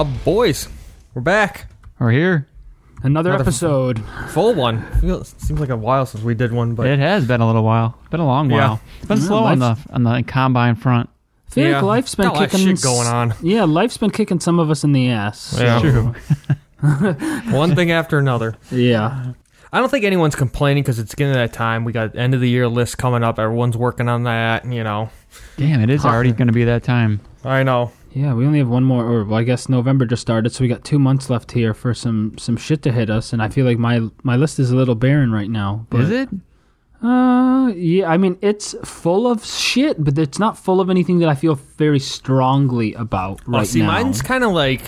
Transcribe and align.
Oh, 0.00 0.04
boys, 0.24 0.66
we're 1.12 1.20
back. 1.20 1.66
We're 1.98 2.10
here. 2.12 2.48
Another, 3.02 3.28
Another- 3.32 3.44
episode. 3.44 4.02
Full 4.28 4.54
one. 4.54 4.80
Feels, 4.98 5.34
seems 5.36 5.60
like 5.60 5.68
a 5.68 5.76
while 5.76 6.06
since 6.06 6.24
we 6.24 6.34
did 6.34 6.52
one, 6.54 6.74
but 6.74 6.86
it 6.86 6.98
has 6.98 7.26
been 7.26 7.42
a 7.42 7.46
little 7.46 7.62
while. 7.64 7.98
It's 8.00 8.08
been 8.08 8.20
a 8.20 8.24
long 8.26 8.48
Yeah. 8.50 8.56
while. 8.56 8.80
It's 9.00 9.06
been 9.08 9.18
Yeah, 9.18 9.24
slow 9.26 9.44
on 9.44 9.58
the 9.58 9.68
life's- 9.68 9.86
on 9.92 10.02
the 10.04 10.22
combine 10.26 10.76
front. 10.76 11.10
I 11.48 11.50
feel 11.54 11.68
Yeah, 11.68 11.74
like 11.76 11.82
life's 11.84 12.14
been 12.14 12.24
got 12.28 12.32
a 12.32 12.38
lot 12.38 12.44
of 12.44 12.50
kicking 12.50 12.66
shit 12.76 12.82
going 12.82 13.08
on. 13.08 13.34
Yeah, 13.42 13.64
life's 13.64 13.98
been 13.98 14.10
kicking 14.10 14.40
some 14.40 14.58
of 14.58 14.70
us 14.70 14.84
in 14.84 14.92
the 14.92 15.10
ass. 15.10 15.54
Yeah. 15.60 15.80
True. 15.80 16.14
one 17.52 17.74
thing 17.74 17.90
after 17.90 18.18
another. 18.18 18.54
Yeah. 18.70 19.32
I 19.70 19.80
don't 19.80 19.90
think 19.90 20.06
anyone's 20.06 20.34
complaining 20.34 20.82
because 20.82 20.98
it's 20.98 21.14
getting 21.14 21.34
to 21.34 21.38
that 21.40 21.52
time. 21.52 21.84
We 21.84 21.92
got 21.92 22.16
end 22.16 22.32
of 22.32 22.40
the 22.40 22.48
year 22.48 22.68
list 22.68 22.96
coming 22.96 23.22
up. 23.22 23.38
Everyone's 23.38 23.76
working 23.76 24.08
on 24.08 24.22
that. 24.22 24.64
You 24.64 24.82
know, 24.82 25.10
Damn, 25.58 25.82
it 25.82 25.90
is 25.90 26.06
already 26.06 26.32
going 26.32 26.48
to 26.48 26.54
be 26.54 26.64
that 26.64 26.82
time. 26.84 27.20
I 27.44 27.62
know. 27.64 27.92
Yeah, 28.12 28.34
we 28.34 28.44
only 28.44 28.58
have 28.58 28.68
one 28.68 28.82
more 28.84 29.04
or 29.04 29.24
well, 29.24 29.38
I 29.38 29.44
guess 29.44 29.68
November 29.68 30.04
just 30.04 30.22
started, 30.22 30.50
so 30.50 30.62
we 30.62 30.68
got 30.68 30.84
2 30.84 30.98
months 30.98 31.30
left 31.30 31.52
here 31.52 31.72
for 31.74 31.94
some 31.94 32.36
some 32.38 32.56
shit 32.56 32.82
to 32.82 32.92
hit 32.92 33.08
us 33.10 33.32
and 33.32 33.40
I 33.42 33.48
feel 33.48 33.64
like 33.64 33.78
my 33.78 34.00
my 34.22 34.36
list 34.36 34.58
is 34.58 34.70
a 34.70 34.76
little 34.76 34.94
barren 34.96 35.30
right 35.32 35.50
now. 35.50 35.86
But, 35.90 36.00
is 36.02 36.10
it? 36.10 36.28
Uh 37.02 37.72
yeah, 37.74 38.10
I 38.10 38.16
mean 38.16 38.36
it's 38.42 38.74
full 38.84 39.26
of 39.30 39.44
shit, 39.44 40.02
but 40.02 40.18
it's 40.18 40.38
not 40.38 40.58
full 40.58 40.80
of 40.80 40.90
anything 40.90 41.20
that 41.20 41.28
I 41.28 41.34
feel 41.34 41.54
very 41.54 42.00
strongly 42.00 42.94
about 42.94 43.40
right 43.46 43.60
oh, 43.62 43.64
see, 43.64 43.80
now. 43.80 43.86
mine's 43.86 44.22
kind 44.22 44.44
of 44.44 44.52
like. 44.52 44.82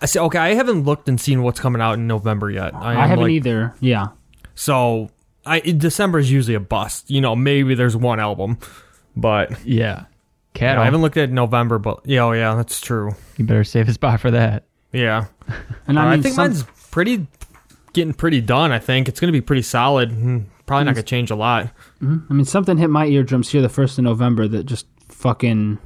I 0.00 0.06
see. 0.06 0.18
Okay, 0.18 0.38
I 0.38 0.54
haven't 0.54 0.84
looked 0.84 1.08
and 1.08 1.20
seen 1.20 1.42
what's 1.42 1.60
coming 1.60 1.80
out 1.82 1.94
in 1.94 2.06
November 2.06 2.50
yet. 2.50 2.74
I 2.74 2.94
am, 2.94 3.08
haven't 3.08 3.24
like- 3.24 3.32
either. 3.32 3.74
Yeah. 3.80 4.08
So, 4.54 5.10
I 5.44 5.60
December 5.60 6.18
is 6.18 6.32
usually 6.32 6.54
a 6.54 6.60
bust. 6.60 7.10
You 7.10 7.20
know, 7.20 7.36
maybe 7.36 7.74
there's 7.74 7.96
one 7.96 8.18
album, 8.18 8.58
but 9.14 9.64
Yeah. 9.66 10.04
Yeah, 10.54 10.58
Cattle. 10.60 10.82
I 10.82 10.84
haven't 10.84 11.02
looked 11.02 11.16
at 11.16 11.30
November. 11.30 11.78
But 11.78 12.00
yeah, 12.04 12.20
oh 12.24 12.32
yeah, 12.32 12.54
that's 12.54 12.80
true. 12.80 13.14
you 13.36 13.44
better 13.44 13.64
save 13.64 13.88
a 13.88 13.92
spot 13.92 14.20
for 14.20 14.30
that. 14.30 14.64
Yeah, 14.92 15.26
And 15.86 15.98
Uh, 15.98 16.02
I 16.02 16.12
I, 16.14 16.20
think 16.20 16.34
some- 16.34 16.44
mine's 16.48 16.62
pretty 16.90 17.26
getting 17.92 18.14
pretty 18.14 18.40
done. 18.40 18.72
I 18.72 18.78
think 18.78 19.08
it's 19.08 19.20
gonna 19.20 19.32
be 19.32 19.40
pretty 19.40 19.62
solid. 19.62 20.10
Hmm, 20.12 20.38
Probably 20.66 20.84
not 20.84 20.94
gonna 20.94 21.02
change 21.02 21.30
a 21.30 21.36
lot. 21.36 21.70
I 22.00 22.32
mean 22.32 22.44
something 22.44 22.78
hit 22.78 22.88
my 22.90 23.06
eardrums 23.06 23.50
here 23.50 23.60
the 23.62 23.68
1st 23.68 23.98
of 23.98 24.04
November 24.04 24.48
that 24.48 24.64
just 24.64 24.86
fucking 25.08 25.78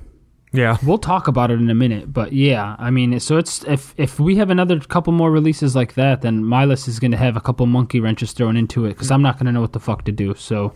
Yeah, 0.53 0.79
We'll 0.83 0.97
talk 0.99 1.29
about 1.29 1.51
it 1.51 1.61
in 1.61 1.69
a 1.69 1.75
minute, 1.75 2.11
but 2.13 2.33
yeah, 2.33 2.75
I 2.79 2.91
mean, 2.91 3.21
so 3.21 3.37
it's 3.37 3.63
if 3.65 3.93
if 3.99 4.19
we 4.19 4.37
have 4.37 4.49
another 4.49 4.81
couple 4.81 5.13
more 5.13 5.31
releases 5.31 5.77
like 5.77 5.93
that, 5.95 6.23
then 6.23 6.43
my 6.45 6.65
list 6.65 6.89
is 6.89 6.99
going 6.99 7.11
to 7.11 7.19
have 7.19 7.37
a 7.37 7.41
couple 7.41 7.67
monkey 7.67 8.01
wrenches 8.01 8.33
thrown 8.33 8.57
into 8.57 8.87
it 8.87 8.91
because 8.95 9.11
I'm 9.11 9.21
not 9.21 9.37
going 9.37 9.45
to 9.47 9.53
know 9.53 9.61
what 9.61 9.73
the 9.75 9.81
fuck 9.81 10.05
to 10.07 10.13
do. 10.13 10.35
So, 10.37 10.73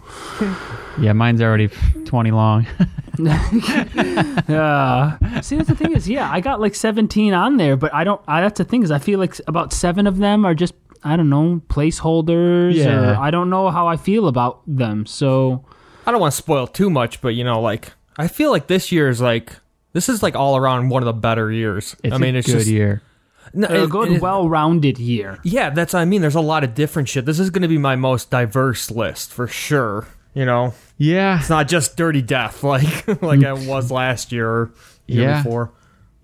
Yeah, 1.01 1.15
mine's 1.15 1.41
already 1.41 1.69
20 2.05 2.31
long. 2.33 2.67
uh, 4.49 5.41
see, 5.41 5.57
that's 5.57 5.69
the 5.69 5.75
thing 5.77 5.93
is, 5.97 6.09
yeah, 6.09 6.31
I 6.31 6.41
got 6.41 6.61
like 6.61 6.75
17 6.75 7.33
on 7.33 7.57
there, 7.57 7.77
but 7.77 7.93
I 7.95 8.05
don't. 8.05 8.21
I, 8.29 8.41
that's 8.41 8.59
the 8.59 8.65
thing 8.65 8.83
is, 8.83 8.91
I 8.91 8.99
feel 8.99 9.19
like 9.19 9.37
about 9.47 9.73
seven 9.73 10.07
of 10.07 10.19
them 10.19 10.45
are 10.45 10.55
just 10.55 10.75
I 11.05 11.17
don't 11.17 11.31
know 11.31 11.61
placeholders, 11.69 12.75
Yeah. 12.75 13.13
or 13.13 13.17
I 13.17 13.31
don't 13.31 13.51
know 13.51 13.71
how 13.71 13.87
I 13.89 13.97
feel 13.97 14.29
about 14.29 14.61
them. 14.67 15.07
So, 15.07 15.65
I 16.07 16.11
don't 16.13 16.21
want 16.21 16.33
to 16.33 16.37
spoil 16.37 16.67
too 16.67 16.91
much, 16.91 17.21
but 17.21 17.29
you 17.31 17.45
know, 17.45 17.61
like 17.61 17.93
I 18.19 18.29
feel 18.29 18.51
like 18.51 18.67
this 18.67 18.93
year 18.93 19.09
is 19.09 19.21
like 19.21 19.53
this 19.93 20.09
is 20.09 20.23
like 20.23 20.37
all 20.37 20.57
around 20.57 20.89
one 20.89 21.03
of 21.03 21.07
the 21.07 21.13
better 21.13 21.51
years. 21.51 21.97
It's 22.03 22.15
I 22.15 22.19
mean, 22.19 22.35
a 22.35 22.39
it's 22.39 22.47
good 22.47 22.59
just 22.59 22.69
year. 22.71 23.03
No, 23.55 23.69
a 23.69 23.85
it- 23.85 23.91
good, 23.91 24.13
it- 24.13 24.23
well-rounded 24.23 24.99
year. 24.99 25.39
Yeah, 25.43 25.71
that's 25.71 25.93
what 25.93 26.01
I 26.01 26.05
mean. 26.05 26.21
There's 26.23 26.35
a 26.35 26.41
lot 26.41 26.65
of 26.65 26.75
different 26.75 27.09
shit. 27.09 27.27
This 27.27 27.39
is 27.39 27.51
going 27.51 27.63
to 27.63 27.69
be 27.69 27.79
my 27.79 27.97
most 27.97 28.31
diverse 28.31 28.91
list 28.91 29.33
for 29.33 29.47
sure. 29.47 30.07
You 30.35 30.47
know, 30.47 30.73
Yeah. 30.97 31.39
it's 31.41 31.51
not 31.51 31.69
just 31.69 31.97
Dirty 31.97 32.23
Death 32.23 32.63
like 32.65 33.07
like 33.23 33.43
it 33.43 33.69
was 33.69 33.91
last 33.91 34.33
year 34.33 34.49
or 34.49 34.71
year 35.07 35.23
Yeah. 35.29 35.43
before. 35.43 35.73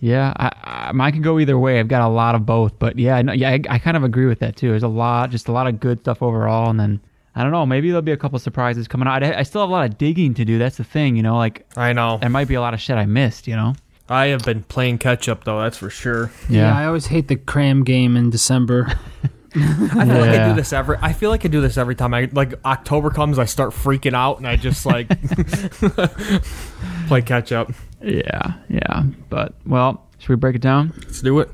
Yeah, 0.00 0.33
I, 0.37 0.53
I, 0.89 0.93
mine 0.93 1.12
can 1.12 1.23
go 1.23 1.39
either 1.41 1.59
way. 1.59 1.81
I've 1.81 1.89
got 1.89 2.03
a 2.03 2.09
lot 2.09 2.37
of 2.37 2.47
both, 2.47 2.79
but 2.79 2.99
yeah, 2.99 3.21
no, 3.21 3.33
yeah, 3.33 3.50
I, 3.50 3.61
I 3.69 3.79
kind 3.81 3.97
of 3.97 4.05
agree 4.05 4.27
with 4.27 4.39
that 4.39 4.55
too. 4.56 4.69
There's 4.71 4.85
a 4.85 4.89
lot, 4.89 5.31
just 5.31 5.49
a 5.49 5.53
lot 5.53 5.67
of 5.67 5.81
good 5.81 5.99
stuff 6.00 6.23
overall, 6.23 6.71
and 6.71 6.79
then 6.79 7.00
I 7.38 7.44
don't 7.44 7.53
know, 7.53 7.65
maybe 7.65 7.88
there'll 7.88 8.03
be 8.03 8.10
a 8.10 8.16
couple 8.16 8.37
surprises 8.41 8.88
coming 8.88 9.06
out. 9.06 9.22
I, 9.22 9.38
I 9.38 9.43
still 9.44 9.60
have 9.60 9.71
a 9.71 9.72
lot 9.72 9.88
of 9.88 9.97
digging 9.97 10.34
to 10.34 10.44
do. 10.44 10.59
That's 10.59 10.76
the 10.76 10.82
thing, 10.82 11.15
you 11.15 11.22
know. 11.22 11.37
Like 11.37 11.65
I 11.76 11.93
know. 11.93 12.19
there 12.19 12.28
might 12.28 12.49
be 12.49 12.54
a 12.54 12.60
lot 12.60 12.75
of 12.75 12.81
shit 12.81 12.97
I 12.97 13.06
missed, 13.06 13.47
you 13.47 13.54
know. 13.54 13.75
I 14.09 14.26
have 14.26 14.43
been 14.44 14.65
playing 14.65 14.99
catch 14.99 15.28
up 15.28 15.44
though. 15.44 15.60
That's 15.60 15.76
for 15.76 15.88
sure. 15.88 16.32
Yeah. 16.49 16.76
I 16.76 16.87
always 16.87 17.06
hate 17.06 17.28
the 17.28 17.37
cram 17.37 17.84
game 17.84 18.16
in 18.16 18.31
December. 18.31 18.88
I 19.54 20.04
feel 20.04 20.21
like 20.21 20.41
I 20.41 20.49
do 20.49 20.54
this 20.56 20.72
every. 20.72 20.97
I 21.00 21.12
feel 21.12 21.31
like 21.31 21.44
I 21.44 21.49
do 21.49 21.60
this 21.60 21.78
every 21.78 21.94
time. 21.94 22.12
I 22.12 22.28
like 22.32 22.54
October 22.65 23.10
comes, 23.10 23.38
I 23.38 23.44
start 23.44 23.70
freaking 23.70 24.15
out, 24.15 24.38
and 24.38 24.47
I 24.47 24.56
just 24.56 24.84
like 24.84 25.09
play 27.06 27.22
catch 27.22 27.53
up. 27.53 27.72
yeah, 28.03 28.55
yeah. 28.69 29.05
But 29.31 29.55
well, 29.65 30.06
should 30.19 30.31
we 30.31 30.37
break 30.37 30.56
it 30.56 30.62
down? 30.62 30.93
Let's 30.97 31.22
do 31.22 31.38
it. 31.38 31.50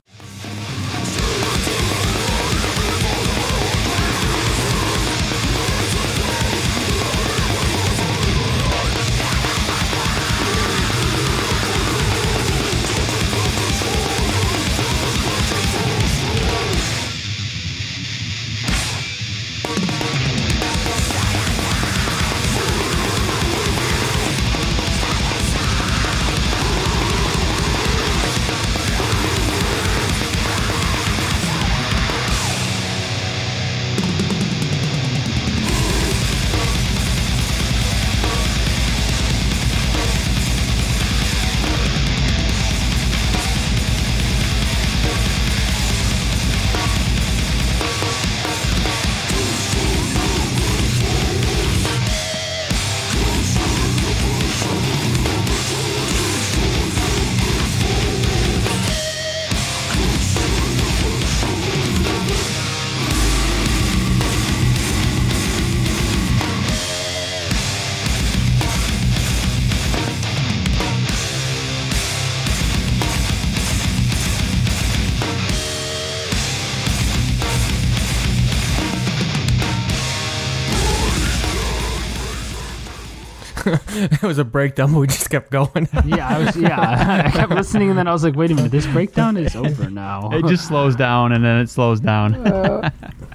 It 84.12 84.22
was 84.22 84.38
a 84.38 84.44
breakdown, 84.44 84.92
but 84.92 85.00
we 85.00 85.06
just 85.06 85.30
kept 85.30 85.50
going. 85.50 85.88
Yeah, 86.04 86.28
I 86.28 86.38
was. 86.44 86.56
Yeah, 86.56 87.22
I 87.26 87.30
kept 87.30 87.52
listening, 87.52 87.90
and 87.90 87.98
then 87.98 88.06
I 88.08 88.12
was 88.12 88.24
like, 88.24 88.34
"Wait 88.36 88.50
a 88.50 88.54
minute, 88.54 88.70
this 88.72 88.86
breakdown 88.86 89.36
is 89.36 89.54
over 89.56 89.88
now." 89.90 90.30
It 90.32 90.46
just 90.46 90.66
slows 90.68 90.96
down 90.96 91.32
and 91.32 91.44
then 91.44 91.60
it 91.60 91.68
slows 91.70 92.00
down. 92.00 92.34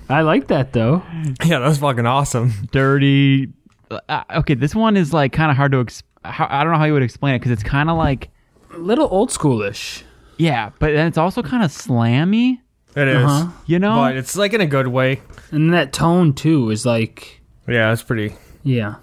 I 0.09 0.21
like 0.21 0.47
that 0.47 0.73
though. 0.73 1.03
yeah, 1.45 1.59
that 1.59 1.67
was 1.67 1.77
fucking 1.77 2.05
awesome. 2.05 2.53
Dirty. 2.71 3.49
Uh, 3.89 4.23
okay, 4.37 4.53
this 4.53 4.75
one 4.75 4.97
is 4.97 5.13
like 5.13 5.31
kind 5.33 5.49
of 5.51 5.57
hard 5.57 5.71
to. 5.71 5.81
Ex- 5.81 6.03
how, 6.23 6.47
I 6.49 6.63
don't 6.63 6.73
know 6.73 6.79
how 6.79 6.85
you 6.85 6.93
would 6.93 7.03
explain 7.03 7.35
it 7.35 7.39
because 7.39 7.51
it's 7.51 7.63
kind 7.63 7.89
of 7.89 7.97
like 7.97 8.29
A 8.73 8.77
little 8.77 9.07
old 9.09 9.29
schoolish. 9.29 10.03
yeah, 10.37 10.69
but 10.79 10.91
then 10.93 11.07
it's 11.07 11.17
also 11.17 11.41
kind 11.41 11.63
of 11.63 11.71
slammy. 11.71 12.59
It 12.95 13.07
is, 13.07 13.23
Uh-huh. 13.25 13.51
You 13.67 13.79
know, 13.79 13.95
but 13.95 14.17
it's 14.17 14.35
like 14.35 14.53
in 14.53 14.61
a 14.61 14.65
good 14.67 14.87
way. 14.87 15.21
And 15.51 15.73
that 15.73 15.93
tone 15.93 16.33
too 16.33 16.69
is 16.71 16.85
like, 16.85 17.41
Yeah, 17.67 17.91
it's 17.93 18.03
pretty. 18.03 18.35
yeah. 18.63 18.95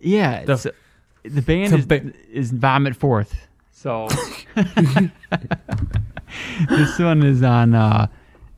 Yeah, 0.00 0.44
The- 0.44 0.52
it's, 0.54 0.66
the 1.24 1.42
band 1.42 1.72
is, 1.74 1.86
ba- 1.86 2.12
is 2.32 2.50
Vomit 2.52 2.96
Forth. 2.96 3.34
So 3.72 4.08
this 6.68 6.98
one 6.98 7.22
is 7.22 7.42
on 7.42 7.74
uh 7.74 8.08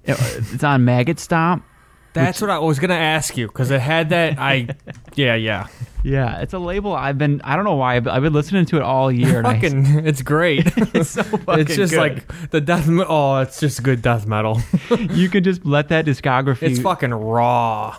it- 0.04 0.16
it's 0.52 0.64
on 0.64 0.84
Maggot 0.84 1.18
Stomp. 1.18 1.64
That's 2.12 2.40
what 2.40 2.50
I 2.50 2.58
was 2.58 2.78
gonna 2.80 2.94
ask 2.94 3.36
you 3.36 3.46
because 3.46 3.70
it 3.70 3.80
had 3.80 4.08
that. 4.10 4.36
I, 4.38 4.68
yeah, 5.14 5.36
yeah. 5.36 5.68
Yeah, 6.02 6.40
it's 6.40 6.52
a 6.54 6.58
label 6.58 6.92
I've 6.94 7.18
been 7.18 7.40
I 7.44 7.54
don't 7.54 7.64
know 7.64 7.76
why 7.76 7.94
I've, 7.96 8.08
I've 8.08 8.22
been 8.22 8.32
listening 8.32 8.64
to 8.66 8.76
it 8.76 8.82
all 8.82 9.12
year. 9.12 9.38
and 9.38 9.46
I- 9.46 9.54
Fucking, 9.60 9.86
it's 10.06 10.22
great. 10.22 10.66
it's 10.94 11.10
so 11.10 11.22
fucking 11.22 11.60
it's 11.60 11.76
just 11.76 11.92
good. 11.92 11.98
like 12.00 12.50
the 12.50 12.60
death. 12.60 12.86
Oh, 12.88 13.36
it's 13.38 13.60
just 13.60 13.82
good 13.82 14.02
death 14.02 14.26
metal. 14.26 14.60
you 15.10 15.28
can 15.28 15.44
just 15.44 15.64
let 15.64 15.88
that 15.90 16.04
discography 16.06 16.62
It's 16.62 16.80
fucking 16.80 17.10
raw. 17.14 17.96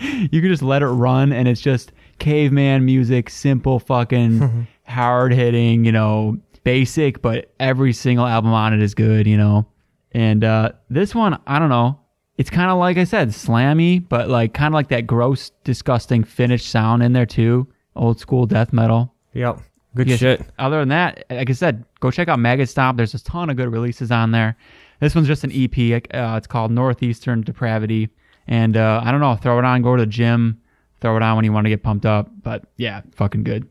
you 0.00 0.40
can 0.40 0.48
just 0.48 0.62
let 0.62 0.82
it 0.82 0.86
run 0.88 1.32
and 1.32 1.46
it's 1.46 1.60
just 1.60 1.92
caveman 2.22 2.84
music, 2.84 3.28
simple 3.28 3.80
fucking 3.80 4.68
hard 4.86 5.32
hitting, 5.32 5.84
you 5.84 5.90
know, 5.90 6.38
basic, 6.62 7.20
but 7.20 7.52
every 7.58 7.92
single 7.92 8.26
album 8.26 8.52
on 8.52 8.72
it 8.72 8.80
is 8.80 8.94
good, 8.94 9.26
you 9.26 9.36
know. 9.36 9.66
And 10.12 10.44
uh, 10.44 10.72
this 10.88 11.14
one, 11.14 11.38
I 11.48 11.58
don't 11.58 11.68
know. 11.68 11.98
It's 12.38 12.48
kind 12.48 12.70
of 12.70 12.78
like 12.78 12.96
I 12.96 13.04
said, 13.04 13.30
slammy, 13.30 14.08
but 14.08 14.28
like 14.28 14.54
kind 14.54 14.72
of 14.72 14.74
like 14.74 14.88
that 14.88 15.06
gross, 15.06 15.50
disgusting 15.64 16.22
Finnish 16.22 16.64
sound 16.64 17.02
in 17.02 17.12
there 17.12 17.26
too. 17.26 17.66
Old 17.96 18.20
school 18.20 18.46
death 18.46 18.72
metal. 18.72 19.12
Yep. 19.34 19.58
Good 19.96 20.08
shit. 20.18 20.42
Other 20.58 20.78
than 20.78 20.88
that, 20.88 21.24
like 21.28 21.50
I 21.50 21.52
said, 21.52 21.84
go 22.00 22.10
check 22.10 22.28
out 22.28 22.38
Maggot 22.38 22.68
Stomp. 22.68 22.96
There's 22.96 23.14
a 23.14 23.22
ton 23.22 23.50
of 23.50 23.56
good 23.56 23.70
releases 23.70 24.10
on 24.10 24.30
there. 24.30 24.56
This 25.00 25.14
one's 25.14 25.26
just 25.26 25.44
an 25.44 25.50
EP. 25.52 26.04
Uh, 26.14 26.36
it's 26.36 26.46
called 26.46 26.70
Northeastern 26.70 27.42
Depravity. 27.42 28.08
And 28.46 28.76
uh, 28.76 29.02
I 29.04 29.10
don't 29.10 29.20
know, 29.20 29.34
throw 29.34 29.58
it 29.58 29.64
on, 29.64 29.82
go 29.82 29.96
to 29.96 30.02
the 30.02 30.06
gym, 30.06 30.61
throw 31.02 31.16
it 31.16 31.22
on 31.22 31.36
when 31.36 31.44
you 31.44 31.52
want 31.52 31.66
to 31.66 31.68
get 31.70 31.82
pumped 31.82 32.06
up. 32.06 32.30
But 32.42 32.64
yeah, 32.78 33.02
fucking 33.16 33.42
good. 33.44 33.68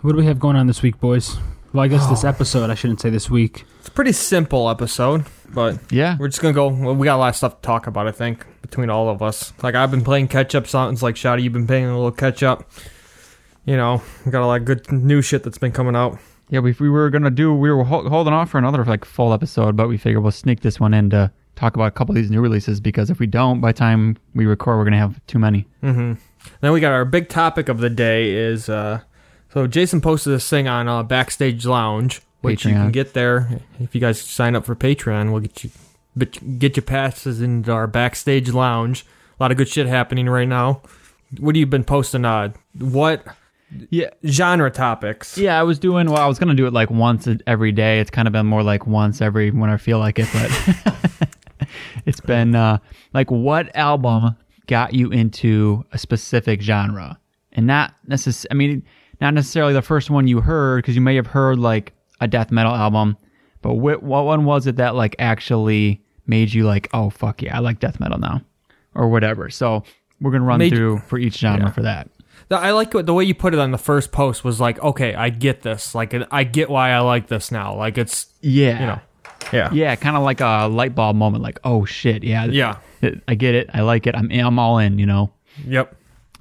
What 0.00 0.12
do 0.12 0.18
we 0.18 0.26
have 0.26 0.40
going 0.40 0.56
on 0.56 0.66
this 0.66 0.82
week, 0.82 0.98
boys? 0.98 1.36
Well, 1.72 1.84
I 1.84 1.88
guess 1.88 2.06
this 2.08 2.24
episode. 2.34 2.70
I 2.70 2.74
shouldn't 2.74 3.00
say 3.00 3.10
this 3.10 3.30
week. 3.30 3.64
It's 3.78 3.88
a 3.88 3.92
pretty 3.92 4.12
simple 4.12 4.68
episode, 4.68 5.24
but 5.54 5.78
Yeah. 5.92 6.16
we're 6.18 6.28
just 6.28 6.40
gonna 6.42 6.54
go. 6.54 6.68
Well, 6.68 6.96
we 6.96 7.04
got 7.04 7.16
a 7.16 7.18
lot 7.18 7.28
of 7.28 7.36
stuff 7.36 7.60
to 7.60 7.66
talk 7.66 7.86
about. 7.86 8.08
I 8.08 8.12
think 8.12 8.44
between 8.62 8.90
all 8.90 9.08
of 9.08 9.22
us. 9.22 9.52
Like 9.62 9.74
I've 9.76 9.90
been 9.92 10.02
playing 10.02 10.28
catch 10.28 10.54
up. 10.56 10.66
Sounds 10.66 11.02
like 11.02 11.14
Shotty, 11.14 11.42
you've 11.42 11.52
been 11.52 11.66
playing 11.66 11.84
a 11.86 11.94
little 11.94 12.10
catch 12.10 12.42
up. 12.42 12.68
You 13.66 13.76
know, 13.76 14.02
we 14.24 14.32
got 14.32 14.42
a 14.42 14.46
lot 14.46 14.60
of 14.60 14.64
good 14.64 14.90
new 14.90 15.22
shit 15.22 15.42
that's 15.44 15.58
been 15.58 15.70
coming 15.72 15.94
out. 15.94 16.18
Yeah, 16.48 16.60
we, 16.60 16.74
we 16.80 16.88
were 16.88 17.10
gonna 17.10 17.30
do. 17.30 17.54
We 17.54 17.70
were 17.70 17.84
hol- 17.84 18.08
holding 18.08 18.32
off 18.32 18.50
for 18.50 18.58
another 18.58 18.84
like 18.84 19.04
full 19.04 19.32
episode, 19.32 19.76
but 19.76 19.86
we 19.88 19.96
figured 19.98 20.22
we'll 20.22 20.32
sneak 20.32 20.60
this 20.60 20.80
one 20.80 20.94
in 20.94 21.10
to 21.10 21.30
talk 21.56 21.74
about 21.76 21.84
a 21.86 21.90
couple 21.92 22.12
of 22.12 22.16
these 22.16 22.30
new 22.30 22.40
releases 22.40 22.80
because 22.80 23.10
if 23.10 23.18
we 23.20 23.26
don't, 23.26 23.60
by 23.60 23.70
the 23.70 23.78
time 23.78 24.16
we 24.34 24.46
record, 24.46 24.78
we're 24.78 24.84
gonna 24.84 24.96
have 24.98 25.20
too 25.26 25.38
many. 25.38 25.66
Mm-hmm. 25.82 26.14
Then 26.60 26.72
we 26.72 26.80
got 26.80 26.92
our 26.92 27.04
big 27.04 27.28
topic 27.28 27.68
of 27.68 27.78
the 27.78 27.90
day 27.90 28.30
is 28.32 28.68
uh, 28.68 29.00
so 29.52 29.66
Jason 29.66 30.00
posted 30.00 30.32
this 30.32 30.48
thing 30.48 30.68
on 30.68 30.88
uh, 30.88 31.02
Backstage 31.02 31.64
Lounge, 31.66 32.20
which 32.40 32.64
you 32.64 32.72
can 32.72 32.90
get 32.90 33.14
there 33.14 33.60
if 33.78 33.94
you 33.94 34.00
guys 34.00 34.20
sign 34.20 34.54
up 34.56 34.64
for 34.64 34.74
Patreon. 34.76 35.30
We'll 35.32 35.40
get 35.40 35.64
you 35.64 35.70
get 36.58 36.76
your 36.76 36.82
passes 36.84 37.40
into 37.40 37.72
our 37.72 37.86
Backstage 37.86 38.50
Lounge. 38.50 39.04
A 39.38 39.42
lot 39.42 39.50
of 39.50 39.56
good 39.56 39.68
shit 39.68 39.86
happening 39.86 40.28
right 40.28 40.48
now. 40.48 40.82
What 41.38 41.54
have 41.54 41.60
you 41.60 41.66
been 41.66 41.84
posting? 41.84 42.24
Uh, 42.24 42.52
what 42.78 43.24
Yeah, 43.90 44.10
genre 44.26 44.70
topics? 44.70 45.38
yeah. 45.38 45.58
I 45.58 45.62
was 45.62 45.78
doing. 45.78 46.10
Well, 46.10 46.20
I 46.22 46.26
was 46.26 46.38
gonna 46.38 46.54
do 46.54 46.66
it 46.66 46.72
like 46.72 46.90
once 46.90 47.28
every 47.46 47.72
day. 47.72 48.00
It's 48.00 48.10
kind 48.10 48.26
of 48.28 48.32
been 48.32 48.46
more 48.46 48.62
like 48.62 48.86
once 48.86 49.20
every 49.22 49.50
when 49.50 49.70
I 49.70 49.76
feel 49.76 49.98
like 49.98 50.18
it, 50.18 50.28
but 50.32 51.68
it's 52.06 52.20
been 52.20 52.54
uh, 52.54 52.78
like 53.14 53.30
what 53.30 53.74
album 53.76 54.36
got 54.70 54.94
you 54.94 55.10
into 55.10 55.84
a 55.92 55.98
specific 55.98 56.62
genre, 56.62 57.18
and 57.52 57.66
not 57.66 57.92
necess- 58.08 58.46
I 58.50 58.54
mean, 58.54 58.82
not 59.20 59.34
necessarily 59.34 59.72
the 59.74 59.82
first 59.82 60.08
one 60.08 60.26
you 60.28 60.40
heard 60.40 60.78
because 60.78 60.94
you 60.94 61.00
may 61.02 61.16
have 61.16 61.26
heard 61.26 61.58
like 61.58 61.92
a 62.20 62.28
death 62.28 62.50
metal 62.52 62.74
album, 62.74 63.16
but 63.62 63.72
wh- 63.74 64.02
what 64.02 64.24
one 64.24 64.44
was 64.44 64.66
it 64.66 64.76
that 64.76 64.94
like 64.94 65.16
actually 65.18 66.02
made 66.26 66.54
you 66.54 66.64
like, 66.64 66.88
oh 66.94 67.10
fuck 67.10 67.42
yeah, 67.42 67.56
I 67.56 67.58
like 67.60 67.80
death 67.80 67.98
metal 68.00 68.18
now, 68.18 68.42
or 68.94 69.08
whatever. 69.10 69.50
So 69.50 69.82
we're 70.20 70.30
gonna 70.30 70.44
run 70.44 70.58
Made- 70.60 70.72
through 70.72 70.98
for 71.00 71.18
each 71.18 71.36
genre 71.38 71.66
Yeah. 71.66 71.72
for 71.72 71.82
that. 71.82 72.08
I 72.52 72.70
like 72.72 72.90
the 72.92 73.14
way 73.14 73.24
you 73.24 73.34
put 73.34 73.52
it 73.54 73.60
on 73.60 73.70
the 73.70 73.78
first 73.78 74.10
post 74.12 74.42
was 74.44 74.60
like, 74.60 74.82
okay, 74.82 75.14
I 75.14 75.28
get 75.30 75.62
this. 75.62 75.94
Like, 75.94 76.14
I 76.32 76.42
get 76.44 76.68
why 76.70 76.90
I 76.90 76.98
like 77.00 77.28
this 77.28 77.52
now. 77.52 77.74
Like, 77.76 77.96
it's 77.98 78.26
Yeah, 78.40 78.80
you 78.80 78.86
know, 78.86 78.98
yeah, 79.52 79.72
Yeah, 79.72 79.96
kind 79.96 80.16
of 80.16 80.22
like 80.22 80.40
a 80.40 80.68
light 80.70 80.94
bulb 80.94 81.16
moment. 81.16 81.42
Like, 81.42 81.58
oh 81.64 81.84
shit, 81.84 82.22
yeah, 82.24 82.44
yeah, 82.46 82.76
I 83.28 83.34
get 83.34 83.54
it. 83.54 83.70
I 83.72 83.80
like 83.82 84.06
it. 84.06 84.14
I'm 84.14 84.30
I'm 84.30 84.58
all 84.58 84.78
in. 84.78 84.98
You 84.98 85.06
know. 85.06 85.30
yep. 85.66 85.96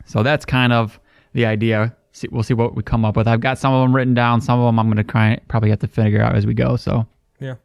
So 0.06 0.24
that's 0.24 0.46
kind 0.46 0.74
of 0.74 1.00
the 1.34 1.46
idea. 1.46 1.96
See, 2.12 2.28
we'll 2.31 2.44
see 2.44 2.56
what 2.56 2.75
we 2.75 2.84
come 2.84 3.06
up 3.06 3.16
with. 3.16 3.28
I've 3.28 3.42
got 3.42 3.60
some 3.60 3.74
of 3.74 3.81
them 3.84 3.96
written 3.96 4.13
down. 4.13 4.42
Some 4.42 4.60
of 4.60 4.66
them 4.66 4.80
I'm 4.80 4.88
going 4.88 4.98
to 4.98 5.04
try 5.04 5.40
probably 5.48 5.69
have 5.69 5.80
to 5.80 5.88
figure 5.88 6.22
out 6.22 6.36
as 6.36 6.46
we 6.46 6.54
go. 6.54 6.75
So 6.75 7.06
Yeah. 7.40 7.56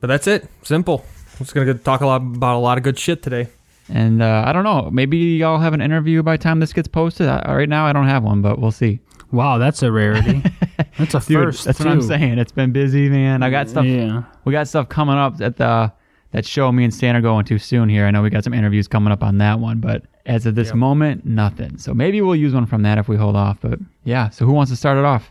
But 0.00 0.08
that's 0.08 0.26
it. 0.26 0.48
Simple. 0.64 1.04
We're 1.34 1.44
just 1.44 1.54
gonna 1.54 1.74
talk 1.74 2.00
a 2.00 2.06
lot 2.06 2.16
about 2.20 2.56
a 2.56 2.58
lot 2.58 2.76
of 2.76 2.84
good 2.84 2.98
shit 2.98 3.22
today. 3.22 3.48
and 3.88 4.20
uh, 4.22 4.44
I 4.46 4.52
don't 4.52 4.64
know. 4.64 4.90
Maybe 4.92 5.16
y'all 5.16 5.58
have 5.58 5.72
an 5.74 5.80
interview 5.80 6.22
by 6.22 6.36
the 6.36 6.42
time 6.42 6.60
this 6.60 6.72
gets 6.72 6.88
posted. 6.88 7.28
I, 7.28 7.54
right 7.56 7.68
now 7.68 7.86
I 7.86 7.92
don't 7.92 8.06
have 8.06 8.22
one, 8.22 8.42
but 8.42 8.58
we'll 8.58 8.70
see. 8.72 9.00
Wow, 9.32 9.58
that's 9.58 9.82
a 9.82 9.90
rarity. 9.90 10.42
that's 10.98 11.14
a 11.14 11.20
Dude, 11.20 11.44
first. 11.46 11.64
that's 11.64 11.78
what. 11.78 11.88
I'm 11.88 12.02
saying. 12.02 12.38
It's 12.38 12.52
been 12.52 12.70
busy, 12.72 13.08
man. 13.08 13.42
I 13.42 13.50
got 13.50 13.68
stuff. 13.68 13.84
Yeah. 13.86 14.22
We 14.44 14.52
got 14.52 14.68
stuff 14.68 14.88
coming 14.88 15.16
up 15.16 15.40
at 15.40 15.56
the 15.56 15.90
that 16.32 16.46
show 16.46 16.70
me 16.72 16.84
and 16.84 16.92
Stan 16.94 17.16
are 17.16 17.20
going 17.20 17.44
to 17.46 17.58
soon 17.58 17.88
here. 17.88 18.06
I 18.06 18.10
know 18.10 18.22
we 18.22 18.30
got 18.30 18.44
some 18.44 18.54
interviews 18.54 18.88
coming 18.88 19.12
up 19.12 19.22
on 19.22 19.38
that 19.38 19.58
one, 19.60 19.80
but 19.80 20.04
as 20.24 20.46
of 20.46 20.54
this 20.54 20.68
Yep. 20.68 20.76
moment, 20.76 21.26
nothing. 21.26 21.76
So 21.78 21.92
maybe 21.92 22.20
we'll 22.22 22.36
use 22.36 22.54
one 22.54 22.64
from 22.66 22.82
that 22.82 22.96
if 22.98 23.08
we 23.08 23.16
hold 23.16 23.36
off. 23.36 23.58
But 23.60 23.78
yeah, 24.04 24.28
so 24.30 24.46
who 24.46 24.52
wants 24.52 24.70
to 24.70 24.76
start 24.76 24.96
it 24.98 25.04
off? 25.04 25.30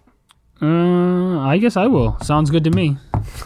Uh, 0.61 1.39
I 1.39 1.57
guess 1.59 1.75
I 1.77 1.87
will. 1.87 2.17
Sounds 2.21 2.51
good 2.51 2.63
to 2.65 2.69
me. 2.71 2.97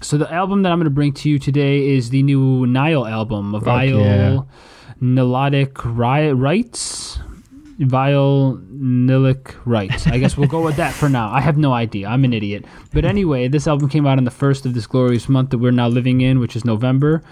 so 0.00 0.16
the 0.18 0.28
album 0.32 0.62
that 0.62 0.72
I'm 0.72 0.78
going 0.78 0.84
to 0.86 0.90
bring 0.90 1.12
to 1.14 1.28
you 1.30 1.38
today 1.38 1.88
is 1.90 2.10
the 2.10 2.22
new 2.24 2.66
Nile 2.66 3.06
album, 3.06 3.58
Vile 3.60 4.00
yeah. 4.00 4.38
Nilotic 5.00 5.72
Ri- 5.84 6.32
Rites. 6.32 7.20
Vile 7.80 8.60
Nilic 8.72 9.54
Rites. 9.64 10.06
I 10.06 10.18
guess 10.18 10.36
we'll 10.36 10.48
go 10.48 10.62
with 10.62 10.76
that 10.76 10.92
for 10.92 11.08
now. 11.08 11.30
I 11.30 11.40
have 11.40 11.56
no 11.56 11.72
idea. 11.72 12.08
I'm 12.08 12.24
an 12.24 12.32
idiot. 12.32 12.66
But 12.92 13.04
anyway, 13.04 13.48
this 13.48 13.66
album 13.66 13.88
came 13.88 14.06
out 14.06 14.18
on 14.18 14.24
the 14.24 14.30
first 14.30 14.66
of 14.66 14.74
this 14.74 14.86
glorious 14.86 15.28
month 15.28 15.50
that 15.50 15.58
we're 15.58 15.72
now 15.72 15.88
living 15.88 16.20
in, 16.20 16.40
which 16.40 16.56
is 16.56 16.64
November. 16.64 17.22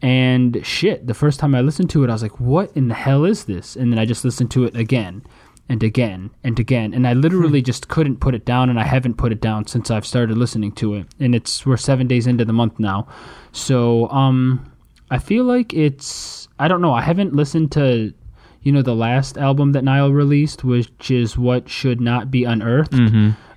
And 0.00 0.64
shit, 0.64 1.06
the 1.06 1.14
first 1.14 1.40
time 1.40 1.54
I 1.54 1.60
listened 1.60 1.90
to 1.90 2.04
it, 2.04 2.10
I 2.10 2.12
was 2.12 2.22
like, 2.22 2.38
what 2.38 2.70
in 2.76 2.88
the 2.88 2.94
hell 2.94 3.24
is 3.24 3.44
this? 3.44 3.74
And 3.74 3.92
then 3.92 3.98
I 3.98 4.04
just 4.04 4.24
listened 4.24 4.50
to 4.52 4.64
it 4.64 4.76
again 4.76 5.24
and 5.68 5.82
again 5.82 6.30
and 6.44 6.58
again. 6.58 6.94
And 6.94 7.06
I 7.06 7.12
literally 7.12 7.60
just 7.60 7.88
couldn't 7.88 8.20
put 8.20 8.34
it 8.34 8.44
down, 8.44 8.70
and 8.70 8.78
I 8.78 8.84
haven't 8.84 9.14
put 9.14 9.32
it 9.32 9.40
down 9.40 9.66
since 9.66 9.90
I've 9.90 10.06
started 10.06 10.38
listening 10.38 10.72
to 10.72 10.94
it. 10.94 11.06
And 11.18 11.34
it's 11.34 11.66
we're 11.66 11.76
seven 11.76 12.06
days 12.06 12.26
into 12.26 12.44
the 12.44 12.52
month 12.52 12.78
now. 12.78 13.08
So 13.52 14.08
um 14.10 14.70
I 15.10 15.18
feel 15.18 15.44
like 15.44 15.74
it's 15.74 16.48
I 16.58 16.68
don't 16.68 16.80
know, 16.80 16.92
I 16.92 17.02
haven't 17.02 17.34
listened 17.34 17.72
to 17.72 18.14
you 18.68 18.72
know 18.72 18.82
the 18.82 18.94
last 18.94 19.38
album 19.38 19.72
that 19.72 19.82
Nile 19.82 20.12
released, 20.12 20.62
which 20.62 21.10
is 21.10 21.38
what 21.38 21.70
should 21.70 22.02
not 22.02 22.30
be 22.30 22.44
unearthed. 22.44 22.92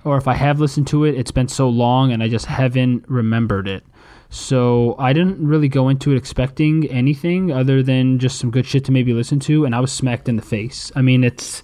Or 0.04 0.16
if 0.16 0.26
I 0.26 0.32
have 0.32 0.58
listened 0.58 0.86
to 0.86 1.04
it, 1.04 1.16
it's 1.16 1.30
been 1.30 1.48
so 1.48 1.68
long 1.68 2.12
and 2.12 2.22
I 2.22 2.28
just 2.28 2.46
haven't 2.46 3.04
remembered 3.10 3.68
it. 3.68 3.84
So 4.30 4.96
I 4.98 5.12
didn't 5.12 5.46
really 5.46 5.68
go 5.68 5.90
into 5.90 6.12
it 6.12 6.16
expecting 6.16 6.86
anything 6.86 7.52
other 7.52 7.82
than 7.82 8.18
just 8.20 8.38
some 8.38 8.50
good 8.50 8.64
shit 8.64 8.86
to 8.86 8.92
maybe 8.92 9.12
listen 9.12 9.38
to, 9.40 9.66
and 9.66 9.74
I 9.74 9.80
was 9.80 9.92
smacked 9.92 10.30
in 10.30 10.36
the 10.36 10.42
face. 10.56 10.90
I 10.96 11.02
mean, 11.02 11.24
it's 11.24 11.62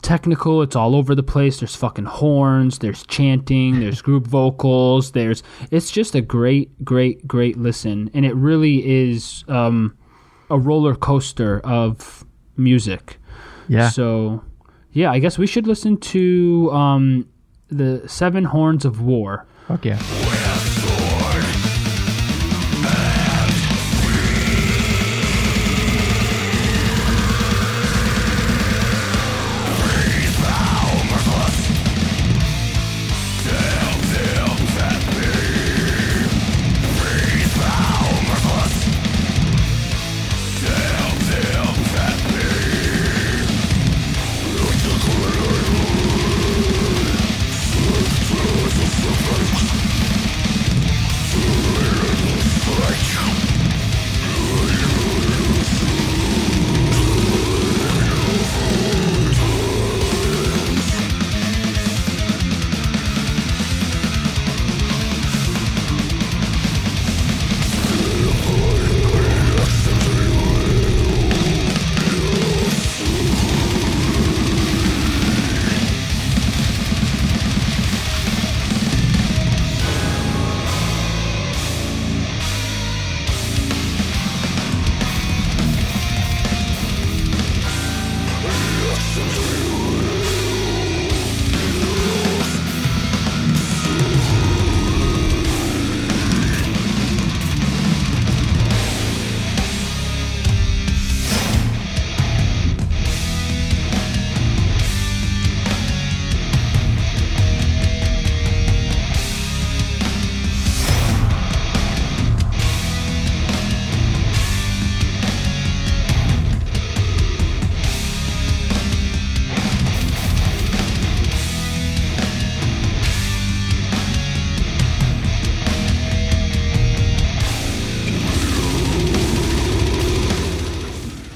technical, 0.00 0.62
it's 0.62 0.76
all 0.76 0.94
over 0.94 1.16
the 1.16 1.24
place. 1.24 1.58
There's 1.58 1.74
fucking 1.74 2.04
horns, 2.04 2.78
there's 2.78 3.04
chanting, 3.08 3.80
there's 3.80 4.02
group 4.08 4.28
vocals, 4.28 5.10
there's 5.10 5.42
it's 5.72 5.90
just 5.90 6.14
a 6.14 6.20
great, 6.20 6.84
great, 6.84 7.26
great 7.26 7.56
listen, 7.56 8.08
and 8.14 8.24
it 8.24 8.36
really 8.36 9.10
is 9.10 9.44
um, 9.48 9.98
a 10.48 10.56
roller 10.56 10.94
coaster 10.94 11.58
of 11.64 12.24
music. 12.56 13.18
Yeah. 13.68 13.88
So, 13.90 14.42
yeah, 14.92 15.10
I 15.10 15.18
guess 15.18 15.38
we 15.38 15.46
should 15.46 15.66
listen 15.66 15.96
to 15.98 16.70
um, 16.72 17.28
the 17.68 18.06
Seven 18.08 18.44
Horns 18.44 18.84
of 18.84 19.00
War. 19.00 19.46
Fuck 19.68 19.84
yeah. 19.84 19.98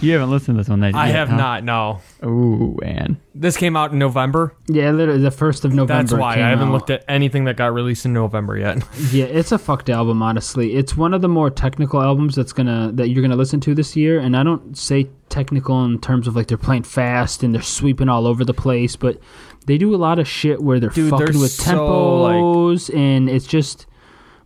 You 0.08 0.14
haven't 0.14 0.30
listened 0.30 0.56
to 0.56 0.60
this 0.62 0.68
one, 0.68 0.80
then? 0.80 0.94
I 0.94 1.06
yet, 1.08 1.14
have 1.16 1.28
huh? 1.28 1.36
not. 1.36 1.64
No, 1.64 2.00
Ooh, 2.24 2.76
man. 2.80 3.20
this 3.34 3.56
came 3.56 3.76
out 3.76 3.92
in 3.92 3.98
November. 3.98 4.54
Yeah, 4.66 4.90
literally 4.90 5.20
the 5.20 5.30
first 5.30 5.64
of 5.64 5.72
November. 5.72 6.02
That's 6.08 6.20
why 6.20 6.34
came 6.36 6.44
I 6.44 6.48
haven't 6.48 6.68
out. 6.68 6.72
looked 6.72 6.90
at 6.90 7.04
anything 7.08 7.44
that 7.44 7.56
got 7.56 7.74
released 7.74 8.04
in 8.06 8.12
November 8.12 8.56
yet. 8.56 8.82
Yeah, 9.12 9.26
it's 9.26 9.52
a 9.52 9.58
fucked 9.58 9.88
album. 9.90 10.22
Honestly, 10.22 10.74
it's 10.74 10.96
one 10.96 11.14
of 11.14 11.20
the 11.22 11.28
more 11.28 11.50
technical 11.50 12.02
albums 12.02 12.34
that's 12.34 12.52
gonna 12.52 12.90
that 12.94 13.08
you're 13.08 13.22
gonna 13.22 13.36
listen 13.36 13.60
to 13.60 13.74
this 13.74 13.96
year. 13.96 14.18
And 14.18 14.36
I 14.36 14.42
don't 14.42 14.76
say 14.76 15.08
technical 15.28 15.84
in 15.84 15.98
terms 16.00 16.26
of 16.26 16.34
like 16.36 16.46
they're 16.48 16.58
playing 16.58 16.82
fast 16.84 17.42
and 17.42 17.54
they're 17.54 17.62
sweeping 17.62 18.08
all 18.08 18.26
over 18.26 18.44
the 18.44 18.54
place, 18.54 18.96
but 18.96 19.18
they 19.66 19.78
do 19.78 19.94
a 19.94 19.96
lot 19.96 20.18
of 20.18 20.26
shit 20.26 20.60
where 20.62 20.80
they're 20.80 20.90
Dude, 20.90 21.10
fucking 21.10 21.26
they're 21.32 21.40
with 21.40 21.50
so, 21.52 22.22
like- 22.22 22.34
tempos 22.34 22.94
and 22.94 23.28
it's 23.28 23.46
just. 23.46 23.86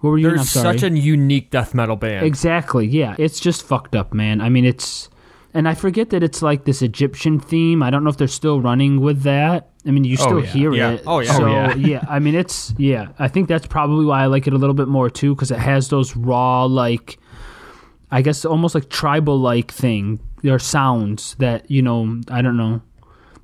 What 0.00 0.10
were 0.10 0.18
you? 0.18 0.30
They're 0.30 0.38
I'm 0.38 0.44
sorry. 0.44 0.78
such 0.78 0.90
a 0.90 0.98
unique 0.98 1.50
death 1.50 1.74
metal 1.74 1.94
band. 1.94 2.26
Exactly. 2.26 2.88
Yeah, 2.88 3.14
it's 3.20 3.38
just 3.38 3.62
fucked 3.62 3.94
up, 3.94 4.12
man. 4.12 4.40
I 4.40 4.48
mean, 4.48 4.64
it's 4.64 5.08
and 5.54 5.68
I 5.68 5.74
forget 5.74 6.10
that 6.10 6.22
it's 6.22 6.42
like 6.42 6.64
this 6.64 6.82
Egyptian 6.82 7.38
theme. 7.40 7.82
I 7.82 7.90
don't 7.90 8.04
know 8.04 8.10
if 8.10 8.16
they're 8.16 8.28
still 8.28 8.60
running 8.60 9.00
with 9.00 9.22
that. 9.22 9.68
I 9.86 9.90
mean, 9.90 10.04
you 10.04 10.16
Oh, 10.20 10.22
still 10.22 10.40
yeah. 10.40 10.46
hear 10.46 10.72
Yeah. 10.72 10.90
it. 10.92 11.02
Oh, 11.06 11.18
yeah. 11.20 11.32
So 11.36 11.44
Oh, 11.46 11.74
yeah. 11.76 12.04
I 12.08 12.18
mean, 12.18 12.34
it's 12.34 12.72
yeah. 12.78 13.08
I 13.18 13.28
think 13.28 13.48
that's 13.48 13.66
probably 13.66 14.04
why 14.04 14.22
I 14.22 14.26
like 14.26 14.46
it 14.46 14.52
a 14.52 14.56
little 14.58 14.74
bit 14.74 14.88
more 14.88 15.10
too, 15.10 15.34
because 15.34 15.50
it 15.50 15.58
has 15.58 15.88
those 15.88 16.16
raw, 16.16 16.64
like 16.64 17.18
I 18.10 18.22
guess 18.22 18.44
almost 18.44 18.74
like 18.74 18.88
tribal 18.90 19.38
like 19.38 19.72
thing. 19.72 20.20
There 20.42 20.54
are 20.54 20.58
sounds 20.58 21.34
that 21.38 21.70
you 21.70 21.82
know. 21.82 22.20
I 22.30 22.42
don't 22.42 22.56
know. 22.56 22.80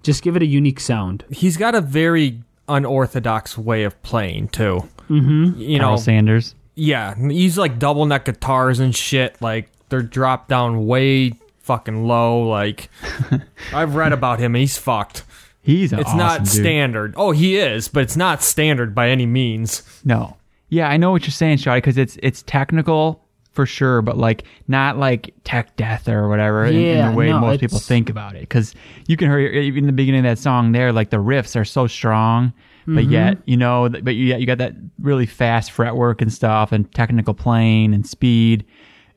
Just 0.02 0.22
give 0.22 0.36
it 0.36 0.42
a 0.42 0.46
unique 0.46 0.80
sound. 0.80 1.24
He's 1.30 1.56
got 1.56 1.74
a 1.74 1.80
very 1.80 2.42
unorthodox 2.68 3.58
way 3.58 3.84
of 3.84 4.00
playing 4.02 4.48
too. 4.48 4.88
Mm-hmm. 5.10 5.60
You 5.60 5.78
know, 5.78 5.84
Karl 5.86 5.98
Sanders. 5.98 6.54
yeah, 6.74 7.14
he's 7.16 7.56
like 7.58 7.78
double 7.78 8.04
neck 8.06 8.26
guitars 8.26 8.78
and 8.78 8.94
shit. 8.94 9.40
Like 9.40 9.70
they're 9.88 10.02
dropped 10.02 10.48
down 10.48 10.86
way 10.86 11.32
fucking 11.68 12.06
low. 12.06 12.42
Like 12.48 12.88
I've 13.74 13.94
read 13.94 14.12
about 14.12 14.38
him 14.40 14.54
and 14.54 14.60
he's 14.60 14.78
fucked. 14.78 15.24
He's 15.62 15.92
It's 15.92 16.02
awesome 16.04 16.18
not 16.18 16.38
dude. 16.40 16.48
standard. 16.48 17.14
Oh, 17.16 17.30
he 17.32 17.58
is, 17.58 17.88
but 17.88 18.02
it's 18.02 18.16
not 18.16 18.42
standard 18.42 18.94
by 18.94 19.10
any 19.10 19.26
means. 19.26 19.82
No. 20.04 20.36
Yeah, 20.70 20.88
I 20.88 20.96
know 20.96 21.10
what 21.10 21.22
you're 21.22 21.30
saying, 21.30 21.58
Shotty, 21.58 21.76
because 21.78 21.98
it's 21.98 22.18
it's 22.22 22.42
technical 22.42 23.22
for 23.52 23.66
sure, 23.66 24.00
but 24.02 24.16
like 24.16 24.44
not 24.68 24.96
like 24.98 25.34
tech 25.44 25.76
death 25.76 26.08
or 26.08 26.28
whatever 26.28 26.64
in, 26.64 26.74
in 26.76 27.10
the 27.10 27.16
way 27.16 27.28
no, 27.28 27.40
most 27.40 27.60
people 27.60 27.78
think 27.80 28.08
about 28.08 28.34
it. 28.36 28.40
Because 28.40 28.74
you 29.06 29.16
can 29.16 29.28
hear 29.28 29.40
even 29.40 29.84
in 29.84 29.86
the 29.86 29.92
beginning 29.92 30.20
of 30.20 30.24
that 30.24 30.38
song 30.38 30.72
there, 30.72 30.92
like 30.92 31.10
the 31.10 31.16
riffs 31.18 31.54
are 31.58 31.64
so 31.64 31.86
strong, 31.86 32.52
but 32.86 33.04
Mm-hmm. 33.04 33.12
yet 33.12 33.38
you 33.44 33.56
know, 33.58 33.88
but 33.90 34.14
you 34.14 34.34
you 34.36 34.46
got 34.46 34.58
that 34.58 34.74
really 35.00 35.26
fast 35.26 35.70
fretwork 35.72 36.22
and 36.22 36.32
stuff, 36.32 36.72
and 36.72 36.90
technical 36.94 37.34
playing 37.34 37.92
and 37.92 38.06
speed. 38.06 38.64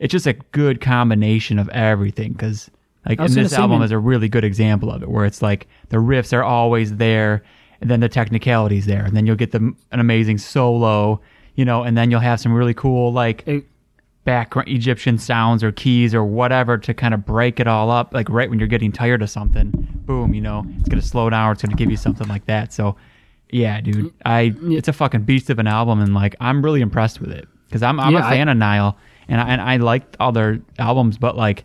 It's 0.01 0.11
just 0.11 0.27
a 0.27 0.33
good 0.33 0.81
combination 0.81 1.57
of 1.57 1.69
everything. 1.69 2.33
Because 2.33 2.69
like 3.07 3.19
and 3.21 3.29
this 3.33 3.53
album 3.53 3.79
man- 3.79 3.85
is 3.85 3.91
a 3.91 3.97
really 3.99 4.27
good 4.27 4.43
example 4.43 4.91
of 4.91 5.01
it, 5.03 5.09
where 5.09 5.25
it's 5.25 5.41
like 5.41 5.67
the 5.89 5.97
riffs 5.97 6.33
are 6.37 6.43
always 6.43 6.95
there, 6.97 7.43
and 7.79 7.89
then 7.89 8.01
the 8.01 8.09
technicalities 8.09 8.85
there, 8.85 9.05
and 9.05 9.15
then 9.15 9.25
you'll 9.25 9.35
get 9.37 9.51
the, 9.51 9.73
an 9.91 9.99
amazing 9.99 10.37
solo, 10.37 11.21
you 11.55 11.63
know, 11.65 11.83
and 11.83 11.97
then 11.97 12.11
you'll 12.11 12.19
have 12.19 12.39
some 12.41 12.51
really 12.53 12.73
cool 12.73 13.13
like 13.13 13.43
It- 13.47 13.65
background 14.23 14.67
Egyptian 14.69 15.17
sounds 15.17 15.63
or 15.63 15.71
keys 15.71 16.13
or 16.13 16.23
whatever 16.23 16.77
to 16.77 16.93
kind 16.93 17.13
of 17.15 17.25
break 17.25 17.59
it 17.59 17.65
all 17.67 17.89
up. 17.89 18.13
Like 18.13 18.29
right 18.29 18.49
when 18.51 18.59
you're 18.59 18.67
getting 18.67 18.91
tired 18.91 19.23
of 19.23 19.29
something, 19.31 19.71
boom, 20.05 20.33
you 20.35 20.41
know, 20.41 20.63
it's 20.79 20.89
gonna 20.89 21.01
slow 21.01 21.29
down 21.29 21.49
or 21.49 21.53
it's 21.53 21.61
gonna 21.63 21.75
give 21.75 21.89
you 21.89 21.97
something 21.97 22.27
like 22.27 22.45
that. 22.45 22.71
So, 22.71 22.95
yeah, 23.49 23.81
dude, 23.81 24.13
I 24.25 24.53
it's 24.63 24.87
a 24.87 24.93
fucking 24.93 25.21
beast 25.23 25.49
of 25.49 25.57
an 25.59 25.65
album, 25.67 25.99
and 26.01 26.13
like 26.13 26.35
I'm 26.39 26.63
really 26.63 26.81
impressed 26.81 27.19
with 27.19 27.31
it 27.31 27.47
because 27.67 27.81
I'm 27.81 27.99
I'm 27.99 28.13
Yeah, 28.13 28.19
a 28.19 28.25
I- 28.25 28.29
fan 28.29 28.47
of 28.49 28.57
Nile, 28.57 28.95
and 29.31 29.41
I, 29.41 29.49
and 29.49 29.61
I 29.61 29.77
liked 29.77 30.15
all 30.19 30.31
their 30.31 30.59
albums, 30.77 31.17
but 31.17 31.35
like 31.35 31.63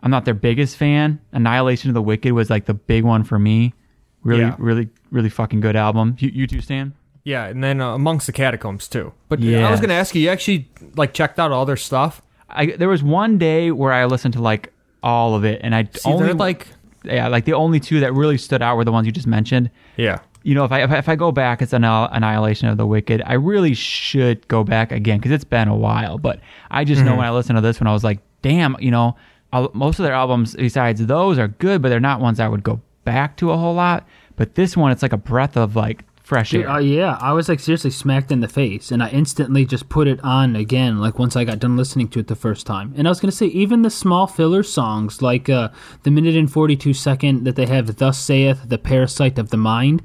I'm 0.00 0.10
not 0.12 0.24
their 0.24 0.34
biggest 0.34 0.76
fan. 0.76 1.20
Annihilation 1.32 1.90
of 1.90 1.94
the 1.94 2.02
Wicked 2.02 2.32
was 2.32 2.50
like 2.50 2.66
the 2.66 2.74
big 2.74 3.02
one 3.04 3.24
for 3.24 3.38
me. 3.38 3.74
Really, 4.22 4.42
Yeah. 4.42 4.54
really, 4.58 4.88
really 5.10 5.28
fucking 5.28 5.60
good 5.60 5.74
album. 5.76 6.16
You, 6.18 6.30
you 6.32 6.46
two, 6.46 6.60
Stan? 6.60 6.92
Yeah, 7.24 7.46
and 7.46 7.62
then 7.62 7.80
uh, 7.80 7.94
amongst 7.94 8.26
the 8.26 8.32
catacombs 8.32 8.88
too. 8.88 9.12
But 9.28 9.42
I 9.42 9.70
was 9.70 9.80
gonna 9.80 9.94
ask 9.94 10.14
you, 10.14 10.22
you 10.22 10.28
actually 10.30 10.68
like 10.96 11.12
checked 11.14 11.38
out 11.38 11.50
all 11.52 11.66
their 11.66 11.76
stuff? 11.76 12.22
I 12.48 12.66
there 12.66 12.88
was 12.88 13.02
one 13.02 13.38
day 13.38 13.70
where 13.70 13.92
I 13.92 14.04
listened 14.06 14.34
to 14.34 14.40
like 14.42 14.72
all 15.02 15.34
of 15.34 15.44
it, 15.44 15.60
and 15.62 15.74
I 15.74 15.88
See, 15.92 16.08
only 16.10 16.32
like, 16.32 16.68
yeah, 17.04 17.28
like 17.28 17.44
the 17.44 17.52
only 17.54 17.80
two 17.80 18.00
that 18.00 18.12
really 18.14 18.38
stood 18.38 18.62
out 18.62 18.76
were 18.76 18.84
the 18.84 18.92
ones 18.92 19.06
you 19.06 19.12
just 19.12 19.26
mentioned. 19.26 19.70
yeah, 19.96 20.20
You 20.42 20.54
know, 20.54 20.64
if 20.64 20.72
I 20.72 20.82
if 20.82 21.08
I, 21.08 21.16
go 21.16 21.32
back, 21.32 21.62
it's 21.62 21.72
an 21.72 21.84
Annihilation 21.84 22.68
of 22.68 22.76
the 22.76 22.86
Wicked. 22.86 23.22
I 23.24 23.34
really 23.34 23.74
should 23.74 24.46
go 24.48 24.64
back 24.64 24.92
again 24.92 25.18
because 25.18 25.32
it's 25.32 25.44
been 25.44 25.68
a 25.68 25.76
while. 25.76 26.18
But 26.18 26.40
I 26.70 26.84
just 26.84 27.02
know 27.02 27.10
mm-hmm. 27.10 27.18
when 27.18 27.26
I 27.26 27.32
listened 27.32 27.56
to 27.56 27.60
this 27.60 27.80
one, 27.80 27.86
I 27.86 27.92
was 27.92 28.04
like, 28.04 28.20
damn, 28.42 28.76
you 28.80 28.90
know, 28.90 29.16
I'll- 29.52 29.70
most 29.74 29.98
of 29.98 30.04
their 30.04 30.14
albums 30.14 30.54
besides 30.54 31.04
those 31.04 31.38
are 31.38 31.48
good, 31.48 31.82
but 31.82 31.88
they're 31.88 32.00
not 32.00 32.20
ones 32.20 32.40
I 32.40 32.48
would 32.48 32.62
go 32.62 32.80
back 33.04 33.36
to 33.38 33.50
a 33.50 33.56
whole 33.56 33.74
lot. 33.74 34.06
But 34.36 34.54
this 34.54 34.76
one, 34.76 34.92
it's 34.92 35.02
like 35.02 35.12
a 35.12 35.18
breath 35.18 35.56
of 35.56 35.74
like 35.74 36.04
fresh 36.28 36.50
Dude, 36.50 36.64
air. 36.64 36.70
uh, 36.70 36.78
yeah, 36.78 37.16
I 37.22 37.32
was 37.32 37.48
like 37.48 37.58
seriously 37.58 37.90
smacked 37.90 38.30
in 38.30 38.40
the 38.40 38.48
face, 38.48 38.92
and 38.92 39.02
I 39.02 39.08
instantly 39.08 39.64
just 39.64 39.88
put 39.88 40.06
it 40.06 40.20
on 40.22 40.54
again. 40.56 40.98
Like 41.00 41.18
once 41.18 41.34
I 41.36 41.44
got 41.44 41.58
done 41.58 41.76
listening 41.76 42.08
to 42.08 42.20
it 42.20 42.26
the 42.28 42.36
first 42.36 42.66
time, 42.66 42.92
and 42.96 43.08
I 43.08 43.10
was 43.10 43.18
gonna 43.20 43.32
say 43.32 43.46
even 43.46 43.80
the 43.82 43.88
small 43.90 44.26
filler 44.26 44.62
songs, 44.62 45.22
like 45.22 45.48
uh, 45.48 45.70
the 46.02 46.10
minute 46.10 46.36
and 46.36 46.52
forty 46.52 46.76
two 46.76 46.92
second 46.92 47.44
that 47.44 47.56
they 47.56 47.66
have, 47.66 47.96
"Thus 47.96 48.18
saith 48.18 48.68
the 48.68 48.76
parasite 48.78 49.38
of 49.38 49.48
the 49.48 49.56
mind," 49.56 50.02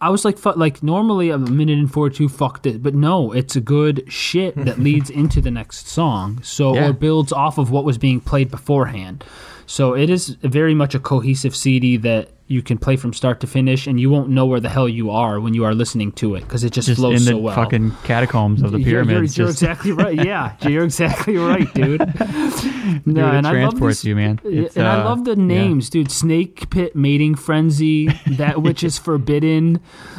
I 0.00 0.10
was 0.10 0.24
like, 0.24 0.38
fu- 0.38 0.52
like 0.56 0.82
normally 0.82 1.30
a 1.30 1.38
minute 1.38 1.78
and 1.78 1.90
forty 1.92 2.16
two 2.16 2.28
fucked 2.28 2.66
it, 2.66 2.82
but 2.82 2.94
no, 2.94 3.30
it's 3.32 3.54
a 3.54 3.60
good 3.60 4.04
shit 4.08 4.56
that 4.64 4.78
leads 4.88 5.08
into 5.08 5.40
the 5.40 5.50
next 5.52 5.86
song, 5.88 6.40
so 6.42 6.74
Yeah. 6.74 6.88
or 6.88 6.92
builds 6.92 7.32
off 7.32 7.58
of 7.58 7.70
what 7.70 7.84
was 7.84 7.96
being 7.96 8.20
played 8.20 8.50
beforehand. 8.50 9.24
So 9.70 9.94
it 9.94 10.10
is 10.10 10.30
very 10.42 10.74
much 10.74 10.96
a 10.96 10.98
cohesive 10.98 11.54
CD 11.54 11.96
that 11.98 12.30
you 12.48 12.60
can 12.60 12.76
play 12.76 12.96
from 12.96 13.12
start 13.12 13.38
to 13.38 13.46
finish, 13.46 13.86
and 13.86 14.00
you 14.00 14.10
won't 14.10 14.28
know 14.28 14.44
where 14.44 14.58
the 14.58 14.68
hell 14.68 14.88
you 14.88 15.10
are 15.12 15.38
when 15.38 15.54
you 15.54 15.64
are 15.64 15.74
listening 15.74 16.10
to 16.14 16.34
it 16.34 16.40
because 16.40 16.64
it 16.64 16.72
just, 16.72 16.88
just 16.88 16.98
flows 16.98 17.20
in 17.20 17.24
the 17.24 17.38
so 17.38 17.38
well. 17.38 17.54
fucking 17.54 17.92
catacombs 18.02 18.62
of 18.62 18.72
the 18.72 18.78
You're- 18.80 18.90
pyramids. 18.90 19.38
You're, 19.38 19.46
you're 19.46 19.52
just, 19.52 19.62
exactly 19.62 19.92
right. 19.92 20.16
Yeah, 20.24 20.56
you're 20.68 20.82
exactly 20.82 21.36
right, 21.36 21.72
dude. 21.72 22.00
dude, 22.00 23.06
No, 23.06 23.28
it 23.28 23.36
and 23.36 23.46
I 23.46 23.52
love 23.52 23.52
transports 23.52 23.98
this- 23.98 24.06
you, 24.06 24.16
man. 24.16 24.40
It's, 24.42 24.76
and 24.76 24.88
I 24.88 25.02
uh, 25.02 25.04
love 25.04 25.24
the 25.24 25.36
yeah. 25.36 25.44
names, 25.44 25.88
dude. 25.88 26.10
Snake 26.10 26.68
Pit 26.70 26.96
Mating 26.96 27.36
Frenzy, 27.36 28.08
That 28.26 28.62
Which 28.62 28.82
is 28.82 28.98
Forbidden, 29.06 29.78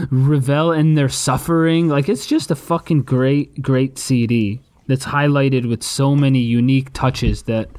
Revel 0.09 0.71
in 0.71 0.93
Their 0.95 1.09
Suffering. 1.09 1.89
Like, 1.89 2.07
it's 2.07 2.25
just 2.25 2.51
a 2.51 2.55
fucking 2.55 3.01
great, 3.01 3.61
great 3.61 3.97
CD 3.97 4.61
that's 4.87 5.05
highlighted 5.07 5.67
with 5.67 5.83
so 5.83 6.15
many 6.15 6.39
unique 6.39 6.93
touches 6.93 7.43
that, 7.43 7.69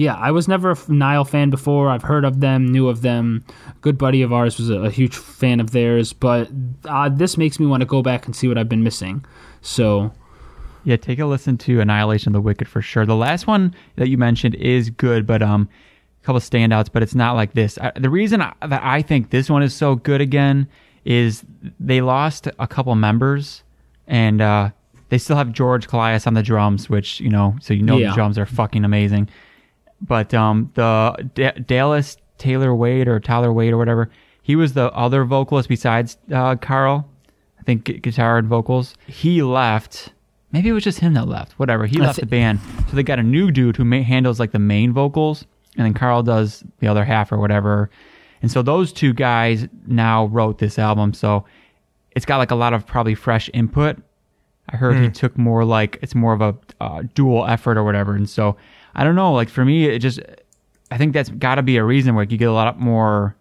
yeah, 0.00 0.14
I 0.14 0.30
was 0.30 0.48
never 0.48 0.70
a 0.70 0.76
Nile 0.88 1.24
fan 1.26 1.50
before. 1.50 1.90
I've 1.90 2.02
heard 2.02 2.24
of 2.24 2.40
them, 2.40 2.66
knew 2.72 2.88
of 2.88 3.02
them. 3.02 3.44
Good 3.82 3.98
buddy 3.98 4.22
of 4.22 4.32
ours 4.32 4.58
was 4.58 4.70
a, 4.70 4.78
a 4.80 4.90
huge 4.90 5.14
fan 5.14 5.60
of 5.60 5.72
theirs, 5.72 6.12
but 6.14 6.48
uh, 6.86 7.10
this 7.10 7.36
makes 7.36 7.60
me 7.60 7.66
want 7.66 7.82
to 7.82 7.86
go 7.86 8.00
back 8.02 8.24
and 8.26 8.34
see 8.34 8.48
what 8.48 8.56
I've 8.56 8.68
been 8.68 8.82
missing. 8.82 9.24
So, 9.60 10.10
Yeah, 10.84 10.96
take 10.96 11.18
a 11.18 11.26
listen 11.26 11.58
to 11.58 11.80
Annihilation 11.80 12.30
of 12.30 12.32
the 12.32 12.40
Wicked 12.40 12.66
for 12.66 12.80
sure. 12.80 13.04
The 13.04 13.14
last 13.14 13.46
one 13.46 13.74
that 13.96 14.08
you 14.08 14.16
mentioned 14.16 14.54
is 14.54 14.88
good, 14.88 15.26
but 15.26 15.42
um, 15.42 15.68
a 16.22 16.24
couple 16.24 16.40
standouts, 16.40 16.88
but 16.90 17.02
it's 17.02 17.14
not 17.14 17.34
like 17.36 17.52
this. 17.52 17.76
I, 17.78 17.92
the 17.94 18.08
reason 18.10 18.40
I, 18.40 18.54
that 18.66 18.82
I 18.82 19.02
think 19.02 19.28
this 19.30 19.50
one 19.50 19.62
is 19.62 19.74
so 19.74 19.96
good 19.96 20.22
again 20.22 20.66
is 21.04 21.44
they 21.78 22.00
lost 22.00 22.48
a 22.58 22.66
couple 22.66 22.94
members, 22.94 23.62
and 24.06 24.40
uh, 24.40 24.70
they 25.10 25.18
still 25.18 25.36
have 25.36 25.52
George 25.52 25.88
Kollias 25.88 26.26
on 26.26 26.32
the 26.34 26.42
drums, 26.42 26.88
which 26.88 27.20
you 27.20 27.28
know, 27.28 27.56
so 27.60 27.74
you 27.74 27.82
know 27.82 27.98
Yeah. 27.98 28.08
the 28.10 28.14
drums 28.14 28.38
are 28.38 28.46
fucking 28.46 28.84
amazing. 28.84 29.28
But 30.02 30.32
um, 30.34 30.70
the 30.74 31.30
D- 31.34 31.60
Dallas 31.62 32.16
Taylor 32.38 32.74
Wade 32.74 33.06
or 33.08 33.20
Tyler 33.20 33.52
Wade 33.52 33.72
or 33.72 33.78
whatever, 33.78 34.10
he 34.42 34.56
was 34.56 34.72
the 34.72 34.90
other 34.92 35.24
vocalist 35.24 35.68
besides 35.68 36.16
uh, 36.32 36.56
Karl. 36.56 37.08
I 37.58 37.62
think 37.62 37.84
gu- 37.84 37.98
guitar 37.98 38.38
and 38.38 38.48
vocals. 38.48 38.94
He 39.06 39.42
left. 39.42 40.12
Maybe 40.52 40.68
it 40.68 40.72
was 40.72 40.82
just 40.82 40.98
him 41.00 41.14
that 41.14 41.28
left. 41.28 41.52
Whatever. 41.58 41.86
He 41.86 41.98
left 41.98 42.18
the 42.20 42.26
band. 42.26 42.60
So 42.88 42.96
they 42.96 43.02
got 43.02 43.18
a 43.18 43.22
new 43.22 43.50
dude 43.50 43.76
who 43.76 43.84
ma- 43.84 44.02
handles 44.02 44.40
like 44.40 44.52
the 44.52 44.58
main 44.58 44.92
vocals, 44.92 45.44
and 45.76 45.84
then 45.84 45.94
Karl 45.94 46.22
does 46.22 46.64
the 46.80 46.88
other 46.88 47.04
half 47.04 47.30
or 47.30 47.38
whatever. 47.38 47.90
And 48.42 48.50
so 48.50 48.62
those 48.62 48.92
two 48.92 49.12
guys 49.12 49.68
now 49.86 50.24
wrote 50.26 50.58
this 50.58 50.78
album. 50.78 51.12
So 51.12 51.44
it's 52.16 52.24
got 52.24 52.38
like 52.38 52.50
a 52.50 52.54
lot 52.56 52.72
of 52.72 52.86
probably 52.86 53.14
fresh 53.14 53.50
input. 53.52 53.98
I 54.70 54.76
heard 54.76 54.96
he 55.02 55.10
took 55.10 55.36
more 55.36 55.64
like 55.64 55.98
it's 56.00 56.14
more 56.14 56.32
of 56.32 56.40
a 56.40 56.56
uh, 56.80 57.02
dual 57.14 57.44
effort 57.46 57.76
or 57.76 57.84
whatever. 57.84 58.14
And 58.14 58.28
so 58.28 58.56
I 58.94 59.04
don't 59.04 59.14
know. 59.14 59.32
Like 59.32 59.48
for 59.48 59.64
me, 59.64 59.86
it 59.86 59.98
just 60.00 60.20
I 60.90 60.98
think 60.98 61.12
that's 61.12 61.28
got 61.30 61.56
to 61.56 61.62
be 61.62 61.76
a 61.76 61.84
reason 61.84 62.14
where 62.14 62.24
you 62.24 62.36
get 62.36 62.48
a 62.48 62.52
lot 62.52 62.78
more 62.80 63.36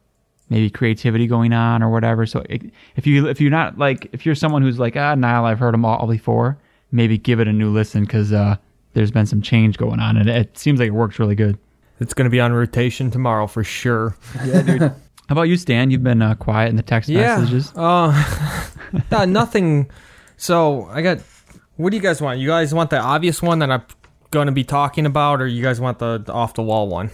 maybe 0.50 0.70
creativity 0.70 1.28
going 1.28 1.54
on 1.54 1.84
or 1.84 1.90
whatever. 1.92 2.26
So 2.26 2.44
it, 2.50 2.64
if 2.96 3.06
you 3.08 3.28
if 3.28 3.40
you're 3.42 3.52
not 3.52 3.78
like 3.78 4.10
if 4.14 4.26
you're 4.26 4.36
someone 4.36 4.62
who's 4.62 4.80
like 4.80 4.96
ah 4.96 5.16
Nile 5.16 5.46
I've 5.46 5.60
heard 5.60 5.74
them 5.74 5.86
all 5.86 6.08
before, 6.08 6.58
maybe 6.92 7.18
give 7.18 7.40
it 7.40 7.48
a 7.48 7.54
new 7.54 7.70
listen 7.72 8.04
because 8.04 8.34
uh, 8.34 8.56
there's 8.94 9.12
been 9.12 9.26
some 9.26 9.42
change 9.42 9.78
going 9.78 10.00
on 10.00 10.18
and 10.18 10.30
it 10.30 10.58
seems 10.58 10.80
like 10.80 10.88
it 10.88 10.92
works 10.94 11.20
really 11.20 11.36
good. 11.36 11.58
it's 12.00 12.14
gonna 12.14 12.30
be 12.30 12.40
on 12.40 12.54
rotation 12.54 13.12
tomorrow 13.12 13.48
for 13.48 13.64
sure. 13.64 14.16
Yeah, 14.46 14.62
dude. 14.62 14.82
How 14.82 15.34
about 15.34 15.44
you, 15.44 15.58
Stan? 15.58 15.92
You've 15.92 16.04
been 16.04 16.24
uh, 16.24 16.34
quiet 16.34 16.70
in 16.70 16.76
the 16.76 16.82
text 16.82 17.08
messages. 17.08 17.72
Uh, 17.76 18.12
nothing. 19.28 19.92
So 20.38 20.86
I 20.86 21.04
got. 21.04 21.20
What 21.76 21.92
do 21.92 21.98
you 21.98 22.02
guys 22.02 22.20
want? 22.20 22.40
You 22.40 22.48
guys 22.48 22.74
want 22.74 22.90
the 22.90 23.00
obvious 23.00 23.40
one 23.40 23.60
that 23.60 23.70
I'm 23.70 23.84
going 24.32 24.46
to 24.48 24.52
be 24.52 24.64
talking 24.64 25.06
about, 25.06 25.42
or 25.42 25.48
you 25.48 25.62
guys 25.64 25.80
want 25.82 26.00
the, 26.00 26.18
the 26.24 26.34
off 26.34 26.54
the 26.54 26.64
wall 26.64 26.88
one? 26.88 27.12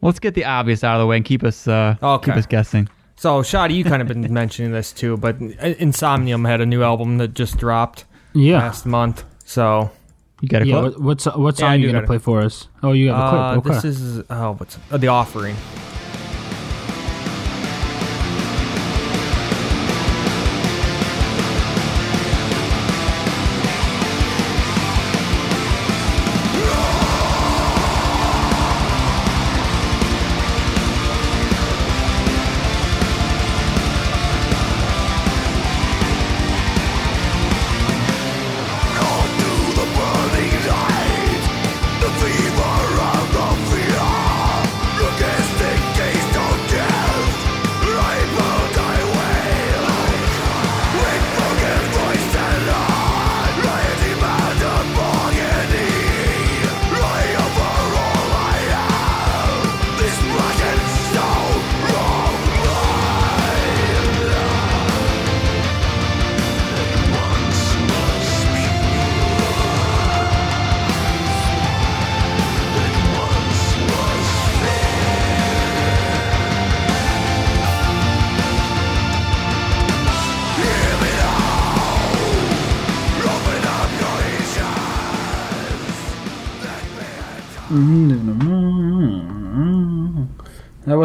let's 0.00 0.20
get 0.20 0.34
the 0.34 0.44
obvious 0.44 0.84
out 0.84 0.94
of 0.94 1.00
the 1.00 1.06
way 1.06 1.16
and 1.16 1.24
keep 1.24 1.42
us 1.42 1.66
uh, 1.66 1.96
Okay. 2.02 2.26
keep 2.30 2.36
us 2.38 2.46
guessing. 2.46 2.88
So, 3.16 3.42
Shoddy, 3.42 3.74
you 3.74 3.82
kind 3.82 4.00
of 4.00 4.06
been 4.06 4.32
mentioning 4.32 4.70
this 4.70 4.92
too, 4.92 5.16
but 5.16 5.38
Insomnium 5.40 6.46
had 6.46 6.60
a 6.60 6.66
new 6.66 6.82
album 6.84 7.18
that 7.18 7.34
just 7.34 7.56
dropped 7.58 8.04
Yeah. 8.32 8.58
last 8.58 8.86
month. 8.86 9.24
So, 9.44 9.90
You 10.40 10.48
got 10.48 10.62
a 10.62 10.66
Yeah. 10.66 10.80
clip? 10.80 10.92
What, 10.94 11.02
what, 11.02 11.20
so- 11.20 11.38
what 11.38 11.54
Yeah, 11.56 11.60
song 11.60 11.68
I 11.70 11.74
are 11.74 11.78
you 11.78 11.90
gonna 11.92 12.06
play 12.06 12.18
for 12.18 12.40
us? 12.42 12.68
Oh, 12.82 12.92
you 12.92 13.08
have 13.08 13.18
a 13.18 13.22
uh, 13.22 13.60
clip. 13.60 13.66
Okay. 13.66 13.74
this 13.88 14.00
is 14.00 14.22
oh, 14.30 14.52
what's 14.54 14.78
uh, 14.92 14.96
the 14.98 15.08
offering? 15.08 15.56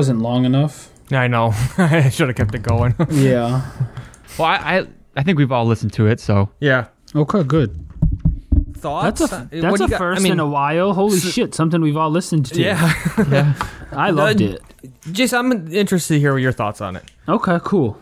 Wasn't 0.04 0.20
long 0.20 0.44
enough. 0.44 0.90
I 1.12 1.28
know. 1.28 1.54
I 1.78 2.10
should 2.10 2.28
have 2.28 2.36
kept 2.36 2.54
it 2.56 2.62
going. 2.62 2.94
Yeah. 3.10 3.62
Well, 4.38 4.48
I, 4.50 4.56
I 4.80 4.88
I 5.16 5.24
think 5.24 5.38
we've 5.38 5.52
all 5.52 5.66
listened 5.66 5.94
to 5.94 6.08
it, 6.08 6.20
so 6.20 6.50
yeah. 6.60 6.88
Okay, 7.16 7.44
good. 7.44 7.80
Thoughts? 8.76 9.20
That's 9.22 9.32
a 9.32 9.36
Uh, 9.36 9.48
that's 9.62 9.78
do 9.78 9.84
a 9.84 9.86
you 9.86 9.92
got- 9.92 9.98
first 9.98 10.20
I 10.20 10.24
mean, 10.24 10.34
in 10.34 10.40
a 10.42 10.48
while. 10.48 10.94
Holy 10.94 11.20
shit! 11.20 11.56
Something 11.56 11.80
we've 11.82 11.96
all 11.96 12.10
listened 12.10 12.48
to. 12.48 12.62
Yeah. 12.62 12.94
yeah. 13.30 13.54
I 13.94 14.10
loved 14.10 14.42
Uh, 14.42 14.46
it. 14.46 14.62
Jason, 15.14 15.40
I'm 15.40 15.72
interested 15.74 16.16
to 16.16 16.20
hear 16.20 16.38
your 16.38 16.52
thoughts 16.52 16.82
on 16.82 16.96
it. 16.98 17.04
Okay, 17.30 17.60
cool. 17.64 17.98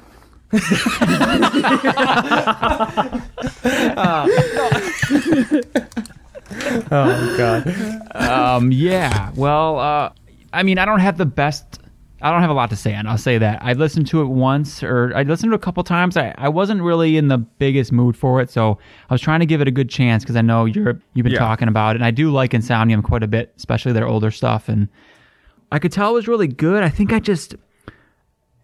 Oh 6.93 7.35
God. 7.37 8.15
um, 8.15 8.71
yeah. 8.71 9.31
Well, 9.35 9.79
uh, 9.79 10.09
I 10.53 10.63
mean, 10.63 10.77
I 10.77 10.85
don't 10.85 10.99
have 10.99 11.17
the 11.17 11.25
best. 11.25 11.79
I 12.21 12.31
don't 12.31 12.41
have 12.41 12.49
a 12.49 12.53
lot 12.53 12.69
to 12.69 12.75
say 12.75 12.93
on. 12.93 13.05
it, 13.05 13.09
I'll 13.09 13.17
say 13.17 13.37
that 13.37 13.59
I 13.63 13.73
listened 13.73 14.07
to 14.07 14.21
it 14.21 14.25
once, 14.25 14.83
or 14.83 15.11
I 15.15 15.23
listened 15.23 15.51
to 15.51 15.53
it 15.53 15.55
a 15.55 15.59
couple 15.59 15.83
times. 15.83 16.17
I, 16.17 16.33
I 16.37 16.49
wasn't 16.49 16.81
really 16.81 17.17
in 17.17 17.27
the 17.29 17.37
biggest 17.37 17.91
mood 17.91 18.15
for 18.15 18.41
it, 18.41 18.49
so 18.49 18.77
I 19.09 19.13
was 19.13 19.21
trying 19.21 19.39
to 19.39 19.45
give 19.45 19.61
it 19.61 19.67
a 19.67 19.71
good 19.71 19.89
chance 19.89 20.23
because 20.23 20.35
I 20.35 20.41
know 20.41 20.65
you're 20.65 20.99
you've 21.13 21.23
been 21.23 21.33
Yeah. 21.33 21.39
talking 21.39 21.67
about 21.67 21.95
it, 21.95 21.97
and 21.97 22.05
I 22.05 22.11
do 22.11 22.29
like 22.31 22.51
Insomnium 22.51 23.03
quite 23.03 23.23
a 23.23 23.27
bit, 23.27 23.53
especially 23.57 23.93
their 23.93 24.07
older 24.07 24.29
stuff, 24.31 24.69
and 24.69 24.87
I 25.71 25.79
could 25.79 25.91
tell 25.91 26.11
it 26.11 26.13
was 26.13 26.27
really 26.27 26.47
good. 26.47 26.83
I 26.83 26.89
think 26.89 27.11
I 27.13 27.19
just 27.19 27.55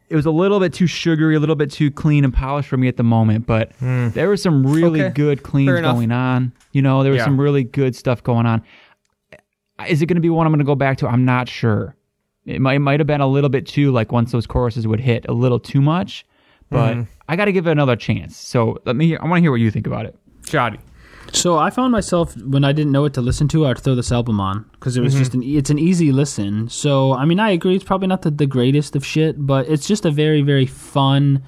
it 0.10 0.16
was 0.16 0.26
a 0.26 0.32
little 0.32 0.60
bit 0.60 0.72
too 0.74 0.88
sugary, 0.88 1.36
a 1.36 1.40
little 1.40 1.56
bit 1.56 1.70
too 1.72 1.92
clean 1.92 2.24
and 2.24 2.34
polished 2.34 2.70
for 2.70 2.78
me 2.78 2.88
at 2.88 2.96
the 2.96 3.04
moment, 3.04 3.46
but 3.46 3.74
hmm. 3.80 4.10
there 4.10 4.30
was 4.30 4.42
some 4.42 4.66
really 4.66 5.02
Okay. 5.04 5.14
good 5.14 5.44
cleans 5.44 5.82
going 5.82 6.12
on. 6.14 6.54
You 6.72 6.82
know, 6.82 7.04
there 7.04 7.12
was 7.12 7.20
Yeah. 7.20 7.26
some 7.26 7.40
really 7.40 7.64
good 7.64 7.96
stuff 7.96 8.24
going 8.24 8.46
on. 8.46 8.62
Is 9.88 10.02
it 10.02 10.06
going 10.06 10.16
to 10.16 10.22
be 10.22 10.30
one 10.30 10.48
I'm 10.48 10.52
going 10.54 10.60
to 10.60 10.66
go 10.66 10.76
back 10.76 10.98
to? 11.00 11.08
I'm 11.08 11.26
not 11.26 11.50
sure. 11.50 11.96
It 12.48 12.60
might, 12.62 12.76
it 12.76 12.80
might 12.80 13.00
have 13.00 13.08
been 13.08 13.22
a 13.22 13.28
little 13.28 13.50
bit 13.50 13.68
too 13.68 13.92
like 13.92 14.12
once 14.12 14.32
those 14.32 14.48
choruses 14.48 14.88
would 14.88 15.00
hit 15.02 15.26
a 15.30 15.34
little 15.34 15.60
too 15.60 15.82
much, 15.82 16.26
but 16.70 16.96
Mm-hmm. 16.96 17.04
I 17.30 17.36
got 17.36 17.46
to 17.46 17.52
give 17.52 17.68
it 17.68 17.72
another 17.72 17.96
chance. 17.98 18.38
So 18.38 18.82
let 18.86 18.96
me. 18.96 19.08
Hear, 19.08 19.20
I 19.22 19.26
want 19.28 19.38
to 19.38 19.42
hear 19.42 19.52
what 19.52 19.60
you 19.60 19.70
think 19.70 19.86
about 19.86 20.06
it. 20.06 20.16
Shoddy. 20.48 20.80
So 21.34 21.58
I 21.58 21.70
found 21.70 21.92
myself 21.92 22.38
when 22.38 22.64
I 22.64 22.72
didn't 22.72 22.94
know 22.94 23.02
what 23.02 23.14
to 23.16 23.22
listen 23.22 23.50
to, 23.50 23.68
I'd 23.68 23.80
throw 23.80 23.96
this 23.96 24.14
album 24.14 24.40
on 24.40 24.64
because 24.72 24.96
it 24.96 25.02
was 25.02 25.14
just 25.14 25.34
an 25.34 25.44
it's 25.44 25.70
an 25.70 25.78
easy 25.78 26.14
listen. 26.14 26.70
So 26.70 27.14
I 27.14 27.26
mean, 27.26 27.40
I 27.40 27.50
agree, 27.50 27.76
it's 27.76 27.84
probably 27.84 28.08
not 28.08 28.22
the, 28.22 28.32
the 28.32 28.46
greatest 28.46 28.96
of 28.96 29.06
shit, 29.06 29.36
but 29.46 29.68
it's 29.68 29.86
just 29.86 30.06
a 30.06 30.12
very 30.12 30.42
very 30.42 30.66
fun, 30.66 31.44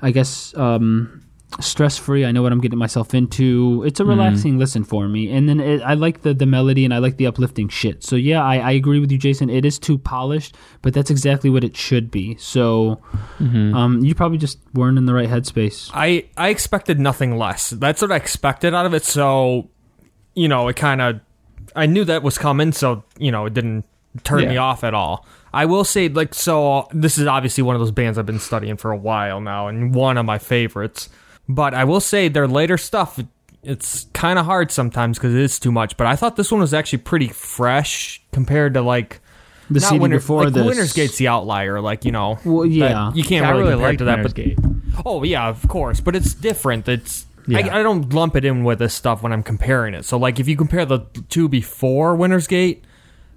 I 0.00 0.10
guess, 0.10 0.56
um, 0.56 1.22
stress 1.58 1.96
free. 1.98 2.24
I 2.24 2.32
know 2.32 2.42
what 2.42 2.52
I'm 2.52 2.60
getting 2.60 2.78
myself 2.78 3.12
into. 3.12 3.82
It's 3.84 3.98
a 3.98 4.04
relaxing 4.04 4.58
listen 4.58 4.84
for 4.84 5.08
me, 5.08 5.30
and 5.32 5.48
then 5.48 5.58
it, 5.58 5.82
I 5.82 5.94
like 5.94 6.22
the 6.22 6.32
the 6.32 6.46
melody 6.46 6.84
and 6.84 6.94
I 6.94 6.98
like 6.98 7.16
the 7.16 7.26
uplifting 7.26 7.68
shit. 7.68 8.04
So 8.04 8.14
yeah, 8.16 8.42
I, 8.44 8.58
I 8.58 8.70
agree 8.72 9.00
with 9.00 9.10
you, 9.10 9.18
Jason. 9.18 9.50
It 9.50 9.64
is 9.64 9.78
too 9.78 9.98
polished, 9.98 10.54
but 10.82 10.94
that's 10.94 11.10
exactly 11.10 11.50
what 11.50 11.64
it 11.64 11.76
should 11.76 12.10
be. 12.10 12.36
So 12.36 13.00
um, 13.40 14.00
you 14.04 14.14
probably 14.14 14.38
just 14.38 14.58
weren't 14.74 14.98
in 14.98 15.06
the 15.06 15.14
right 15.14 15.28
headspace. 15.28 15.90
I 15.92 16.26
I 16.36 16.50
expected 16.50 17.00
nothing 17.00 17.36
less. 17.36 17.70
That's 17.70 18.00
what 18.00 18.12
I 18.12 18.16
expected 18.16 18.74
out 18.74 18.86
of 18.86 18.94
it. 18.94 19.04
So, 19.04 19.70
you 20.34 20.46
know, 20.48 20.68
it 20.68 20.76
kind 20.76 21.00
of 21.00 21.20
I 21.74 21.86
knew 21.86 22.04
that 22.04 22.22
was 22.22 22.38
coming. 22.38 22.72
So 22.72 23.02
you 23.18 23.32
know, 23.32 23.46
it 23.46 23.54
didn't 23.54 23.84
turn 24.24 24.48
me 24.48 24.56
off 24.56 24.84
at 24.84 24.94
all. 24.94 25.26
I 25.52 25.64
will 25.66 25.84
say, 25.84 26.08
like, 26.08 26.32
so 26.32 26.86
this 26.92 27.18
is 27.18 27.26
obviously 27.26 27.62
one 27.64 27.74
of 27.74 27.80
those 27.80 27.90
bands 27.90 28.18
I've 28.18 28.26
been 28.26 28.38
studying 28.38 28.76
for 28.76 28.92
a 28.92 28.96
while 28.96 29.40
now, 29.40 29.66
and 29.66 29.92
one 29.94 30.16
of 30.16 30.24
my 30.24 30.38
favorites. 30.38 31.08
But 31.48 31.74
I 31.74 31.84
will 31.84 32.00
say 32.00 32.28
their 32.28 32.46
later 32.46 32.78
stuff, 32.78 33.18
it's 33.62 34.06
kind 34.12 34.38
of 34.38 34.46
hard 34.46 34.70
sometimes 34.70 35.18
because 35.18 35.34
it 35.34 35.40
is 35.40 35.58
too 35.58 35.72
much. 35.72 35.96
But 35.96 36.06
I 36.06 36.16
thought 36.16 36.36
this 36.36 36.50
one 36.52 36.60
was 36.60 36.72
actually 36.72 37.00
pretty 37.00 37.28
fresh 37.28 38.22
compared 38.32 38.74
to 38.74 38.82
like 38.82 39.20
The 39.68 39.80
not 39.80 39.88
CD 39.88 39.98
Winter, 39.98 40.16
before 40.18 40.44
like 40.44 40.54
this, 40.54 40.64
Winter's 40.66 40.92
Gate's 40.92 41.18
the 41.18 41.28
outlier. 41.28 41.80
Like 41.80 42.04
you 42.04 42.12
know, 42.12 42.38
Well, 42.44 42.64
yeah. 42.66 43.12
you 43.14 43.24
can't 43.24 43.44
I 43.46 43.50
really, 43.50 43.70
really 43.74 43.96
compare 43.96 43.96
to 43.96 44.04
that. 44.04 44.22
But 44.22 44.34
Gate. 44.34 44.58
Oh 45.04 45.22
yeah, 45.24 45.48
of 45.48 45.66
course, 45.68 46.00
but 46.00 46.14
it's 46.16 46.34
different. 46.34 46.88
It's 46.88 47.26
Yeah. 47.48 47.58
I, 47.66 47.80
I 47.80 47.82
don't 47.82 48.12
lump 48.12 48.36
it 48.36 48.44
in 48.44 48.62
with 48.64 48.78
this 48.78 48.94
stuff 48.94 49.22
when 49.22 49.32
I'm 49.32 49.42
comparing 49.42 49.94
it. 49.94 50.04
So 50.04 50.16
like 50.18 50.38
if 50.40 50.46
you 50.48 50.56
compare 50.56 50.84
the 50.86 51.00
two 51.28 51.48
before 51.48 52.14
Winter's 52.14 52.46
Gate, 52.46 52.84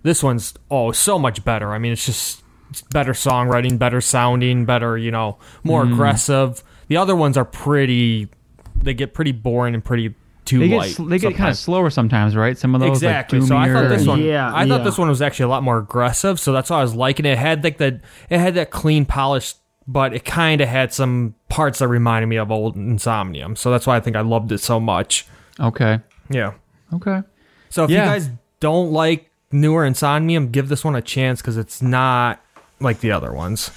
this 0.03 0.21
one's 0.21 0.53
oh 0.69 0.91
so 0.91 1.17
much 1.17 1.43
better. 1.43 1.73
I 1.73 1.79
mean, 1.79 1.91
it's 1.93 2.05
just 2.05 2.43
better 2.91 3.13
songwriting, 3.13 3.77
better 3.79 4.01
sounding, 4.01 4.65
better 4.65 4.97
you 4.97 5.11
know 5.11 5.37
more 5.63 5.83
Mm. 5.85 5.93
aggressive. 5.93 6.63
The 6.87 6.97
other 6.97 7.15
ones 7.15 7.37
are 7.37 7.45
pretty. 7.45 8.27
They 8.75 8.93
get 8.93 9.13
pretty 9.13 9.31
boring 9.31 9.73
and 9.73 9.83
pretty 9.83 10.13
too 10.45 10.59
They 10.59 10.67
get 10.67 10.77
light. 10.77 10.91
sl- 10.91 11.05
they 11.05 11.19
get 11.19 11.35
kind 11.35 11.49
of 11.51 11.57
slower 11.57 11.89
sometimes, 11.89 12.35
right? 12.35 12.57
Some 12.57 12.75
of 12.75 12.81
those 12.81 12.89
Exactly. 12.97 13.39
Like, 13.39 13.47
so 13.47 13.55
I 13.55 13.67
thought 13.67 13.85
Doomier 13.85 13.89
this 13.89 13.99
and- 14.01 14.07
one. 14.09 14.21
Yeah, 14.21 14.47
I 14.53 14.67
thought 14.67 14.79
yeah. 14.79 14.83
this 14.83 14.97
one 14.97 15.07
was 15.07 15.21
actually 15.21 15.45
a 15.45 15.47
lot 15.49 15.63
more 15.63 15.77
aggressive. 15.77 16.39
So 16.39 16.51
that's 16.51 16.69
why 16.69 16.79
I 16.79 16.81
was 16.81 16.93
liking 16.95 17.25
it. 17.25 17.31
It 17.33 17.37
had 17.37 17.63
like 17.63 17.77
that. 17.77 18.01
It 18.29 18.39
had 18.39 18.55
that 18.55 18.69
clean, 18.69 19.05
polished, 19.05 19.57
but 19.87 20.13
it 20.13 20.25
kind 20.25 20.59
of 20.59 20.67
had 20.67 20.91
some 20.93 21.35
parts 21.49 21.79
that 21.79 21.87
reminded 21.87 22.27
me 22.27 22.35
of 22.35 22.51
old 22.51 22.75
Insomnium. 22.75 23.57
So 23.57 23.71
that's 23.71 23.87
why 23.87 23.95
I 23.95 23.99
think 24.01 24.15
I 24.17 24.21
loved 24.21 24.51
it 24.51 24.59
so 24.59 24.79
much. 24.81 25.25
Okay. 25.59 25.99
Yeah. 26.29 26.53
Okay. 26.93 27.21
So 27.69 27.85
if 27.85 27.89
Yeah. 27.91 28.03
you 28.03 28.09
guys 28.11 28.29
don't 28.59 28.91
like 28.91 29.29
newer 29.51 29.87
Insomnium, 29.89 30.51
give 30.51 30.67
this 30.67 30.83
one 30.83 30.95
a 30.95 31.01
chance 31.01 31.41
because 31.41 31.55
it's 31.57 31.81
not 31.81 32.41
like 32.81 32.99
the 32.99 33.11
other 33.11 33.31
ones. 33.31 33.71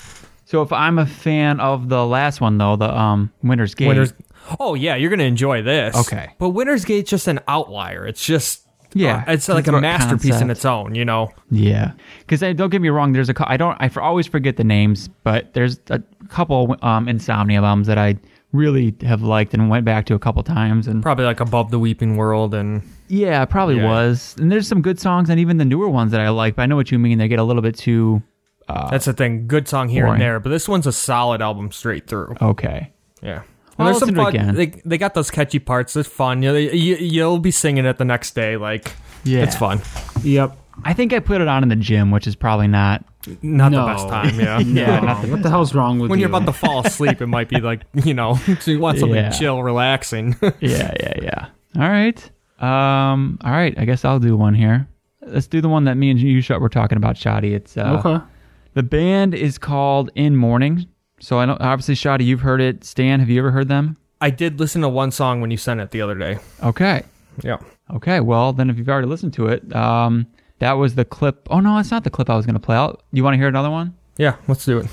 So 0.46 0.62
if 0.62 0.72
I'm 0.72 0.98
a 0.98 1.06
fan 1.06 1.59
of 1.61 1.88
the 1.88 2.06
last 2.06 2.40
one 2.40 2.56
though, 2.56 2.76
the 2.76 2.96
um 2.96 3.30
Winter's 3.42 3.74
Gate. 3.74 3.88
Winter's. 3.88 4.14
Oh 4.61 4.74
yeah, 4.74 4.94
you're 4.94 5.11
gonna 5.11 5.24
enjoy 5.24 5.61
this. 5.61 5.94
Okay. 5.96 6.30
But 6.38 6.50
Winter's 6.50 6.85
Gate's 6.85 7.11
just 7.11 7.26
an 7.28 7.40
outlier. 7.48 8.06
It's 8.06 8.24
just. 8.24 8.62
Yeah, 8.94 9.24
uh, 9.28 9.32
it's 9.32 9.48
like 9.48 9.66
a 9.66 9.72
masterpiece 9.72 10.40
in 10.40 10.48
its 10.48 10.64
own, 10.64 10.94
you 10.94 11.04
know. 11.04 11.30
Yeah, 11.50 11.92
because 12.20 12.40
don't 12.56 12.70
get 12.70 12.80
me 12.80 12.88
wrong. 12.88 13.12
There's 13.12 13.28
a 13.28 13.35
I 13.40 13.59
don't 13.59 13.76
I 13.78 13.90
always 14.00 14.26
forget 14.26 14.56
the 14.56 14.64
names, 14.64 15.09
but 15.22 15.52
there's 15.52 15.80
a 15.90 16.00
couple 16.28 16.76
um 16.80 17.06
Insomnium 17.06 17.62
albums 17.62 17.88
that 17.88 17.98
I 17.98 18.16
really 18.52 18.94
have 19.02 19.20
liked 19.22 19.52
and 19.52 19.68
went 19.68 19.85
back 19.85 20.06
to 20.06 20.14
a 20.14 20.18
couple 20.18 20.42
times. 20.44 20.87
And 20.87 21.02
Probably 21.02 21.24
like 21.26 21.40
Above 21.40 21.70
the 21.72 21.78
Weeping 21.80 22.16
World 22.16 22.54
and 22.54 22.82
yeah, 23.09 23.44
probably 23.44 23.76
Yeah. 23.78 23.90
was. 23.90 24.35
And 24.38 24.50
there's 24.50 24.68
some 24.68 24.80
good 24.80 24.98
songs 25.00 25.28
and 25.28 25.38
even 25.40 25.56
the 25.59 25.64
newer 25.64 25.88
ones 25.88 26.12
that 26.12 26.20
I 26.20 26.30
like. 26.30 26.54
But 26.56 26.62
I 26.62 26.66
know 26.66 26.76
what 26.76 26.90
you 26.90 26.98
mean. 26.98 27.18
They 27.18 27.28
get 27.28 27.40
a 27.40 27.44
little 27.44 27.62
bit 27.62 27.76
too 27.76 28.22
That's 28.68 29.05
the 29.05 29.12
thing. 29.12 29.46
Good 29.46 29.68
song 29.68 29.88
here 29.88 30.05
Boring. 30.05 30.14
and 30.14 30.22
there, 30.22 30.40
but 30.40 30.50
this 30.50 30.68
one's 30.68 30.87
a 30.87 30.92
solid 30.92 31.40
album 31.42 31.70
straight 31.72 32.07
through. 32.07 32.35
okay. 32.40 32.92
Yeah. 33.22 33.42
I'll 33.79 33.87
there's 33.87 33.98
some 33.98 34.09
listen 34.09 34.14
to 34.14 34.20
it 34.20 34.24
fun. 34.24 34.35
again. 34.35 34.55
They, 34.55 34.66
they 34.87 34.98
got 34.98 35.12
those 35.14 35.31
catchy 35.31 35.59
parts. 35.59 35.94
It's 35.96 36.09
fun. 36.09 36.42
You, 36.42 36.55
you, 36.57 36.96
you'll 36.96 37.38
be 37.38 37.50
singing 37.50 37.85
it 37.85 37.98
the 37.98 38.05
next 38.07 38.35
day. 38.35 38.57
Like, 38.57 38.92
Yeah, 39.24 39.42
it's 39.42 39.55
fun. 39.57 39.83
Yep. 40.22 40.57
I 40.85 40.92
think 40.94 41.12
I 41.12 41.18
put 41.20 41.40
it 41.42 41.48
on 41.48 41.62
in 41.62 41.68
the 41.68 41.76
gym, 41.76 42.11
which 42.11 42.26
is 42.26 42.35
probably 42.37 42.68
not. 42.68 43.05
Not 43.42 43.72
No. 43.72 43.87
the 43.87 43.92
best 43.92 44.09
time, 44.09 44.40
yeah. 44.40 44.59
Yeah, 44.61 45.00
No, 45.00 45.07
not 45.07 45.29
what 45.29 45.42
the 45.42 45.50
hell's 45.50 45.74
wrong 45.74 45.98
with 45.98 46.11
when 46.11 46.18
you? 46.18 46.26
you're 46.26 46.35
about 46.35 46.46
to 46.46 46.52
fall 46.66 46.87
asleep, 46.87 47.20
it 47.20 47.26
might 47.26 47.48
be 47.50 47.61
like, 47.61 47.83
you 47.92 48.14
know, 48.14 48.35
so 48.61 48.70
you 48.70 48.79
want 48.81 48.98
something 48.98 49.14
Yeah. 49.16 49.31
chill, 49.31 49.62
relaxing. 49.62 50.37
Yeah, 50.61 50.92
yeah, 51.00 51.12
yeah. 51.22 51.46
All 51.76 51.88
right. 51.90 52.31
Um. 52.59 53.38
All 53.44 53.50
right. 53.52 53.74
I 53.79 53.85
guess 53.85 54.05
I'll 54.07 54.18
do 54.20 54.37
one 54.37 54.55
here. 54.55 54.88
Let's 55.22 55.46
do 55.48 55.61
the 55.61 55.68
one 55.68 55.85
that 55.85 55.96
me 55.96 56.11
and 56.11 56.18
you 56.18 56.40
shot 56.40 56.61
were 56.62 56.68
talking 56.70 56.96
about, 56.96 57.16
Shoddy. 57.18 57.52
It's 57.52 57.76
uh, 57.76 58.02
okay. 58.05 58.24
The 58.77 58.83
band 58.83 59.35
is 59.35 59.57
called 59.57 60.11
In 60.15 60.37
Mourning. 60.37 60.87
So 61.19 61.39
I 61.39 61.47
know 61.47 61.57
obviously, 61.61 61.95
Shoddy, 61.95 62.27
you've 62.27 62.43
heard 62.43 62.61
it. 62.61 62.85
Stan, 62.85 63.21
have 63.21 63.31
you 63.31 63.39
ever 63.39 63.51
heard 63.51 63.69
them? 63.69 63.97
I 64.21 64.29
did 64.29 64.61
listen 64.61 64.83
to 64.83 64.89
one 64.91 65.11
song 65.12 65.41
when 65.41 65.51
you 65.51 65.57
sent 65.57 65.81
it 65.81 65.93
the 65.93 66.03
other 66.03 66.15
day. 66.15 66.39
Okay. 66.62 67.03
Yeah. 67.43 67.57
Okay. 67.95 68.21
Well, 68.21 68.53
then 68.53 68.69
if 68.69 68.77
you've 68.77 68.91
already 68.91 69.07
listened 69.07 69.33
to 69.33 69.47
it, 69.47 69.75
um, 69.75 70.27
that 70.59 70.75
was 70.75 70.95
the 70.95 71.07
clip. 71.07 71.49
Oh 71.51 71.61
no, 71.61 71.79
it's 71.79 71.91
not 71.91 72.05
the 72.05 72.11
clip 72.11 72.29
I 72.29 72.37
was 72.37 72.45
going 72.45 72.53
to 72.53 72.61
play. 72.61 72.77
I'll, 72.77 73.01
you 73.12 73.25
want 73.25 73.33
to 73.33 73.39
hear 73.39 73.49
another 73.49 73.71
one? 73.71 73.97
Yeah, 74.19 74.37
let's 74.47 74.67
do 74.67 74.77
it. 74.77 74.87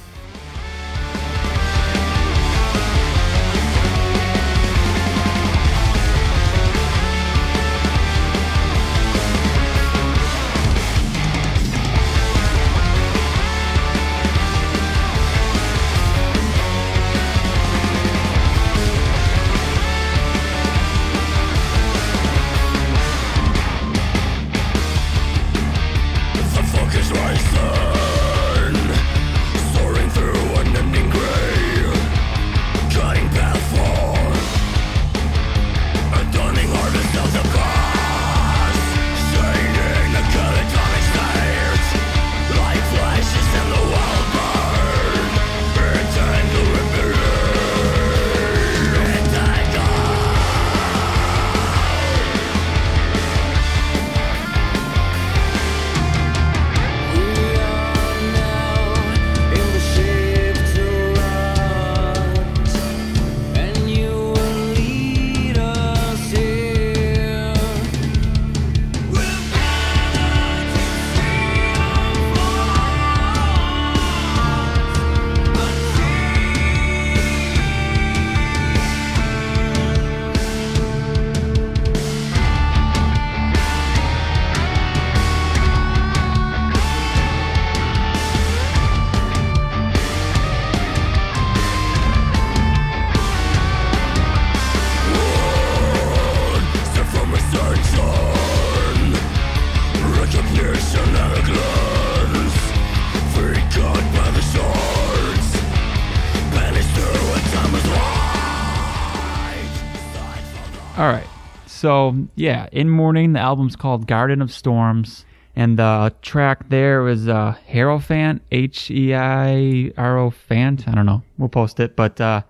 So 112.14 112.28
yeah, 112.36 112.68
in 112.72 112.90
mourning, 112.90 113.34
the 113.34 113.40
album's 113.40 113.76
called 113.76 114.08
Garden 114.08 114.42
of 114.42 114.52
Storms, 114.52 115.26
and 115.56 115.78
the 115.78 116.14
track 116.22 116.70
there 116.70 117.02
was 117.02 117.28
uh, 117.28 117.56
Hierophant, 117.72 118.42
H 118.52 118.90
E 118.92 119.14
I 119.14 119.92
R 119.98 120.18
O 120.18 120.32
Fant. 120.32 120.88
I 120.88 120.96
don't 120.96 121.06
know. 121.06 121.24
We'll 121.38 121.50
post 121.50 121.80
it, 121.80 121.96
but 121.96 122.20
uh, 122.20 122.42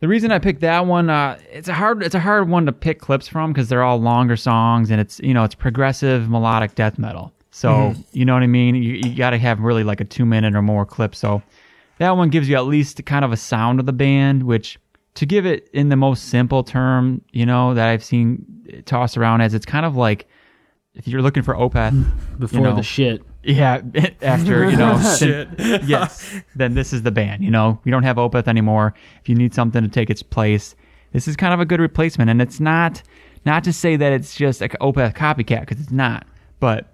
the 0.00 0.08
reason 0.08 0.32
I 0.32 0.38
picked 0.38 0.60
that 0.60 0.86
one, 0.86 1.10
uh, 1.10 1.38
it's 1.50 1.68
a 1.68 1.74
hard, 1.74 2.02
it's 2.02 2.14
a 2.14 2.20
hard 2.20 2.48
one 2.48 2.66
to 2.66 2.72
pick 2.72 3.00
clips 3.00 3.28
from 3.28 3.52
because 3.52 3.68
they're 3.68 3.82
all 3.82 3.98
longer 3.98 4.36
songs, 4.36 4.90
and 4.90 5.00
it's 5.00 5.20
you 5.20 5.34
know 5.34 5.44
it's 5.44 5.54
progressive 5.54 6.28
melodic 6.28 6.74
death 6.74 6.98
metal. 6.98 7.32
So 7.50 7.94
you 8.12 8.24
know 8.24 8.34
what 8.34 8.42
I 8.42 8.48
mean. 8.48 8.74
You, 8.74 8.94
you 8.94 9.14
got 9.14 9.30
to 9.30 9.38
have 9.38 9.60
really 9.60 9.84
like 9.84 10.00
a 10.00 10.04
two 10.04 10.24
minute 10.24 10.56
or 10.56 10.62
more 10.62 10.84
clip. 10.84 11.14
So 11.14 11.42
that 11.98 12.16
one 12.16 12.28
gives 12.28 12.48
you 12.48 12.56
at 12.56 12.66
least 12.66 13.04
kind 13.06 13.24
of 13.24 13.32
a 13.32 13.36
sound 13.36 13.78
of 13.78 13.86
the 13.86 13.92
band, 13.92 14.42
which 14.42 14.78
to 15.14 15.26
give 15.26 15.46
it 15.46 15.68
in 15.72 15.88
the 15.90 15.96
most 15.96 16.24
simple 16.28 16.62
term, 16.64 17.22
you 17.32 17.46
know, 17.46 17.74
that 17.74 17.88
I've 17.88 18.04
seen 18.04 18.82
tossed 18.84 19.16
around 19.16 19.40
as 19.42 19.54
it's 19.54 19.66
kind 19.66 19.86
of 19.86 19.96
like 19.96 20.26
if 20.94 21.08
you're 21.08 21.22
looking 21.22 21.42
for 21.42 21.54
Opeth, 21.54 22.06
Before 22.38 22.60
know. 22.60 22.76
the 22.76 22.82
shit. 22.82 23.22
yeah, 23.42 23.80
after, 24.22 24.70
you 24.70 24.76
know, 24.76 25.00
Shit. 25.18 25.56
then- 25.58 25.82
yes, 25.86 26.34
then 26.54 26.74
this 26.74 26.92
is 26.92 27.02
the 27.02 27.10
band, 27.10 27.42
you 27.42 27.50
know. 27.50 27.80
We 27.84 27.90
don't 27.90 28.04
have 28.04 28.16
Opeth 28.16 28.46
anymore. 28.48 28.94
If 29.20 29.28
you 29.28 29.34
need 29.34 29.54
something 29.54 29.82
to 29.82 29.88
take 29.88 30.08
its 30.10 30.22
place, 30.22 30.74
this 31.12 31.26
is 31.28 31.36
kind 31.36 31.52
of 31.54 31.60
a 31.60 31.64
good 31.64 31.80
replacement 31.80 32.30
and 32.30 32.40
it's 32.42 32.58
not 32.60 33.02
not 33.46 33.62
to 33.64 33.72
say 33.72 33.96
that 33.96 34.12
it's 34.12 34.34
just 34.34 34.60
like 34.60 34.72
Opeth 34.80 35.14
copycat 35.14 35.60
because 35.60 35.80
it's 35.80 35.90
not, 35.92 36.26
but 36.60 36.93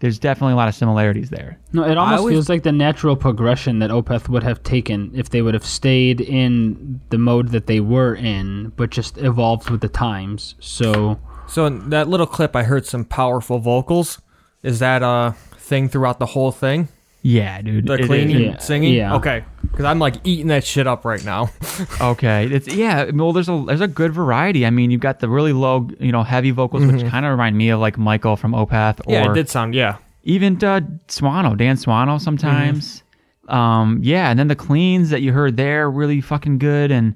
there's 0.00 0.18
definitely 0.18 0.52
a 0.52 0.56
lot 0.56 0.68
of 0.68 0.74
similarities 0.74 1.30
there. 1.30 1.58
No, 1.72 1.84
it 1.84 1.96
almost 1.96 2.18
always- 2.20 2.34
feels 2.34 2.48
like 2.48 2.62
the 2.62 2.72
natural 2.72 3.16
progression 3.16 3.78
that 3.78 3.90
Opeth 3.90 4.28
would 4.28 4.42
have 4.42 4.62
taken 4.62 5.10
if 5.14 5.30
they 5.30 5.40
would 5.40 5.54
have 5.54 5.64
stayed 5.64 6.20
in 6.20 7.00
the 7.10 7.18
mode 7.18 7.48
that 7.48 7.66
they 7.66 7.80
were 7.80 8.14
in, 8.14 8.72
but 8.76 8.90
just 8.90 9.16
evolved 9.18 9.70
with 9.70 9.80
the 9.80 9.88
times. 9.88 10.54
So 10.60 11.18
So 11.46 11.66
in 11.66 11.90
that 11.90 12.08
little 12.08 12.26
clip, 12.26 12.56
I 12.56 12.62
heard 12.64 12.86
some 12.86 13.04
powerful 13.04 13.58
vocals. 13.58 14.20
Is 14.62 14.78
that 14.78 15.02
a 15.02 15.34
thing 15.56 15.88
throughout 15.88 16.18
the 16.18 16.26
whole 16.26 16.50
thing? 16.50 16.88
Yeah, 17.26 17.62
dude. 17.62 17.86
The 17.86 17.94
It- 17.94 18.06
cleaning, 18.06 18.36
it- 18.36 18.42
Yeah. 18.42 18.58
singing. 18.58 18.92
Yeah. 18.92 19.14
Okay, 19.16 19.44
because 19.62 19.86
I'm 19.86 19.98
like 19.98 20.16
eating 20.24 20.48
that 20.48 20.62
shit 20.62 20.86
up 20.86 21.04
right 21.06 21.24
now. 21.24 21.48
Okay, 22.00 22.46
it's 22.46 22.68
yeah. 22.68 23.10
Well, 23.12 23.32
there's 23.32 23.48
a 23.48 23.64
there's 23.66 23.80
a 23.80 23.88
good 23.88 24.12
variety. 24.12 24.66
I 24.66 24.70
mean, 24.70 24.90
you've 24.90 25.00
got 25.00 25.20
the 25.20 25.28
really 25.28 25.52
low, 25.54 25.88
you 25.98 26.12
know, 26.12 26.22
heavy 26.22 26.50
vocals, 26.50 26.84
which 26.84 27.04
kind 27.06 27.24
of 27.24 27.30
remind 27.32 27.56
me 27.56 27.70
of 27.70 27.80
like 27.80 27.96
Michael 27.98 28.36
from 28.36 28.52
Opeth, 28.52 29.00
or 29.00 29.04
Mm-hmm. 29.04 29.10
yeah, 29.10 29.30
it 29.30 29.34
did 29.34 29.48
sound. 29.48 29.74
Yeah, 29.74 29.96
even 30.24 30.56
uh, 30.56 30.80
Swano, 31.08 31.56
Dan 31.56 31.76
Swano 31.76 32.20
sometimes. 32.20 33.02
Um, 33.48 34.00
yeah, 34.02 34.30
and 34.30 34.38
then 34.38 34.48
the 34.48 34.56
cleans 34.56 35.10
that 35.10 35.20
you 35.22 35.32
heard 35.32 35.56
there 35.56 35.90
really 35.90 36.20
fucking 36.20 36.58
good, 36.58 36.90
and 36.90 37.14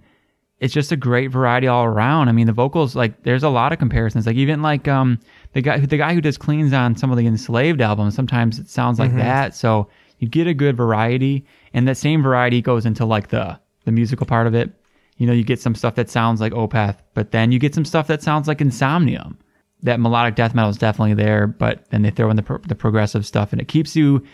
it's 0.59 0.75
just 0.75 0.90
a 0.90 0.97
great 0.97 1.29
variety 1.31 1.66
all 1.68 1.85
around. 1.85 2.29
I 2.29 2.33
mean, 2.33 2.47
the 2.47 2.53
vocals 2.53 2.97
like 2.97 3.23
there's 3.25 3.42
a 3.44 3.49
lot 3.49 3.73
of 3.73 3.79
comparisons. 3.79 4.27
Like 4.27 4.37
even 4.37 4.61
like 4.62 4.88
um 4.88 5.21
the 5.52 5.62
guy 5.62 5.78
who 5.78 5.87
the 5.87 5.96
guy 5.96 6.14
who 6.14 6.20
does 6.20 6.38
cleans 6.38 6.72
on 6.72 6.96
some 6.96 7.11
of 7.11 7.16
the 7.16 7.26
Enslaved 7.26 7.80
albums, 7.80 8.14
sometimes 8.14 8.58
it 8.58 8.68
sounds 8.68 8.98
like 8.98 9.11
mm-hmm. 9.11 9.20
that. 9.20 9.54
So 9.54 9.88
you 10.18 10.28
get 10.28 10.46
a 10.46 10.54
good 10.54 10.76
variety, 10.76 11.46
and 11.72 11.87
that 11.88 11.96
same 11.96 12.22
variety 12.22 12.61
goes 12.61 12.87
into 12.87 13.04
like 13.04 13.28
the 13.28 13.58
the 13.84 13.92
musical 13.92 14.26
part 14.26 14.46
of 14.46 14.54
it. 14.54 14.70
You 15.16 15.26
know, 15.26 15.32
you 15.32 15.44
get 15.44 15.61
some 15.61 15.74
stuff 15.74 15.96
that 15.96 16.11
sounds 16.11 16.40
like 16.40 16.52
Opeth, 16.52 16.96
but 17.14 17.32
then 17.32 17.50
you 17.50 17.58
get 17.58 17.74
some 17.74 17.84
stuff 17.84 18.06
that 18.06 18.22
sounds 18.22 18.46
like 18.46 18.58
Insomnium 18.58 19.37
that 19.82 20.00
melodic 20.00 20.34
death 20.34 20.54
metal 20.54 20.70
is 20.70 20.76
definitely 20.76 21.14
there, 21.14 21.46
but 21.46 21.88
then 21.90 22.02
they 22.02 22.11
throw 22.11 22.30
in 22.30 22.37
the 22.37 22.42
pro- 22.42 22.58
the 22.58 22.74
progressive 22.74 23.24
stuff, 23.26 23.52
and 23.52 23.61
it 23.61 23.68
keeps 23.68 23.94
you. 23.94 24.24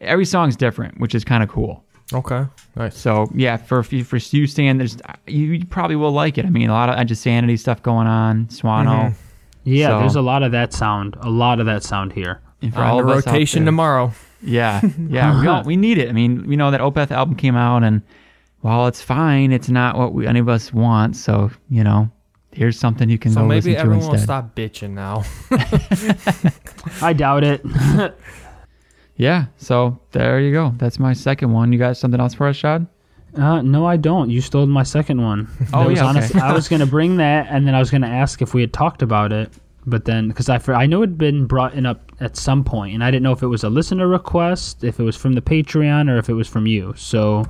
Every 0.00 0.24
song's 0.24 0.56
different, 0.56 1.00
which 1.00 1.14
is 1.14 1.24
kind 1.24 1.42
of 1.42 1.48
cool. 1.48 1.84
Okay. 2.12 2.44
Nice. 2.76 2.96
So 2.98 3.30
yeah, 3.34 3.56
for 3.56 3.82
for 3.82 4.16
you, 4.16 4.46
Stan, 4.46 4.78
there's 4.78 4.98
you, 5.26 5.46
you 5.52 5.66
probably 5.66 5.96
will 5.96 6.12
like 6.12 6.38
it. 6.38 6.44
I 6.44 6.50
mean, 6.50 6.68
a 6.68 6.72
lot 6.72 6.88
of 6.88 6.98
Edge 6.98 7.10
of 7.10 7.18
Sanity 7.18 7.56
stuff 7.56 7.82
going 7.82 8.06
on. 8.06 8.46
Swano. 8.46 8.86
Mm-hmm. 8.86 9.23
Yeah, 9.64 9.88
So- 9.88 9.98
there's 10.00 10.16
a 10.16 10.22
lot 10.22 10.42
of 10.42 10.52
that 10.52 10.72
sound. 10.72 11.16
A 11.20 11.30
lot 11.30 11.58
of 11.60 11.66
that 11.66 11.82
sound 11.82 12.12
here. 12.12 12.40
And 12.62 12.72
for 12.72 12.80
all 12.80 12.96
the 12.98 13.02
of 13.04 13.24
rotation 13.26 13.64
tomorrow. 13.64 14.12
Yeah, 14.42 14.80
yeah, 15.08 15.40
we 15.40 15.46
all, 15.46 15.62
we 15.64 15.76
need 15.76 15.98
it. 15.98 16.08
I 16.08 16.12
mean, 16.12 16.46
we 16.46 16.56
know 16.56 16.70
that 16.70 16.80
Opeth 16.80 17.10
album 17.10 17.34
came 17.34 17.56
out, 17.56 17.82
and 17.82 18.02
while 18.60 18.86
it's 18.86 19.00
fine, 19.02 19.52
it's 19.52 19.68
not 19.68 19.96
what 19.98 20.12
we, 20.12 20.26
any 20.26 20.40
of 20.40 20.48
us 20.48 20.72
want. 20.72 21.16
So 21.16 21.50
you 21.70 21.82
know, 21.84 22.10
here's 22.52 22.78
something 22.78 23.08
you 23.10 23.18
can 23.18 23.32
So 23.32 23.40
go 23.40 23.46
listen 23.48 23.72
to 23.74 23.78
instead. 23.78 23.86
maybe 23.88 23.96
everyone 23.96 24.12
will 24.12 24.22
stop 24.22 24.54
bitching 24.54 24.90
now. 24.90 25.24
I 27.02 27.12
doubt 27.12 27.44
it. 27.44 27.64
Yeah, 29.16 29.44
so 29.58 30.00
there 30.10 30.40
you 30.40 30.50
go. 30.52 30.74
That's 30.76 30.98
my 30.98 31.12
second 31.12 31.52
one. 31.52 31.72
You 31.72 31.78
got 31.78 31.96
something 31.96 32.18
else 32.20 32.34
for 32.34 32.48
us, 32.48 32.56
Shad? 32.56 32.84
Uh, 33.36 33.62
no, 33.62 33.86
I 33.86 33.96
don't. 33.96 34.30
You 34.30 34.40
stole 34.40 34.66
my 34.66 34.82
second 34.84 35.20
one. 35.22 35.48
Oh, 35.72 35.80
That 35.82 35.88
was 35.88 35.96
yeah, 35.98 36.08
okay. 36.10 36.18
honest- 36.18 36.36
I 36.36 36.52
was 36.52 36.68
going 36.68 36.80
to 36.80 36.86
bring 36.86 37.16
that, 37.18 37.46
and 37.50 37.66
then 37.66 37.74
I 37.74 37.78
was 37.80 37.90
going 37.90 38.02
to 38.02 38.08
ask 38.08 38.40
if 38.42 38.54
we 38.54 38.60
had 38.60 38.72
talked 38.72 39.02
about 39.02 39.32
it. 39.32 39.50
But 39.86 40.06
then, 40.06 40.28
because 40.28 40.48
I, 40.48 40.58
I 40.72 40.86
know 40.86 41.02
it'd 41.02 41.18
been 41.18 41.44
brought 41.46 41.74
in 41.74 41.84
up 41.84 42.10
at 42.20 42.36
some 42.38 42.64
point, 42.64 42.94
and 42.94 43.04
I 43.04 43.10
didn't 43.10 43.22
know 43.22 43.32
if 43.32 43.42
it 43.42 43.48
was 43.48 43.64
a 43.64 43.68
listener 43.68 44.08
request, 44.08 44.82
if 44.82 44.98
it 44.98 45.02
was 45.02 45.14
from 45.14 45.34
the 45.34 45.42
Patreon, 45.42 46.08
or 46.10 46.16
if 46.16 46.30
it 46.30 46.32
was 46.32 46.48
from 46.48 46.66
you. 46.66 46.94
So 46.96 47.44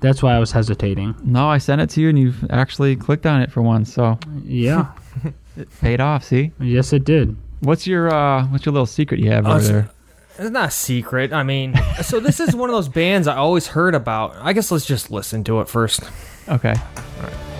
that's 0.00 0.24
why 0.24 0.34
I 0.34 0.40
was 0.40 0.50
hesitating. 0.50 1.14
No, 1.22 1.46
I 1.48 1.58
sent 1.58 1.80
it 1.80 1.88
to 1.90 2.00
you, 2.00 2.08
and 2.08 2.18
you've 2.18 2.44
actually 2.50 2.96
clicked 2.96 3.26
on 3.26 3.40
it 3.42 3.52
for 3.52 3.62
once, 3.62 3.92
so 3.94 4.18
Yeah, 4.42 4.90
it 5.56 5.68
paid 5.80 6.00
off. 6.00 6.24
See, 6.24 6.50
yes, 6.58 6.92
it 6.92 7.04
did. 7.04 7.36
what's 7.60 7.86
your 7.86 8.12
uh, 8.12 8.44
what's 8.46 8.66
your 8.66 8.72
little 8.72 8.86
secret 8.86 9.20
you 9.20 9.30
have 9.30 9.46
Oh, 9.46 9.52
over 9.52 9.60
so- 9.62 9.72
there? 9.72 9.90
It's 10.38 10.50
not 10.50 10.68
a 10.68 10.70
secret. 10.70 11.32
I 11.32 11.42
mean, 11.42 11.74
so 12.02 12.20
this 12.20 12.40
is 12.40 12.54
one 12.54 12.68
of 12.70 12.74
those 12.74 12.88
bands 12.88 13.28
I 13.28 13.36
always 13.36 13.68
heard 13.68 13.94
about. 13.94 14.36
I 14.36 14.52
guess 14.52 14.70
let's 14.70 14.86
just 14.86 15.10
listen 15.10 15.44
to 15.44 15.60
it 15.60 15.68
first. 15.68 16.00
Okay. 16.48 16.74
The 16.74 17.51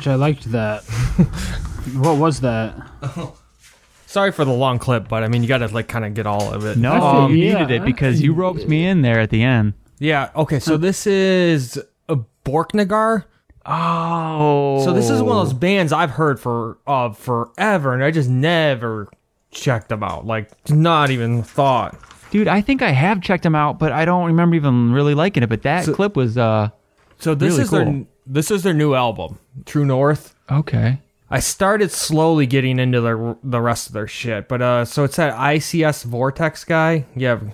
much 0.00 0.06
I 0.06 0.14
liked 0.14 0.50
that. 0.52 0.82
what 1.94 2.16
was 2.16 2.40
that? 2.40 2.74
Sorry 4.06 4.32
for 4.32 4.44
the 4.44 4.52
long 4.52 4.78
clip, 4.78 5.08
but 5.08 5.22
I 5.22 5.28
mean, 5.28 5.42
you 5.42 5.48
got 5.48 5.58
to 5.58 5.68
like 5.68 5.88
kind 5.88 6.04
of 6.04 6.14
get 6.14 6.26
all 6.26 6.52
of 6.52 6.64
it. 6.64 6.78
no, 6.78 6.92
I 6.92 6.98
feel- 7.28 7.30
you 7.36 7.44
yeah, 7.44 7.52
needed 7.58 7.70
it 7.70 7.82
I 7.82 7.84
because 7.84 8.20
you 8.20 8.32
roped 8.32 8.66
me 8.66 8.86
in 8.86 9.02
there 9.02 9.20
at 9.20 9.30
the 9.30 9.42
end. 9.42 9.74
Yeah. 9.98 10.30
Okay. 10.34 10.58
So 10.58 10.76
this 10.76 11.06
is 11.06 11.78
a 12.08 12.18
Borknagar. 12.44 13.24
Oh. 13.66 14.82
So 14.84 14.92
this 14.94 15.10
is 15.10 15.22
one 15.22 15.36
of 15.36 15.46
those 15.46 15.52
bands 15.52 15.92
I've 15.92 16.10
heard 16.10 16.40
for 16.40 16.78
uh 16.86 17.10
forever, 17.10 17.92
and 17.94 18.02
I 18.02 18.10
just 18.10 18.30
never 18.30 19.08
checked 19.50 19.90
them 19.90 20.02
out. 20.02 20.26
Like, 20.26 20.50
not 20.70 21.10
even 21.10 21.42
thought. 21.42 21.96
Dude, 22.30 22.48
I 22.48 22.62
think 22.62 22.80
I 22.80 22.90
have 22.90 23.20
checked 23.20 23.42
them 23.42 23.54
out, 23.54 23.78
but 23.78 23.92
I 23.92 24.04
don't 24.06 24.26
remember 24.26 24.56
even 24.56 24.92
really 24.92 25.14
liking 25.14 25.42
it. 25.42 25.48
But 25.48 25.62
that 25.62 25.84
So- 25.84 25.92
clip 25.94 26.16
was 26.16 26.38
uh 26.38 26.70
So 27.18 27.34
this 27.34 27.52
Really 27.52 27.62
is 27.62 27.70
their 27.70 28.04
this 28.26 28.50
is 28.50 28.62
their 28.62 28.74
new 28.74 28.94
album, 28.94 29.38
True 29.66 29.84
North. 29.84 30.34
okay. 30.50 31.00
I 31.32 31.38
started 31.38 31.92
slowly 31.92 32.44
getting 32.46 32.80
into 32.80 33.00
the 33.00 33.36
the 33.44 33.60
rest 33.60 33.86
of 33.86 33.92
their 33.92 34.08
shit, 34.08 34.48
but 34.48 34.60
uh, 34.60 34.84
so 34.84 35.04
it's 35.04 35.14
that 35.14 35.34
ICS 35.36 36.04
Vortex 36.04 36.64
guy. 36.64 37.04
You 37.14 37.28
ever, 37.28 37.52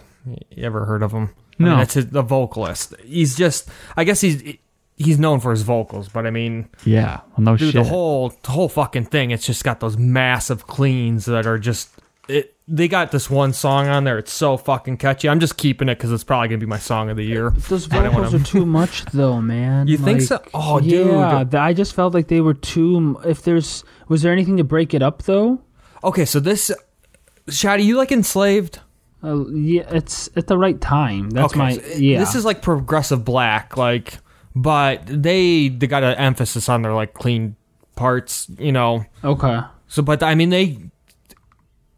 you 0.51 0.65
ever 0.65 0.87
heard 0.87 1.03
of 1.03 1.13
him? 1.13 1.35
I 1.61 1.63
No. 1.63 1.71
mean, 1.73 1.81
it's 1.81 1.93
his, 1.93 2.07
the 2.09 2.23
vocalist. 2.23 2.95
He's 3.05 3.37
just, 3.37 3.69
I 3.95 4.05
guess 4.05 4.23
he's 4.23 4.57
he's 4.97 5.19
known 5.19 5.41
for 5.41 5.51
his 5.51 5.61
vocals, 5.61 6.09
but 6.09 6.27
I 6.27 6.31
mean, 6.31 6.71
Yeah. 6.87 7.21
Well, 7.37 7.45
no 7.45 7.57
dude, 7.59 7.73
shit. 7.75 7.83
the 7.85 7.89
whole 7.91 8.31
the 8.45 8.53
whole 8.53 8.71
fucking 8.71 9.05
thing. 9.07 9.31
It's 9.31 9.45
just 9.45 9.63
got 9.63 9.81
those 9.81 9.99
massive 9.99 10.67
cleans 10.67 11.27
that 11.27 11.47
are 11.47 11.59
just 11.59 11.91
it. 12.29 12.53
They 12.69 12.89
got 12.89 13.13
this 13.13 13.31
one 13.31 13.53
song 13.53 13.87
on 13.87 14.03
there. 14.03 14.19
It's 14.19 14.33
so 14.33 14.57
fucking 14.57 14.97
catchy. 14.97 15.29
I'm 15.29 15.39
just 15.39 15.57
keeping 15.57 15.89
it 15.89 15.95
because 15.99 16.11
it's 16.11 16.25
probably 16.25 16.49
gonna 16.49 16.59
be 16.59 16.67
my 16.67 16.79
song 16.81 17.11
of 17.11 17.17
the 17.17 17.25
year. 17.25 17.51
Those 17.51 17.87
vocals 17.87 18.35
are 18.35 18.41
too 18.41 18.67
much, 18.67 19.05
though, 19.07 19.41
man. 19.41 19.87
You 19.87 19.97
think 19.97 20.19
Like, 20.19 20.27
so? 20.29 20.43
Oh, 20.53 20.81
dude. 20.81 21.07
Yeah, 21.07 21.45
th- 21.45 21.55
I 21.55 21.73
just 21.73 21.95
felt 21.95 22.13
like 22.13 22.27
they 22.27 22.41
were 22.41 22.55
too. 22.55 23.21
If 23.25 23.43
there's, 23.43 23.85
was 24.09 24.23
there 24.23 24.33
anything 24.33 24.57
to 24.57 24.65
break 24.65 24.95
it 24.95 25.03
up 25.03 25.23
though? 25.23 25.61
Okay, 26.03 26.25
so 26.25 26.41
this, 26.41 26.73
Shady, 27.49 27.85
you 27.85 27.97
like 27.97 28.11
Enslaved? 28.11 28.81
Uh, 29.23 29.47
yeah, 29.49 29.83
it's 29.91 30.29
at 30.37 30.47
the 30.49 30.59
right 30.59 30.81
time. 30.81 31.31
That's 31.31 31.53
okay, 31.53 31.59
my 31.59 31.73
so 31.75 31.97
yeah. 31.97 32.19
This 32.19 32.35
is 32.35 32.45
like 32.45 32.63
progressive 32.63 33.25
black, 33.25 33.77
like, 33.77 34.19
but 34.57 35.03
they 35.07 35.69
they 35.69 35.87
got 35.87 36.03
an 36.03 36.17
emphasis 36.19 36.69
on 36.69 36.83
their 36.83 36.93
like 36.95 37.15
clean 37.15 37.55
parts, 37.95 38.49
you 38.59 38.73
know. 38.73 39.05
okay. 39.25 39.61
So, 39.89 40.03
but 40.03 40.23
I 40.25 40.35
mean, 40.35 40.51
they 40.51 40.79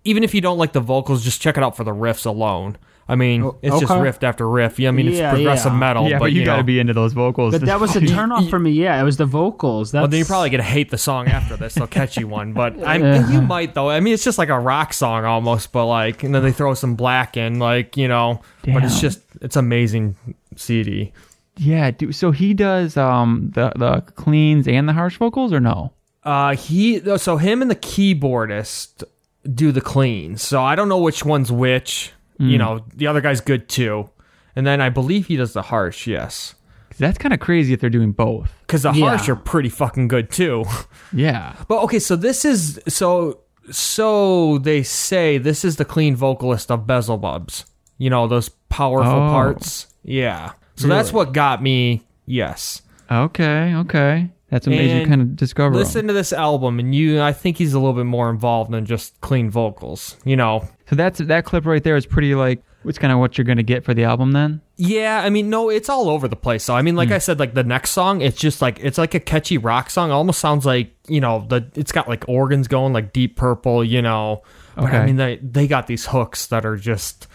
even 0.09 0.25
if 0.25 0.35
you 0.35 0.41
don't 0.41 0.59
like 0.59 0.73
the 0.73 0.81
vocals, 0.81 1.23
just 1.25 1.41
check 1.41 1.57
it 1.57 1.63
out 1.63 1.77
for 1.77 1.85
the 1.85 1.93
riffs 1.95 2.27
alone. 2.27 2.77
I 3.11 3.15
mean, 3.17 3.43
Oh, 3.43 3.57
it's 3.63 3.81
just 3.81 3.91
riff 4.03 4.23
after 4.23 4.47
riff. 4.47 4.79
Yeah, 4.79 4.91
I 4.91 4.93
mean, 4.93 5.07
Yeah, 5.07 5.31
it's 5.31 5.37
progressive 5.37 5.73
yeah. 5.73 5.79
metal. 5.79 6.09
yeah, 6.09 6.17
but, 6.19 6.25
but 6.25 6.33
you, 6.33 6.41
you 6.41 6.45
got 6.45 6.57
to 6.59 6.63
be 6.63 6.79
into 6.79 6.93
those 6.93 7.15
vocals. 7.15 7.53
But 7.53 7.63
that 7.63 7.81
was 7.81 7.97
a 7.97 8.01
turnoff 8.15 8.51
for 8.51 8.59
me. 8.59 8.71
Yeah, 8.73 9.01
it 9.01 9.05
was 9.05 9.17
the 9.17 9.25
vocals. 9.25 9.93
That's 9.93 10.03
Well, 10.03 10.09
then 10.09 10.19
you're 10.19 10.27
probably 10.27 10.51
gonna 10.51 10.63
hate 10.63 10.91
the 10.91 10.99
song 10.99 11.27
after 11.29 11.57
this. 11.57 11.73
They'll 11.75 11.87
catch 11.87 12.19
you 12.19 12.29
one, 12.29 12.53
but 12.53 12.79
I 12.85 13.01
Uh-huh. 13.01 13.33
you 13.33 13.41
might 13.41 13.73
though. 13.73 13.89
I 13.89 14.01
mean, 14.01 14.13
it's 14.13 14.25
just 14.25 14.37
like 14.37 14.51
a 14.51 14.59
rock 14.61 14.93
song 14.93 15.25
almost, 15.25 15.73
but 15.73 15.87
like, 15.87 16.23
and 16.23 16.35
then 16.35 16.43
they 16.43 16.53
throw 16.53 16.75
some 16.75 16.97
black 16.97 17.37
in, 17.39 17.59
like 17.59 17.97
you 17.97 18.09
know. 18.09 18.43
But 18.67 18.85
it's 18.85 19.01
just 19.01 19.21
it's 19.41 19.57
amazing 19.57 20.17
CD. 20.57 21.13
yeah, 21.57 21.91
dude. 21.91 22.15
So 22.15 22.31
he 22.31 22.53
does 22.53 22.99
um 22.99 23.53
the 23.55 23.73
the 23.75 24.01
cleans 24.17 24.69
and 24.69 24.87
the 24.87 24.93
harsh 24.93 25.17
vocals, 25.17 25.51
or 25.55 25.61
no? 25.61 25.93
Uh, 26.25 26.55
he 26.57 27.01
so 27.17 27.39
him 27.39 27.63
and 27.63 27.71
the 27.71 27.77
keyboardist 27.77 29.03
do 29.45 29.73
the 29.73 29.81
clean. 29.81 30.37
So 30.37 30.63
I 30.63 30.75
don't 30.75 30.89
know 30.89 30.99
which 30.99 31.25
one's 31.25 31.51
which. 31.53 32.13
Hmm. 32.39 32.49
You 32.49 32.59
know, 32.59 32.85
the 32.95 33.07
other 33.07 33.21
guy's 33.21 33.41
good 33.41 33.69
too, 33.69 34.11
and 34.55 34.67
then 34.67 34.81
I 34.81 34.89
believe 34.91 35.27
he 35.27 35.37
does 35.37 35.53
the 35.55 35.63
harsh. 35.63 36.07
yes. 36.07 36.55
that's 36.99 37.19
kind 37.19 37.33
of 37.33 37.39
crazy 37.41 37.73
if 37.73 37.81
they're 37.81 37.91
doing 37.91 38.11
both. 38.13 38.53
because 38.67 38.83
the 38.83 38.93
Yeah. 38.93 39.11
harsh 39.11 39.29
are 39.29 39.37
pretty 39.37 39.69
fucking 39.69 40.09
good 40.09 40.31
too. 40.31 40.65
Yeah. 41.13 41.55
But 41.69 41.83
okay, 41.85 41.99
so 42.01 42.17
this 42.17 42.45
is 42.45 42.79
so 42.89 43.41
so 43.71 44.59
they 44.59 44.83
say 44.83 45.39
this 45.39 45.65
is 45.65 45.77
the 45.77 45.85
clean 45.85 46.17
vocalist 46.17 46.71
of 46.71 46.87
Bezelbubs. 46.87 47.65
You 47.99 48.11
know 48.11 48.27
those 48.27 48.49
powerful 48.69 49.13
Oh. 49.13 49.29
parts. 49.31 49.87
Yeah. 50.05 50.53
So 50.77 50.87
that's 50.87 51.13
what 51.13 51.33
got 51.33 51.63
me. 51.63 52.03
Yes. 52.27 52.83
Okay. 53.11 53.75
Okay. 53.75 54.31
That's 54.51 54.67
what 54.67 54.77
made 54.77 54.91
you 54.91 54.97
And 55.03 55.09
kind 55.09 55.21
of 55.21 55.37
discover. 55.37 55.75
Listen 55.75 56.07
to 56.07 56.13
this 56.15 56.33
album, 56.33 56.79
and 56.79 56.95
you, 56.95 57.21
I 57.21 57.33
think 57.33 57.59
he's 57.59 57.75
a 57.75 57.79
little 57.79 57.95
bit 57.95 58.07
more 58.07 58.31
involved 58.31 58.71
than 58.71 58.87
just 58.87 59.21
clean 59.21 59.51
vocals. 59.51 60.17
You 60.25 60.37
know, 60.37 60.67
So 60.89 60.97
that's 60.97 61.19
that 61.19 61.45
clip 61.45 61.67
right 61.67 61.85
there 61.85 61.97
is 61.97 62.07
pretty 62.07 62.35
like 62.35 62.63
it's 62.85 62.99
kind 62.99 63.13
of 63.13 63.19
what 63.19 63.37
you're 63.37 63.45
gonna 63.45 63.63
get 63.63 63.85
for 63.85 63.93
the 63.93 64.05
album 64.05 64.33
then. 64.33 64.63
Yeah, 64.77 65.21
I 65.23 65.29
mean, 65.29 65.51
no, 65.51 65.69
it's 65.69 65.91
all 65.91 66.09
over 66.09 66.29
the 66.29 66.37
place. 66.37 66.65
So, 66.65 66.75
I 66.75 66.83
mean, 66.83 66.97
like 66.97 67.09
hmm. 67.09 67.15
I 67.15 67.19
said, 67.19 67.39
like 67.39 67.53
the 67.53 67.65
next 67.65 67.91
song, 67.91 68.23
it's 68.23 68.39
just 68.39 68.63
like 68.63 68.79
it's 68.81 68.97
like 68.97 69.15
a 69.15 69.21
catchy 69.21 69.59
rock 69.59 69.91
song. 69.91 70.11
It 70.11 70.15
almost 70.15 70.39
sounds 70.39 70.65
like 70.65 70.93
you 71.09 71.21
know 71.21 71.45
the 71.47 71.71
it's 71.75 71.93
got 71.93 72.09
like 72.09 72.27
organs 72.27 72.69
going, 72.69 72.95
like 72.95 73.13
Deep 73.13 73.37
Purple, 73.37 73.85
you 73.85 74.01
know. 74.01 74.43
But 74.77 74.95
I 74.95 75.05
mean, 75.05 75.17
they 75.17 75.37
they 75.43 75.67
got 75.67 75.89
these 75.89 76.07
hooks 76.07 76.47
that 76.47 76.65
are 76.65 76.77
just. 76.77 77.27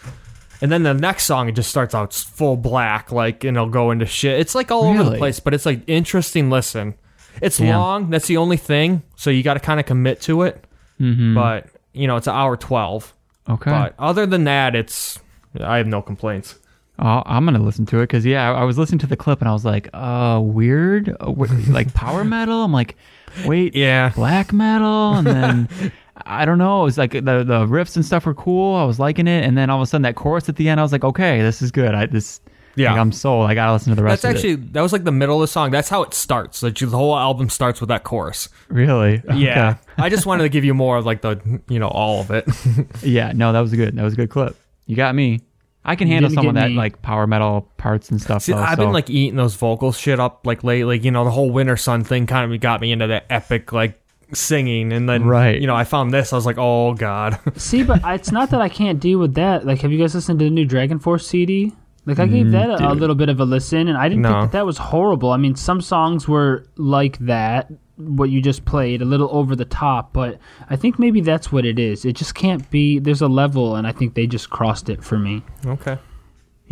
And 0.60 0.72
then 0.72 0.82
the 0.82 0.94
next 0.94 1.24
song, 1.24 1.48
it 1.48 1.52
just 1.52 1.68
starts 1.68 1.94
out 1.94 2.14
full 2.14 2.56
black, 2.56 3.12
like, 3.12 3.44
and 3.44 3.54
it'll 3.54 3.68
go 3.68 3.90
into 3.90 4.06
shit. 4.06 4.40
It's 4.40 4.54
like 4.54 4.70
all 4.70 4.84
over 4.84 5.02
the 5.04 5.18
place, 5.18 5.38
but 5.38 5.52
it's 5.52 5.66
like 5.66 5.82
interesting 5.86 6.48
listen. 6.48 6.94
It's 7.42 7.58
Damn. 7.58 7.78
long. 7.78 8.10
That's 8.10 8.26
the 8.26 8.36
only 8.36 8.56
thing. 8.56 9.02
So 9.16 9.30
you 9.30 9.42
got 9.42 9.54
to 9.54 9.60
kind 9.60 9.80
of 9.80 9.86
commit 9.86 10.20
to 10.22 10.42
it. 10.42 10.64
Mm-hmm. 11.00 11.34
But 11.34 11.66
you 11.92 12.06
know, 12.06 12.16
it's 12.16 12.26
an 12.26 12.34
hour 12.34 12.56
twelve. 12.56 13.12
Okay. 13.48 13.70
But 13.70 13.94
other 13.98 14.26
than 14.26 14.44
that, 14.44 14.74
it's 14.74 15.18
I 15.60 15.76
have 15.78 15.86
no 15.86 16.00
complaints. 16.02 16.58
Oh, 16.98 17.22
I'm 17.26 17.44
gonna 17.44 17.58
listen 17.58 17.86
to 17.86 17.98
it 17.98 18.02
because 18.04 18.24
yeah, 18.24 18.50
I, 18.52 18.60
I 18.60 18.64
was 18.64 18.78
listening 18.78 19.00
to 19.00 19.06
the 19.08 19.16
clip 19.16 19.40
and 19.40 19.48
I 19.48 19.52
was 19.52 19.64
like, 19.64 19.88
uh, 19.92 20.40
weird, 20.42 21.14
uh, 21.20 21.32
like 21.68 21.92
power 21.92 22.24
metal. 22.24 22.62
I'm 22.62 22.72
like, 22.72 22.96
wait, 23.44 23.74
Yeah. 23.74 24.10
black 24.14 24.52
metal, 24.52 25.14
and 25.14 25.26
then 25.26 25.68
I 26.24 26.44
don't 26.44 26.58
know. 26.58 26.82
It 26.82 26.84
was 26.84 26.98
like 26.98 27.10
the 27.12 27.20
the 27.20 27.66
riffs 27.66 27.96
and 27.96 28.04
stuff 28.04 28.24
were 28.26 28.34
cool. 28.34 28.76
I 28.76 28.84
was 28.84 29.00
liking 29.00 29.26
it, 29.26 29.44
and 29.44 29.58
then 29.58 29.70
all 29.70 29.78
of 29.78 29.82
a 29.82 29.86
sudden 29.86 30.02
that 30.02 30.14
chorus 30.14 30.48
at 30.48 30.54
the 30.56 30.68
end, 30.68 30.78
I 30.78 30.84
was 30.84 30.92
like, 30.92 31.02
okay, 31.04 31.42
this 31.42 31.60
is 31.62 31.72
good. 31.72 31.94
I 31.96 32.06
this 32.06 32.40
Yeah. 32.76 32.92
like, 32.92 33.00
I'm 33.00 33.12
sold. 33.12 33.48
I 33.50 33.54
gotta 33.54 33.72
listen 33.72 33.90
to 33.90 33.94
the 33.96 34.02
rest. 34.02 34.22
That's 34.22 34.32
of 34.34 34.36
actually 34.36 34.54
that 34.72 34.80
was 34.80 34.92
like 34.92 35.04
the 35.04 35.12
middle 35.12 35.36
of 35.36 35.40
the 35.42 35.48
song. 35.48 35.70
That's 35.70 35.88
how 35.88 36.02
it 36.02 36.14
starts. 36.14 36.62
Like 36.62 36.74
the 36.76 36.86
whole 36.88 37.16
album 37.16 37.48
starts 37.50 37.80
with 37.80 37.88
that 37.88 38.04
chorus. 38.04 38.48
really, 38.68 39.22
Yeah, 39.34 39.70
Okay. 39.70 39.78
I 39.98 40.08
just 40.08 40.26
wanted 40.26 40.42
to 40.44 40.48
give 40.48 40.64
you 40.64 40.74
more 40.74 40.96
of 40.96 41.06
like 41.06 41.20
the 41.22 41.40
you 41.68 41.78
know 41.78 41.88
all 41.88 42.20
of 42.20 42.30
it. 42.30 42.46
yeah. 43.02 43.32
No, 43.34 43.52
that 43.52 43.60
was 43.60 43.72
good. 43.72 43.96
That 43.96 44.02
was 44.02 44.14
a 44.14 44.16
good 44.16 44.30
clip. 44.30 44.56
You 44.86 44.96
got 44.96 45.14
me. 45.14 45.40
I 45.86 45.96
can 45.96 46.08
handle 46.08 46.30
some 46.30 46.46
of 46.46 46.54
that 46.54 46.70
me. 46.70 46.76
like 46.76 47.02
power 47.02 47.26
metal 47.26 47.70
parts 47.76 48.10
and 48.10 48.20
stuff. 48.20 48.42
See, 48.42 48.52
though, 48.52 48.58
I've 48.58 48.76
so- 48.76 48.84
been 48.84 48.92
like 48.92 49.10
eating 49.10 49.36
those 49.36 49.54
vocal 49.54 49.92
shit 49.92 50.18
up 50.18 50.46
like 50.46 50.64
lately. 50.64 50.98
You 50.98 51.10
know 51.10 51.24
the 51.24 51.30
whole 51.30 51.50
Wintersun 51.50 52.06
thing 52.06 52.26
kind 52.26 52.50
of 52.52 52.60
got 52.60 52.80
me 52.80 52.90
into 52.90 53.06
that 53.08 53.26
epic 53.28 53.70
like 53.72 54.00
singing, 54.32 54.92
and 54.92 55.06
then 55.08 55.24
Right. 55.24 55.60
you 55.60 55.66
know 55.66 55.76
I 55.76 55.84
found 55.84 56.12
this. 56.12 56.32
I 56.32 56.36
was 56.36 56.46
like, 56.46 56.56
oh 56.58 56.94
god. 56.94 57.38
See, 57.56 57.82
but 57.82 58.00
it's 58.06 58.32
not 58.32 58.48
that 58.50 58.60
I 58.62 58.70
can't 58.70 58.98
deal 58.98 59.18
with 59.18 59.34
that. 59.34 59.66
Like, 59.66 59.82
have 59.82 59.92
you 59.92 59.98
guys 59.98 60.14
listened 60.14 60.38
to 60.38 60.46
the 60.46 60.50
new 60.50 60.66
DragonForce 60.66 61.22
CD? 61.22 61.72
Like, 62.06 62.18
I 62.18 62.26
gave 62.26 62.50
that 62.50 62.68
a, 62.70 62.74
a 62.76 62.94
Mm, 62.94 63.00
little 63.00 63.16
bit 63.16 63.28
of 63.30 63.40
a 63.40 63.44
listen, 63.44 63.88
and 63.88 63.96
I 63.96 64.08
didn't 64.08 64.22
No. 64.22 64.28
think 64.40 64.52
that 64.52 64.58
that 64.58 64.66
was 64.66 64.76
horrible. 64.78 65.30
I 65.30 65.36
mean, 65.38 65.54
some 65.54 65.80
songs 65.80 66.28
were 66.28 66.66
like 66.76 67.16
that, 67.20 67.72
what 67.96 68.28
you 68.28 68.42
just 68.42 68.64
played, 68.66 69.00
a 69.00 69.04
little 69.06 69.28
over 69.32 69.56
the 69.56 69.64
top, 69.64 70.12
but 70.12 70.38
I 70.68 70.76
think 70.76 70.98
maybe 70.98 71.20
that's 71.22 71.50
what 71.50 71.64
it 71.64 71.78
is. 71.78 72.04
It 72.04 72.12
just 72.14 72.34
can't 72.34 72.68
be. 72.70 72.98
There's 72.98 73.22
a 73.22 73.28
level, 73.28 73.76
and 73.76 73.86
I 73.86 73.92
think 73.92 74.14
they 74.14 74.26
just 74.26 74.50
crossed 74.50 74.88
it 74.90 75.02
for 75.02 75.18
me. 75.18 75.42
okay. 75.66 75.96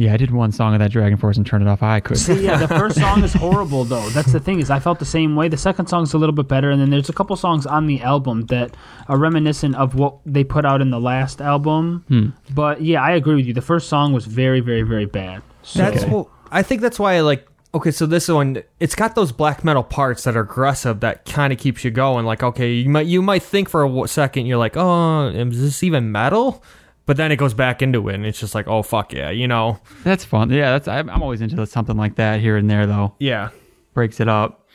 Yeah, 0.03 0.15
I 0.15 0.17
did 0.17 0.33
one 0.33 0.51
song 0.51 0.75
of 0.75 0.81
that 0.81 0.91
DragonForce 0.91 1.37
and 1.37 1.47
turned 1.47 1.62
it 1.62 1.69
off. 1.69 1.81
I 1.81 2.01
could. 2.01 2.19
See, 2.19 2.45
yeah, 2.45 2.57
the 2.57 2.67
first 2.67 2.99
song 2.99 3.23
is 3.23 3.33
horrible 3.45 3.85
though. 3.85 4.09
That's 4.09 4.33
the 4.33 4.41
thing 4.41 4.59
is 4.59 4.69
I 4.69 4.81
felt 4.81 4.99
the 4.99 5.05
same 5.05 5.37
way. 5.37 5.47
The 5.47 5.57
second 5.57 5.87
song's 5.87 6.12
a 6.12 6.19
little 6.19 6.35
bit 6.35 6.49
better, 6.49 6.73
and 6.73 6.81
then 6.81 6.91
there's 6.91 7.09
a 7.09 7.12
couple 7.12 7.37
songs 7.37 7.67
on 7.67 7.87
the 7.87 8.01
album 8.03 8.47
that 8.47 8.77
are 9.07 9.17
reminiscent 9.17 9.77
of 9.77 9.95
what 9.95 10.17
they 10.27 10.43
put 10.43 10.65
out 10.65 10.81
in 10.81 10.91
the 10.91 10.99
last 10.99 11.41
album. 11.41 12.05
Hmm. 12.09 12.31
But 12.53 12.83
yeah, 12.83 13.01
I 13.01 13.12
agree 13.12 13.37
with 13.37 13.47
you. 13.47 13.55
The 13.55 13.62
first 13.62 13.88
song 13.88 14.12
was 14.12 14.27
very, 14.27 14.59
very, 14.59 14.83
very 14.83 15.07
bad. 15.07 15.41
So, 15.62 15.79
That's 15.79 16.05
what 16.07 16.27
I 16.51 16.65
think. 16.65 16.81
That's 16.81 16.99
why 16.99 17.15
I 17.15 17.21
like. 17.21 17.47
Okay, 17.73 17.93
so 17.93 18.05
this 18.05 18.27
one, 18.27 18.61
it's 18.81 18.97
got 18.97 19.15
those 19.15 19.31
black 19.31 19.62
metal 19.62 19.85
parts 19.85 20.25
that 20.25 20.37
are 20.37 20.41
aggressive 20.41 20.99
that 21.01 21.25
kind 21.27 21.53
of 21.53 21.61
keeps 21.61 21.85
you 21.85 21.93
going. 21.93 22.27
Like, 22.27 22.43
okay, 22.43 22.73
you 22.73 22.91
might 22.91 23.07
you 23.07 23.23
might 23.23 23.45
think 23.45 23.69
for 23.69 23.85
a 23.85 24.09
second, 24.09 24.47
you're 24.47 24.59
like, 24.59 24.77
oh, 24.77 25.29
is 25.29 25.61
this 25.61 25.85
even 25.85 26.11
metal? 26.11 26.61
But 27.05 27.17
then 27.17 27.33
it 27.33 27.37
goes 27.37 27.53
back 27.55 27.83
into 27.83 28.09
it, 28.09 28.15
and 28.15 28.25
it's 28.25 28.38
just 28.38 28.55
like, 28.55 28.69
oh 28.69 28.83
fuck 28.83 29.12
yeah, 29.12 29.31
you 29.31 29.49
know, 29.49 29.81
That's 30.05 30.25
fun. 30.25 30.51
Yeah, 30.51 30.79
that's 30.79 30.87
I'm 30.88 31.23
always 31.23 31.41
into 31.41 31.67
something 31.67 31.97
like 31.97 32.15
that 32.17 32.41
here 32.41 32.57
and 32.57 32.71
there 32.71 32.87
though. 32.87 33.15
yeah. 33.19 33.51
Breaks 33.95 34.21
it 34.21 34.29
up. 34.29 34.67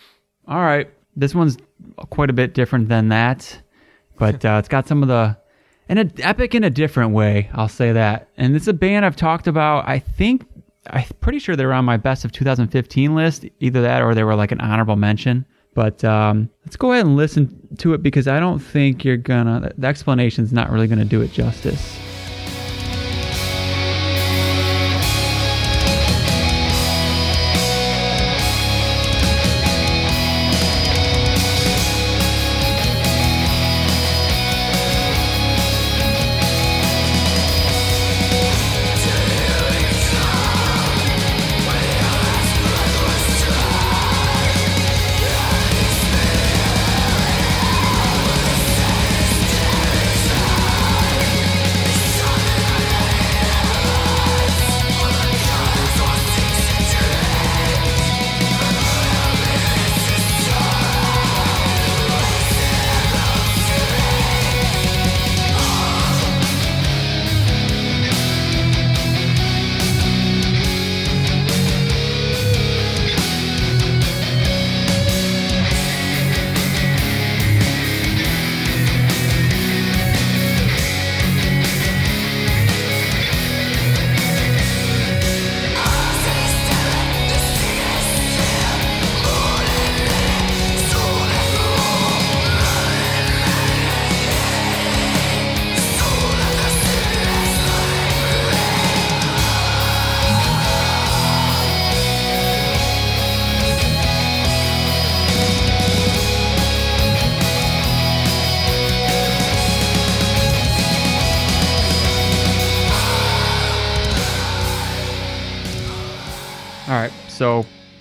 All 0.47 0.59
right, 0.59 0.89
this 1.15 1.33
one's 1.33 1.57
quite 2.11 2.29
a 2.29 2.33
bit 2.33 2.53
different 2.53 2.87
than 2.89 3.09
that, 3.09 3.59
but 4.19 4.45
uh, 4.45 4.57
it's 4.59 4.67
got 4.67 4.87
some 4.87 5.01
of 5.01 5.07
the 5.09 5.37
and 5.89 5.99
an 5.99 6.11
epic 6.19 6.53
in 6.53 6.63
a 6.63 6.69
different 6.69 7.13
way. 7.13 7.49
I'll 7.53 7.69
say 7.69 7.93
that. 7.93 8.29
And 8.37 8.55
it's 8.55 8.67
a 8.67 8.73
band 8.73 9.05
I've 9.05 9.15
talked 9.15 9.47
about. 9.47 9.87
I 9.87 9.99
think 9.99 10.45
I'm 10.89 11.05
pretty 11.21 11.39
sure 11.39 11.55
they 11.55 11.65
were 11.65 11.73
on 11.73 11.85
my 11.85 11.97
best 11.97 12.25
of 12.25 12.31
2015 12.31 13.15
list. 13.15 13.45
Either 13.59 13.81
that 13.81 14.01
or 14.01 14.13
they 14.13 14.23
were 14.23 14.35
like 14.35 14.51
an 14.51 14.59
honorable 14.61 14.97
mention. 14.97 15.45
But 15.73 16.03
um, 16.03 16.49
let's 16.65 16.75
go 16.75 16.91
ahead 16.91 17.05
and 17.05 17.15
listen 17.15 17.67
to 17.77 17.93
it 17.93 18.01
because 18.03 18.27
I 18.27 18.39
don't 18.39 18.59
think 18.59 19.05
you're 19.05 19.17
gonna. 19.17 19.71
The 19.77 19.87
explanation's 19.87 20.51
not 20.51 20.71
really 20.71 20.87
gonna 20.87 21.05
do 21.05 21.21
it 21.21 21.31
justice. 21.31 21.97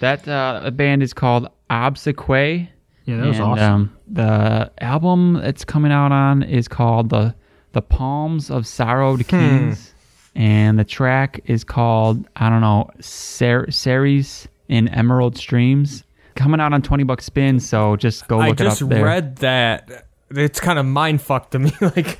That 0.07 0.29
uh, 0.29 0.71
band 0.71 1.03
is 1.03 1.13
called 1.13 1.49
Obsequiae. 1.71 2.69
Yeah, 3.07 3.17
that 3.19 3.27
was 3.27 3.37
and, 3.39 3.45
awesome. 3.45 3.73
Um, 3.73 3.97
the 4.09 4.71
album 4.81 5.37
it's 5.37 5.65
coming 5.65 5.93
out 5.93 6.13
on 6.13 6.43
is 6.43 6.69
called 6.69 7.11
the 7.11 7.35
the 7.73 7.83
Palms 7.83 8.51
of 8.51 8.67
Sorrowed 8.67 9.27
Kings, 9.29 9.93
and 10.35 10.79
the 10.79 10.85
track 10.85 11.41
is 11.47 11.65
called 11.65 12.27
I 12.37 12.49
don't 12.49 12.61
know 12.61 12.91
Ser- 13.01 13.71
Ceres 13.71 14.49
in 14.69 14.89
Emerald 14.89 15.37
Streams. 15.37 16.05
Coming 16.35 16.61
out 16.61 16.73
on 16.73 16.83
twenty 16.83 17.05
bucks 17.05 17.25
spin, 17.25 17.61
so 17.61 17.97
just 17.97 18.29
go 18.29 18.39
I 18.41 18.49
look 18.49 18.61
it 18.61 18.65
just 18.65 18.83
up 18.83 18.89
there. 18.91 19.05
read 19.05 19.37
that. 19.37 20.07
It's 20.31 20.61
kind 20.61 20.79
of 20.79 20.85
mind 20.87 21.23
fucked 21.23 21.53
to 21.53 21.59
me. 21.59 21.73
like, 21.81 22.19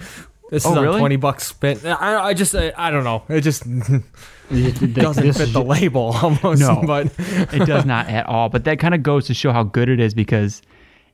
this 0.51 0.65
Oh, 0.65 0.71
is 0.73 0.77
on 0.79 0.83
really? 0.85 0.99
twenty 1.01 1.17
bucks 1.17 1.47
spent. 1.47 1.85
I, 1.85 2.29
I 2.29 2.35
just, 2.35 2.55
I, 2.55 2.73
I 2.77 2.91
don't 2.91 3.05
know. 3.05 3.25
It 3.29 3.41
just 3.43 3.65
Doesn't 4.51 4.93
doesn't 4.95 5.33
fit 5.33 5.53
the 5.53 5.63
label 5.75 6.15
almost. 6.23 6.61
No. 6.61 6.83
but 6.87 7.07
it 7.19 7.67
does 7.67 7.85
not 7.85 8.09
at 8.09 8.27
all. 8.27 8.49
But 8.49 8.65
that 8.65 8.79
kind 8.79 8.95
of 8.95 9.03
goes 9.03 9.27
to 9.27 9.35
show 9.35 9.53
how 9.53 9.63
good 9.65 9.89
it 9.89 9.99
is 10.01 10.15
because, 10.15 10.63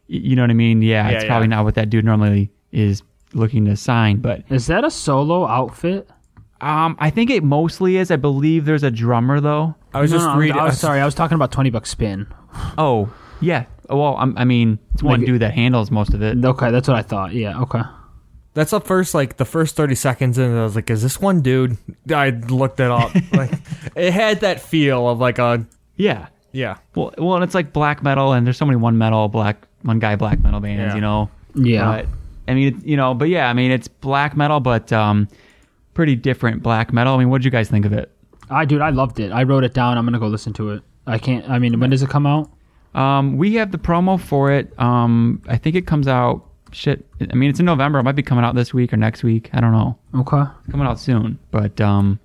you 0.06 0.36
know 0.36 0.42
what 0.42 0.50
I 0.50 0.54
mean? 0.54 0.82
Yeah, 0.82 1.08
Yeah, 1.08 1.16
it's 1.16 1.24
probably 1.24 1.48
not 1.48 1.64
what 1.64 1.74
that 1.76 1.88
dude 1.90 2.04
normally 2.04 2.50
is 2.72 3.02
looking 3.32 3.64
to 3.66 3.76
sign. 3.76 4.18
But 4.18 4.42
Is 4.50 4.66
that 4.66 4.84
a 4.84 4.90
solo 4.90 5.46
outfit? 5.46 6.08
um, 6.60 6.96
I 7.00 7.10
think 7.10 7.30
it 7.30 7.42
mostly 7.42 7.96
is. 7.96 8.10
I 8.10 8.16
believe 8.16 8.66
there's 8.66 8.82
a 8.84 8.90
drummer 8.90 9.40
though. 9.40 9.74
I 9.94 10.00
was 10.00 10.10
No, 10.12 10.18
just 10.18 10.28
no, 10.28 10.36
reading. 10.36 10.58
I 10.58 10.64
was 10.64 10.78
sorry. 10.78 11.00
I 11.00 11.04
was 11.04 11.14
talking 11.14 11.34
about 11.34 11.52
twenty 11.52 11.70
bucks 11.70 11.90
spin. 11.90 12.26
Oh, 12.78 13.12
yeah. 13.40 13.64
Well, 13.88 14.14
I'm, 14.18 14.36
I 14.38 14.44
mean, 14.44 14.78
it's 14.94 15.02
one 15.02 15.20
Like- 15.20 15.26
dude 15.26 15.40
that 15.42 15.52
handles 15.54 15.90
most 15.90 16.14
of 16.14 16.22
it. 16.22 16.42
Okay, 16.44 16.70
that's 16.70 16.86
what 16.88 16.96
I 16.98 17.02
thought. 17.02 17.32
Yeah. 17.34 17.60
Okay. 17.62 17.80
That's 18.54 18.70
the 18.72 18.80
first 18.80 19.14
like 19.14 19.38
the 19.38 19.44
first 19.44 19.76
thirty 19.76 19.94
seconds 19.94 20.36
and 20.38 20.58
I 20.58 20.62
was 20.62 20.76
like, 20.76 20.90
"Is 20.90 21.02
this 21.02 21.20
one 21.20 21.40
dude?" 21.40 21.76
I 22.14 22.30
looked 22.30 22.80
it 22.80 22.90
up. 22.90 23.14
like, 23.32 23.52
it 23.96 24.12
had 24.12 24.40
that 24.40 24.60
feel 24.60 25.08
of 25.08 25.20
like 25.20 25.38
a 25.38 25.64
Yeah. 25.96 26.28
yeah. 26.52 26.76
Well, 26.94 27.14
well, 27.16 27.34
and 27.36 27.44
it's 27.44 27.54
like 27.54 27.72
black 27.72 28.02
metal, 28.02 28.32
and 28.34 28.46
there's 28.46 28.58
so 28.58 28.66
many 28.66 28.76
one 28.76 28.98
metal 28.98 29.28
black 29.28 29.66
one 29.82 29.98
guy 29.98 30.16
black 30.16 30.42
metal 30.42 30.60
bands, 30.60 30.80
Yeah. 30.80 30.94
you 30.94 31.00
know. 31.00 31.30
Yeah. 31.54 31.84
But 32.02 32.06
I 32.48 32.54
mean, 32.54 32.82
you 32.84 32.96
know, 32.96 33.14
but 33.14 33.28
yeah, 33.28 33.48
I 33.48 33.52
mean, 33.54 33.70
it's 33.70 33.88
black 33.88 34.36
metal, 34.36 34.60
but 34.60 34.92
um, 34.92 35.28
pretty 35.94 36.16
different 36.16 36.62
black 36.62 36.92
metal. 36.92 37.14
I 37.14 37.18
mean, 37.18 37.30
what 37.30 37.38
did 37.38 37.44
you 37.46 37.50
guys 37.50 37.68
think 37.70 37.86
of 37.86 37.92
it? 37.92 38.10
I 38.50 38.64
dude, 38.66 38.82
I 38.82 38.90
loved 38.90 39.18
it. 39.18 39.32
I 39.32 39.44
wrote 39.44 39.64
it 39.64 39.72
down. 39.72 39.96
I'm 39.96 40.04
gonna 40.04 40.18
go 40.18 40.26
listen 40.26 40.52
to 40.54 40.70
it. 40.72 40.82
I 41.06 41.16
can't. 41.18 41.48
I 41.48 41.58
mean, 41.58 41.80
when 41.80 41.88
does 41.90 42.02
it 42.02 42.10
come 42.10 42.26
out? 42.26 42.50
Um, 42.94 43.38
we 43.38 43.54
have 43.54 43.72
the 43.72 43.78
promo 43.78 44.20
for 44.20 44.52
it. 44.52 44.78
Um, 44.78 45.40
I 45.48 45.56
think 45.56 45.74
it 45.76 45.86
comes 45.86 46.06
out. 46.06 46.44
Shit, 46.72 47.06
I 47.30 47.34
mean, 47.34 47.50
it's 47.50 47.60
in 47.60 47.66
November. 47.66 47.98
It 47.98 48.02
might 48.02 48.16
be 48.16 48.22
coming 48.22 48.44
out 48.44 48.54
this 48.54 48.72
week 48.74 48.92
or 48.92 48.96
next 48.96 49.22
week. 49.22 49.50
I 49.52 49.60
don't 49.60 49.72
know. 49.72 49.96
Okay. 50.14 50.42
Coming 50.70 50.86
out 50.86 50.98
soon, 50.98 51.38
but 51.50 51.80
um, 51.80 52.18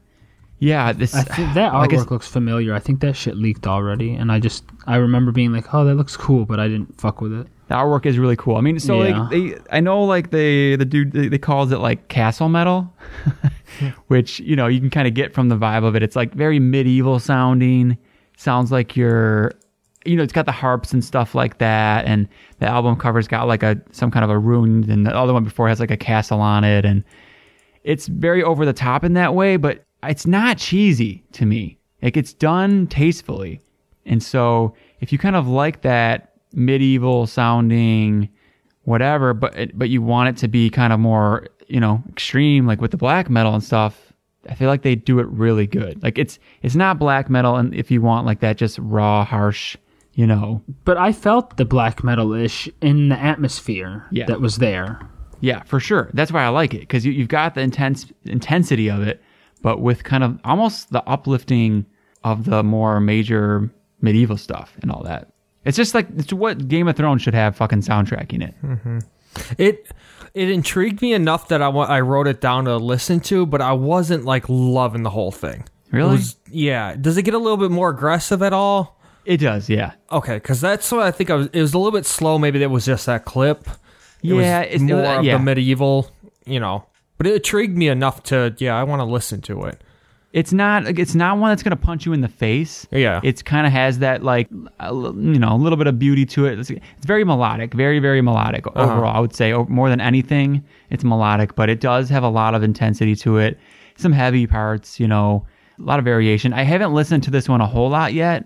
yeah, 0.59 0.93
this 0.93 1.13
I 1.13 1.23
think 1.23 1.53
that 1.53 1.73
artwork 1.73 1.93
s- 2.05 2.09
looks 2.09 2.27
familiar. 2.27 2.73
I 2.73 2.79
think 2.79 3.01
that 3.01 3.15
shit 3.15 3.35
leaked 3.37 3.67
already, 3.67 4.13
and 4.13 4.31
I 4.31 4.39
just 4.39 4.63
I 4.87 4.95
remember 4.95 5.31
being 5.31 5.51
like, 5.51 5.73
"Oh, 5.73 5.83
that 5.85 5.95
looks 5.95 6.15
cool," 6.17 6.45
but 6.45 6.59
I 6.59 6.67
didn't 6.67 6.99
fuck 6.99 7.21
with 7.21 7.33
it. 7.33 7.47
The 7.67 7.75
artwork 7.75 8.05
is 8.05 8.17
really 8.17 8.37
cool. 8.37 8.55
I 8.55 8.61
mean, 8.61 8.79
so 8.79 9.03
Yeah. 9.03 9.19
like 9.19 9.29
they, 9.31 9.55
I 9.69 9.81
know 9.81 10.01
like 10.05 10.31
they, 10.31 10.77
the 10.77 10.85
dude, 10.85 11.11
they, 11.11 11.27
they 11.27 11.37
calls 11.37 11.71
it 11.73 11.79
like 11.79 12.07
castle 12.07 12.47
metal, 12.47 12.93
which 14.07 14.39
you 14.39 14.55
know 14.55 14.67
you 14.67 14.79
can 14.79 14.89
kind 14.89 15.07
of 15.07 15.13
get 15.13 15.33
from 15.33 15.49
the 15.49 15.55
vibe 15.57 15.83
of 15.83 15.95
it. 15.95 16.03
It's 16.03 16.15
like 16.15 16.33
very 16.33 16.59
medieval 16.59 17.19
sounding. 17.19 17.97
Sounds 18.37 18.71
like 18.71 18.95
you're, 18.95 19.51
you 20.07 20.15
know, 20.15 20.23
it's 20.23 20.33
got 20.33 20.45
the 20.45 20.51
harps 20.51 20.93
and 20.93 21.03
stuff 21.03 21.35
like 21.35 21.57
that, 21.59 22.05
and 22.05 22.27
the 22.59 22.67
album 22.67 22.95
cover's 22.95 23.27
got 23.27 23.47
like 23.47 23.63
a 23.63 23.79
some 23.91 24.11
kind 24.11 24.23
of 24.23 24.29
a 24.29 24.39
rune, 24.39 24.89
and 24.89 25.05
the 25.05 25.15
other 25.15 25.33
one 25.33 25.43
before 25.43 25.67
has 25.67 25.79
like 25.79 25.91
a 25.91 25.97
castle 25.97 26.41
on 26.41 26.63
it, 26.63 26.85
and 26.85 27.03
it's 27.83 28.07
very 28.07 28.43
over 28.43 28.65
the 28.65 28.73
top 28.73 29.03
in 29.03 29.13
that 29.13 29.33
way, 29.33 29.57
but 29.57 29.83
it's 30.03 30.25
not 30.25 30.57
cheesy 30.57 31.23
to 31.31 31.45
me. 31.45 31.77
Like 32.01 32.17
it's 32.17 32.33
done 32.33 32.87
tastefully. 32.87 33.61
And 34.05 34.21
so 34.21 34.75
if 34.99 35.11
you 35.11 35.17
kind 35.17 35.35
of 35.35 35.47
like 35.47 35.81
that 35.81 36.33
medieval 36.53 37.27
sounding 37.27 38.29
whatever, 38.83 39.33
but 39.33 39.77
but 39.77 39.89
you 39.89 40.01
want 40.01 40.29
it 40.29 40.37
to 40.41 40.47
be 40.47 40.69
kind 40.69 40.93
of 40.93 40.99
more, 40.99 41.47
you 41.67 41.79
know, 41.79 42.03
extreme 42.09 42.65
like 42.65 42.81
with 42.81 42.91
the 42.91 42.97
black 42.97 43.29
metal 43.29 43.53
and 43.53 43.63
stuff, 43.63 44.13
I 44.49 44.55
feel 44.55 44.69
like 44.69 44.81
they 44.81 44.95
do 44.95 45.19
it 45.19 45.27
really 45.27 45.67
good. 45.67 46.01
Like 46.03 46.17
it's 46.17 46.39
it's 46.61 46.75
not 46.75 46.99
black 46.99 47.29
metal 47.29 47.55
and 47.55 47.73
if 47.73 47.89
you 47.91 48.01
want 48.01 48.25
like 48.25 48.39
that 48.41 48.57
just 48.57 48.79
raw 48.79 49.25
harsh, 49.25 49.75
you 50.17 50.27
know. 50.27 50.61
But 50.83 50.97
I 50.97 51.13
felt 51.13 51.55
the 51.55 51.63
black 51.65 52.03
metal 52.03 52.33
ish 52.33 52.67
in 52.81 53.07
the 53.09 53.17
atmosphere 53.17 54.05
Yeah. 54.11 54.25
that 54.25 54.41
was 54.41 54.57
there. 54.57 54.99
Yeah, 55.39 55.61
for 55.63 55.79
sure. 55.79 56.09
That's 56.13 56.31
why 56.31 56.43
I 56.43 56.49
like 56.49 56.73
it 56.73 56.79
because 56.81 57.05
you, 57.05 57.11
you've 57.13 57.27
got 57.29 57.53
the 57.53 57.61
intense 57.61 58.11
intensity 58.25 58.89
of 58.89 59.01
it, 59.07 59.21
but 59.61 59.79
with 59.79 60.03
kind 60.03 60.23
of 60.23 60.39
almost 60.43 60.91
the 60.91 61.03
uplifting 61.07 61.85
of 62.23 62.45
the 62.45 62.63
more 62.63 62.99
major 62.99 63.71
medieval 64.01 64.37
stuff 64.37 64.75
and 64.81 64.91
all 64.91 65.03
that. 65.03 65.31
It's 65.63 65.77
just 65.77 65.93
like 65.93 66.07
it's 66.17 66.33
what 66.33 66.67
Game 66.67 66.87
of 66.87 66.95
Thrones 66.95 67.21
should 67.21 67.35
have 67.35 67.55
fucking 67.55 67.81
soundtracking 67.81 68.41
it. 68.47 68.55
Mm-hmm. 68.63 68.99
It 69.59 69.91
it 70.33 70.49
intrigued 70.49 71.01
me 71.03 71.13
enough 71.13 71.49
that 71.49 71.61
I 71.61 71.67
wa- 71.67 71.85
I 71.85 72.01
wrote 72.01 72.27
it 72.27 72.41
down 72.41 72.65
to 72.65 72.77
listen 72.77 73.19
to, 73.21 73.45
but 73.45 73.61
I 73.61 73.73
wasn't 73.73 74.25
like 74.25 74.45
loving 74.49 75.03
the 75.03 75.09
whole 75.11 75.31
thing. 75.31 75.65
Really? 75.91 76.09
It 76.15 76.17
was, 76.17 76.35
yeah. 76.51 76.95
Does 76.95 77.17
it 77.17 77.23
get 77.23 77.33
a 77.33 77.37
little 77.37 77.57
bit 77.57 77.69
more 77.71 77.89
aggressive 77.89 78.41
at 78.41 78.51
all? 78.53 78.96
It 79.27 79.37
does, 79.41 79.69
yeah. 79.69 79.91
Okay, 80.11 80.35
because 80.35 80.61
that's 80.61 80.89
what 80.91 81.01
I 81.01 81.11
think. 81.11 81.29
I 81.29 81.35
was. 81.35 81.47
It 81.51 81.61
was 81.61 81.73
a 81.73 81.77
little 81.77 81.91
bit 81.91 82.05
slow. 82.05 82.39
Maybe 82.39 82.59
that 82.59 82.69
was 82.69 82.85
just 82.85 83.05
that 83.07 83.25
clip. 83.25 83.67
It 84.23 84.33
was 84.33 84.45
Yeah, 84.45 84.61
it's- 84.61 84.81
more 84.81 85.05
uh, 85.05 85.19
of 85.19 85.25
yeah. 85.25 85.37
the 85.37 85.43
medieval, 85.43 86.09
you 86.45 86.59
know. 86.59 86.85
But 87.17 87.27
it 87.27 87.35
intrigued 87.35 87.77
me 87.77 87.87
enough 87.89 88.23
to 88.23 88.55
yeah, 88.57 88.75
I 88.79 88.83
want 88.83 89.01
to 89.01 89.03
listen 89.05 89.41
to 89.41 89.63
it. 89.65 89.83
It's 90.33 90.53
not 90.53 90.87
it's 90.99 91.15
not 91.15 91.39
one 91.39 91.49
that's 91.51 91.63
gonna 91.63 91.75
punch 91.75 92.05
you 92.05 92.13
in 92.13 92.21
the 92.21 92.27
face. 92.27 92.85
Yeah. 92.91 93.19
It's 93.23 93.41
kind 93.41 93.65
of 93.67 93.73
has 93.73 93.99
that 93.99 94.23
like 94.23 94.47
a 94.79 94.93
you 94.93 95.39
know 95.39 95.53
a 95.55 95.57
little 95.57 95.77
bit 95.77 95.87
of 95.87 95.97
beauty 95.99 96.25
to 96.27 96.45
it. 96.45 96.59
It's, 96.59 96.69
it's 96.69 97.05
very 97.05 97.23
melodic, 97.23 97.73
very 97.73 97.99
very 97.99 98.21
melodic 98.21 98.65
Uh-huh. 98.67 98.81
overall. 98.83 99.15
I 99.15 99.19
would 99.19 99.35
say 99.35 99.51
more 99.67 99.89
than 99.89 99.99
anything, 99.99 100.63
it's 100.89 101.03
melodic, 101.03 101.55
but 101.55 101.69
it 101.69 101.79
does 101.81 102.07
have 102.09 102.23
a 102.23 102.29
lot 102.29 102.55
of 102.55 102.61
intensity 102.63 103.15
to 103.17 103.37
it. 103.39 103.57
Some 103.97 104.11
heavy 104.11 104.45
parts, 104.47 104.99
you 104.99 105.07
know, 105.07 105.45
a 105.79 105.81
lot 105.81 105.97
of 105.99 106.05
variation. 106.05 106.53
I 106.53 106.63
haven't 106.63 106.93
listened 106.93 107.23
to 107.23 107.31
this 107.31 107.49
one 107.49 107.61
a 107.61 107.67
whole 107.67 107.89
lot 107.89 108.13
yet, 108.13 108.45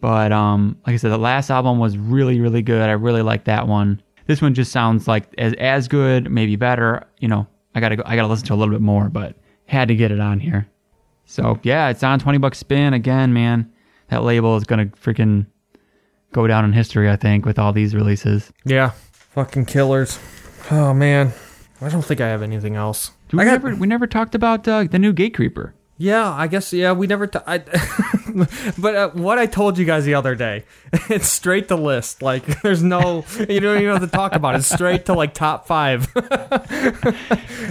but 0.00 0.32
um, 0.32 0.78
like 0.86 0.94
I 0.94 0.96
said, 0.96 1.10
the 1.10 1.18
last 1.18 1.50
album 1.50 1.78
was 1.78 1.96
really 1.96 2.40
really 2.40 2.62
good. 2.62 2.88
I 2.88 2.92
really 2.92 3.22
like 3.22 3.44
that 3.44 3.66
one. 3.68 4.02
This 4.26 4.42
one 4.42 4.54
just 4.54 4.72
sounds 4.72 5.06
like 5.08 5.24
as 5.38 5.52
as 5.54 5.88
good, 5.88 6.30
maybe 6.30 6.56
better. 6.56 7.04
You 7.20 7.28
know, 7.28 7.46
I 7.74 7.80
gotta 7.80 7.96
go, 7.96 8.02
I 8.06 8.16
gotta 8.16 8.28
listen 8.28 8.46
to 8.48 8.54
a 8.54 8.56
little 8.56 8.74
bit 8.74 8.80
more, 8.82 9.08
but 9.08 9.36
had 9.66 9.88
to 9.88 9.94
get 9.96 10.10
it 10.10 10.20
on 10.20 10.40
here. 10.40 10.68
So 11.24 11.58
yeah, 11.62 11.88
it's 11.88 12.02
on 12.02 12.18
twenty 12.18 12.38
bucks 12.38 12.58
spin 12.58 12.92
again, 12.94 13.32
man. 13.32 13.70
That 14.08 14.22
label 14.22 14.56
is 14.56 14.64
gonna 14.64 14.86
freaking 14.86 15.46
go 16.32 16.46
down 16.46 16.64
in 16.64 16.72
history, 16.72 17.10
I 17.10 17.16
think, 17.16 17.44
with 17.46 17.58
all 17.58 17.72
these 17.72 17.94
releases. 17.94 18.52
Yeah, 18.64 18.90
fucking 19.12 19.66
killers. 19.66 20.18
Oh 20.70 20.92
man, 20.92 21.32
I 21.80 21.88
don't 21.88 22.04
think 22.04 22.20
I 22.20 22.28
have 22.28 22.42
anything 22.42 22.74
else. 22.76 23.12
We 23.32 23.40
I 23.40 23.44
got- 23.44 23.62
never 23.62 23.74
we 23.76 23.86
never 23.86 24.06
talked 24.06 24.34
about 24.34 24.66
uh, 24.68 24.84
the 24.84 24.98
new 24.98 25.12
Gatecreeper. 25.12 25.72
Yeah, 25.98 26.30
I 26.30 26.46
guess. 26.46 26.72
Yeah, 26.74 26.92
we 26.92 27.06
never. 27.06 27.26
T- 27.26 27.38
I, 27.46 27.58
but 28.78 28.94
uh, 28.94 29.10
what 29.10 29.38
I 29.38 29.46
told 29.46 29.78
you 29.78 29.86
guys 29.86 30.04
the 30.04 30.14
other 30.14 30.34
day, 30.34 30.64
it's 31.08 31.28
straight 31.28 31.68
to 31.68 31.76
list. 31.76 32.20
Like, 32.20 32.44
there's 32.62 32.82
no, 32.82 33.24
you 33.38 33.60
don't 33.60 33.80
even 33.80 33.92
have 33.94 34.00
to 34.02 34.06
talk 34.06 34.34
about 34.34 34.54
it. 34.54 34.58
It's 34.58 34.68
straight 34.72 35.06
to 35.06 35.14
like 35.14 35.32
top 35.32 35.66
five. 35.66 36.06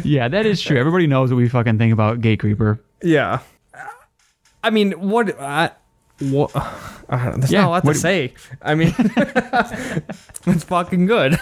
Yeah, 0.03 0.28
that 0.28 0.45
is 0.45 0.59
true. 0.61 0.78
Everybody 0.80 1.05
knows 1.07 1.30
what 1.32 1.38
we 1.38 1.47
fucking 1.49 1.78
think 1.78 1.93
about 1.93 2.19
Gatecreeper. 2.21 2.80
yeah. 3.03 3.39
I 4.63 4.71
mean, 4.71 4.93
what? 4.93 5.39
I, 5.39 5.69
what? 6.21 6.51
There's 7.09 7.51
Yeah, 7.51 7.61
not 7.61 7.67
a 7.67 7.69
lot 7.69 7.84
what- 7.84 7.93
to 7.93 7.99
say. 7.99 8.34
I 8.63 8.73
mean, 8.73 8.95
it's 8.97 10.63
fucking 10.63 11.05
good. 11.05 11.39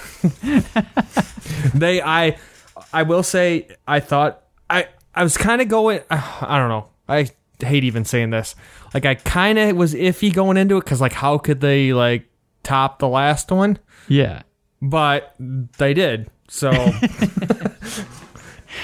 they, 1.73 2.01
I, 2.01 2.37
I 2.91 3.03
will 3.03 3.23
say, 3.23 3.69
I 3.87 4.01
thought 4.01 4.42
I, 5.15 5.21
I 5.21 5.23
was 5.23 5.37
kind 5.37 5.61
of 5.61 5.67
going. 5.67 6.01
I 6.09 6.57
don't 6.57 6.69
know. 6.69 6.89
I 7.07 7.29
hate 7.63 7.83
even 7.83 8.05
saying 8.05 8.31
this. 8.31 8.55
Like, 8.93 9.05
I 9.05 9.15
kind 9.15 9.59
of 9.59 9.75
was 9.75 9.93
iffy 9.93 10.33
going 10.33 10.57
into 10.57 10.77
it 10.77 10.83
because, 10.83 11.01
like, 11.01 11.13
how 11.13 11.37
could 11.37 11.61
they 11.61 11.93
like 11.93 12.25
top 12.63 12.99
the 12.99 13.07
last 13.07 13.51
one? 13.51 13.79
Yeah. 14.07 14.43
But 14.81 15.35
they 15.39 15.93
did. 15.93 16.29
So. 16.49 16.71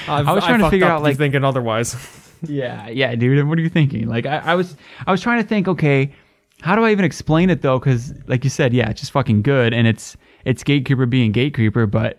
I've, 0.08 0.26
was 0.26 0.44
trying 0.44 0.60
to 0.60 0.70
figure 0.70 0.86
out, 0.86 1.02
like- 1.02 1.16
thinking 1.16 1.44
otherwise. 1.44 1.96
Yeah, 2.42 2.88
yeah, 2.88 3.14
dude. 3.16 3.46
What 3.46 3.58
are 3.58 3.60
you 3.60 3.68
thinking? 3.68 4.08
Like, 4.08 4.24
I, 4.24 4.38
I 4.38 4.54
was, 4.54 4.74
I 5.06 5.10
was 5.10 5.20
trying 5.20 5.42
to 5.42 5.48
think. 5.48 5.68
Okay, 5.68 6.14
how 6.62 6.74
do 6.74 6.84
I 6.84 6.90
even 6.90 7.04
explain 7.04 7.50
it 7.50 7.60
though? 7.60 7.78
Because, 7.78 8.14
like 8.26 8.44
you 8.44 8.50
said, 8.50 8.72
yeah, 8.72 8.88
it's 8.88 9.00
just 9.00 9.12
fucking 9.12 9.42
good, 9.42 9.74
and 9.74 9.86
it's 9.86 10.16
it's 10.46 10.64
Gatecreeper 10.64 11.10
being 11.10 11.34
Gatecreeper, 11.34 11.90
but 11.90 12.18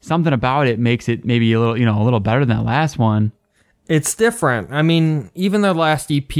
something 0.00 0.32
about 0.32 0.68
it 0.68 0.78
makes 0.78 1.08
it 1.08 1.24
maybe 1.24 1.52
a 1.52 1.58
little, 1.58 1.76
you 1.76 1.84
know, 1.84 2.00
a 2.00 2.04
little 2.04 2.20
better 2.20 2.44
than 2.44 2.56
that 2.56 2.64
last 2.64 2.96
one. 2.98 3.32
It's 3.88 4.14
different. 4.14 4.72
I 4.72 4.82
mean, 4.82 5.30
even 5.34 5.60
their 5.62 5.74
last 5.74 6.10
EP 6.10 6.36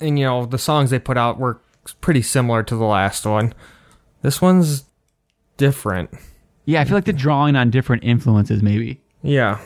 and 0.00 0.18
you 0.18 0.24
know, 0.24 0.46
the 0.46 0.58
songs 0.58 0.90
they 0.90 0.98
put 0.98 1.16
out 1.16 1.38
were 1.38 1.60
pretty 2.00 2.22
similar 2.22 2.62
to 2.64 2.76
the 2.76 2.84
last 2.84 3.24
one. 3.24 3.54
This 4.22 4.42
one's 4.42 4.84
different. 5.56 6.10
Yeah, 6.64 6.80
I 6.80 6.84
feel 6.84 6.96
like 6.96 7.04
they're 7.04 7.14
drawing 7.14 7.54
on 7.56 7.70
different 7.70 8.04
influences, 8.04 8.62
maybe. 8.62 9.00
Yeah. 9.22 9.60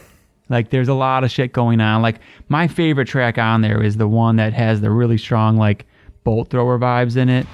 Like 0.49 0.71
there's 0.71 0.89
a 0.89 0.95
lot 0.95 1.25
of 1.25 1.31
shit 1.31 1.53
going 1.53 1.81
on. 1.81 2.03
Like 2.03 2.21
my 2.49 2.69
favorite 2.69 3.09
track 3.09 3.39
on 3.39 3.63
there 3.63 3.83
is 3.83 3.97
the 3.97 4.09
one 4.09 4.37
that 4.37 4.53
has 4.53 4.81
the 4.81 4.91
really 4.91 5.17
strong 5.17 5.57
like 5.57 5.87
bolt 6.25 6.51
thrower 6.51 6.79
vibes 6.79 7.17
in 7.17 7.29
it. 7.29 7.47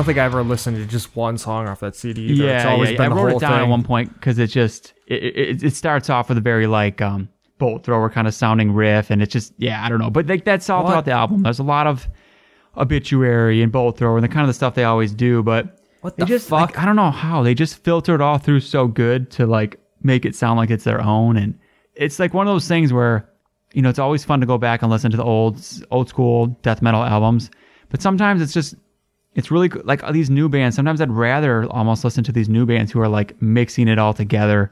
Don't 0.00 0.06
think 0.06 0.18
I 0.18 0.24
ever 0.24 0.42
listened 0.42 0.76
to 0.76 0.86
just 0.86 1.14
one 1.16 1.38
song 1.38 1.66
off 1.68 1.80
that 1.80 1.94
CD. 1.96 2.22
Either. 2.22 2.44
Yeah, 2.44 2.56
it's 2.56 2.66
always 2.66 2.90
yeah. 2.90 2.96
been 2.96 3.06
I 3.06 3.08
the 3.10 3.14
wrote 3.14 3.28
whole 3.28 3.36
it 3.38 3.40
down 3.40 3.52
thing. 3.52 3.60
at 3.62 3.68
one 3.68 3.82
point 3.82 4.12
because 4.14 4.38
it 4.38 4.48
just 4.48 4.92
it, 5.06 5.22
it 5.22 5.62
it 5.62 5.74
starts 5.74 6.10
off 6.10 6.28
with 6.28 6.38
a 6.38 6.40
very 6.40 6.66
like 6.66 7.00
um 7.00 7.28
bolt 7.58 7.84
thrower 7.84 8.08
kind 8.10 8.26
of 8.26 8.34
sounding 8.34 8.72
riff, 8.72 9.10
and 9.10 9.22
it's 9.22 9.32
just 9.32 9.52
yeah, 9.58 9.84
I 9.84 9.88
don't 9.88 9.98
know, 9.98 10.10
but 10.10 10.26
like 10.26 10.44
that's 10.44 10.68
all 10.70 10.82
What? 10.82 10.90
throughout 10.90 11.04
the 11.04 11.10
album. 11.12 11.42
There's 11.42 11.58
a 11.58 11.62
lot 11.64 11.86
of 11.86 12.08
obituary 12.76 13.62
and 13.62 13.72
bolt 13.72 13.98
thrower 13.98 14.16
and 14.16 14.24
the 14.24 14.28
kind 14.28 14.42
of 14.42 14.48
the 14.48 14.54
stuff 14.54 14.74
they 14.74 14.84
always 14.84 15.12
do, 15.12 15.42
but 15.42 15.78
What 16.00 16.16
the 16.16 16.24
just 16.24 16.48
fuck? 16.48 16.70
like, 16.70 16.78
I 16.78 16.84
don't 16.84 16.96
know 16.96 17.10
how 17.10 17.42
they 17.42 17.54
just 17.54 17.82
filter 17.82 18.14
it 18.14 18.20
all 18.20 18.38
through 18.38 18.60
so 18.60 18.86
good 18.86 19.30
to 19.32 19.46
like 19.46 19.78
make 20.02 20.24
it 20.24 20.34
sound 20.34 20.56
like 20.58 20.70
it's 20.70 20.84
their 20.84 21.00
own, 21.02 21.36
and 21.36 21.58
it's 21.94 22.18
like 22.18 22.32
one 22.34 22.46
of 22.46 22.54
those 22.54 22.68
things 22.68 22.92
where 22.92 23.28
you 23.74 23.82
know 23.82 23.88
it's 23.88 23.98
always 23.98 24.24
fun 24.24 24.40
to 24.40 24.46
go 24.46 24.58
back 24.58 24.82
and 24.82 24.90
listen 24.90 25.10
to 25.10 25.16
the 25.16 25.24
old 25.24 25.60
old 25.90 26.08
school 26.08 26.46
death 26.62 26.80
metal 26.82 27.02
albums, 27.02 27.50
but 27.90 28.00
sometimes 28.00 28.40
it's 28.40 28.52
just 28.54 28.74
it's 29.34 29.50
really 29.50 29.68
good. 29.68 29.86
like 29.86 30.06
these 30.12 30.28
new 30.30 30.48
bands. 30.48 30.76
Sometimes 30.76 31.00
I'd 31.00 31.10
rather 31.10 31.64
almost 31.70 32.04
listen 32.04 32.24
to 32.24 32.32
these 32.32 32.48
new 32.48 32.66
bands 32.66 32.90
who 32.92 33.00
are 33.00 33.08
like 33.08 33.40
mixing 33.40 33.88
it 33.88 33.98
all 33.98 34.12
together 34.14 34.70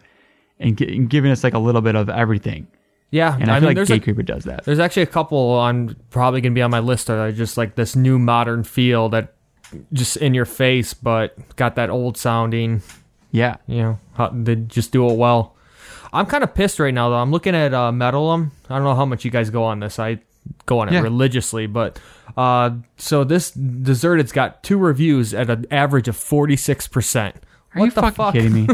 and, 0.59 0.77
gi- 0.77 0.97
and 0.97 1.09
giving 1.09 1.31
us 1.31 1.45
like 1.45 1.55
a 1.55 1.59
little 1.59 1.81
bit 1.81 1.95
of 1.97 2.09
everything. 2.09 2.67
Yeah, 3.11 3.37
And 3.41 3.51
I, 3.51 3.57
I, 3.57 3.61
feel 3.61 3.69
mean, 3.71 3.79
like 3.79 3.89
a, 3.89 4.01
Gatecreeper 4.01 4.25
does 4.27 4.45
that. 4.45 4.65
there's 4.65 4.79
actually 4.81 5.05
a 5.05 5.07
couple 5.07 5.39
on 5.53 5.97
probably 6.11 6.41
gonna 6.43 6.55
be 6.55 6.61
on 6.61 6.71
my 6.71 6.81
list 6.81 7.07
that 7.07 7.17
are 7.19 7.33
just 7.33 7.57
like 7.57 7.75
this 7.75 7.97
new 7.97 8.19
modern 8.19 8.65
feel 8.65 9.09
that 9.11 9.33
just 9.95 10.17
in 10.19 10.35
your 10.35 10.45
face, 10.45 10.93
but 10.93 11.35
got 11.57 11.75
that 11.77 11.89
old 11.89 12.17
sounding. 12.19 12.83
Yeah, 13.31 13.57
You 13.67 13.77
know, 13.83 14.01
how, 14.15 14.29
they 14.29 14.57
just 14.57 14.91
do 14.93 15.09
it 15.09 15.17
well. 15.17 15.55
I'm 16.13 16.27
kind 16.27 16.43
of 16.45 16.55
pissed 16.55 16.79
right 16.81 16.93
now 16.93 17.09
though. 17.11 17.17
I'm 17.17 17.31
looking 17.31 17.55
at 17.55 17.73
uh, 17.73 17.93
Metallum. 17.93 18.51
I 18.69 18.75
don't 18.77 18.85
know 18.85 18.95
how 18.95 19.05
much 19.07 19.25
you 19.25 19.31
guys 19.31 19.49
go 19.51 19.65
on 19.65 19.81
this. 19.81 19.99
I 19.99 20.19
go 20.67 20.81
on 20.81 20.89
it 20.89 20.93
Yeah. 20.95 21.01
religiously, 21.01 21.67
but 21.67 21.99
uh, 22.39 22.70
so 22.97 23.24
this 23.24 23.51
Deserted's 23.51 24.32
got 24.32 24.62
two 24.62 24.78
reviews 24.78 25.34
at 25.34 25.51
an 25.51 25.66
average 25.70 26.07
of 26.09 26.16
46 26.16 26.86
percent. 26.89 27.34
are 27.74 27.80
What 27.80 27.84
you 27.86 27.91
the 27.91 28.01
fucking 28.01 28.14
fuck? 28.14 28.32
kidding 28.32 28.53
me? 28.55 28.66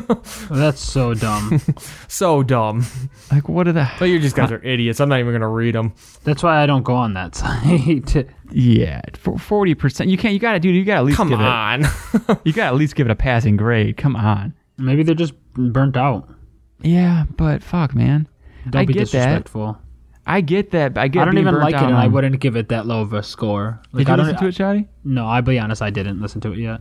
That's 0.50 0.80
so 0.80 1.14
dumb. 1.14 1.60
So 2.08 2.42
dumb. 2.44 2.84
like 3.32 3.48
what 3.48 3.66
are 3.66 3.72
the? 3.72 3.90
But 3.98 4.04
you 4.04 4.20
just 4.20 4.36
guys 4.36 4.52
are 4.52 4.62
idiots. 4.62 5.00
I'm 5.00 5.08
not 5.08 5.18
even 5.18 5.32
gonna 5.32 5.48
read 5.48 5.74
them. 5.74 5.94
That's 6.22 6.42
why 6.44 6.62
I 6.62 6.66
don't 6.66 6.82
go 6.84 6.94
on 6.94 7.14
that 7.14 7.34
site. 7.40 8.28
Yeah, 8.52 9.00
forty 9.38 9.74
percent. 9.74 10.10
You 10.10 10.16
can't. 10.18 10.32
You 10.34 10.38
gotta, 10.38 10.60
dude. 10.60 10.76
You 10.76 10.84
gotta 10.84 10.98
at 11.00 11.04
least 11.06 11.16
Come 11.16 11.28
give 11.30 11.40
on. 11.40 11.84
it. 11.84 12.38
You 12.44 12.52
gotta 12.52 12.68
at 12.68 12.74
least 12.76 12.94
give 12.94 13.06
it 13.08 13.10
a 13.10 13.16
passing 13.16 13.56
grade. 13.56 13.96
Come 13.96 14.14
on. 14.14 14.54
Maybe 14.78 15.02
they're 15.02 15.14
just 15.16 15.34
burnt 15.54 15.96
out. 15.96 16.28
Yeah, 16.82 17.24
but 17.36 17.62
fuck, 17.64 17.94
man. 17.94 18.28
Don't 18.70 18.82
I 18.82 18.84
be 18.84 18.92
get 18.92 19.10
that. 19.12 19.48
Disrespectful. 20.26 20.32
I 20.34 20.40
get 20.40 20.70
that. 20.72 20.98
I 20.98 21.08
get. 21.08 21.22
I 21.22 21.24
don't 21.26 21.38
even 21.38 21.54
like 21.58 21.74
it, 21.74 21.82
and 21.82 21.94
I 21.96 22.06
wouldn't 22.06 22.40
give 22.40 22.56
it 22.56 22.68
that 22.70 22.86
low 22.86 23.00
of 23.00 23.12
a 23.12 23.22
score. 23.22 23.80
Like 23.92 24.06
Did 24.06 24.08
you 24.08 24.14
I 24.14 24.16
don't. 24.16 24.26
listen 24.26 24.40
to 24.42 24.48
it, 24.48 24.54
Shoddy? 24.54 24.88
No, 25.04 25.26
I'll 25.26 25.42
be 25.42 25.58
honest. 25.58 25.82
I 25.82 25.90
didn't 25.90 26.20
listen 26.20 26.40
to 26.42 26.52
it 26.52 26.58
yet. 26.58 26.80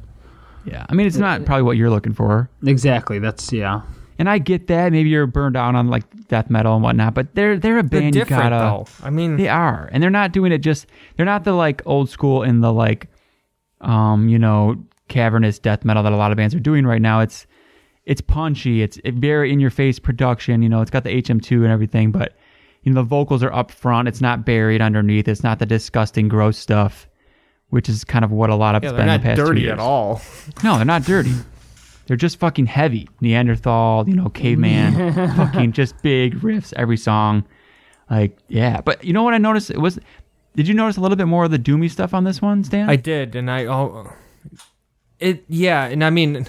Yeah. 0.66 0.86
I 0.90 0.94
mean, 0.94 1.08
it's 1.08 1.18
not 1.18 1.44
probably 1.46 1.64
what 1.64 1.76
you're 1.78 1.90
looking 1.90 2.14
for. 2.14 2.50
Exactly. 2.66 3.20
That's 3.20 3.52
yeah. 3.52 3.82
And 4.20 4.30
I 4.30 4.38
get 4.38 4.68
that. 4.68 4.92
Maybe 4.92 5.10
you're 5.10 5.28
burned 5.28 5.58
out 5.58 5.76
on 5.76 5.88
like 5.90 6.04
death 6.28 6.50
metal 6.50 6.76
and 6.76 6.84
whatnot, 6.84 7.14
but 7.16 7.34
they're 7.36 7.58
they're 7.58 7.80
a 7.80 7.84
They're 7.84 8.02
band 8.02 8.16
you 8.16 8.24
gotta. 8.26 8.56
though. 8.56 8.88
I 9.06 9.10
mean, 9.10 9.36
They 9.38 9.50
are, 9.50 9.90
and 9.92 10.02
they're 10.02 10.10
not 10.10 10.32
doing 10.32 10.52
it 10.52 10.60
just. 10.60 10.86
They're 11.18 11.26
not 11.26 11.44
the 11.44 11.54
like 11.54 11.82
old 11.86 12.10
school 12.10 12.44
in 12.44 12.62
the 12.62 12.72
like, 12.72 13.08
um, 13.82 14.30
you 14.30 14.40
know, 14.40 14.76
cavernous 15.10 15.60
death 15.60 15.84
metal 15.84 16.04
that 16.04 16.14
a 16.14 16.16
lot 16.16 16.32
of 16.32 16.38
bands 16.38 16.56
are 16.56 16.60
doing 16.60 16.86
right 16.86 17.02
now. 17.02 17.20
It's 17.20 17.46
it's 18.06 18.22
punchy. 18.22 18.82
It's 18.84 19.00
very 19.06 19.52
in 19.52 19.60
your 19.60 19.70
face 19.72 20.00
production. 20.00 20.62
You 20.62 20.70
know, 20.70 20.82
it's 20.82 20.92
got 20.92 21.04
the 21.04 21.22
HM2 21.22 21.52
and 21.64 21.68
everything, 21.68 22.12
but 22.12 22.36
you 22.84 22.94
know 22.94 23.02
the 23.02 23.08
vocals 23.08 23.44
are 23.44 23.54
up 23.54 23.72
front. 23.72 24.08
It's 24.08 24.22
not 24.22 24.46
buried 24.46 24.82
underneath. 24.82 25.28
It's 25.28 25.44
not 25.44 25.60
the 25.60 25.66
disgusting, 25.66 26.28
gross 26.28 26.58
stuff, 26.58 27.08
which 27.70 27.90
is 27.90 28.04
kind 28.04 28.24
of 28.26 28.32
what 28.32 28.50
a 28.50 28.56
lot 28.56 28.76
of 28.76 28.84
yeah, 28.84 28.90
it's 28.90 28.98
been 28.98 29.08
not 29.08 29.22
the 29.22 29.26
past 29.26 29.40
two 29.40 29.46
dirty 29.46 29.62
years. 29.62 29.74
at 29.74 29.80
all. 29.80 30.22
No, 30.64 30.76
they're 30.78 30.86
not 30.86 31.04
dirty. 31.04 31.34
They're 32.06 32.18
just 32.18 32.38
fucking 32.38 32.66
heavy. 32.66 33.08
Neanderthal, 33.22 34.08
you 34.08 34.16
know, 34.16 34.30
caveman, 34.30 35.14
fucking 35.36 35.72
just 35.72 36.02
big 36.02 36.36
riffs 36.42 36.74
every 36.76 36.98
song. 36.98 37.46
Like, 38.10 38.38
yeah. 38.50 38.82
But 38.82 39.04
you 39.04 39.14
know 39.14 39.24
what 39.24 39.34
I 39.34 39.38
noticed? 39.38 39.70
It 39.70 39.80
was 39.80 40.00
did 40.56 40.68
you 40.68 40.74
notice 40.74 40.98
a 40.98 41.02
little 41.02 41.18
bit 41.18 41.28
more 41.28 41.46
of 41.46 41.52
the 41.52 41.60
doomy 41.60 41.90
stuff 41.90 42.14
on 42.14 42.24
this 42.24 42.42
one, 42.42 42.64
Stan? 42.64 42.90
I 42.90 42.96
did, 42.96 43.36
and 43.36 43.50
I 43.50 43.66
oh, 43.66 44.12
it 45.20 45.46
yeah, 45.48 45.86
and 45.86 46.04
I 46.04 46.10
mean, 46.10 46.46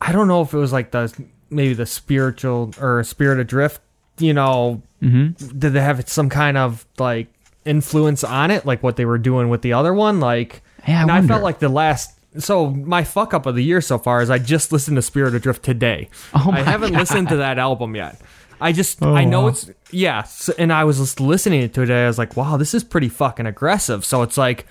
I 0.00 0.12
don't 0.12 0.28
know 0.28 0.42
if 0.42 0.52
it 0.52 0.58
was 0.58 0.72
like 0.72 0.90
the 0.90 1.12
maybe 1.50 1.74
the 1.74 1.86
spiritual 1.86 2.74
or 2.80 3.04
spirit 3.04 3.38
adrift. 3.38 3.80
You 4.18 4.34
know, 4.34 4.82
mm-hmm. 5.02 5.58
did 5.58 5.72
they 5.72 5.80
have 5.80 6.08
some 6.08 6.28
kind 6.28 6.56
of 6.56 6.86
like 6.98 7.26
influence 7.64 8.24
on 8.24 8.50
it, 8.50 8.64
like 8.64 8.82
what 8.82 8.96
they 8.96 9.04
were 9.04 9.18
doing 9.18 9.48
with 9.48 9.62
the 9.62 9.72
other 9.72 9.92
one? 9.92 10.20
Like, 10.20 10.62
Yeah, 10.86 11.00
I 11.00 11.02
and 11.02 11.10
I, 11.10 11.26
felt 11.26 11.42
like 11.42 11.58
the 11.58 11.68
last. 11.68 12.14
So 12.38 12.70
my 12.70 13.04
fuck 13.04 13.34
up 13.34 13.44
of 13.44 13.54
the 13.54 13.62
year 13.62 13.80
so 13.82 13.98
far 13.98 14.22
is 14.22 14.30
I 14.30 14.38
just 14.38 14.72
listened 14.72 14.96
to 14.96 15.02
Spirit 15.02 15.34
Adrift 15.34 15.62
today. 15.62 16.08
Oh 16.34 16.50
I 16.50 16.60
haven't 16.60 16.92
God. 16.96 17.00
listened 17.00 17.28
to 17.28 17.36
that 17.36 17.58
album 17.58 17.94
yet. 17.94 18.20
I 18.60 18.72
just 18.72 19.02
Oh, 19.02 19.14
I 19.14 19.24
know 19.24 19.42
wow. 19.42 19.48
it's 19.48 19.70
yeah, 19.90 20.20
s 20.20 20.48
and 20.56 20.72
I 20.72 20.84
was 20.84 20.98
just 20.98 21.20
listening 21.20 21.60
to 21.60 21.64
it 21.66 21.74
today. 21.74 22.04
I 22.04 22.06
was 22.06 22.16
like, 22.18 22.36
wow, 22.36 22.56
this 22.56 22.72
is 22.74 22.84
pretty 22.84 23.08
fucking 23.08 23.44
aggressive. 23.46 24.04
So 24.04 24.22
it's 24.22 24.38
like 24.38 24.66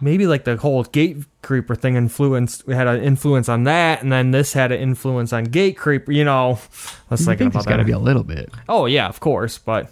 maybe 0.00 0.26
like 0.26 0.44
the 0.44 0.56
whole 0.56 0.82
Gate 0.84 1.24
Creeper 1.42 1.74
thing 1.74 1.96
influenced 1.96 2.66
had 2.68 2.86
an 2.86 3.02
influence 3.02 3.48
on 3.48 3.64
that, 3.64 4.02
and 4.02 4.10
then 4.12 4.30
this 4.30 4.52
had 4.52 4.72
an 4.72 4.80
influence 4.80 5.32
on 5.32 5.46
Gatecreeper. 5.46 6.14
You 6.14 6.24
know, 6.24 6.58
let's 7.10 7.24
think 7.24 7.40
about 7.40 7.56
it's 7.56 7.66
got 7.66 7.76
to 7.76 7.84
be 7.84 7.92
a 7.92 7.98
little 7.98 8.24
bit. 8.24 8.50
oh 8.68 8.86
yeah, 8.86 9.08
of 9.08 9.20
course, 9.20 9.58
but 9.58 9.90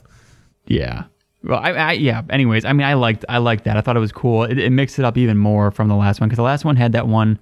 Yeah. 0.67 1.05
Well, 1.43 1.59
I, 1.63 1.73
I 1.73 1.93
yeah. 1.93 2.23
Anyways, 2.31 2.65
I 2.65 2.73
mean, 2.73 2.87
I 2.87 2.95
liked 2.95 3.25
I 3.29 3.39
liked 3.39 3.65
that. 3.65 3.77
I 3.77 3.81
thought 3.83 3.97
it 3.97 4.01
was 4.01 4.13
cool. 4.13 4.45
It, 4.45 4.59
it 4.59 4.71
mixed 4.71 4.99
it 4.99 5.05
up 5.05 5.19
even 5.19 5.37
more 5.37 5.71
from 5.71 5.89
the 5.89 5.95
last 5.95 6.21
one 6.21 6.29
because 6.29 6.39
the 6.39 6.43
last 6.43 6.65
one 6.65 6.77
had 6.77 6.93
that 6.93 7.07
one, 7.07 7.39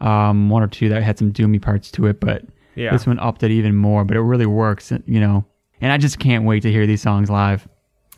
um, 0.00 0.50
one 0.50 0.62
or 0.62 0.68
two 0.68 0.88
that 0.90 1.02
had 1.02 1.18
some 1.18 1.32
doomy 1.32 1.60
parts 1.60 1.90
to 1.92 2.06
it, 2.06 2.20
but 2.20 2.42
Yeah. 2.74 2.90
this 2.92 3.06
one 3.06 3.18
upped 3.18 3.42
it 3.42 3.50
even 3.50 3.74
more. 3.74 4.04
But 4.04 4.16
it 4.16 4.20
really 4.20 4.46
works, 4.46 4.92
you 5.06 5.18
know. 5.20 5.44
And 5.80 5.90
I 5.92 5.96
just 5.98 6.18
can't 6.18 6.44
wait 6.44 6.62
to 6.62 6.70
hear 6.70 6.86
these 6.86 7.02
songs 7.02 7.28
live. 7.30 7.66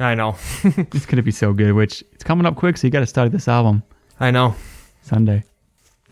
I 0.00 0.14
know, 0.14 0.36
It's 0.64 1.06
gonna 1.06 1.22
be 1.22 1.30
so 1.30 1.52
good. 1.52 1.72
Which 1.72 2.02
it's 2.12 2.24
coming 2.24 2.46
up 2.46 2.56
quick, 2.56 2.76
so 2.76 2.86
you 2.86 2.90
got 2.90 3.00
to 3.00 3.06
study 3.06 3.30
this 3.30 3.46
album 3.48 3.82
I 4.18 4.30
know. 4.30 4.54
Sunday. 5.02 5.44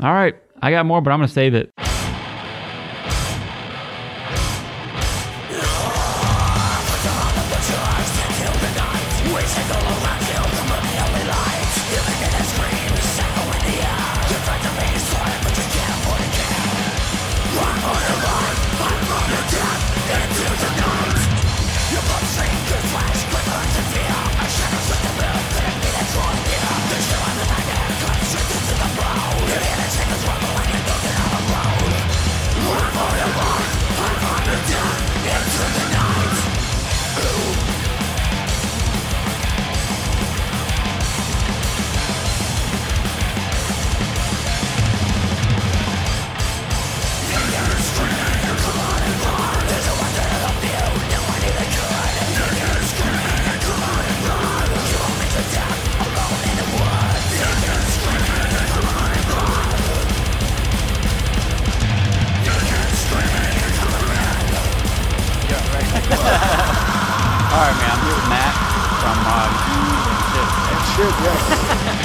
All 0.00 0.12
right, 0.12 0.34
I 0.60 0.70
got 0.70 0.86
more, 0.86 1.00
but 1.00 1.10
I'm 1.10 1.18
gonna 1.18 1.28
save 1.28 1.54
it. 1.54 1.72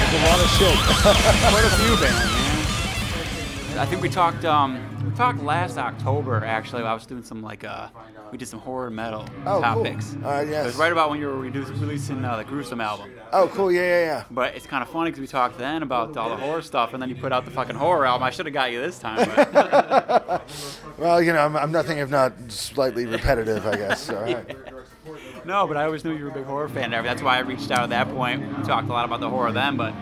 There's 0.10 0.24
a 0.24 0.26
lot 0.26 0.40
of 0.40 0.50
shit. 0.52 0.78
quite 1.52 1.66
a 1.66 1.70
few 1.78 1.96
bands, 1.98 2.32
man. 2.32 3.78
I 3.80 3.86
think 3.86 4.02
we 4.02 4.10
talked. 4.10 4.46
Um, 4.46 4.80
we 5.06 5.16
talked 5.16 5.44
last 5.44 5.78
October. 5.78 6.44
Actually, 6.46 6.84
I 6.84 6.94
was 6.94 7.06
doing 7.06 7.24
some 7.24 7.42
like 7.44 7.64
uh, 7.64 7.90
we 8.32 8.38
did 8.38 8.48
some 8.48 8.60
horror 8.60 8.90
metal 8.90 9.26
Oh, 9.46 9.62
topics. 9.62 10.14
cool. 10.14 10.26
All 10.26 10.32
right, 10.32 10.48
yes. 10.48 10.64
It 10.64 10.68
was 10.68 10.76
right 10.78 10.92
about 10.92 11.10
when 11.10 11.20
you 11.20 11.28
were 11.28 11.38
releasing 11.38 12.24
uh, 12.26 12.38
the 12.38 12.44
Gruesome 12.46 12.82
album. 12.82 13.12
Oh, 13.34 13.50
cool. 13.54 13.72
Yeah, 13.72 13.82
yeah, 13.82 14.00
yeah. 14.06 14.24
But 14.32 14.56
it's 14.56 14.66
kind 14.66 14.82
of 14.82 14.90
funny 14.90 15.12
because 15.12 15.22
we 15.22 15.28
talked 15.28 15.58
then 15.58 15.84
about 15.84 16.16
all 16.18 16.30
the 16.30 16.38
horror 16.38 16.62
stuff, 16.62 16.94
and 16.94 17.02
then 17.02 17.10
you 17.10 17.16
put 17.16 17.32
out 17.34 17.44
the 17.46 17.52
fucking 17.52 17.76
horror 17.76 18.06
album. 18.06 18.24
I 18.24 18.30
should 18.32 18.46
have 18.46 18.54
got 18.54 18.72
you 18.72 18.80
this 18.82 18.98
time. 19.00 19.30
But 19.36 20.44
Well, 20.98 21.22
you 21.22 21.34
know, 21.34 21.40
I'm, 21.40 21.56
I'm 21.58 21.72
nothing 21.72 21.98
if 22.00 22.10
not 22.10 22.34
slightly 22.48 23.06
repetitive, 23.06 23.68
I 23.68 23.76
guess. 23.76 24.10
All 24.10 24.22
right. 24.22 24.58
No, 25.48 25.66
but 25.66 25.78
I 25.78 25.86
always 25.86 26.04
knew 26.04 26.12
you 26.12 26.26
were 26.26 26.32
a 26.32 26.34
big 26.34 26.44
horror 26.44 26.68
fan. 26.68 26.92
That's 26.92 27.22
why 27.22 27.38
I 27.38 27.40
reached 27.40 27.72
out 27.72 27.84
at 27.84 27.90
that 27.90 28.10
point. 28.14 28.42
We 28.58 28.64
talked 28.64 28.90
a 28.90 28.92
lot 28.92 29.06
about 29.06 29.22
the 29.22 29.30
horror 29.30 29.54
then, 29.54 29.78
but 29.78 29.94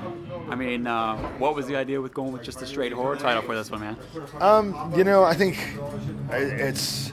I 0.49 0.55
mean, 0.55 0.87
uh, 0.87 1.17
what 1.37 1.55
was 1.55 1.67
the 1.67 1.75
idea 1.75 2.01
with 2.01 2.13
going 2.13 2.31
with 2.31 2.43
just 2.43 2.61
a 2.63 2.65
straight 2.65 2.91
horror 2.91 3.15
title 3.15 3.43
for 3.43 3.55
this 3.55 3.69
one, 3.69 3.79
man? 3.81 3.97
You 4.97 5.03
know, 5.03 5.23
I 5.23 5.35
think 5.35 5.57
it's. 6.31 7.11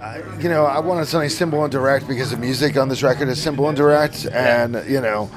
I 0.00 0.18
you 0.38 0.48
know, 0.48 0.64
I 0.64 0.80
wanted 0.80 1.06
something 1.06 1.28
simple 1.28 1.62
and 1.62 1.72
direct 1.72 2.06
because 2.06 2.30
the 2.30 2.36
music 2.36 2.76
on 2.76 2.88
this 2.88 3.02
record 3.02 3.28
is 3.28 3.40
simple 3.40 3.68
and 3.68 3.76
direct, 3.76 4.26
and 4.26 4.84
you 4.88 5.00
know, 5.00 5.30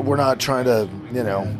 we're 0.00 0.16
not 0.16 0.40
trying 0.40 0.64
to, 0.64 0.88
you 1.12 1.22
know, 1.22 1.56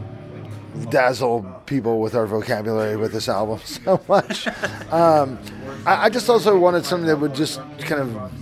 dazzle 0.90 1.42
people 1.66 2.00
with 2.00 2.14
our 2.14 2.26
vocabulary 2.26 2.96
with 2.96 3.12
this 3.12 3.28
album 3.28 3.60
so 3.64 4.00
much. 4.08 4.46
Um, 4.92 5.38
I, 5.86 6.06
I 6.06 6.08
just 6.08 6.28
also 6.28 6.56
wanted 6.58 6.84
something 6.84 7.06
that 7.06 7.18
would 7.18 7.34
just 7.34 7.60
kind 7.80 8.00
of 8.00 8.41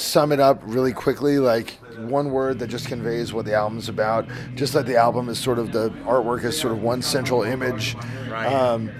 sum 0.00 0.32
it 0.32 0.40
up 0.40 0.60
really 0.64 0.92
quickly, 0.92 1.38
like 1.38 1.78
one 1.98 2.30
word 2.30 2.58
that 2.60 2.68
just 2.68 2.86
conveys 2.88 3.32
what 3.32 3.44
the 3.44 3.54
album's 3.54 3.88
about. 3.88 4.26
Just 4.54 4.74
like 4.74 4.86
the 4.86 4.96
album 4.96 5.28
is 5.28 5.38
sort 5.38 5.58
of 5.58 5.72
the 5.72 5.90
artwork 6.04 6.44
is 6.44 6.58
sort 6.58 6.72
of 6.72 6.82
one 6.82 7.02
central 7.02 7.42
image. 7.42 7.96
Um, 8.32 8.90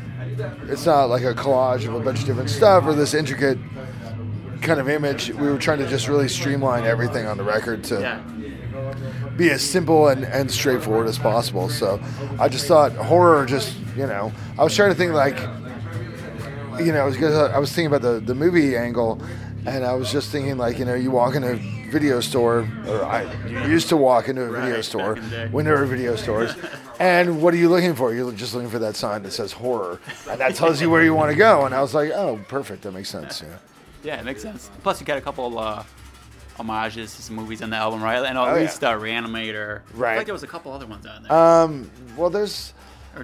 it's 0.69 0.87
not 0.87 1.05
like 1.07 1.23
a 1.23 1.35
collage 1.35 1.87
of 1.87 1.95
a 1.95 2.01
bunch 2.01 2.21
of 2.21 2.27
different 2.27 2.51
stuff 2.51 2.85
or 2.85 2.95
this 2.95 3.15
intricate 3.15 3.59
kind 4.61 4.79
of 4.79 4.89
image. 4.89 5.31
We 5.31 5.49
were 5.49 5.59
trying 5.59 5.79
to 5.79 5.89
just 5.89 6.09
really 6.09 6.29
streamline 6.29 6.85
everything 6.85 7.27
on 7.27 7.37
the 7.39 7.45
record 7.45 7.83
to 7.85 8.01
Yeah. 8.01 8.21
be 9.37 9.51
as 9.51 9.63
simple 9.63 10.09
and, 10.09 10.25
and 10.25 10.51
straightforward 10.51 11.07
as 11.09 11.19
possible. 11.19 11.69
So 11.71 11.99
I 12.39 12.49
just 12.49 12.67
thought 12.67 12.93
horror 12.93 13.47
just, 13.47 13.75
you 13.97 14.07
know, 14.07 14.31
I 14.59 14.65
was 14.65 14.77
trying 14.77 14.91
to 14.91 14.95
think 14.95 15.13
like, 15.13 15.39
you 16.85 16.93
know, 16.93 17.11
because 17.11 17.35
I 17.35 17.59
was 17.59 17.71
thinking 17.73 17.87
about 17.87 18.03
the, 18.03 18.21
the 18.21 18.35
movie 18.35 18.77
angle 18.77 19.21
and 19.67 19.85
I 19.85 19.95
was 19.95 20.11
just 20.13 20.31
thinking 20.31 20.57
like, 20.59 20.79
you 20.79 20.85
know, 20.85 20.95
you 20.95 21.11
walk 21.11 21.35
in 21.35 21.45
a 21.45 21.55
video 21.91 22.21
store, 22.21 22.69
or 22.87 23.05
I 23.05 23.23
used 23.67 23.89
to 23.89 23.97
walk 23.97 24.29
into 24.29 24.43
a 24.43 24.51
video 24.53 24.81
store 24.81 25.15
the 25.17 25.49
when 25.51 25.65
there 25.65 25.77
were 25.77 25.87
video 25.87 26.17
stores. 26.17 26.53
And 26.99 27.41
what 27.43 27.53
are 27.55 27.57
you 27.57 27.69
looking 27.69 27.95
for? 27.95 28.15
You're 28.15 28.31
just 28.33 28.55
looking 28.55 28.71
for 28.71 28.79
that 28.81 28.95
sign 28.97 29.23
that 29.25 29.33
says 29.33 29.53
horror, 29.53 30.01
and 30.31 30.41
that 30.41 30.55
tells 30.55 30.81
you 30.81 30.91
where 30.91 31.03
you 31.03 31.15
want 31.15 31.31
to 31.33 31.37
go. 31.37 31.65
And 31.67 31.75
I 31.75 31.81
was 31.81 31.95
like, 31.95 32.11
oh, 32.13 32.39
perfect, 32.49 32.83
that 32.83 32.93
makes 32.93 33.09
sense. 33.09 33.43
Yeah. 33.43 33.57
Yeah, 34.03 34.21
it 34.21 34.25
makes 34.25 34.41
sense. 34.43 34.71
Plus, 34.83 35.01
you 35.01 35.07
got 35.07 35.19
a 35.19 35.21
couple 35.21 35.59
uh, 35.59 35.83
homages 36.57 37.15
to 37.17 37.23
some 37.23 37.37
movies 37.37 37.61
on 37.63 37.71
the 37.71 37.77
album, 37.77 38.03
right? 38.03 38.17
And 38.19 38.27
at 38.27 38.37
Oh, 38.37 38.55
yeah. 38.55 38.61
least 38.63 38.83
uh, 38.85 38.99
Reanimator. 38.99 39.81
I 39.81 39.83
Right. 39.95 40.11
feel 40.13 40.17
like 40.19 40.27
there 40.27 40.33
was 40.35 40.43
a 40.43 40.47
couple 40.47 40.73
other 40.73 40.87
ones 40.87 41.05
on 41.07 41.23
there. 41.23 41.33
Um, 41.33 41.91
well, 42.17 42.31
there's 42.31 42.73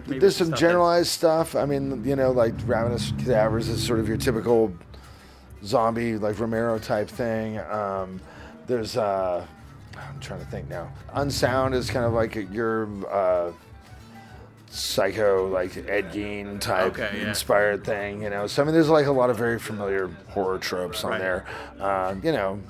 there's 0.07 0.37
some 0.37 0.49
stuff 0.49 0.59
generalized 0.59 1.09
stuff. 1.09 1.55
I 1.55 1.65
mean, 1.65 2.05
you 2.05 2.17
know, 2.17 2.31
like 2.33 2.55
ravenous 2.67 3.13
cadavers 3.19 3.69
is 3.69 3.83
sort 3.87 4.01
of 4.01 4.09
your 4.09 4.17
typical 4.17 4.73
zombie, 5.67 6.17
like 6.17 6.39
Romero 6.39 6.79
type 6.79 7.09
thing. 7.09 7.59
Um, 7.59 8.21
there's 8.67 8.97
uh, 8.97 9.45
I'm 9.97 10.21
trying 10.21 10.41
to 10.41 10.47
think 10.47 10.69
now. 10.69 10.91
Unsound 11.15 11.75
is 11.75 11.91
kind 11.91 12.05
of 12.05 12.13
like 12.13 12.35
your 12.53 12.89
uh, 13.11 13.53
psycho, 14.71 15.49
like 15.49 15.77
Ed 15.89 16.13
Gein 16.13 16.61
type 16.61 16.93
Okay, 16.93 17.11
yeah. 17.21 17.29
inspired 17.29 17.85
thing. 17.85 18.23
You 18.23 18.31
know, 18.31 18.47
so 18.47 18.63
I 18.63 18.65
mean, 18.65 18.75
there's 18.75 18.89
like 18.89 19.07
a 19.07 19.13
lot 19.13 19.31
of 19.31 19.37
very 19.37 19.59
familiar 19.59 20.09
horror 20.29 20.59
tropes 20.59 21.05
on 21.05 21.13
Right. 21.13 21.21
there. 21.21 21.45
Uh, 21.81 22.15
you 22.23 22.33
know. 22.33 22.61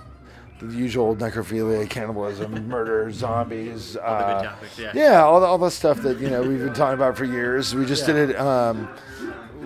The 0.59 0.75
usual 0.75 1.15
necrophilia, 1.15 1.87
cannibalism, 1.91 2.67
murder, 2.71 3.11
zombies. 3.13 3.95
uh, 3.99 4.43
topics, 4.45 4.79
yeah. 4.79 4.91
yeah, 4.95 5.23
all 5.23 5.39
the, 5.39 5.45
all 5.45 5.59
the 5.59 5.71
stuff 5.71 6.01
that 6.01 6.19
you 6.19 6.31
know 6.31 6.41
we've 6.41 6.61
been 6.65 6.73
talking 6.73 6.95
about 6.95 7.15
for 7.15 7.27
years. 7.27 7.75
We 7.75 7.85
just 7.85 8.07
did 8.07 8.31
it, 8.31 8.37
um, 8.41 8.89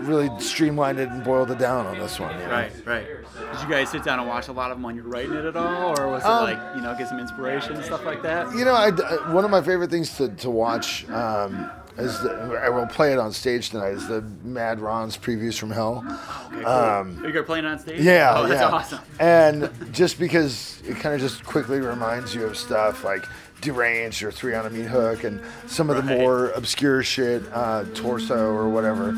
really 0.00 0.30
streamlined 0.40 0.98
it 0.98 1.08
and 1.08 1.22
boiled 1.24 1.50
it 1.50 1.58
down 1.58 1.86
on 1.86 1.98
this 1.98 2.18
one. 2.20 2.32
you 2.38 2.44
know? 2.46 2.50
Right, 2.50 2.72
right. 2.86 3.06
Did 3.52 3.62
you 3.62 3.68
guys 3.68 3.90
sit 3.90 4.04
down 4.04 4.18
and 4.18 4.28
watch 4.28 4.48
a 4.48 4.52
lot 4.52 4.70
of 4.70 4.76
them 4.76 4.82
when 4.84 4.96
you 4.96 5.02
were 5.02 5.10
writing 5.10 5.32
it 5.34 5.44
at 5.44 5.56
all, 5.56 5.98
or 6.00 6.08
was 6.08 6.22
it 6.22 6.28
Um, 6.28 6.44
like 6.44 6.58
you 6.76 6.82
know 6.82 6.94
get 6.96 7.08
some 7.08 7.18
inspiration 7.18 7.74
and 7.76 7.84
stuff 7.84 8.04
like 8.04 8.22
that? 8.22 8.52
You 8.54 8.64
know, 8.64 8.74
I, 8.74 8.88
I- 8.90 9.32
one 9.32 9.44
of 9.44 9.50
my 9.50 9.60
favorite 9.62 9.90
things 9.90 10.16
to, 10.16 10.28
to 10.28 10.50
watch 10.50 11.08
um, 11.10 11.70
is 11.98 12.20
the, 12.20 12.30
I 12.62 12.68
will 12.68 12.86
play 12.86 13.12
it 13.12 13.18
on 13.18 13.32
stage 13.32 13.70
tonight. 13.70 13.90
Is 13.94 14.06
the 14.08 14.22
Mad 14.44 14.80
Ron's 14.80 15.16
previews 15.18 15.58
from 15.58 15.70
Hell. 15.70 16.04
Okay, 16.52 16.62
cool. 16.62 16.66
um, 16.66 17.22
Are 17.24 17.26
you 17.28 17.32
guys 17.34 17.44
playing 17.44 17.64
on 17.64 17.78
stage? 17.78 18.00
Yeah, 18.00 18.34
Oh, 18.36 18.46
that's 18.46 18.60
yeah. 18.60 18.68
awesome. 18.68 19.00
And 19.18 19.70
just 19.92 20.18
because 20.18 20.80
it 20.86 20.96
kind 20.98 21.14
of 21.14 21.20
just 21.20 21.44
quickly 21.44 21.80
reminds 21.80 22.34
you 22.34 22.44
of 22.46 22.56
stuff 22.56 23.04
like 23.04 23.24
Deranged 23.60 24.22
or 24.22 24.30
Three 24.30 24.54
on 24.54 24.66
a 24.66 24.70
Meat 24.70 24.86
Hook 24.86 25.24
and 25.24 25.40
some 25.66 25.90
of 25.90 25.96
the 25.96 26.02
more 26.02 26.50
obscure 26.50 27.02
shit, 27.02 27.42
uh, 27.52 27.84
Torso 27.94 28.50
or 28.52 28.68
whatever. 28.68 29.10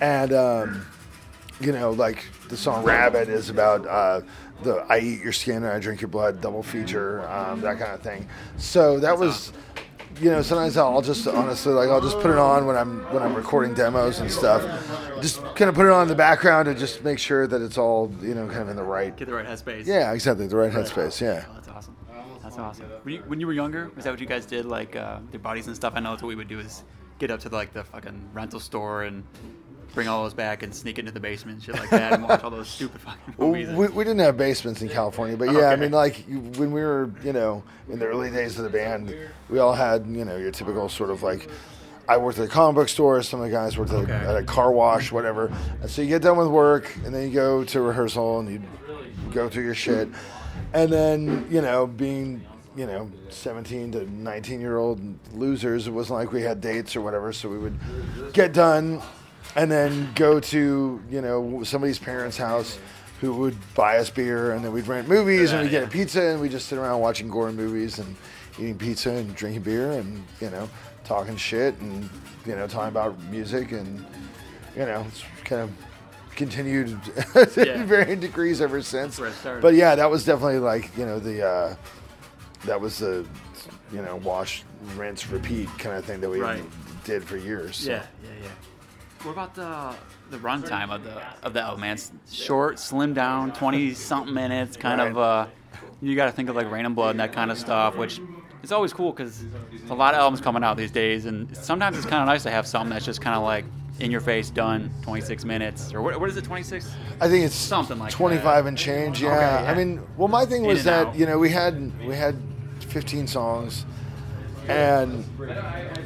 And, 0.00 0.32
um, 0.32 0.86
you 1.60 1.72
know, 1.72 1.90
like 1.90 2.24
the 2.48 2.56
song 2.56 2.84
Rabid 2.84 3.28
is 3.28 3.50
about 3.50 3.86
uh, 3.86 4.20
the 4.62 4.84
I 4.88 5.00
Eat 5.00 5.22
Your 5.22 5.32
Skin 5.32 5.56
and 5.56 5.66
I 5.66 5.78
Drink 5.78 6.00
Your 6.00 6.08
Blood 6.08 6.40
double 6.40 6.62
feature, 6.62 7.28
um, 7.28 7.60
that 7.62 7.78
kind 7.78 7.92
of 7.92 8.00
thing. 8.02 8.28
So 8.56 8.98
that 9.00 9.18
was. 9.18 9.52
You 10.22 10.30
know, 10.30 10.42
sometimes 10.42 10.76
I'll 10.76 11.02
just 11.02 11.28
honestly 11.28 11.72
like 11.74 11.90
I'll 11.90 12.00
just 12.00 12.18
put 12.18 12.32
it 12.32 12.38
on 12.38 12.66
when 12.66 12.76
I'm 12.76 13.00
when 13.12 13.22
I'm 13.22 13.34
recording 13.34 13.72
demos 13.74 14.18
and 14.18 14.28
stuff. 14.32 14.62
Just 15.20 15.44
kind 15.54 15.68
of 15.68 15.76
put 15.76 15.86
it 15.86 15.92
on 15.92 16.02
in 16.02 16.08
the 16.08 16.16
background 16.16 16.64
to 16.66 16.74
just 16.74 17.04
make 17.04 17.20
sure 17.20 17.46
that 17.46 17.62
it's 17.62 17.78
all 17.78 18.10
you 18.20 18.34
know 18.34 18.46
kind 18.48 18.62
of 18.62 18.68
in 18.70 18.76
the 18.76 18.82
right 18.82 19.14
Get 19.16 19.28
the 19.28 19.34
right 19.34 19.46
headspace. 19.46 19.86
yeah, 19.86 20.12
exactly. 20.12 20.48
The 20.48 20.56
right 20.56 20.72
headspace. 20.72 21.20
Yeah. 21.20 21.44
Oh, 21.67 21.67
that's 22.58 22.80
awesome. 22.80 22.90
You, 23.06 23.22
when 23.26 23.40
you 23.40 23.46
were 23.46 23.52
younger, 23.52 23.90
was 23.94 24.04
that 24.04 24.10
what 24.10 24.20
you 24.20 24.26
guys 24.26 24.46
did? 24.46 24.64
Like 24.66 24.96
uh, 24.96 25.20
their 25.30 25.40
bodies 25.40 25.66
and 25.66 25.76
stuff. 25.76 25.92
I 25.96 26.00
know 26.00 26.10
that's 26.10 26.22
what 26.22 26.28
we 26.28 26.34
would 26.36 26.48
do 26.48 26.58
is 26.60 26.82
get 27.18 27.30
up 27.30 27.40
to 27.40 27.48
the, 27.48 27.56
like 27.56 27.72
the 27.72 27.84
fucking 27.84 28.30
rental 28.32 28.60
store 28.60 29.04
and 29.04 29.24
bring 29.94 30.06
all 30.06 30.22
those 30.22 30.34
back 30.34 30.62
and 30.62 30.74
sneak 30.74 30.98
into 30.98 31.10
the 31.10 31.18
basement 31.20 31.56
and 31.56 31.64
shit 31.64 31.74
like 31.74 31.90
that 31.90 32.12
and 32.12 32.22
watch 32.22 32.44
all 32.44 32.50
those 32.50 32.68
stupid 32.68 33.00
fucking 33.00 33.34
movies. 33.38 33.68
we, 33.70 33.88
we 33.88 34.04
didn't 34.04 34.20
have 34.20 34.36
basements 34.36 34.82
in 34.82 34.88
California, 34.88 35.36
but 35.36 35.50
yeah, 35.52 35.70
I 35.70 35.76
mean, 35.76 35.90
like 35.92 36.24
when 36.28 36.70
we 36.72 36.82
were, 36.82 37.10
you 37.24 37.32
know, 37.32 37.64
in 37.88 37.98
the 37.98 38.06
early 38.06 38.30
days 38.30 38.58
of 38.58 38.64
the 38.64 38.70
band, 38.70 39.14
we 39.48 39.58
all 39.58 39.72
had, 39.72 40.06
you 40.06 40.24
know, 40.24 40.36
your 40.36 40.50
typical 40.50 40.88
sort 40.88 41.10
of 41.10 41.22
like. 41.22 41.48
I 42.10 42.16
worked 42.16 42.38
at 42.38 42.46
a 42.46 42.48
comic 42.48 42.74
book 42.76 42.88
store. 42.88 43.22
Some 43.22 43.40
of 43.40 43.46
the 43.46 43.52
guys 43.52 43.76
worked 43.76 43.90
at, 43.90 43.98
Okay. 43.98 44.12
a, 44.12 44.30
at 44.30 44.36
a 44.36 44.42
car 44.42 44.72
wash, 44.72 45.12
whatever. 45.12 45.52
And 45.82 45.90
so 45.90 46.00
you 46.00 46.08
get 46.08 46.22
done 46.22 46.38
with 46.38 46.48
work, 46.48 46.96
and 47.04 47.14
then 47.14 47.28
you 47.28 47.34
go 47.34 47.64
to 47.64 47.80
rehearsal, 47.82 48.38
and 48.38 48.50
you 48.50 48.62
go 49.30 49.46
through 49.50 49.64
your 49.64 49.74
shit, 49.74 50.08
and 50.72 50.92
then 50.92 51.46
you 51.50 51.60
know, 51.60 51.86
being 51.86 52.44
you 52.76 52.86
know, 52.86 53.10
17 53.30 53.92
to 53.92 54.08
19 54.08 54.60
year 54.60 54.76
old 54.76 55.00
losers, 55.34 55.88
it 55.88 55.90
wasn't 55.90 56.20
like 56.20 56.30
we 56.30 56.42
had 56.42 56.60
dates 56.60 56.94
or 56.94 57.00
whatever. 57.00 57.32
So 57.32 57.48
we 57.48 57.58
would 57.58 57.76
get 58.32 58.52
done, 58.52 59.02
and 59.56 59.70
then 59.70 60.10
go 60.14 60.38
to 60.38 61.02
you 61.10 61.20
know 61.20 61.62
somebody's 61.64 61.98
parents' 61.98 62.36
house 62.36 62.78
who 63.20 63.34
would 63.34 63.56
buy 63.74 63.98
us 63.98 64.10
beer 64.10 64.52
and 64.52 64.64
then 64.64 64.72
we'd 64.72 64.86
rent 64.86 65.08
movies 65.08 65.50
and 65.50 65.62
we'd 65.62 65.70
get 65.70 65.82
a 65.82 65.88
pizza 65.88 66.22
and 66.22 66.40
we'd 66.40 66.52
just 66.52 66.68
sit 66.68 66.78
around 66.78 67.00
watching 67.00 67.28
gore 67.28 67.50
movies 67.50 67.98
and 67.98 68.14
eating 68.60 68.78
pizza 68.78 69.10
and 69.10 69.34
drinking 69.34 69.62
beer 69.62 69.90
and 69.92 70.24
you 70.40 70.48
know 70.50 70.68
talking 71.04 71.36
shit 71.36 71.76
and 71.80 72.08
you 72.46 72.54
know 72.54 72.68
talking 72.68 72.90
about 72.90 73.20
music 73.24 73.72
and 73.72 74.06
you 74.76 74.84
know 74.86 75.04
it's 75.08 75.24
kind 75.44 75.62
of 75.62 75.70
continued 76.38 76.98
Yeah. 77.56 77.80
in 77.80 77.86
varying 77.86 78.20
degrees 78.20 78.60
ever 78.62 78.80
since 78.80 79.18
where 79.20 79.28
it 79.30 79.60
but 79.60 79.74
yeah 79.74 79.94
that 79.96 80.08
was 80.10 80.24
definitely 80.24 80.60
like 80.60 80.96
you 80.96 81.04
know 81.04 81.18
the 81.18 81.46
uh 81.46 81.76
that 82.64 82.80
was 82.80 82.98
the 82.98 83.26
you 83.92 84.00
know 84.00 84.16
wash 84.16 84.62
rinse 84.96 85.26
repeat 85.28 85.68
kind 85.78 85.96
of 85.96 86.04
thing 86.04 86.20
that 86.20 86.30
we 86.30 86.40
Right. 86.40 86.62
did 87.04 87.24
for 87.24 87.36
years 87.36 87.76
so. 87.76 87.90
Yeah, 87.90 88.02
yeah, 88.22 88.30
yeah. 88.44 88.48
What 89.24 89.32
about 89.32 89.54
the 89.56 89.94
the 90.30 90.38
runtime 90.38 90.90
of 90.94 91.02
the 91.02 91.20
of 91.42 91.52
the 91.52 91.60
album, 91.60 91.80
man? 91.80 91.94
It's 91.94 92.12
short, 92.32 92.78
slim 92.78 93.14
down, 93.14 93.52
twenty 93.52 93.92
something 93.94 94.32
minutes, 94.32 94.76
kind 94.76 95.00
of. 95.00 95.18
Uh, 95.18 95.46
you 96.00 96.14
got 96.14 96.26
to 96.26 96.32
think 96.32 96.48
of 96.48 96.54
like 96.54 96.70
Reign 96.70 96.86
in 96.86 96.94
Blood 96.94 97.10
and 97.10 97.20
that 97.20 97.32
kind 97.32 97.50
of 97.50 97.58
stuff, 97.58 97.96
which 97.96 98.20
is 98.62 98.70
always 98.70 98.92
cool 98.92 99.10
because 99.10 99.42
a 99.90 99.94
lot 99.94 100.14
of 100.14 100.20
albums 100.20 100.40
coming 100.40 100.62
out 100.62 100.76
these 100.76 100.92
days, 100.92 101.26
and 101.26 101.54
sometimes 101.56 101.96
it's 101.96 102.06
kind 102.06 102.22
of 102.22 102.26
nice 102.28 102.44
to 102.44 102.50
have 102.50 102.64
something 102.68 102.90
that's 102.90 103.04
just 103.04 103.20
kind 103.20 103.34
of 103.36 103.42
like 103.42 103.64
in 104.00 104.10
your 104.10 104.20
face, 104.20 104.50
done, 104.50 104.90
26 105.02 105.44
minutes, 105.44 105.92
or 105.92 106.02
what, 106.02 106.18
what 106.20 106.28
is 106.28 106.36
it, 106.36 106.44
26? 106.44 106.90
I 107.20 107.28
think 107.28 107.44
it's 107.44 107.54
Something 107.54 107.98
like 107.98 108.12
25 108.12 108.66
and 108.66 108.78
change. 108.78 109.22
Yeah. 109.22 109.28
Okay, 109.28 109.40
yeah. 109.64 109.70
I 109.70 109.74
mean, 109.74 110.00
well, 110.16 110.28
my 110.28 110.44
thing 110.46 110.62
was 110.64 110.84
that 110.84 111.08
out. 111.08 111.16
you 111.16 111.26
know 111.26 111.38
we 111.38 111.50
had 111.50 112.06
we 112.06 112.14
had 112.14 112.36
15 112.80 113.26
songs, 113.26 113.84
and 114.68 115.24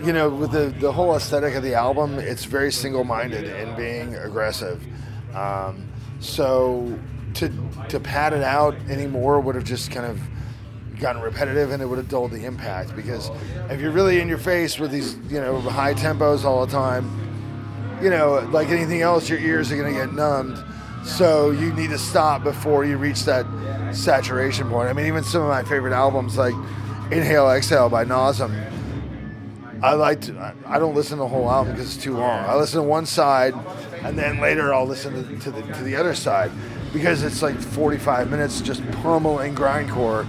you 0.04 0.12
know 0.12 0.30
with 0.30 0.52
the 0.52 0.74
the 0.80 0.92
whole 0.92 1.14
aesthetic 1.14 1.54
of 1.54 1.62
the 1.62 1.74
album, 1.74 2.18
it's 2.18 2.44
very 2.44 2.72
single-minded 2.72 3.44
in 3.44 3.76
being 3.76 4.14
aggressive. 4.16 4.82
Um, 5.34 5.88
so 6.20 6.98
to 7.34 7.50
to 7.88 8.00
pad 8.00 8.32
it 8.32 8.42
out 8.42 8.74
anymore 8.88 9.40
would 9.40 9.54
have 9.54 9.64
just 9.64 9.90
kind 9.90 10.06
of 10.06 10.20
gotten 11.00 11.20
repetitive 11.20 11.72
and 11.72 11.82
it 11.82 11.86
would 11.86 11.98
have 11.98 12.08
dulled 12.08 12.30
the 12.30 12.44
impact 12.44 12.94
because 12.94 13.30
if 13.70 13.80
you're 13.80 13.90
really 13.90 14.20
in 14.20 14.28
your 14.28 14.38
face 14.38 14.78
with 14.78 14.90
these 14.92 15.16
you 15.28 15.40
know 15.40 15.58
high 15.60 15.94
tempos 15.94 16.44
all 16.44 16.64
the 16.64 16.70
time 16.70 17.10
you 18.02 18.10
know, 18.10 18.48
like 18.52 18.68
anything 18.68 19.02
else, 19.02 19.28
your 19.28 19.38
ears 19.38 19.70
are 19.70 19.76
going 19.76 19.92
to 19.92 19.98
get 19.98 20.12
numbed. 20.12 20.62
So 21.04 21.50
you 21.50 21.72
need 21.72 21.90
to 21.90 21.98
stop 21.98 22.44
before 22.44 22.84
you 22.84 22.96
reach 22.96 23.24
that 23.24 23.46
saturation 23.94 24.68
point. 24.68 24.88
I 24.88 24.92
mean, 24.92 25.06
even 25.06 25.24
some 25.24 25.42
of 25.42 25.48
my 25.48 25.62
favorite 25.62 25.92
albums, 25.92 26.36
like 26.36 26.54
Inhale, 27.10 27.50
Exhale 27.50 27.88
by 27.88 28.04
Nasum, 28.04 28.50
um, 28.50 29.78
I 29.82 29.94
like 29.94 30.20
to, 30.22 30.54
I 30.66 30.78
don't 30.78 30.94
listen 30.94 31.18
to 31.18 31.24
the 31.24 31.28
whole 31.28 31.50
album 31.50 31.72
because 31.72 31.94
it's 31.94 32.02
too 32.02 32.16
long. 32.16 32.44
I 32.44 32.54
listen 32.54 32.80
to 32.80 32.88
one 32.88 33.04
side, 33.04 33.52
and 34.02 34.16
then 34.16 34.40
later 34.40 34.72
I'll 34.72 34.86
listen 34.86 35.12
to, 35.12 35.38
to 35.40 35.50
the 35.50 35.62
to 35.74 35.82
the 35.82 35.96
other 35.96 36.14
side 36.14 36.52
because 36.92 37.24
it's 37.24 37.42
like 37.42 37.58
45 37.58 38.30
minutes 38.30 38.60
just 38.60 38.88
pummeling 38.92 39.56
grindcore, 39.56 40.24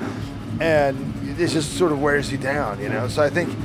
and 0.59 0.97
it 1.39 1.47
just 1.49 1.77
sort 1.77 1.91
of 1.91 2.01
wears 2.01 2.31
you 2.31 2.39
down, 2.39 2.81
you 2.81 2.89
know. 2.89 3.07
So 3.07 3.21
I 3.21 3.29
think 3.29 3.55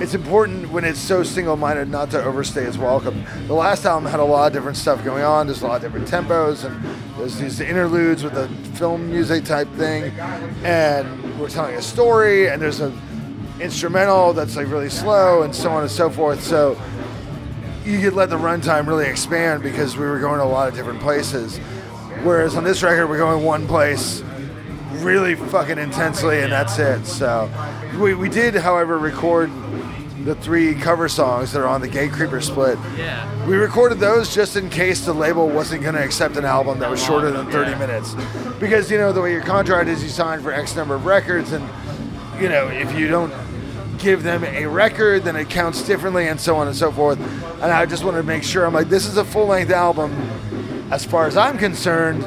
it's 0.00 0.14
important 0.14 0.70
when 0.70 0.84
it's 0.84 0.98
so 0.98 1.22
single-minded 1.22 1.88
not 1.88 2.10
to 2.10 2.22
overstay 2.22 2.64
its 2.64 2.76
welcome. 2.76 3.24
The 3.46 3.54
last 3.54 3.84
album 3.84 4.10
had 4.10 4.20
a 4.20 4.24
lot 4.24 4.46
of 4.46 4.52
different 4.52 4.76
stuff 4.76 5.04
going 5.04 5.24
on. 5.24 5.46
There's 5.46 5.62
a 5.62 5.66
lot 5.66 5.76
of 5.76 5.82
different 5.82 6.08
tempos, 6.08 6.64
and 6.64 6.84
there's 7.18 7.38
these 7.38 7.60
interludes 7.60 8.22
with 8.22 8.34
the 8.34 8.48
film 8.76 9.10
music 9.10 9.44
type 9.44 9.68
thing, 9.74 10.12
and 10.64 11.38
we're 11.38 11.48
telling 11.48 11.74
a 11.74 11.82
story, 11.82 12.48
and 12.48 12.60
there's 12.60 12.80
a 12.80 12.92
instrumental 13.60 14.32
that's 14.32 14.56
like 14.56 14.68
really 14.68 14.90
slow, 14.90 15.42
and 15.42 15.54
so 15.54 15.70
on 15.70 15.82
and 15.82 15.90
so 15.90 16.10
forth. 16.10 16.42
So 16.42 16.80
you 17.84 18.00
could 18.00 18.14
let 18.14 18.30
the 18.30 18.36
runtime 18.36 18.86
really 18.86 19.06
expand 19.06 19.62
because 19.62 19.96
we 19.96 20.06
were 20.06 20.18
going 20.18 20.38
to 20.38 20.44
a 20.44 20.46
lot 20.46 20.68
of 20.68 20.74
different 20.74 21.00
places. 21.00 21.58
Whereas 22.22 22.56
on 22.56 22.64
this 22.64 22.82
record, 22.82 23.08
we're 23.08 23.18
going 23.18 23.44
one 23.44 23.66
place 23.66 24.22
really 25.02 25.34
fucking 25.34 25.78
intensely, 25.78 26.42
and 26.42 26.52
that's 26.52 26.78
it. 26.78 27.06
So 27.06 27.50
we, 27.98 28.14
we 28.14 28.28
did, 28.28 28.54
however, 28.54 28.98
record 28.98 29.50
the 30.24 30.34
three 30.36 30.74
cover 30.74 31.08
songs 31.08 31.52
that 31.52 31.60
are 31.60 31.68
on 31.68 31.82
the 31.82 31.88
Gatecreeper 31.88 32.42
split. 32.42 32.78
Yeah. 32.96 33.46
We 33.46 33.56
recorded 33.56 34.00
those 34.00 34.34
just 34.34 34.56
in 34.56 34.70
case 34.70 35.04
the 35.04 35.12
label 35.12 35.48
wasn't 35.48 35.82
going 35.82 35.94
to 35.94 36.02
accept 36.02 36.36
an 36.36 36.46
album 36.46 36.78
that 36.78 36.90
was 36.90 37.04
shorter 37.04 37.30
than 37.30 37.50
30 37.50 37.74
minutes. 37.78 38.14
Because, 38.58 38.90
you 38.90 38.96
know, 38.96 39.12
the 39.12 39.20
way 39.20 39.32
your 39.32 39.42
contract 39.42 39.88
is, 39.88 40.02
you 40.02 40.08
sign 40.08 40.40
for 40.40 40.50
X 40.50 40.76
number 40.76 40.94
of 40.94 41.04
records, 41.04 41.52
and, 41.52 41.68
you 42.40 42.48
know, 42.48 42.68
if 42.68 42.96
you 42.98 43.06
don't 43.08 43.32
give 43.98 44.22
them 44.22 44.44
a 44.44 44.66
record, 44.66 45.24
then 45.24 45.36
it 45.36 45.50
counts 45.50 45.82
differently, 45.86 46.28
and 46.28 46.40
so 46.40 46.56
on 46.56 46.68
and 46.68 46.76
so 46.76 46.90
forth. 46.90 47.18
And 47.62 47.72
I 47.72 47.84
just 47.84 48.02
wanted 48.02 48.18
to 48.18 48.26
make 48.26 48.42
sure 48.42 48.64
I'm 48.64 48.74
like, 48.74 48.88
this 48.88 49.06
is 49.06 49.18
a 49.18 49.24
full 49.24 49.46
length 49.46 49.70
album. 49.70 50.12
As 50.90 51.04
far 51.04 51.26
as 51.26 51.36
I'm 51.36 51.58
concerned, 51.58 52.26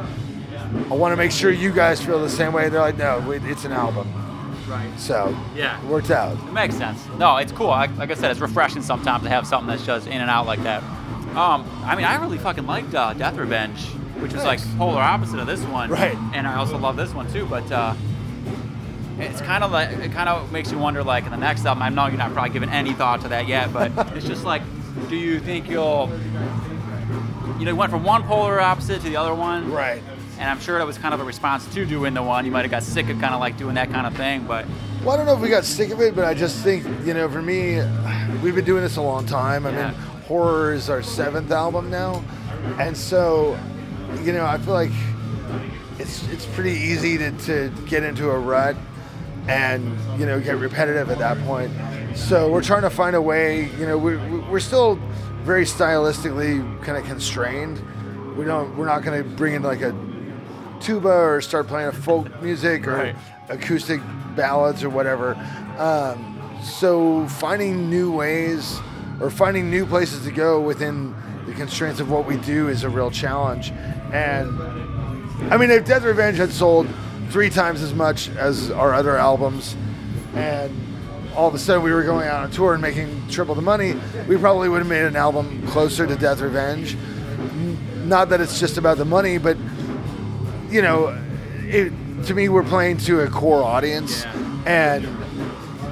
I 0.89 0.93
want 0.93 1.11
to 1.13 1.15
make 1.18 1.32
sure 1.32 1.51
you 1.51 1.72
guys 1.72 2.01
feel 2.03 2.20
the 2.22 2.30
same 2.30 2.53
way. 2.53 2.70
They're 2.70 2.80
like, 2.82 2.97
no, 2.97 3.24
wait, 3.28 3.43
it's 3.45 3.65
an 3.65 3.72
album. 3.72 4.07
Right. 4.68 4.89
So 4.99 5.36
Yeah. 5.55 5.80
it 5.82 5.86
worked 5.86 6.11
out. 6.11 6.34
It 6.38 6.51
makes 6.51 6.76
sense. 6.76 6.99
No, 7.18 7.38
it's 7.38 7.51
cool. 7.51 7.68
Like, 7.68 7.95
like 7.97 8.11
I 8.11 8.15
said, 8.15 8.32
it's 8.32 8.39
refreshing 8.39 8.82
sometimes 8.82 9.24
to 9.24 9.30
have 9.30 9.47
something 9.47 9.68
that's 9.70 9.86
just 9.86 10.07
in 10.07 10.20
and 10.22 10.30
out 10.30 10.45
like 10.45 10.61
that. 10.63 10.84
Um, 11.38 11.70
I 11.86 11.95
mean, 11.95 12.05
I 12.05 12.15
really 12.15 12.38
fucking 12.38 12.65
liked 12.65 12.93
uh, 12.93 13.13
Death 13.13 13.38
Revenge, 13.38 13.86
which 14.20 14.34
was 14.34 14.43
Thanks. 14.43 14.65
like 14.65 14.78
polar 14.78 15.01
opposite 15.01 15.39
of 15.39 15.47
this 15.47 15.61
one. 15.63 15.89
Right. 15.89 16.18
And 16.34 16.45
I 16.47 16.55
also 16.55 16.78
love 16.78 16.97
this 16.97 17.13
one 17.13 17.32
too, 17.32 17.45
but 17.45 17.72
uh, 17.72 17.93
it's 19.20 19.39
kind 19.41 19.63
of 19.63 19.72
like 19.72 19.89
it 19.91 20.11
kind 20.11 20.28
of 20.30 20.51
makes 20.51 20.72
you 20.72 20.78
wonder, 20.78 21.03
like 21.03 21.26
in 21.26 21.32
the 21.32 21.38
next 21.38 21.65
album. 21.65 21.82
I 21.84 21.89
know 21.89 22.07
you're 22.07 22.18
not 22.18 22.34
probably 22.34 22.51
giving 22.51 22.70
any 22.70 22.93
thought 22.93 23.22
to 23.22 23.30
that 23.30 23.47
yet, 23.47 23.72
but 23.72 23.91
it's 24.15 24.26
just 24.28 24.43
like, 24.43 24.61
do 25.09 25.15
you 25.15 25.39
think 25.39 25.70
you'll, 25.70 26.09
you 27.59 27.65
know, 27.65 27.72
you 27.72 27.76
went 27.76 27.91
from 27.91 28.03
one 28.03 28.24
polar 28.24 28.59
opposite 28.59 29.01
to 29.01 29.09
the 29.09 29.15
other 29.15 29.34
one, 29.34 29.72
Right. 29.72 30.01
And 30.39 30.49
I'm 30.49 30.59
sure 30.59 30.77
that 30.77 30.85
was 30.85 30.97
kind 30.97 31.13
of 31.13 31.19
a 31.19 31.23
response 31.23 31.65
to 31.73 31.85
doing 31.85 32.13
the 32.13 32.21
one. 32.23 32.45
You 32.45 32.51
might 32.51 32.61
have 32.63 32.71
got 32.71 32.83
sick 32.83 33.09
of 33.09 33.19
kind 33.19 33.33
of 33.33 33.39
like 33.39 33.57
doing 33.57 33.75
that 33.75 33.89
kind 33.89 34.05
of 34.05 34.15
thing, 34.15 34.45
but 34.47 34.65
Well, 35.03 35.11
I 35.11 35.17
don't 35.17 35.25
know 35.25 35.33
if 35.33 35.39
we 35.39 35.49
got 35.49 35.63
sick 35.65 35.89
of 35.91 35.99
it, 36.01 36.15
but 36.15 36.25
I 36.25 36.33
just 36.33 36.57
think, 36.63 36.85
you 37.05 37.13
know, 37.13 37.27
for 37.29 37.41
me, 37.41 37.81
we've 38.43 38.53
been 38.55 38.65
doing 38.65 38.83
this 38.83 38.97
a 38.97 39.01
long 39.01 39.25
time. 39.25 39.65
I 39.65 39.71
Yeah. 39.71 39.85
mean, 39.91 39.93
Horror 40.27 40.73
is 40.73 40.89
our 40.89 41.01
seventh 41.01 41.51
album 41.51 41.89
now. 41.89 42.21
And 42.79 42.95
so, 42.97 43.57
you 44.23 44.33
know, 44.33 44.45
I 44.45 44.57
feel 44.57 44.73
like 44.73 44.91
it's 45.99 46.27
it's 46.27 46.45
pretty 46.47 46.71
easy 46.77 47.17
to, 47.17 47.31
to 47.31 47.71
get 47.88 48.03
into 48.03 48.29
a 48.29 48.38
rut 48.38 48.75
and, 49.47 49.97
you 50.19 50.25
know, 50.25 50.39
get 50.39 50.57
repetitive 50.57 51.09
at 51.09 51.17
that 51.19 51.39
point. 51.45 51.71
So 52.15 52.51
we're 52.51 52.61
trying 52.63 52.81
to 52.81 52.89
find 52.89 53.15
a 53.15 53.21
way, 53.21 53.69
you 53.79 53.85
know, 53.88 53.97
we, 53.97 54.17
we- 54.17 54.39
we're 54.39 54.59
still 54.59 54.99
very 55.43 55.63
stylistically 55.65 56.61
kind 56.83 56.97
of 56.97 57.05
constrained. 57.05 57.81
We 58.38 58.43
don't, 58.45 58.75
we're 58.77 58.85
not 58.85 59.03
going 59.03 59.23
to 59.23 59.27
bring 59.38 59.53
in 59.53 59.63
like 59.63 59.81
a 59.81 59.93
tuba 60.82 61.09
or 61.09 61.41
start 61.41 61.67
playing 61.67 61.89
a 61.89 61.91
folk 61.91 62.41
music 62.41 62.88
or 62.88 62.95
Right. 62.95 63.15
acoustic 63.49 64.01
ballads 64.36 64.84
or 64.84 64.89
whatever. 64.89 65.36
Um, 65.78 66.36
so 66.63 67.28
finding 67.28 67.89
new 67.89 68.11
ways 68.11 68.80
or 69.19 69.30
finding 69.30 69.69
new 69.69 69.86
places 69.86 70.23
to 70.25 70.32
go 70.32 70.59
within 70.61 71.13
the 71.45 71.53
constraints 71.53 71.99
of 71.99 72.09
what 72.11 72.25
we 72.25 72.38
do 72.38 72.67
is 72.67 72.84
a 72.84 72.89
real 72.89 73.09
challenge. 73.11 73.71
And 74.11 74.49
I 75.51 75.57
mean, 75.57 75.69
if 75.71 75.86
Death 75.86 76.03
Revenge 76.03 76.38
had 76.38 76.51
sold 76.51 76.88
three 77.30 77.49
times 77.49 77.82
as 77.82 77.93
much 77.93 78.30
as 78.38 78.71
our 78.71 78.93
other 78.93 79.17
albums, 79.17 79.75
and 80.36 80.71
all 81.36 81.47
of 81.47 81.53
a 81.53 81.59
sudden 81.59 81.84
we 81.84 81.91
were 81.91 82.03
going 82.03 82.28
out 82.28 82.43
on 82.43 82.49
a 82.49 82.53
tour 82.53 82.73
and 82.73 82.82
making 82.82 83.28
triple 83.30 83.53
the 83.55 83.61
money, 83.61 83.95
we 84.28 84.38
probably 84.38 84.69
would 84.69 84.80
have 84.80 84.88
made 84.88 85.03
an 85.05 85.15
album 85.15 85.65
closer 85.67 86.07
to 86.07 86.15
Death 86.15 86.41
Revenge. 86.41 86.97
Not 88.05 88.30
that 88.30 88.41
it's 88.41 88.59
just 88.59 88.78
about 88.78 88.97
the 88.97 89.05
money, 89.05 89.38
but 89.38 89.57
you 90.70 90.82
know, 90.82 91.18
it, 91.63 91.91
to 92.26 92.34
me, 92.34 92.49
we're 92.49 92.63
playing 92.63 92.97
to 92.97 93.22
a 93.22 93.30
core 93.30 93.63
audience, 93.63 94.26
and 94.65 95.07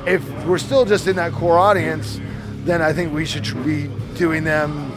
if 0.07 0.27
we're 0.45 0.57
still 0.57 0.85
just 0.85 1.07
in 1.07 1.15
that 1.15 1.31
core 1.33 1.57
audience, 1.57 2.19
then 2.63 2.81
I 2.81 2.93
think 2.93 3.13
we 3.13 3.25
should 3.25 3.43
be 3.63 3.89
doing 4.15 4.43
them 4.43 4.91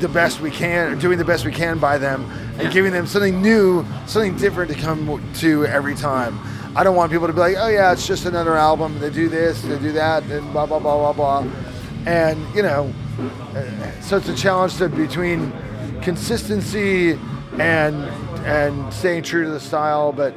the 0.00 0.08
best 0.08 0.40
we 0.40 0.50
can, 0.50 0.92
or 0.92 0.96
doing 0.96 1.18
the 1.18 1.24
best 1.24 1.44
we 1.44 1.52
can 1.52 1.78
by 1.78 1.98
them, 1.98 2.30
and 2.58 2.72
giving 2.72 2.92
them 2.92 3.06
something 3.06 3.40
new, 3.42 3.84
something 4.06 4.36
different 4.36 4.70
to 4.70 4.76
come 4.78 5.22
to 5.34 5.66
every 5.66 5.94
time. 5.94 6.38
I 6.76 6.82
don't 6.82 6.96
want 6.96 7.12
people 7.12 7.26
to 7.26 7.32
be 7.32 7.40
like, 7.40 7.56
oh 7.58 7.68
yeah, 7.68 7.92
it's 7.92 8.06
just 8.06 8.26
another 8.26 8.56
album. 8.56 8.98
They 8.98 9.10
do 9.10 9.28
this, 9.28 9.62
they 9.62 9.78
do 9.78 9.92
that, 9.92 10.24
and 10.24 10.52
blah 10.52 10.66
blah 10.66 10.78
blah 10.78 11.12
blah 11.12 11.12
blah. 11.12 11.52
And 12.06 12.54
you 12.54 12.62
know, 12.62 12.92
uh, 13.54 14.00
so 14.00 14.16
it's 14.16 14.28
a 14.28 14.34
challenge 14.34 14.76
to 14.78 14.88
between 14.88 15.52
consistency 16.02 17.18
and 17.60 17.96
and 18.46 18.92
staying 18.92 19.22
true 19.22 19.44
to 19.44 19.50
the 19.50 19.60
style, 19.60 20.12
but 20.12 20.34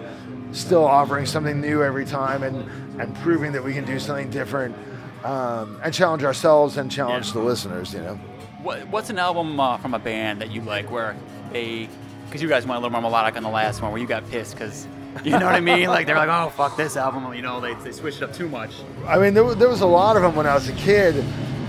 still 0.52 0.86
offering 0.86 1.26
something 1.26 1.60
new 1.60 1.84
every 1.84 2.06
time 2.06 2.44
and 2.44 2.70
and 3.02 3.16
proving 3.18 3.52
that 3.52 3.64
we 3.64 3.74
can 3.74 3.86
do 3.86 4.00
something 4.00 4.30
different 4.30 4.76
um, 5.24 5.80
and 5.84 5.94
challenge 5.94 6.24
ourselves 6.24 6.78
and 6.78 6.92
challenge 6.92 7.28
Yeah. 7.28 7.34
the 7.34 7.40
listeners. 7.42 7.94
You 7.94 8.02
know. 8.02 8.20
What, 8.64 8.88
what's 8.88 9.10
an 9.10 9.20
album 9.20 9.60
uh, 9.60 9.78
from 9.78 9.94
a 9.94 10.00
band 10.00 10.42
that 10.42 10.52
you 10.52 10.62
like 10.62 10.90
where 10.92 11.16
they, 11.54 11.88
because 12.26 12.42
you 12.42 12.50
guys 12.50 12.66
went 12.66 12.78
a 12.78 12.80
little 12.82 12.90
more 12.92 13.02
melodic 13.02 13.38
on 13.38 13.44
the 13.44 13.50
last 13.50 13.82
one, 13.82 13.92
where 13.92 14.02
you 14.02 14.08
got 14.08 14.28
pissed 14.30 14.56
because, 14.56 14.88
you 15.24 15.32
know 15.32 15.46
what 15.46 15.56
I 15.56 15.60
mean? 15.60 15.88
Like 15.88 16.08
they're 16.08 16.16
like, 16.18 16.28
oh 16.30 16.50
fuck 16.50 16.76
this 16.76 16.98
album, 16.98 17.32
you 17.34 17.42
know, 17.44 17.62
they, 17.62 17.76
they 17.76 17.92
switched 17.92 18.18
it 18.18 18.24
up 18.24 18.34
too 18.34 18.50
much. 18.50 18.72
I 19.06 19.20
mean, 19.20 19.34
there, 19.36 19.54
there 19.56 19.70
was 19.70 19.82
a 19.82 19.86
lot 19.88 20.16
of 20.18 20.24
them 20.24 20.36
when 20.36 20.48
I 20.48 20.54
was 20.56 20.68
a 20.68 20.74
kid 20.74 21.24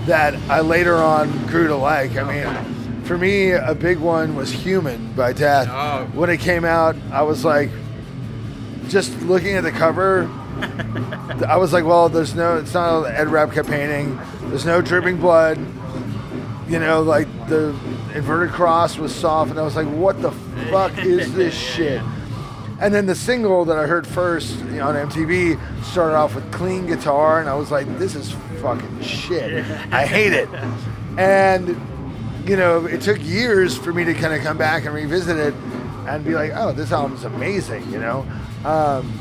that 0.07 0.33
I 0.49 0.61
later 0.61 0.95
on 0.95 1.29
grew 1.47 1.67
to 1.67 1.75
like. 1.75 2.17
I 2.17 2.23
mean, 2.23 2.78
for 3.09 3.17
me, 3.17 3.49
a 3.53 3.73
big 3.73 3.97
one 3.97 4.35
was 4.35 4.51
Human 4.51 5.13
by 5.13 5.33
Death. 5.33 5.67
Oh. 5.67 6.07
When 6.13 6.29
it 6.29 6.39
came 6.39 6.63
out, 6.63 6.95
I 7.11 7.23
was 7.23 7.43
like, 7.43 7.71
just 8.87 9.19
looking 9.23 9.55
at 9.55 9.63
the 9.63 9.71
cover, 9.71 10.29
I 11.47 11.57
was 11.57 11.73
like, 11.73 11.85
well, 11.85 12.07
there's 12.07 12.35
no, 12.35 12.57
it's 12.57 12.75
not 12.75 13.07
an 13.07 13.15
Ed 13.15 13.25
Repka 13.25 13.67
painting. 13.67 14.19
There's 14.51 14.63
no 14.63 14.79
dripping 14.79 15.17
blood. 15.17 15.57
You 16.67 16.77
know, 16.77 17.01
like 17.01 17.27
the 17.49 17.69
inverted 18.13 18.53
cross 18.53 18.99
was 18.99 19.15
soft, 19.15 19.49
and 19.49 19.59
I 19.59 19.63
was 19.63 19.75
like, 19.75 19.87
what 19.87 20.21
the 20.21 20.29
fuck 20.69 20.95
is 20.99 21.33
this 21.41 21.55
shit? 21.55 22.03
And 22.79 22.93
then 22.93 23.07
the 23.07 23.15
single 23.15 23.65
that 23.65 23.77
I 23.79 23.87
heard 23.87 24.05
first 24.05 24.59
you 24.59 24.73
know, 24.73 24.87
on 24.87 24.93
MTV 24.93 25.83
started 25.83 26.15
off 26.15 26.35
with 26.35 26.51
clean 26.51 26.85
guitar, 26.85 27.39
and 27.39 27.49
I 27.49 27.55
was 27.55 27.71
like, 27.71 27.87
this 27.97 28.13
is 28.13 28.33
fucking 28.61 29.01
shit. 29.01 29.65
I 29.91 30.05
hate 30.05 30.33
it. 30.33 30.47
And, 31.17 31.75
you 32.45 32.55
know, 32.55 32.85
it 32.85 33.01
took 33.01 33.21
years 33.21 33.77
for 33.77 33.93
me 33.93 34.03
to 34.05 34.13
kind 34.13 34.33
of 34.33 34.41
come 34.41 34.57
back 34.57 34.85
and 34.85 34.93
revisit 34.93 35.37
it 35.37 35.53
and 36.07 36.23
be 36.25 36.33
like, 36.33 36.51
oh, 36.55 36.71
this 36.71 36.91
album's 36.91 37.23
amazing, 37.23 37.89
you 37.91 37.99
know? 37.99 38.25
Um, 38.65 39.11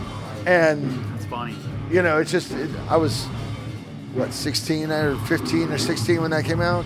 and, 0.46 1.04
It's 1.16 1.26
funny. 1.26 1.54
you 1.90 2.02
know, 2.02 2.18
it's 2.18 2.30
just, 2.30 2.52
it, 2.52 2.70
I 2.88 2.96
was, 2.96 3.26
what, 4.14 4.32
16 4.32 4.90
or 4.90 5.16
15 5.26 5.70
or 5.72 5.78
16 5.78 6.22
when 6.22 6.30
that 6.30 6.44
came 6.44 6.60
out? 6.60 6.84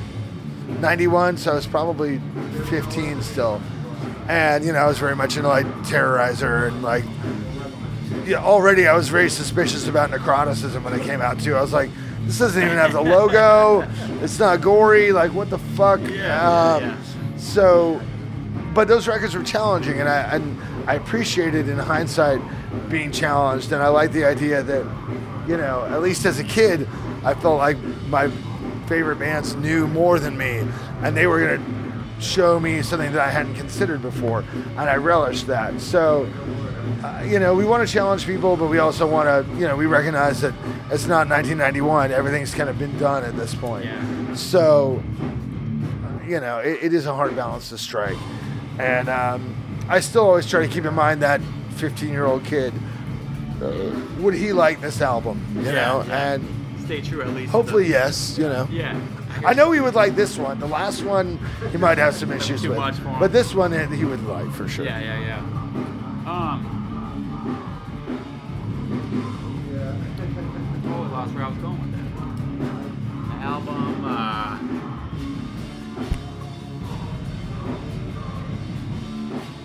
91, 0.81 1.37
so 1.37 1.53
I 1.53 1.55
was 1.55 1.67
probably 1.67 2.21
15 2.69 3.23
still. 3.23 3.61
And, 4.29 4.65
you 4.65 4.73
know, 4.73 4.79
I 4.79 4.87
was 4.87 4.99
very 4.99 5.15
much 5.17 5.37
into 5.37 5.49
like 5.49 5.67
Terrorizer 5.85 6.69
and 6.69 6.83
like, 6.83 7.05
yeah, 8.27 8.37
already 8.37 8.87
I 8.87 8.95
was 8.95 9.09
very 9.09 9.29
suspicious 9.31 9.89
about 9.89 10.11
necroticism 10.11 10.83
when 10.85 10.93
it 10.99 11.03
came 11.03 11.21
out 11.21 11.41
too. 11.41 11.55
I 11.55 11.61
was 11.61 11.73
like, 11.73 11.91
this 12.25 12.39
doesn't 12.39 12.63
even 12.63 12.77
have 12.77 12.93
the 12.93 13.01
logo. 13.01 13.89
It's 14.23 14.39
not 14.39 14.61
gory. 14.61 15.13
Like, 15.13 15.33
what 15.33 15.51
the 15.51 15.59
fuck? 15.59 16.01
Yeah, 16.01 16.75
um, 16.75 16.83
yeah. 16.83 16.97
So, 17.37 18.01
but 18.75 18.89
those 18.89 19.09
records 19.09 19.35
were 19.35 19.43
challenging, 19.43 20.01
and 20.01 20.09
I 20.09 20.37
and 20.37 20.61
I 20.89 20.95
appreciated 20.95 21.69
in 21.69 21.79
hindsight 21.79 22.41
being 22.89 23.11
challenged, 23.13 23.73
and 23.73 23.83
I 23.83 23.89
like 23.89 24.13
the 24.13 24.25
idea 24.25 24.63
that, 24.63 24.85
you 25.47 25.57
know, 25.57 25.85
at 25.91 26.01
least 26.03 26.25
as 26.25 26.39
a 26.39 26.45
kid, 26.45 26.89
I 27.25 27.35
felt 27.35 27.59
like 27.59 27.79
my 28.09 28.31
favorite 28.87 29.19
bands 29.19 29.55
knew 29.57 29.87
more 29.87 30.19
than 30.19 30.37
me, 30.37 30.67
and 31.03 31.17
they 31.17 31.27
were 31.27 31.41
gonna 31.41 32.03
show 32.21 32.59
me 32.61 32.83
something 32.83 33.13
that 33.13 33.21
I 33.21 33.31
hadn't 33.31 33.55
considered 33.55 34.03
before, 34.03 34.45
and 34.71 34.81
I 34.81 34.97
relished 34.97 35.47
that. 35.49 35.81
So, 35.81 36.29
uh, 37.05 37.23
you 37.27 37.39
know, 37.39 37.55
we 37.55 37.65
want 37.65 37.87
to 37.87 37.93
challenge 37.93 38.27
people, 38.27 38.57
but 38.57 38.69
we 38.69 38.79
also 38.79 39.07
want 39.07 39.27
to, 39.29 39.55
you 39.55 39.67
know, 39.67 39.77
we 39.77 39.87
recognize 39.87 40.41
that 40.43 40.55
it's 40.91 41.07
not 41.07 41.29
1991. 41.29 42.13
Everything's 42.13 42.55
kind 42.55 42.69
of 42.69 42.79
been 42.79 42.97
done 42.99 43.25
at 43.25 43.37
this 43.37 43.55
point. 43.55 43.85
Yeah. 43.85 44.35
So, 44.35 45.03
you 46.27 46.41
know, 46.41 46.59
it, 46.59 46.79
it 46.83 46.95
is 46.95 47.07
a 47.07 47.15
hard 47.15 47.35
balance 47.37 47.69
to 47.71 47.79
strike. 47.79 48.17
And 48.79 49.09
um, 49.09 49.55
I 49.89 50.01
still 50.01 50.27
always 50.27 50.49
try 50.49 50.65
to 50.67 50.73
keep 50.73 50.85
in 50.85 50.95
mind 50.95 51.23
that 51.23 51.41
15 51.77 52.09
year 52.11 52.25
old 52.25 52.45
kid. 52.45 52.73
Uh, 53.61 53.91
would 54.19 54.35
he 54.35 54.53
like 54.53 54.81
this 54.81 55.01
album? 55.01 55.41
You 55.57 55.63
Yeah, 55.67 55.73
know, 55.73 56.05
yeah. 56.07 56.33
and 56.35 56.49
stay 56.85 57.01
true 57.01 57.23
at 57.23 57.29
least. 57.31 57.53
Hopefully, 57.53 57.85
the- 57.85 57.91
yes. 57.91 58.37
You 58.39 58.45
know. 58.49 58.69
Yeah. 58.71 59.01
I 59.47 59.55
know 59.55 59.73
he 59.73 59.81
would 59.81 59.95
like 59.95 60.15
this 60.15 60.37
one. 60.37 60.61
The 60.61 60.67
last 60.69 61.03
one, 61.05 61.39
he 61.71 61.79
might 61.79 61.97
have 61.99 62.15
some 62.15 62.31
issues 62.33 62.67
with. 62.67 62.77
much 62.77 62.97
for 62.97 63.09
him. 63.09 63.19
But 63.19 63.33
this 63.33 63.55
one, 63.55 63.73
he 63.93 64.05
would 64.05 64.23
like 64.27 64.51
for 64.53 64.69
sure. 64.69 64.85
Yeah, 64.85 65.01
yeah, 65.01 65.21
yeah. 65.21 65.62
Um. 66.25 66.79
Oh, 70.87 71.03
I 71.03 71.09
lost 71.09 71.35
where 71.35 71.45
I 71.45 71.49
was 71.49 71.59
going 71.59 71.81
with 71.81 71.93
that. 71.93 72.09
The 73.29 73.45
album. 73.45 74.05
Uh, 74.05 74.59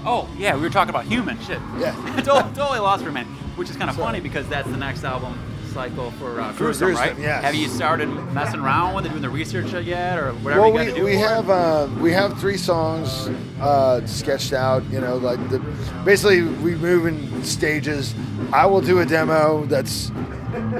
oh, 0.06 0.30
yeah, 0.38 0.56
we 0.56 0.62
were 0.62 0.70
talking 0.70 0.90
about 0.90 1.06
Human. 1.06 1.40
Shit. 1.42 1.60
Yeah. 1.78 1.94
totally, 2.24 2.54
totally 2.56 2.80
lost 2.80 3.04
for 3.04 3.10
a 3.10 3.14
minute. 3.14 3.28
Which 3.56 3.70
is 3.70 3.76
kind 3.76 3.90
of 3.90 3.96
funny 3.96 4.20
because 4.20 4.48
that's 4.48 4.70
the 4.70 4.78
next 4.78 5.04
album 5.04 5.38
cycle 5.78 6.10
for 6.14 6.42
uh, 6.42 6.52
Gruesome, 6.54 6.88
Gruesome, 6.88 7.06
right? 7.06 7.20
yes. 7.20 7.44
Have 7.44 7.54
you 7.54 7.68
started 7.68 8.08
messing 8.34 8.62
around 8.62 8.96
with 8.96 9.06
it, 9.06 9.10
doing 9.10 9.22
the 9.22 9.30
research 9.30 9.72
yet, 9.86 10.18
or 10.18 10.34
whatever 10.34 10.62
Well, 10.62 10.72
you 10.72 10.78
got 10.78 10.86
we, 10.88 10.92
to 10.92 10.98
do? 10.98 11.06
we 11.06 11.16
have 11.18 11.52
uh, 11.52 11.88
we 12.02 12.12
have 12.14 12.40
three 12.40 12.58
songs 12.58 13.30
uh, 13.62 14.04
sketched 14.08 14.54
out. 14.54 14.84
You 14.86 15.02
know, 15.02 15.18
like 15.18 15.38
the 15.52 15.60
basically 16.04 16.42
we 16.42 16.74
move 16.74 17.06
in 17.06 17.44
stages. 17.44 18.16
I 18.52 18.66
will 18.66 18.82
do 18.82 19.02
a 19.02 19.06
demo 19.06 19.66
that's, 19.66 20.10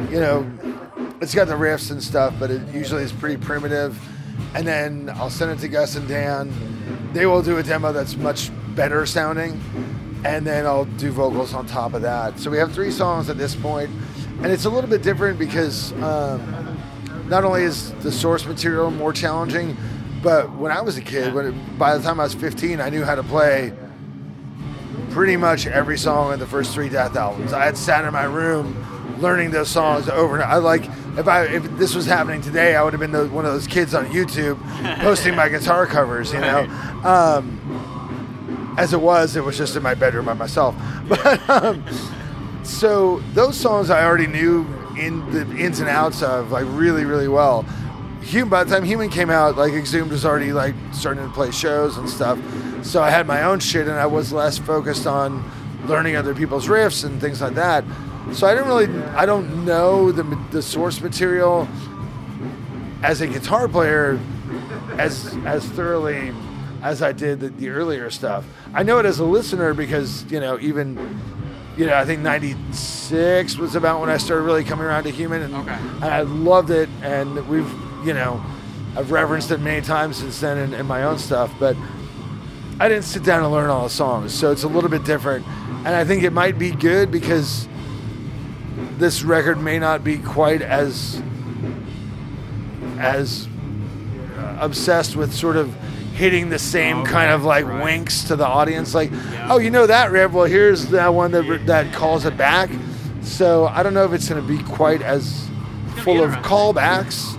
you 0.10 0.20
know, 0.20 0.52
it's 1.22 1.36
got 1.36 1.48
the 1.48 1.54
riffs 1.54 1.92
and 1.92 2.02
stuff, 2.02 2.34
but 2.40 2.50
it 2.50 2.68
usually 2.74 3.04
is 3.04 3.12
pretty 3.12 3.38
primitive. 3.38 3.96
And 4.56 4.66
then 4.66 5.12
I'll 5.14 5.30
send 5.30 5.52
it 5.52 5.60
to 5.60 5.68
Gus 5.68 5.96
and 5.96 6.08
Dan. 6.08 6.52
They 7.14 7.28
will 7.28 7.44
do 7.44 7.58
a 7.60 7.64
demo 7.64 7.92
that's 7.92 8.16
much 8.16 8.50
better 8.74 9.06
sounding, 9.06 9.62
and 10.26 10.44
then 10.44 10.66
I'll 10.66 10.86
do 10.86 11.12
vocals 11.12 11.54
on 11.54 11.68
top 11.68 11.94
of 11.94 12.02
that. 12.02 12.40
So 12.40 12.50
we 12.50 12.58
have 12.58 12.74
three 12.74 12.90
songs 12.90 13.30
at 13.30 13.38
this 13.38 13.56
point, 13.56 13.92
and 14.44 14.48
it's 14.48 14.66
a 14.66 14.70
little 14.70 14.90
bit 14.90 15.02
different 15.02 15.40
because. 15.40 15.94
Um, 16.02 16.66
not 17.28 17.44
only 17.44 17.64
is 17.64 17.92
the 17.96 18.12
source 18.12 18.46
material 18.46 18.90
more 18.90 19.12
challenging, 19.14 19.76
but 20.24 20.52
when 20.56 20.72
I 20.72 20.82
was 20.82 20.98
a 20.98 21.02
kid, 21.02 21.34
when 21.34 21.48
it, 21.48 21.78
by 21.78 21.98
the 21.98 22.04
time 22.04 22.20
I 22.20 22.24
was 22.24 22.34
15, 22.34 22.80
I 22.80 22.90
knew 22.90 23.04
how 23.04 23.16
to 23.16 23.24
play 23.24 23.74
pretty 25.12 25.38
much 25.38 25.68
every 25.68 25.98
song 25.98 26.34
in 26.34 26.40
the 26.40 26.48
first 26.48 26.74
three 26.74 26.90
Death 26.90 27.16
albums. 27.16 27.54
I 27.54 27.66
had 27.66 27.78
sat 27.78 28.06
in 28.06 28.14
my 28.14 28.24
room 28.24 28.84
learning 29.20 29.52
those 29.52 29.70
songs 29.70 30.08
over 30.10 30.36
and 30.36 30.44
I 30.44 30.58
like 30.58 30.86
if 31.18 31.28
I 31.28 31.46
if 31.46 31.64
this 31.78 31.96
was 31.96 32.06
happening 32.06 32.42
today, 32.42 32.76
I 32.76 32.84
would 32.84 32.94
have 32.94 33.00
been 33.00 33.12
the, 33.12 33.28
one 33.28 33.46
of 33.46 33.52
those 33.52 33.66
kids 33.66 33.96
on 33.96 34.06
YouTube 34.08 34.60
posting 35.00 35.36
my 35.36 35.50
guitar 35.50 35.88
covers, 35.88 36.32
you 36.32 36.40
know. 36.40 36.60
Um, 37.04 38.76
as 38.78 38.94
it 38.94 39.02
was, 39.02 39.36
it 39.36 39.44
was 39.44 39.58
just 39.58 39.76
in 39.76 39.82
my 39.82 39.96
bedroom 39.96 40.26
by 40.26 40.34
myself. 40.34 40.76
But 41.08 41.50
um, 41.50 41.86
so 42.68 43.20
those 43.34 43.58
songs 43.58 43.90
I 43.90 44.04
already 44.04 44.28
knew 44.28 44.66
in 44.98 45.30
the 45.32 45.42
ins 45.58 45.80
and 45.80 45.90
outs 45.90 46.22
of 46.22 46.52
like 46.52 46.66
really 46.68 47.06
really 47.06 47.28
well. 47.28 47.66
Human, 48.22 48.50
by 48.50 48.64
the 48.66 48.72
time 48.76 48.84
Human 48.84 49.10
came 49.10 49.30
out, 49.30 49.56
like 49.56 49.74
Exhumed 49.74 50.12
was 50.12 50.26
already 50.26 50.52
like 50.52 50.76
starting 50.92 51.24
to 51.24 51.34
play 51.34 51.50
shows 51.52 51.98
and 51.98 52.10
stuff. 52.10 52.38
So 52.84 53.02
I 53.02 53.10
had 53.10 53.26
my 53.26 53.44
own 53.44 53.60
shit, 53.60 53.88
and 53.88 53.98
I 53.98 54.06
was 54.06 54.34
less 54.34 54.58
focused 54.58 55.08
on 55.08 55.50
learning 55.86 56.18
other 56.18 56.36
people's 56.36 56.68
riffs 56.68 57.06
and 57.06 57.22
things 57.22 57.42
like 57.42 57.56
that. 57.56 57.86
So 58.34 58.46
I 58.46 58.54
didn't 58.54 58.68
really, 58.68 58.88
I 59.16 59.26
don't 59.26 59.66
know 59.66 60.12
the 60.12 60.24
the 60.52 60.62
source 60.62 61.00
material 61.00 61.68
as 63.02 63.22
a 63.22 63.28
guitar 63.28 63.68
player 63.68 64.20
as 64.98 65.36
as 65.46 65.66
thoroughly 65.70 66.34
as 66.82 67.02
I 67.02 67.12
did 67.12 67.40
the, 67.40 67.50
the 67.50 67.70
earlier 67.70 68.10
stuff. 68.10 68.46
I 68.74 68.84
know 68.84 69.00
it 69.00 69.06
as 69.06 69.20
a 69.20 69.26
listener 69.26 69.74
because 69.74 70.30
you 70.32 70.40
know 70.40 70.60
even 70.60 70.98
you 71.78 71.86
know 71.86 71.96
I 71.96 72.06
think 72.06 72.22
'96 72.22 73.58
was 73.58 73.76
about 73.76 74.00
when 74.02 74.10
I 74.10 74.18
started 74.18 74.44
really 74.44 74.64
coming 74.64 74.86
around 74.86 75.04
to 75.04 75.12
Human, 75.12 75.42
and, 75.44 75.56
Okay. 75.56 75.74
and 75.76 76.04
I 76.06 76.22
loved 76.22 76.72
it, 76.72 76.90
and 77.02 77.48
we've 77.48 77.72
you 78.06 78.14
know 78.14 78.44
I've 78.96 79.12
referenced 79.12 79.52
it 79.52 79.60
many 79.60 79.82
times 79.82 80.18
since 80.18 80.40
then 80.40 80.58
in, 80.58 80.74
in 80.74 80.86
my 80.88 81.04
own 81.04 81.20
stuff, 81.20 81.54
but 81.60 81.78
I 82.80 82.90
didn't 82.90 83.06
sit 83.06 83.24
down 83.24 83.44
and 83.44 83.52
learn 83.52 83.70
all 83.70 83.84
the 83.84 83.90
songs, 83.90 84.34
so 84.34 84.52
it's 84.52 84.64
a 84.64 84.68
little 84.68 84.90
bit 84.90 85.04
different, 85.04 85.46
and 85.48 85.90
I 85.90 86.04
think 86.04 86.24
it 86.24 86.34
might 86.34 86.58
be 86.58 86.72
good 86.72 87.12
because 87.12 87.68
this 88.98 89.24
record 89.24 89.62
may 89.62 89.78
not 89.80 90.04
be 90.04 90.18
quite 90.18 90.62
as 90.62 91.22
as 93.00 93.48
obsessed 94.60 95.16
with 95.16 95.32
sort 95.34 95.56
of 95.56 95.76
hitting 96.18 96.50
the 96.50 96.60
same 96.60 96.98
Okay, 97.00 97.12
kind 97.12 97.32
of 97.32 97.44
like 97.44 97.66
right. 97.66 97.84
winks 97.84 98.24
to 98.26 98.36
the 98.36 98.46
audience 98.46 98.94
like 98.94 99.10
oh 99.50 99.58
you 99.60 99.70
know 99.70 99.86
that 99.88 100.12
riff 100.12 100.32
well 100.32 100.46
here's 100.46 100.88
that 100.88 101.14
one 101.14 101.32
that 101.32 101.66
that 101.68 101.94
calls 101.94 102.26
it 102.26 102.36
back 102.36 102.70
so 103.22 103.68
i 103.68 103.84
don't 103.84 103.94
know 103.94 104.04
if 104.04 104.14
it's 104.14 104.28
going 104.28 104.42
to 104.42 104.48
be 104.48 104.62
quite 104.64 105.02
as 105.02 105.48
full 106.04 106.24
of 106.24 106.32
callbacks 106.44 107.36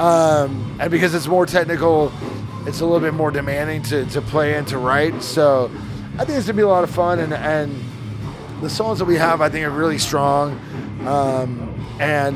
um, 0.00 0.76
and 0.80 0.90
because 0.90 1.14
it's 1.14 1.26
more 1.26 1.46
technical 1.46 2.12
it's 2.66 2.80
a 2.80 2.84
little 2.84 3.00
bit 3.00 3.14
more 3.14 3.30
demanding 3.30 3.82
to, 3.82 4.04
to 4.06 4.20
play 4.20 4.54
and 4.54 4.66
to 4.68 4.78
write 4.78 5.22
so 5.22 5.70
i 6.14 6.24
think 6.24 6.30
it's 6.38 6.46
going 6.46 6.48
to 6.48 6.52
be 6.54 6.62
a 6.62 6.68
lot 6.68 6.84
of 6.84 6.90
fun 6.90 7.18
and, 7.18 7.32
and 7.34 7.82
the 8.60 8.70
songs 8.70 8.98
that 9.00 9.04
we 9.04 9.16
have, 9.16 9.42
I 9.42 9.50
think, 9.50 9.66
are 9.66 9.70
really 9.70 9.98
strong. 9.98 10.58
Um, 11.06 11.86
and 12.00 12.34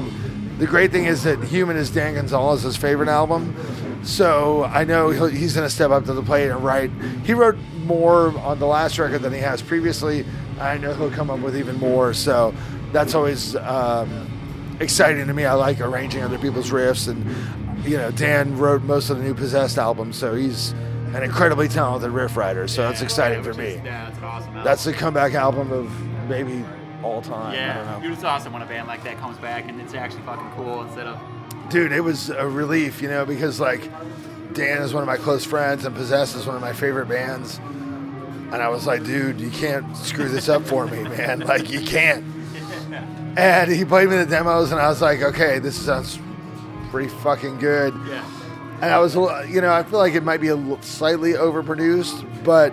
the 0.59 0.67
great 0.67 0.93
thing 0.93 1.07
is 1.07 1.23
that 1.23 1.43
Human 1.45 1.79
is 1.79 1.91
Dan 1.91 2.15
Gonzalez's 2.15 2.77
favorite 2.77 3.09
album. 3.09 3.57
So 4.03 4.65
I 4.65 4.85
know 4.85 5.11
he'll, 5.11 5.27
he's 5.27 5.55
going 5.55 5.67
to 5.67 5.73
step 5.75 5.91
up 5.91 6.05
to 6.07 6.13
the 6.15 6.23
plate 6.23 6.49
and 6.51 6.65
write. 6.65 6.91
He 7.25 7.35
wrote 7.35 7.57
more 7.85 8.37
on 8.39 8.59
the 8.59 8.67
last 8.67 8.99
record 8.99 9.23
than 9.23 9.33
he 9.33 9.41
has 9.41 9.61
previously. 9.63 10.25
I 10.59 10.79
know 10.79 10.95
he'll 10.95 11.11
come 11.11 11.31
up 11.31 11.41
with 11.41 11.57
even 11.57 11.77
more. 11.79 12.15
So 12.15 12.55
that's 12.93 13.15
always 13.15 13.57
um, 13.57 14.77
exciting 14.81 15.27
to 15.27 15.35
me. 15.35 15.45
I 15.45 15.55
like 15.55 15.81
arranging 15.81 16.23
other 16.23 16.39
people's 16.39 16.71
riffs. 16.71 17.09
And, 17.09 17.85
you 17.85 17.97
know, 17.99 18.11
Dan 18.11 18.57
wrote 18.57 18.83
most 18.83 19.11
of 19.11 19.19
the 19.19 19.25
new 19.25 19.35
Possessed 19.35 19.79
album. 19.79 20.13
So 20.13 20.35
he's 20.35 20.73
an 21.15 21.23
incredibly 21.23 21.69
talented 21.69 22.11
riff 22.11 22.37
writer. 22.37 22.69
So 22.69 22.83
that's 22.83 23.03
exciting 23.03 23.43
for 23.43 23.53
me. 23.55 23.75
Yeah, 23.77 24.07
that's 24.07 24.19
an 24.19 24.25
awesome 24.25 24.49
album. 24.51 24.65
That's 24.65 24.85
the 24.85 24.93
comeback 24.93 25.35
album 25.35 25.73
of 25.73 26.29
maybe 26.29 26.65
all 27.03 27.21
time. 27.21 27.53
I 27.53 27.55
Yeah, 27.55 27.75
don't 27.75 27.87
know. 27.87 28.01
dude, 28.09 28.13
it's 28.13 28.25
awesome 28.25 28.53
when 28.53 28.63
a 28.63 28.67
band 28.67 28.87
like 28.89 29.03
that 29.05 29.19
comes 29.19 29.37
back 29.39 29.69
and 29.69 29.81
it's 29.81 29.95
actually 29.95 30.23
fucking 30.23 30.51
cool 30.57 30.83
instead 30.83 31.07
of 31.07 31.19
Dude, 31.71 31.93
it 31.93 32.01
was 32.01 32.31
a 32.31 32.47
relief, 32.49 33.01
you 33.01 33.09
know, 33.09 33.25
because 33.25 33.61
like 33.61 33.89
Dan 34.55 34.83
is 34.83 34.93
one 34.93 35.03
of 35.03 35.07
my 35.07 35.17
close 35.17 35.45
friends 35.45 35.85
and 35.85 35.95
Possessed 35.95 36.35
is 36.37 36.47
one 36.47 36.57
of 36.57 36.61
my 36.63 36.73
favorite 36.73 37.09
bands. 37.09 37.59
And 38.53 38.57
I 38.57 38.69
was 38.69 38.87
like, 38.87 39.05
dude, 39.05 39.41
you 39.41 39.51
can't 39.51 39.97
screw 39.97 40.29
this 40.29 40.49
up 40.49 40.65
for 40.65 40.87
me, 40.87 41.05
man. 41.05 41.41
Like, 41.47 41.71
you 41.71 41.81
can't. 41.83 42.25
And 43.37 43.71
he 43.71 43.85
played 43.85 44.09
me 44.09 44.17
the 44.17 44.27
demos, 44.27 44.73
and 44.73 44.81
I 44.81 44.89
was 44.89 45.01
like, 45.01 45.23
okay, 45.23 45.61
this 45.61 45.77
sounds 45.77 46.19
pretty 46.91 47.09
fucking 47.09 47.61
good. 47.61 47.95
yeah. 48.09 48.25
And 48.83 48.93
I 48.93 48.99
was, 48.99 49.15
you 49.49 49.61
know, 49.61 49.73
I 49.73 49.85
feel 49.85 50.01
like 50.01 50.15
it 50.15 50.25
might 50.25 50.41
be 50.41 50.49
a 50.49 50.57
li- 50.57 50.79
slightly 50.81 51.35
overproduced, 51.35 52.27
but 52.43 52.73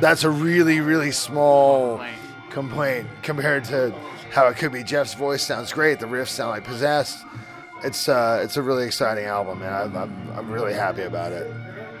that's 0.00 0.24
a 0.24 0.28
really, 0.30 0.80
really 0.80 1.12
small 1.12 2.02
complaint 2.50 3.06
compared 3.22 3.64
to 3.66 3.94
how 4.30 4.46
it 4.48 4.56
could 4.56 4.72
be. 4.72 4.82
Jeff's 4.82 5.14
voice 5.14 5.42
sounds 5.42 5.72
great. 5.72 5.98
The 5.98 6.06
riffs 6.06 6.28
sound 6.28 6.50
like 6.50 6.64
possessed. 6.64 7.24
It's 7.82 8.08
uh, 8.08 8.40
it's 8.42 8.56
a 8.56 8.62
really 8.62 8.86
exciting 8.86 9.24
album, 9.24 9.62
and 9.62 9.74
I'm, 9.74 9.96
I'm, 9.96 10.30
I'm 10.36 10.50
really 10.50 10.74
happy 10.74 11.02
about 11.02 11.32
it. 11.32 11.50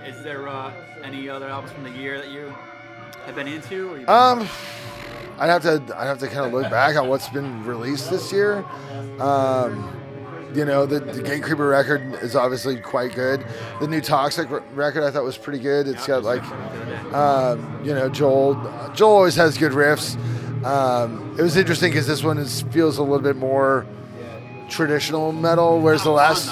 Is 0.06 0.22
there 0.22 0.48
uh, 0.48 0.72
any 1.02 1.28
other 1.28 1.48
albums 1.48 1.72
from 1.72 1.84
the 1.84 1.90
year 1.90 2.18
that 2.18 2.30
you 2.30 2.54
have 3.26 3.34
been 3.34 3.48
into? 3.48 3.92
Or 3.92 3.98
you 3.98 4.06
Um, 4.06 4.48
I'd 5.38 5.48
have 5.48 5.62
to 5.62 5.82
I'd 5.96 6.06
have 6.06 6.18
to 6.18 6.28
kind 6.28 6.46
of 6.46 6.52
look 6.52 6.70
back 6.70 6.96
on 6.96 7.08
what's 7.08 7.28
been 7.30 7.64
released 7.64 8.10
this 8.10 8.30
year. 8.30 8.64
Um, 9.20 9.96
you 10.54 10.64
know, 10.64 10.84
the, 10.84 10.98
the 10.98 11.22
Gatecreeper 11.22 11.70
record 11.70 12.02
is 12.22 12.34
obviously 12.34 12.76
quite 12.76 13.14
good. 13.14 13.44
The 13.80 13.86
new 13.86 14.00
Toxic 14.00 14.48
record 14.74 15.04
I 15.04 15.10
thought 15.10 15.22
was 15.24 15.38
pretty 15.38 15.60
good. 15.60 15.86
It's 15.86 16.06
got 16.06 16.24
like, 16.24 16.42
um, 17.14 17.80
you 17.84 17.94
know, 17.94 18.08
Joel. 18.08 18.54
Joel 18.94 19.12
always 19.12 19.36
has 19.36 19.56
good 19.56 19.72
riffs. 19.72 20.18
Um, 20.64 21.34
it 21.38 21.42
was 21.42 21.56
interesting 21.56 21.90
because 21.90 22.06
this 22.06 22.22
one 22.22 22.38
is, 22.38 22.62
feels 22.70 22.98
a 22.98 23.02
little 23.02 23.20
bit 23.20 23.36
more 23.36 23.86
traditional 24.68 25.32
metal, 25.32 25.80
whereas 25.80 26.02
the 26.04 26.10
last. 26.10 26.48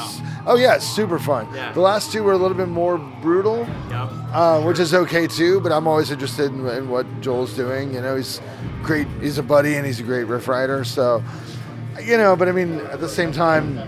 Oh 0.46 0.56
yeah, 0.56 0.78
super 0.78 1.18
fun. 1.18 1.46
Yeah. 1.54 1.72
The 1.72 1.80
last 1.80 2.10
two 2.10 2.22
were 2.22 2.32
a 2.32 2.36
little 2.38 2.56
bit 2.56 2.68
more 2.68 2.96
brutal 2.96 3.66
Yep. 3.90 4.08
uh, 4.32 4.62
which 4.62 4.78
is 4.78 4.94
okay 4.94 5.26
too. 5.26 5.60
But 5.60 5.72
I'm 5.72 5.86
always 5.86 6.10
interested 6.10 6.50
in, 6.50 6.66
in 6.68 6.88
what 6.88 7.06
Joel's 7.20 7.54
doing. 7.54 7.92
You 7.92 8.00
know, 8.00 8.16
he's 8.16 8.40
great. 8.82 9.06
He's 9.20 9.36
a 9.36 9.42
buddy 9.42 9.74
and 9.76 9.84
he's 9.84 10.00
a 10.00 10.02
great 10.04 10.24
riff 10.24 10.48
writer. 10.48 10.84
So, 10.84 11.22
you 12.02 12.16
know, 12.16 12.34
but 12.34 12.48
I 12.48 12.52
mean, 12.52 12.78
at 12.86 13.00
the 13.00 13.08
same 13.08 13.30
time, 13.30 13.78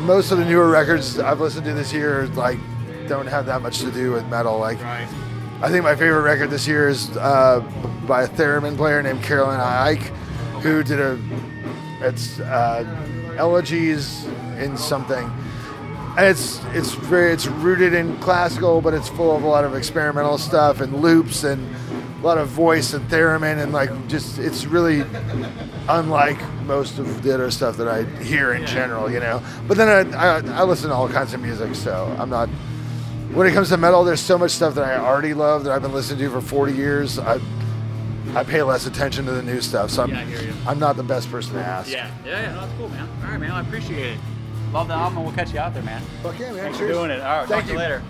most 0.00 0.32
of 0.32 0.38
the 0.38 0.44
newer 0.44 0.68
records 0.68 1.18
I've 1.18 1.40
listened 1.40 1.64
to 1.64 1.72
this 1.72 1.92
year 1.94 2.26
like 2.34 2.58
don't 3.08 3.26
have 3.26 3.46
that 3.46 3.62
much 3.62 3.78
to 3.80 3.90
do 3.90 4.12
with 4.12 4.26
metal. 4.26 4.58
Like, 4.58 4.82
Right. 4.82 5.08
I 5.62 5.68
think 5.70 5.84
my 5.84 5.94
favorite 5.94 6.22
record 6.22 6.50
this 6.50 6.66
year 6.66 6.88
is 6.88 7.16
uh, 7.16 7.60
by 8.08 8.24
a 8.24 8.28
theremin 8.28 8.76
player 8.76 9.00
named 9.00 9.22
Carolina 9.22 9.62
Eyck, 9.62 10.00
who 10.60 10.82
did 10.82 10.98
a 10.98 11.16
it's 12.00 12.40
uh, 12.40 12.84
elegies 13.38 14.24
in 14.58 14.76
something. 14.76 15.30
And 16.16 16.26
it's 16.26 16.60
it's 16.72 16.94
very 16.94 17.32
it's 17.32 17.46
rooted 17.46 17.94
in 17.94 18.18
classical, 18.18 18.80
but 18.80 18.92
it's 18.92 19.08
full 19.08 19.36
of 19.36 19.44
a 19.44 19.46
lot 19.46 19.64
of 19.64 19.76
experimental 19.76 20.36
stuff 20.36 20.80
and 20.80 21.00
loops 21.00 21.44
and 21.44 21.72
a 22.20 22.26
lot 22.26 22.38
of 22.38 22.48
voice 22.48 22.92
and 22.92 23.08
theremin 23.08 23.62
and 23.62 23.72
like 23.72 23.90
just 24.08 24.40
it's 24.40 24.66
really 24.66 25.04
unlike 25.88 26.42
most 26.64 26.98
of 26.98 27.22
the 27.22 27.32
other 27.32 27.52
stuff 27.52 27.76
that 27.76 27.86
I 27.86 28.02
hear 28.20 28.52
in 28.54 28.66
general, 28.66 29.08
you 29.08 29.20
know. 29.20 29.40
But 29.68 29.76
then 29.76 30.12
I, 30.12 30.16
I, 30.16 30.60
I 30.60 30.64
listen 30.64 30.88
to 30.88 30.94
all 30.96 31.08
kinds 31.08 31.34
of 31.34 31.40
music, 31.40 31.76
so 31.76 32.12
I'm 32.18 32.30
not. 32.30 32.48
When 33.34 33.46
it 33.46 33.54
comes 33.54 33.70
to 33.70 33.78
metal, 33.78 34.04
there's 34.04 34.20
so 34.20 34.36
much 34.36 34.50
stuff 34.50 34.74
that 34.74 34.84
I 34.84 34.96
already 34.98 35.32
love 35.32 35.64
that 35.64 35.72
I've 35.72 35.80
been 35.80 35.94
listening 35.94 36.18
to 36.20 36.30
for 36.30 36.42
40 36.42 36.74
years. 36.74 37.18
I 37.18 37.40
I 38.34 38.44
pay 38.44 38.62
less 38.62 38.86
attention 38.86 39.26
to 39.26 39.32
the 39.32 39.42
new 39.42 39.60
stuff, 39.60 39.90
so 39.90 40.02
I'm, 40.04 40.10
Yeah, 40.10 40.20
I 40.20 40.24
hear 40.24 40.42
you. 40.42 40.54
I'm 40.66 40.78
not 40.78 40.96
the 40.96 41.02
best 41.02 41.30
person 41.30 41.54
to 41.54 41.60
ask. 41.60 41.90
Yeah, 41.90 42.10
yeah, 42.24 42.40
yeah. 42.42 42.54
No, 42.54 42.60
that's 42.60 42.72
cool, 42.78 42.88
man. 42.88 43.08
All 43.22 43.30
right, 43.30 43.40
man. 43.40 43.50
I 43.50 43.60
appreciate 43.60 44.14
it. 44.14 44.18
Love 44.72 44.88
the 44.88 44.94
album, 44.94 45.18
and 45.18 45.26
we'll 45.26 45.34
catch 45.34 45.52
you 45.52 45.58
out 45.58 45.74
there, 45.74 45.82
man. 45.82 46.00
Fuck 46.22 46.38
yeah, 46.38 46.52
man. 46.52 46.62
Thanks 46.62 46.78
for 46.78 46.88
doing 46.88 47.10
it. 47.10 47.20
All 47.20 47.40
right, 47.40 47.48
Thank 47.48 47.66
talk 47.66 47.76
to 47.76 47.78
you 47.78 47.80
you. 47.80 48.02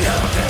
Later. 0.00 0.49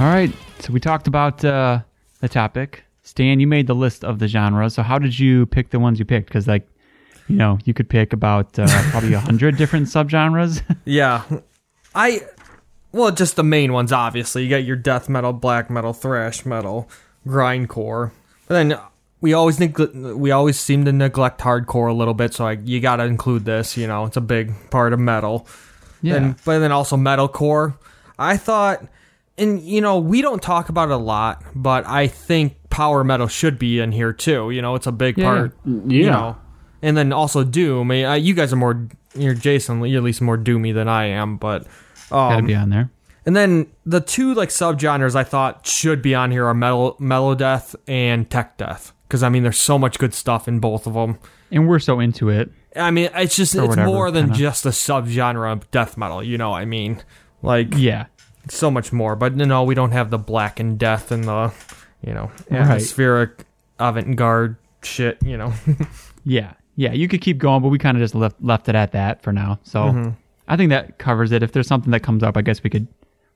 All 0.00 0.06
right. 0.06 0.32
So 0.60 0.72
we 0.72 0.80
talked 0.80 1.06
about 1.06 1.44
uh, 1.44 1.80
the 2.20 2.28
topic. 2.28 2.84
Stan, 3.02 3.38
you 3.38 3.46
made 3.46 3.66
the 3.66 3.74
list 3.74 4.02
of 4.02 4.18
the 4.18 4.28
genres. 4.28 4.72
So 4.72 4.82
how 4.82 4.98
did 4.98 5.18
you 5.18 5.44
pick 5.44 5.68
the 5.70 5.78
ones 5.78 5.98
you 5.98 6.06
picked? 6.06 6.28
Because 6.28 6.48
like, 6.48 6.66
you 7.28 7.36
know, 7.36 7.58
you 7.66 7.74
could 7.74 7.86
pick 7.90 8.14
about 8.14 8.58
uh, 8.58 8.66
probably 8.90 9.12
a 9.12 9.20
hundred 9.20 9.58
different 9.58 9.88
subgenres. 9.88 10.62
Yeah. 10.86 11.22
I 11.94 12.22
well, 12.92 13.10
just 13.10 13.36
the 13.36 13.44
main 13.44 13.72
ones 13.72 13.92
obviously. 13.92 14.44
You 14.44 14.50
got 14.50 14.64
your 14.64 14.76
death 14.76 15.08
metal, 15.08 15.32
black 15.32 15.70
metal, 15.70 15.92
thrash 15.92 16.44
metal, 16.46 16.88
grindcore. 17.26 18.10
But 18.48 18.54
then 18.54 18.78
we 19.20 19.32
always 19.32 19.60
neg- 19.60 19.78
we 19.94 20.30
always 20.30 20.58
seem 20.58 20.84
to 20.86 20.92
neglect 20.92 21.40
hardcore 21.40 21.90
a 21.90 21.92
little 21.92 22.14
bit, 22.14 22.34
so 22.34 22.46
I, 22.46 22.52
you 22.52 22.80
got 22.80 22.96
to 22.96 23.04
include 23.04 23.44
this, 23.44 23.76
you 23.76 23.86
know. 23.86 24.06
It's 24.06 24.16
a 24.16 24.20
big 24.22 24.52
part 24.70 24.92
of 24.92 24.98
metal. 24.98 25.46
yeah. 26.02 26.16
And 26.16 26.36
but 26.44 26.58
then 26.58 26.72
also 26.72 26.96
metalcore. 26.96 27.74
I 28.18 28.36
thought 28.36 28.82
and 29.38 29.60
you 29.62 29.80
know, 29.80 29.98
we 29.98 30.20
don't 30.22 30.42
talk 30.42 30.68
about 30.68 30.88
it 30.90 30.92
a 30.92 30.96
lot, 30.96 31.42
but 31.54 31.86
I 31.86 32.06
think 32.08 32.56
power 32.70 33.04
metal 33.04 33.26
should 33.28 33.58
be 33.58 33.78
in 33.80 33.92
here 33.92 34.12
too. 34.12 34.50
You 34.50 34.62
know, 34.62 34.74
it's 34.74 34.86
a 34.86 34.92
big 34.92 35.16
Yeah. 35.18 35.24
part. 35.24 35.56
Yeah. 35.64 35.82
You 35.86 36.06
know, 36.10 36.36
and 36.82 36.96
then 36.96 37.12
also 37.12 37.44
Doom. 37.44 37.90
I 37.90 37.94
mean, 37.94 38.04
uh, 38.06 38.12
you 38.14 38.34
guys 38.34 38.52
are 38.52 38.56
more. 38.56 38.86
You're 39.14 39.34
Jason. 39.34 39.84
You're 39.84 39.98
at 39.98 40.04
least 40.04 40.20
more 40.20 40.38
doomy 40.38 40.72
than 40.72 40.88
I 40.88 41.06
am, 41.06 41.36
but 41.36 41.66
Gotta 42.10 42.36
um, 42.38 42.46
be 42.46 42.54
on 42.54 42.70
there. 42.70 42.90
and 43.26 43.34
then 43.36 43.66
the 43.86 44.00
two 44.00 44.34
like 44.34 44.48
subgenres 44.50 45.14
I 45.16 45.24
thought 45.24 45.66
should 45.66 46.02
be 46.02 46.14
on 46.14 46.30
here 46.30 46.46
are 46.46 46.54
metal, 46.54 46.96
mellow 46.98 47.34
death 47.34 47.74
and 47.88 48.28
tech 48.28 48.56
death. 48.58 48.92
Because 49.08 49.22
I 49.22 49.28
mean, 49.28 49.42
there's 49.42 49.58
so 49.58 49.78
much 49.78 49.98
good 49.98 50.14
stuff 50.14 50.46
in 50.48 50.60
both 50.60 50.86
of 50.86 50.94
them. 50.94 51.18
And 51.50 51.68
we're 51.68 51.78
so 51.80 51.98
into 52.00 52.28
it. 52.28 52.50
I 52.76 52.90
mean, 52.92 53.10
it's 53.14 53.34
just 53.34 53.54
it's 53.56 53.66
whatever, 53.66 53.86
more 53.88 54.10
than 54.12 54.26
kinda. 54.26 54.38
just 54.38 54.64
a 54.66 54.68
subgenre 54.68 55.50
of 55.52 55.68
death 55.72 55.96
metal. 55.96 56.22
You 56.22 56.38
know, 56.38 56.50
what 56.50 56.58
I 56.62 56.64
mean, 56.64 57.02
like 57.42 57.74
Yeah. 57.76 58.06
so 58.48 58.70
much 58.70 58.92
more. 58.92 59.16
But 59.16 59.36
you 59.36 59.46
no, 59.46 59.64
we 59.64 59.74
don't 59.74 59.90
have 59.90 60.10
the 60.10 60.18
black 60.18 60.60
and 60.60 60.78
death 60.78 61.10
and 61.10 61.24
the 61.24 61.52
you 62.06 62.14
know 62.14 62.30
Right. 62.50 62.60
atmospheric 62.60 63.44
avant-garde 63.80 64.56
shit. 64.82 65.18
You 65.24 65.36
know, 65.36 65.52
Yeah. 66.24 66.52
Yeah. 66.76 66.92
You 66.92 67.08
could 67.08 67.20
keep 67.20 67.38
going, 67.38 67.62
but 67.62 67.68
we 67.68 67.78
kind 67.78 67.96
of 67.96 68.00
just 68.02 68.14
left 68.14 68.36
left 68.40 68.68
it 68.68 68.74
at 68.76 68.92
that 68.92 69.22
for 69.22 69.32
now. 69.32 69.58
So 69.64 69.80
Mm-hmm. 69.84 70.10
I 70.50 70.56
think 70.56 70.70
that 70.70 70.98
covers 70.98 71.30
it. 71.32 71.42
If 71.42 71.52
there's 71.52 71.68
something 71.68 71.92
that 71.92 72.00
comes 72.00 72.22
up, 72.22 72.36
I 72.36 72.42
guess 72.42 72.62
we 72.62 72.68
could 72.70 72.88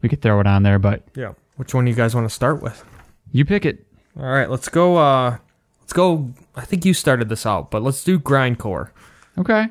we 0.02 0.08
could 0.08 0.20
throw 0.20 0.40
it 0.40 0.46
on 0.46 0.64
there. 0.64 0.78
But 0.78 1.04
yeah. 1.14 1.32
Which 1.56 1.72
one 1.72 1.84
do 1.84 1.90
you 1.90 1.96
guys 1.96 2.14
want 2.14 2.28
to 2.28 2.34
start 2.34 2.60
with? 2.60 2.84
you 3.30 3.44
pick 3.44 3.64
it. 3.64 3.86
All 4.18 4.26
right, 4.26 4.50
let's 4.50 4.68
go. 4.68 4.96
uh 4.96 5.38
Let's 5.80 5.92
go. 5.92 6.32
I 6.56 6.64
think 6.64 6.84
you 6.84 6.94
started 6.94 7.28
this 7.28 7.44
out, 7.46 7.70
but 7.70 7.82
let's 7.82 8.02
do 8.02 8.18
grindcore. 8.18 8.90
Okay. 9.38 9.66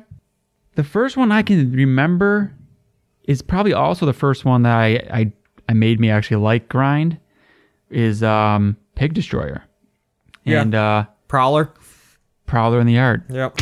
The 0.76 0.84
first 0.84 1.16
one 1.16 1.32
I 1.32 1.42
can 1.42 1.72
remember 1.72 2.54
is 3.24 3.42
probably 3.42 3.72
also 3.72 4.06
the 4.06 4.12
first 4.12 4.44
one 4.44 4.62
that 4.62 4.74
I 4.76 4.88
I, 5.10 5.32
I 5.68 5.72
made 5.74 6.00
me 6.00 6.10
actually 6.10 6.38
like 6.42 6.68
grind 6.68 7.18
is 7.90 8.22
um 8.22 8.76
Pig 8.94 9.12
Destroyer. 9.12 9.64
Yeah. 10.44 10.62
And 10.62 10.74
uh 10.74 11.06
Prowler. 11.28 11.72
Prowler 12.46 12.80
in 12.80 12.86
the 12.86 12.94
Yard. 12.94 13.24
Yep. 13.28 13.58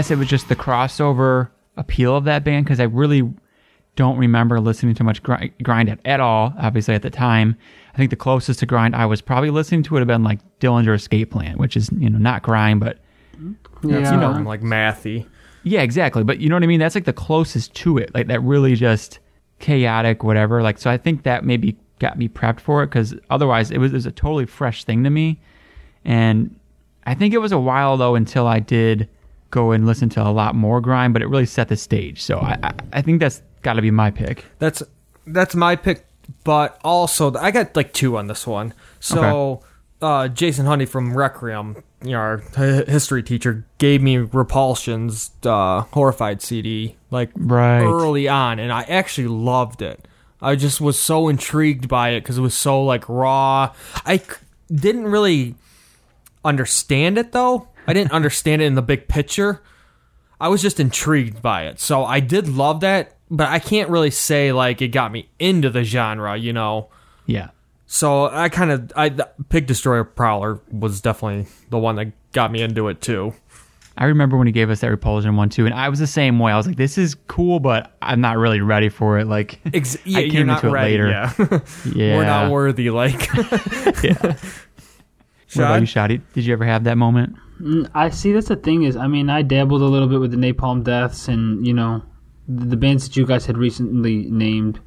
Guess 0.00 0.10
it 0.10 0.16
was 0.16 0.28
just 0.28 0.48
the 0.48 0.56
crossover 0.56 1.50
appeal 1.76 2.16
of 2.16 2.24
that 2.24 2.42
band 2.42 2.64
because 2.64 2.80
I 2.80 2.84
really 2.84 3.30
don't 3.96 4.16
remember 4.16 4.58
listening 4.58 4.94
to 4.94 5.04
much 5.04 5.22
grind, 5.22 5.52
grind 5.62 5.90
at, 5.90 6.00
at 6.06 6.20
all. 6.20 6.54
Obviously, 6.58 6.94
at 6.94 7.02
the 7.02 7.10
time, 7.10 7.54
I 7.92 7.98
think 7.98 8.08
the 8.08 8.16
closest 8.16 8.60
to 8.60 8.66
grind 8.66 8.96
I 8.96 9.04
was 9.04 9.20
probably 9.20 9.50
listening 9.50 9.82
to 9.82 9.92
would 9.92 10.00
have 10.00 10.08
been 10.08 10.24
like 10.24 10.38
Dillinger 10.58 10.94
Escape 10.94 11.30
Plan, 11.30 11.58
which 11.58 11.76
is 11.76 11.90
you 11.92 12.08
know 12.08 12.16
not 12.16 12.42
grind, 12.42 12.80
but 12.80 12.98
Yeah. 13.36 13.50
You 13.82 14.16
know, 14.18 14.30
I'm 14.30 14.46
like 14.46 14.62
mathy. 14.62 15.26
yeah, 15.64 15.82
exactly. 15.82 16.24
But 16.24 16.40
you 16.40 16.48
know 16.48 16.56
what 16.56 16.62
I 16.62 16.66
mean? 16.66 16.80
That's 16.80 16.94
like 16.94 17.04
the 17.04 17.12
closest 17.12 17.74
to 17.74 17.98
it, 17.98 18.14
like 18.14 18.28
that 18.28 18.40
really 18.42 18.76
just 18.76 19.18
chaotic, 19.58 20.24
whatever. 20.24 20.62
Like 20.62 20.78
so, 20.78 20.90
I 20.90 20.96
think 20.96 21.24
that 21.24 21.44
maybe 21.44 21.76
got 21.98 22.16
me 22.16 22.26
prepped 22.26 22.60
for 22.60 22.82
it 22.82 22.86
because 22.86 23.14
otherwise 23.28 23.70
it 23.70 23.76
was, 23.76 23.92
it 23.92 23.96
was 23.96 24.06
a 24.06 24.12
totally 24.12 24.46
fresh 24.46 24.84
thing 24.84 25.04
to 25.04 25.10
me. 25.10 25.42
And 26.06 26.58
I 27.04 27.12
think 27.12 27.34
it 27.34 27.38
was 27.38 27.52
a 27.52 27.58
while 27.58 27.98
though 27.98 28.14
until 28.14 28.46
I 28.46 28.60
did 28.60 29.06
go 29.50 29.72
and 29.72 29.86
listen 29.86 30.08
to 30.10 30.22
a 30.22 30.30
lot 30.30 30.54
more 30.54 30.80
grind, 30.80 31.12
but 31.12 31.22
it 31.22 31.26
really 31.26 31.46
set 31.46 31.68
the 31.68 31.76
stage. 31.76 32.22
So 32.22 32.38
I, 32.38 32.72
I, 32.92 33.02
think 33.02 33.20
that's 33.20 33.42
got 33.62 33.74
to 33.74 33.82
be 33.82 33.90
my 33.90 34.10
pick. 34.10 34.44
That's 34.58 34.82
that's 35.26 35.54
my 35.54 35.76
pick, 35.76 36.06
but 36.44 36.78
also 36.84 37.34
I 37.34 37.50
got 37.50 37.76
like 37.76 37.92
two 37.92 38.16
on 38.16 38.26
this 38.26 38.46
one. 38.46 38.74
So 39.00 39.62
uh, 40.02 40.28
Jason 40.28 40.66
Honey 40.66 40.86
from 40.86 41.16
Requiem, 41.16 41.82
you 42.02 42.12
know, 42.12 42.18
our 42.18 42.38
history 42.86 43.22
teacher, 43.22 43.66
gave 43.78 44.02
me 44.02 44.18
Repulsion's 44.18 45.30
uh, 45.44 45.82
Horrified 45.92 46.42
CD 46.42 46.96
like 47.10 47.30
Right. 47.34 47.82
early 47.82 48.28
on, 48.28 48.58
and 48.58 48.72
I 48.72 48.82
actually 48.82 49.28
loved 49.28 49.82
it. 49.82 50.06
I 50.42 50.56
just 50.56 50.80
was 50.80 50.98
so 50.98 51.28
intrigued 51.28 51.88
by 51.88 52.10
it 52.10 52.20
because 52.22 52.38
it 52.38 52.42
was 52.42 52.54
so 52.54 52.82
like 52.82 53.08
raw. 53.08 53.74
I 54.06 54.18
c- 54.18 54.24
didn't 54.72 55.04
really 55.04 55.54
understand 56.44 57.18
it 57.18 57.32
though. 57.32 57.68
I 57.90 57.92
didn't 57.92 58.12
understand 58.12 58.62
it 58.62 58.66
in 58.66 58.74
the 58.74 58.82
big 58.82 59.08
picture. 59.08 59.62
I 60.40 60.48
was 60.48 60.62
just 60.62 60.80
intrigued 60.80 61.42
by 61.42 61.66
it. 61.66 61.80
So 61.80 62.04
I 62.04 62.20
did 62.20 62.48
love 62.48 62.80
that, 62.80 63.16
but 63.30 63.48
I 63.48 63.58
can't 63.58 63.90
really 63.90 64.10
say 64.10 64.52
like 64.52 64.80
it 64.80 64.88
got 64.88 65.12
me 65.12 65.28
into 65.38 65.68
the 65.70 65.84
genre, 65.84 66.36
you 66.36 66.52
know. 66.52 66.88
Yeah. 67.26 67.50
So 67.86 68.26
I 68.26 68.48
kind 68.48 68.70
of 68.70 68.92
I 68.96 69.10
Pig 69.48 69.66
Destroyer 69.66 70.04
Prowler 70.04 70.60
was 70.70 71.00
definitely 71.00 71.46
the 71.70 71.78
one 71.78 71.96
that 71.96 72.12
got 72.32 72.52
me 72.52 72.62
into 72.62 72.88
it 72.88 73.00
too. 73.00 73.34
I 73.98 74.04
remember 74.04 74.38
when 74.38 74.46
he 74.46 74.52
gave 74.52 74.70
us 74.70 74.80
that 74.80 74.88
Repulsion 74.88 75.36
one 75.36 75.50
too, 75.50 75.66
and 75.66 75.74
I 75.74 75.88
was 75.88 75.98
the 75.98 76.06
same 76.06 76.38
way. 76.38 76.52
I 76.52 76.56
was 76.56 76.66
like, 76.66 76.76
"This 76.76 76.96
is 76.96 77.16
cool, 77.26 77.60
but 77.60 77.92
I'm 78.00 78.20
not 78.20 78.38
really 78.38 78.60
ready 78.60 78.88
for 78.88 79.18
it." 79.18 79.26
Like, 79.26 79.60
Ex- 79.74 79.98
yeah, 80.06 80.20
I 80.20 80.28
came 80.30 80.48
into 80.48 80.68
it 80.68 80.70
ready. 80.70 80.92
later. 80.92 81.08
Yeah. 81.08 81.32
yeah, 81.94 82.16
we're 82.16 82.24
not 82.24 82.50
worthy. 82.50 82.88
Like, 82.88 83.26
yeah. 84.02 84.36
What 85.52 85.56
about 85.56 85.80
you, 85.80 85.86
Shotty? 85.86 86.22
Did 86.32 86.46
you 86.46 86.52
ever 86.52 86.64
have 86.64 86.84
that 86.84 86.96
moment? 86.96 87.36
I 87.94 88.10
see. 88.10 88.32
That's 88.32 88.48
the 88.48 88.56
thing 88.56 88.84
is, 88.84 88.96
I 88.96 89.06
mean, 89.06 89.28
I 89.28 89.42
dabbled 89.42 89.82
a 89.82 89.86
little 89.86 90.08
bit 90.08 90.20
with 90.20 90.30
the 90.30 90.36
Napalm 90.36 90.82
Deaths 90.82 91.28
and 91.28 91.66
you 91.66 91.74
know, 91.74 92.02
the, 92.48 92.66
the 92.66 92.76
bands 92.76 93.06
that 93.06 93.16
you 93.16 93.26
guys 93.26 93.46
had 93.46 93.58
recently 93.58 94.24
named. 94.30 94.80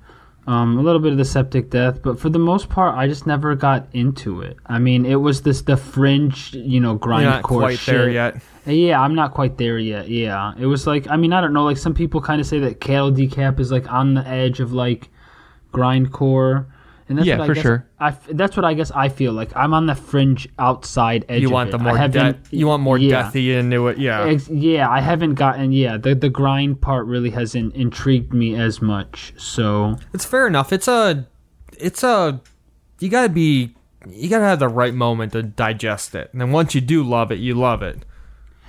Um, 0.46 0.78
a 0.78 0.82
little 0.82 1.00
bit 1.00 1.14
of 1.14 1.18
the 1.18 1.24
Septic 1.24 1.70
Death, 1.70 2.02
but 2.02 2.20
for 2.20 2.28
the 2.28 2.40
most 2.40 2.68
part, 2.68 2.98
I 2.98 3.08
just 3.08 3.26
never 3.26 3.56
got 3.56 3.88
into 3.94 4.42
it. 4.42 4.58
I 4.66 4.78
mean, 4.78 5.06
it 5.06 5.16
was 5.16 5.42
this 5.44 5.62
the 5.62 5.78
fringe, 5.78 6.54
you 6.54 6.82
know, 6.82 6.98
grindcore 6.98 7.22
you're 7.22 7.30
not 7.30 7.44
quite 7.44 7.80
shit. 7.80 7.96
there 7.96 8.10
yet. 8.10 8.42
Yeah, 8.66 9.00
I'm 9.00 9.16
not 9.16 9.34
quite 9.34 9.58
there 9.58 9.80
yet. 9.80 10.10
Yeah, 10.10 10.52
it 10.58 10.66
was 10.66 10.86
like 10.86 11.10
I 11.10 11.16
mean 11.16 11.32
I 11.32 11.40
don't 11.40 11.54
know. 11.54 11.64
Like 11.64 11.78
some 11.78 11.94
people 11.94 12.20
kind 12.20 12.42
of 12.42 12.48
say 12.48 12.60
that 12.60 12.82
cattle 12.82 13.12
decap 13.12 13.60
is 13.62 13.72
like 13.72 13.90
on 13.90 14.16
the 14.16 14.28
edge 14.28 14.60
of 14.60 14.74
like 14.74 15.08
grindcore, 15.74 16.66
and 17.10 17.18
that's 17.18 17.28
Yeah, 17.28 17.38
what 17.38 17.44
I 17.44 17.48
for 17.48 17.54
guess 17.56 17.62
sure. 17.64 17.88
I 18.00 18.08
f- 18.10 18.28
that's 18.32 18.56
what 18.56 18.66
I 18.66 18.74
guess 18.74 18.92
I 18.92 19.10
feel 19.10 19.34
like. 19.34 19.56
I'm 19.56 19.74
on 19.74 19.86
the 19.86 19.96
fringe 19.96 20.48
outside 20.60 21.26
edge. 21.30 21.42
You 21.42 21.48
of 21.48 21.54
want 21.54 21.70
it. 21.70 21.72
the 21.74 21.78
more 21.80 21.98
haven't- 21.98 22.50
de- 22.50 22.58
you 22.58 22.68
want 22.68 22.82
more 22.84 22.98
yeah. 22.98 23.24
deathy 23.24 23.58
into 23.58 23.88
it. 23.88 23.98
Yeah. 23.98 24.26
Ex- 24.26 24.50
yeah, 24.50 24.90
I 24.90 25.00
haven't 25.02 25.36
gotten 25.36 25.72
yeah 25.72 25.98
the 25.98 26.16
the 26.16 26.30
grind 26.30 26.82
part 26.82 27.06
really 27.06 27.30
hasn't 27.32 27.76
intrigued 27.76 28.34
me 28.34 28.56
as 28.56 28.82
much. 28.82 29.34
So 29.38 29.98
It's 30.14 30.26
fair 30.26 30.48
enough. 30.48 30.72
It's 30.72 30.88
a, 30.88 31.28
it's 31.78 32.04
a, 32.04 32.40
you 33.00 33.10
gotta 33.10 33.30
be, 33.30 33.76
you 34.10 34.30
gotta 34.30 34.46
have 34.46 34.60
the 34.60 34.68
right 34.70 34.94
moment 34.94 35.34
to 35.34 35.44
digest 35.44 36.16
it. 36.16 36.30
And 36.32 36.40
then 36.42 36.52
once 36.52 36.74
you 36.76 36.82
do 36.82 37.04
love 37.04 37.32
it, 37.32 37.40
you 37.40 37.54
love 37.56 37.82
it. 37.84 38.06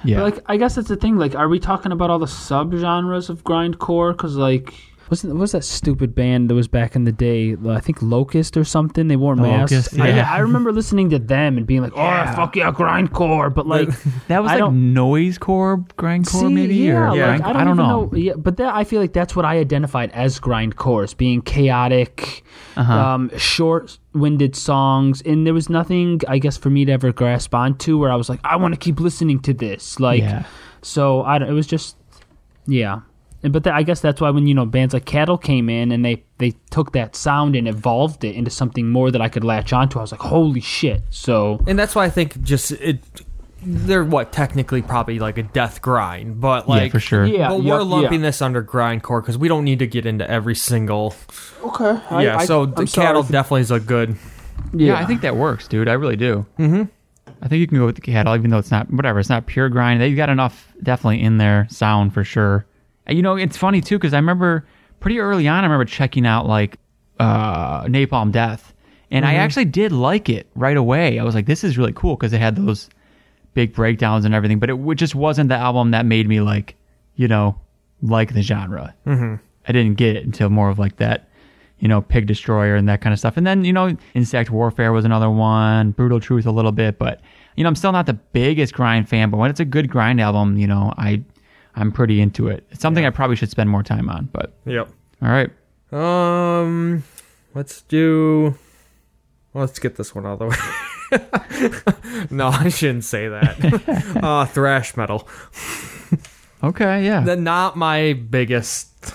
Yeah. 0.04 0.18
But, 0.18 0.24
like 0.34 0.44
I 0.46 0.56
guess 0.58 0.74
that's 0.74 0.88
the 0.88 0.96
thing. 0.96 1.16
Like, 1.16 1.34
are 1.34 1.48
we 1.48 1.58
talking 1.58 1.90
about 1.92 2.10
all 2.10 2.18
the 2.18 2.26
subgenres 2.26 3.30
of 3.30 3.42
grindcore? 3.44 4.12
Because 4.12 4.36
like, 4.36 4.74
wasn't 5.10 5.34
what 5.34 5.40
was 5.40 5.52
that 5.52 5.64
stupid 5.64 6.14
band 6.14 6.48
that 6.50 6.54
was 6.54 6.68
back 6.68 6.96
in 6.96 7.04
the 7.04 7.12
day? 7.12 7.56
I 7.68 7.80
think 7.80 8.00
Locust 8.00 8.56
or 8.56 8.64
something. 8.64 9.08
They 9.08 9.16
wore 9.16 9.36
masks. 9.36 9.72
Locust, 9.72 10.00
I, 10.00 10.08
yeah. 10.08 10.32
I 10.32 10.38
remember 10.38 10.72
listening 10.72 11.10
to 11.10 11.18
them 11.18 11.56
and 11.58 11.66
being 11.66 11.82
like, 11.82 11.92
"Oh, 11.94 12.32
fuck 12.34 12.56
yeah, 12.56 12.70
grindcore!" 12.72 13.52
But 13.54 13.66
like, 13.66 13.88
that 14.28 14.42
was 14.42 14.50
I 14.50 14.54
like 14.54 14.58
don't- 14.60 14.94
noisecore, 14.94 15.86
grindcore, 15.96 16.26
See, 16.40 16.48
maybe, 16.48 16.74
yeah, 16.76 16.92
or 16.92 17.08
like, 17.08 17.16
grind- 17.42 17.44
I 17.44 17.52
don't, 17.52 17.62
even 17.62 17.76
know. 17.76 18.10
Yeah, 18.14 18.32
but 18.36 18.56
that 18.56 18.74
I 18.74 18.84
feel 18.84 19.00
like 19.00 19.12
that's 19.12 19.36
what 19.36 19.44
I 19.44 19.58
identified 19.58 20.10
as 20.12 20.40
grindcore, 20.40 21.04
as 21.04 21.14
being 21.14 21.42
chaotic, 21.42 22.42
Uh-huh. 22.76 22.92
um, 22.92 23.30
short-winded 23.36 24.56
songs, 24.56 25.22
and 25.22 25.46
there 25.46 25.54
was 25.54 25.68
nothing, 25.68 26.20
I 26.28 26.38
guess, 26.38 26.56
for 26.56 26.70
me 26.70 26.84
to 26.86 26.92
ever 26.92 27.12
grasp 27.12 27.54
onto 27.54 27.98
where 27.98 28.10
I 28.10 28.16
was 28.16 28.28
like, 28.28 28.40
I 28.44 28.56
want 28.56 28.74
to 28.74 28.78
keep 28.80 29.00
listening 29.00 29.40
to 29.40 29.52
this, 29.54 30.00
like. 30.00 30.20
Yeah. 30.22 30.44
So 30.82 31.22
I 31.22 31.38
don't, 31.38 31.48
it 31.48 31.52
was 31.52 31.66
just, 31.66 31.96
yeah. 32.66 33.00
And, 33.44 33.52
but 33.52 33.64
that, 33.64 33.74
I 33.74 33.82
guess 33.82 34.00
that's 34.00 34.20
why 34.22 34.30
when 34.30 34.46
you 34.46 34.54
know 34.54 34.64
bands 34.64 34.94
like 34.94 35.04
Cattle 35.04 35.36
came 35.36 35.68
in 35.68 35.92
and 35.92 36.04
they 36.04 36.24
they 36.38 36.54
took 36.70 36.92
that 36.92 37.14
sound 37.14 37.54
and 37.54 37.68
evolved 37.68 38.24
it 38.24 38.34
into 38.34 38.50
something 38.50 38.88
more 38.88 39.10
that 39.10 39.20
I 39.20 39.28
could 39.28 39.44
latch 39.44 39.72
onto. 39.72 39.98
I 39.98 40.02
was 40.02 40.12
like, 40.12 40.22
holy 40.22 40.62
shit! 40.62 41.02
So 41.10 41.62
And 41.66 41.78
that's 41.78 41.94
why 41.94 42.06
I 42.06 42.10
think 42.10 42.40
just 42.42 42.72
it, 42.72 43.00
they're 43.62 44.02
what 44.02 44.32
technically 44.32 44.80
probably 44.80 45.18
like 45.18 45.36
a 45.36 45.42
death 45.42 45.82
grind, 45.82 46.40
but 46.40 46.68
like 46.68 46.84
yeah, 46.84 46.92
for 46.92 47.00
sure. 47.00 47.26
yeah, 47.26 47.48
But 47.50 47.62
we're 47.62 47.82
lumping 47.82 48.20
yeah. 48.20 48.28
this 48.28 48.40
under 48.40 48.64
grindcore 48.64 49.20
because 49.20 49.36
we 49.36 49.48
don't 49.48 49.64
need 49.64 49.78
to 49.80 49.86
get 49.86 50.06
into 50.06 50.28
every 50.28 50.54
single. 50.54 51.14
Okay. 51.62 52.00
yeah, 52.22 52.38
so 52.40 52.64
the 52.64 52.86
cattle 52.86 53.22
definitely 53.22 53.60
is 53.60 53.70
a 53.70 53.78
good. 53.78 54.16
Yeah, 54.72 54.94
I 54.94 55.04
think 55.04 55.20
that 55.20 55.36
works, 55.36 55.68
dude. 55.68 55.88
I 55.88 55.92
really 55.92 56.16
do. 56.16 56.46
Mm-hmm. 56.58 56.84
I 57.42 57.48
think 57.48 57.60
you 57.60 57.66
can 57.66 57.76
go 57.76 57.84
with 57.84 57.96
the 57.96 58.00
cattle, 58.00 58.34
even 58.34 58.50
though 58.50 58.58
it's 58.58 58.70
not 58.70 58.90
whatever. 58.90 59.18
It's 59.20 59.28
not 59.28 59.46
pure 59.46 59.68
grind. 59.68 60.00
They've 60.00 60.16
got 60.16 60.30
enough, 60.30 60.72
definitely 60.82 61.20
in 61.20 61.36
their 61.36 61.66
sound 61.68 62.14
for 62.14 62.24
sure. 62.24 62.64
And, 63.06 63.16
you 63.16 63.22
know, 63.22 63.36
it's 63.36 63.56
funny 63.56 63.80
too 63.80 63.98
because 63.98 64.14
I 64.14 64.18
remember 64.18 64.66
pretty 65.00 65.18
early 65.18 65.48
on. 65.48 65.64
I 65.64 65.66
remember 65.66 65.84
checking 65.84 66.26
out 66.26 66.46
like 66.46 66.78
uh, 67.20 67.84
Napalm 67.84 68.32
Death, 68.32 68.72
and 69.10 69.24
I 69.24 69.34
actually 69.34 69.66
did 69.66 69.92
like 69.92 70.28
it 70.28 70.48
right 70.54 70.76
away. 70.76 71.18
I 71.18 71.24
was 71.24 71.34
like, 71.34 71.46
this 71.46 71.62
is 71.62 71.78
really 71.78 71.92
cool 71.92 72.16
because 72.16 72.32
it 72.32 72.40
had 72.40 72.56
those 72.56 72.88
big 73.52 73.72
breakdowns 73.72 74.24
and 74.24 74.34
everything. 74.34 74.58
But 74.58 74.70
it 74.70 74.94
just 74.96 75.14
wasn't 75.14 75.50
the 75.50 75.56
album 75.56 75.92
that 75.92 76.04
made 76.06 76.28
me 76.28 76.40
like, 76.40 76.74
you 77.14 77.28
know, 77.28 77.60
like 78.02 78.34
the 78.34 78.42
genre. 78.42 78.94
Mm-hmm. 79.06 79.36
I 79.68 79.72
didn't 79.72 79.94
get 79.94 80.16
it 80.16 80.24
until 80.24 80.50
more 80.50 80.68
of 80.68 80.78
like 80.78 80.96
that 80.96 81.28
you 81.80 81.88
know, 81.88 82.00
Pig 82.00 82.26
Destroyer 82.26 82.76
and 82.76 82.88
that 82.88 83.02
kind 83.02 83.12
of 83.12 83.18
stuff. 83.18 83.36
And 83.36 83.46
then, 83.46 83.64
you 83.64 83.72
know, 83.72 83.94
Insect 84.14 84.48
Warfare 84.48 84.92
was 84.92 85.04
another 85.04 85.28
one, 85.28 85.90
Brutal 85.90 86.18
Truth 86.18 86.46
a 86.46 86.50
little 86.50 86.72
bit, 86.72 86.98
but 86.98 87.20
you 87.56 87.62
know, 87.62 87.68
I'm 87.68 87.76
still 87.76 87.92
not 87.92 88.06
the 88.06 88.14
biggest 88.14 88.72
grind 88.72 89.08
fan, 89.08 89.30
but 89.30 89.36
when 89.36 89.50
it's 89.50 89.60
a 89.60 89.64
good 89.64 89.90
grind 89.90 90.20
album, 90.20 90.56
you 90.56 90.66
know, 90.66 90.94
I 90.96 91.22
I'm 91.76 91.90
pretty 91.92 92.20
into 92.20 92.48
it. 92.48 92.66
It's 92.70 92.80
something 92.80 93.04
I 93.04 93.10
probably 93.10 93.36
should 93.36 93.50
spend 93.50 93.68
more 93.70 93.82
time 93.82 94.08
on, 94.08 94.28
but 94.32 94.54
Yep. 94.66 94.88
all 95.22 95.28
right. 95.28 95.50
Um, 95.92 97.02
let's 97.54 97.82
do. 97.82 98.56
Let's 99.54 99.78
get 99.78 99.96
this 99.96 100.14
one 100.14 100.26
out 100.26 100.40
of 100.42 100.50
the 101.10 102.16
way. 102.16 102.26
no, 102.30 102.48
I 102.48 102.68
shouldn't 102.68 103.04
say 103.04 103.28
that. 103.28 104.18
uh, 104.22 104.46
thrash 104.46 104.96
metal. 104.96 105.28
Okay, 106.62 107.04
yeah. 107.04 107.20
The, 107.20 107.36
not 107.36 107.76
my 107.76 108.14
biggest. 108.14 109.14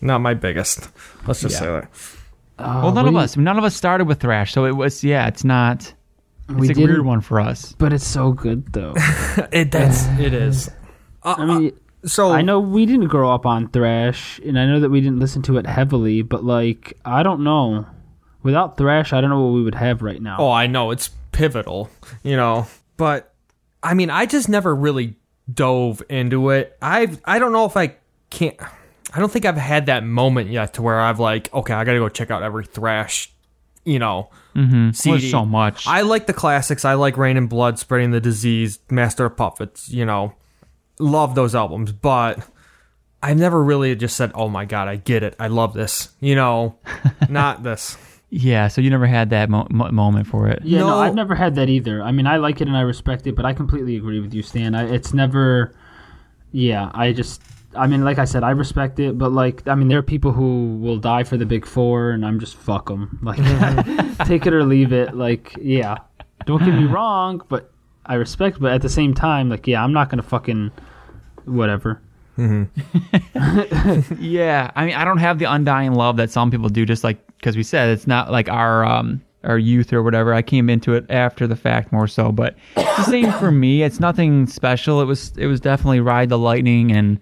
Not 0.00 0.20
my 0.20 0.34
biggest. 0.34 0.88
Let's 1.26 1.40
just 1.40 1.54
Yeah. 1.54 1.60
say 1.60 1.66
that. 1.66 1.88
well, 2.58 2.92
none 2.92 3.06
of 3.06 3.14
us 3.16 3.36
none 3.36 3.58
of 3.58 3.64
us 3.64 3.76
started 3.76 4.06
with 4.08 4.20
thrash, 4.20 4.52
so 4.52 4.64
it 4.64 4.74
was 4.76 5.04
yeah, 5.04 5.26
it's 5.28 5.44
not 5.44 5.92
it's 6.48 6.58
We 6.58 6.66
a 6.70 6.74
weird 6.74 6.76
didn't- 6.76 7.04
one 7.04 7.20
for 7.20 7.38
us. 7.40 7.74
but 7.78 7.92
it's 7.92 8.06
so 8.06 8.32
good 8.32 8.72
though. 8.72 8.94
It 9.52 9.70
that's 9.72 10.06
it 10.18 10.32
is. 10.32 10.70
Uh, 11.22 11.34
I 11.38 11.44
mean, 11.44 11.72
so 12.06 12.30
I 12.30 12.42
know 12.42 12.60
we 12.60 12.86
didn't 12.86 13.08
grow 13.08 13.30
up 13.30 13.44
on 13.46 13.68
thrash, 13.68 14.38
and 14.44 14.58
I 14.58 14.66
know 14.66 14.80
that 14.80 14.90
we 14.90 15.00
didn't 15.00 15.18
listen 15.18 15.42
to 15.42 15.58
it 15.58 15.66
heavily, 15.66 16.22
but 16.22 16.44
like, 16.44 16.98
I 17.04 17.22
don't 17.22 17.42
know. 17.44 17.86
Without 18.42 18.76
thrash, 18.76 19.12
I 19.12 19.20
don't 19.20 19.30
know 19.30 19.44
what 19.44 19.54
we 19.54 19.62
would 19.62 19.74
have 19.74 20.02
right 20.02 20.22
now. 20.22 20.36
Oh, 20.38 20.50
I 20.50 20.68
know 20.68 20.92
it's 20.92 21.10
pivotal, 21.32 21.90
you 22.22 22.36
know. 22.36 22.66
But 22.96 23.34
I 23.82 23.94
mean, 23.94 24.08
I 24.08 24.26
just 24.26 24.48
never 24.48 24.74
really 24.74 25.16
dove 25.52 26.02
into 26.08 26.50
it. 26.50 26.76
I 26.80 27.08
I 27.24 27.38
don't 27.40 27.52
know 27.52 27.64
if 27.66 27.76
I 27.76 27.96
can't. 28.30 28.56
I 29.12 29.18
don't 29.18 29.32
think 29.32 29.44
I've 29.44 29.56
had 29.56 29.86
that 29.86 30.04
moment 30.04 30.50
yet 30.50 30.74
to 30.74 30.82
where 30.82 31.00
I've 31.00 31.18
like, 31.18 31.52
okay, 31.52 31.74
I 31.74 31.84
gotta 31.84 31.98
go 31.98 32.08
check 32.08 32.30
out 32.30 32.42
every 32.42 32.66
thrash, 32.66 33.32
you 33.84 33.98
know, 33.98 34.30
Mm-hmm. 34.54 34.92
CD. 34.92 35.30
So 35.30 35.44
much. 35.44 35.86
I 35.86 36.00
like 36.00 36.26
the 36.26 36.32
classics. 36.32 36.84
I 36.86 36.94
like 36.94 37.18
Reign 37.18 37.36
in 37.36 37.46
Blood, 37.46 37.78
Spreading 37.78 38.10
the 38.10 38.20
Disease, 38.22 38.78
Master 38.90 39.26
of 39.26 39.36
Puppets. 39.36 39.90
You 39.90 40.06
know, 40.06 40.34
love 40.98 41.34
those 41.34 41.54
albums, 41.54 41.92
but. 41.92 42.46
I've 43.22 43.38
never 43.38 43.60
really 43.64 43.96
just 43.96 44.14
said, 44.14 44.30
"Oh 44.34 44.48
my 44.48 44.66
god, 44.66 44.86
I 44.88 44.96
get 44.96 45.22
it. 45.24 45.34
I 45.40 45.48
love 45.48 45.72
this." 45.72 46.10
You 46.20 46.36
know, 46.36 46.76
not 47.30 47.62
this. 47.62 47.96
yeah, 48.30 48.68
so 48.68 48.80
you 48.82 48.90
never 48.90 49.06
had 49.06 49.30
that 49.30 49.48
mo- 49.50 49.66
mo- 49.70 49.90
moment 49.90 50.28
for 50.28 50.46
it. 50.48 50.60
Yeah, 50.62 50.80
no, 50.80 50.88
No. 50.90 50.98
I've 50.98 51.14
never 51.14 51.34
had 51.34 51.54
that 51.56 51.68
either. 51.68 52.02
I 52.02 52.12
mean, 52.12 52.26
I 52.28 52.36
like 52.36 52.60
it 52.60 52.68
and 52.68 52.76
I 52.76 52.82
respect 52.82 53.26
it, 53.26 53.34
but 53.34 53.44
I 53.44 53.52
completely 53.54 53.96
agree 53.96 54.20
with 54.20 54.32
you, 54.34 54.42
Stan. 54.42 54.74
I, 54.76 54.84
it's 54.94 55.12
never. 55.14 55.74
Yeah, 56.52 56.90
I 56.94 57.12
just. 57.12 57.40
I 57.74 57.86
mean, 57.88 58.04
like 58.04 58.18
I 58.18 58.26
said, 58.26 58.44
I 58.44 58.50
respect 58.50 59.00
it, 59.00 59.18
but 59.18 59.32
like, 59.32 59.66
I 59.66 59.74
mean, 59.74 59.88
there 59.88 59.98
are 59.98 60.02
people 60.04 60.30
who 60.32 60.76
will 60.76 60.98
die 60.98 61.24
for 61.24 61.36
the 61.36 61.46
big 61.46 61.66
four, 61.66 62.10
and 62.10 62.24
I'm 62.24 62.38
just 62.38 62.54
fuck 62.54 62.86
them. 62.88 63.18
Like, 63.22 63.38
take 64.26 64.46
it 64.46 64.52
or 64.52 64.62
leave 64.62 64.92
it. 64.92 65.16
Like, 65.16 65.56
yeah, 65.60 65.96
don't 66.44 66.62
get 66.64 66.74
me 66.74 66.84
wrong, 66.96 67.42
but 67.48 67.72
I 68.06 68.14
respect. 68.14 68.60
But 68.60 68.72
at 68.72 68.82
the 68.82 68.88
same 68.88 69.14
time, 69.14 69.48
like, 69.48 69.66
yeah, 69.66 69.82
I'm 69.82 69.92
not 69.92 70.08
gonna 70.10 70.22
fucking 70.22 70.70
whatever. 71.44 72.00
Yeah, 74.18 74.70
I 74.74 74.86
mean, 74.86 74.94
I 74.94 75.04
don't 75.04 75.18
have 75.18 75.38
the 75.38 75.46
undying 75.46 75.94
love 75.94 76.16
that 76.18 76.30
some 76.30 76.50
people 76.50 76.68
do. 76.68 76.84
Just 76.84 77.04
like 77.04 77.18
because 77.38 77.56
we 77.56 77.62
said 77.62 77.90
it's 77.90 78.06
not 78.06 78.30
like 78.30 78.48
our 78.48 78.84
um 78.84 79.22
our 79.44 79.58
youth 79.58 79.92
or 79.92 80.02
whatever. 80.02 80.34
I 80.34 80.42
came 80.42 80.68
into 80.68 80.94
it 80.94 81.06
after 81.08 81.46
the 81.46 81.56
fact 81.56 81.92
more 81.92 82.08
so, 82.08 82.32
but 82.32 82.56
the 82.74 83.04
same 83.04 83.32
for 83.32 83.50
me. 83.50 83.82
It's 83.82 84.00
nothing 84.00 84.46
special. 84.46 85.00
It 85.00 85.04
was 85.04 85.32
it 85.36 85.46
was 85.46 85.60
definitely 85.60 86.00
Ride 86.00 86.28
the 86.28 86.38
Lightning 86.38 86.92
and 86.92 87.18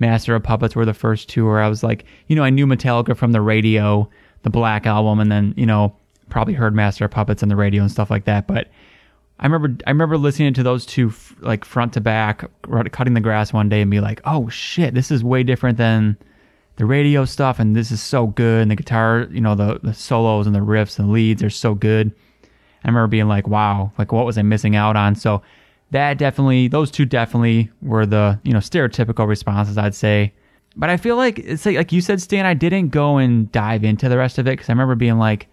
Master 0.00 0.34
of 0.34 0.42
Puppets 0.42 0.76
were 0.76 0.84
the 0.84 0.94
first 0.94 1.28
two 1.28 1.46
where 1.46 1.60
I 1.60 1.68
was 1.68 1.82
like, 1.82 2.04
you 2.26 2.36
know, 2.36 2.44
I 2.44 2.50
knew 2.50 2.66
Metallica 2.66 3.16
from 3.16 3.32
the 3.32 3.40
radio, 3.40 4.08
the 4.42 4.50
Black 4.50 4.86
album, 4.86 5.18
and 5.20 5.30
then 5.32 5.54
you 5.56 5.66
know 5.66 5.94
probably 6.28 6.54
heard 6.54 6.74
Master 6.74 7.06
of 7.06 7.10
Puppets 7.10 7.42
on 7.42 7.48
the 7.48 7.56
radio 7.56 7.82
and 7.82 7.90
stuff 7.90 8.10
like 8.10 8.24
that, 8.26 8.46
but. 8.46 8.68
I 9.40 9.46
remember 9.46 9.76
I 9.86 9.90
remember 9.90 10.18
listening 10.18 10.52
to 10.54 10.62
those 10.62 10.84
two 10.84 11.08
f- 11.08 11.34
like 11.40 11.64
front 11.64 11.92
to 11.92 12.00
back, 12.00 12.44
cutting 12.90 13.14
the 13.14 13.20
grass 13.20 13.52
one 13.52 13.68
day 13.68 13.80
and 13.80 13.90
be 13.90 14.00
like, 14.00 14.20
"Oh 14.24 14.48
shit, 14.48 14.94
this 14.94 15.10
is 15.10 15.22
way 15.22 15.42
different 15.44 15.78
than 15.78 16.16
the 16.76 16.84
radio 16.84 17.24
stuff 17.24 17.58
and 17.58 17.74
this 17.74 17.90
is 17.90 18.00
so 18.02 18.28
good 18.28 18.62
and 18.62 18.70
the 18.70 18.76
guitar, 18.76 19.28
you 19.30 19.40
know, 19.40 19.54
the 19.54 19.78
the 19.82 19.94
solos 19.94 20.46
and 20.46 20.54
the 20.54 20.60
riffs 20.60 20.98
and 20.98 21.12
leads 21.12 21.42
are 21.42 21.50
so 21.50 21.74
good." 21.74 22.12
I 22.84 22.88
remember 22.88 23.06
being 23.06 23.28
like, 23.28 23.46
"Wow, 23.46 23.92
like 23.96 24.10
what 24.12 24.26
was 24.26 24.38
I 24.38 24.42
missing 24.42 24.74
out 24.74 24.96
on?" 24.96 25.14
So 25.14 25.42
that 25.92 26.18
definitely 26.18 26.68
those 26.68 26.90
two 26.90 27.04
definitely 27.06 27.70
were 27.80 28.06
the, 28.06 28.40
you 28.42 28.52
know, 28.52 28.58
stereotypical 28.58 29.26
responses 29.28 29.78
I'd 29.78 29.94
say. 29.94 30.32
But 30.76 30.90
I 30.90 30.96
feel 30.96 31.16
like 31.16 31.38
it's 31.38 31.64
like 31.64 31.76
like 31.76 31.92
you 31.92 32.00
said 32.00 32.20
Stan, 32.20 32.44
I 32.44 32.54
didn't 32.54 32.88
go 32.88 33.18
and 33.18 33.50
dive 33.52 33.84
into 33.84 34.08
the 34.08 34.18
rest 34.18 34.38
of 34.38 34.48
it 34.48 34.56
cuz 34.56 34.68
I 34.68 34.72
remember 34.72 34.96
being 34.96 35.18
like, 35.18 35.46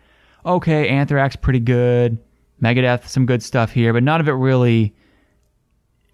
"Okay, 0.44 0.90
Anthrax 0.90 1.36
pretty 1.36 1.60
good." 1.60 2.18
Megadeth, 2.62 3.08
some 3.08 3.26
good 3.26 3.44
stuff 3.44 3.72
here, 3.72 3.94
but 3.94 4.04
none 4.04 4.20
of 4.22 4.28
it 4.28 4.34
really 4.34 4.96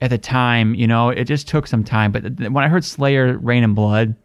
at 0.01 0.09
the 0.09 0.17
time, 0.17 0.73
you 0.73 0.87
know, 0.87 1.09
it 1.09 1.25
just 1.25 1.47
took 1.47 1.67
some 1.67 1.83
time. 1.83 2.11
But 2.11 2.23
when 2.51 2.63
I 2.63 2.67
heard 2.67 2.83
Slayer, 2.83 3.37
Reign 3.37 3.63
in 3.63 3.75
Blood, 3.75 4.15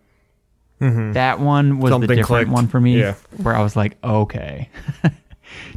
mm-hmm. 0.81 1.13
that 1.13 1.39
one 1.41 1.79
was 1.79 1.91
Something 1.91 2.09
the 2.09 2.15
different 2.17 2.47
clicked. 2.47 2.51
one 2.51 2.67
for 2.67 2.81
me, 2.81 2.99
Yeah. 2.99 3.15
where 3.43 3.55
I 3.55 3.63
was 3.63 3.77
like, 3.77 3.99
okay, 4.03 4.71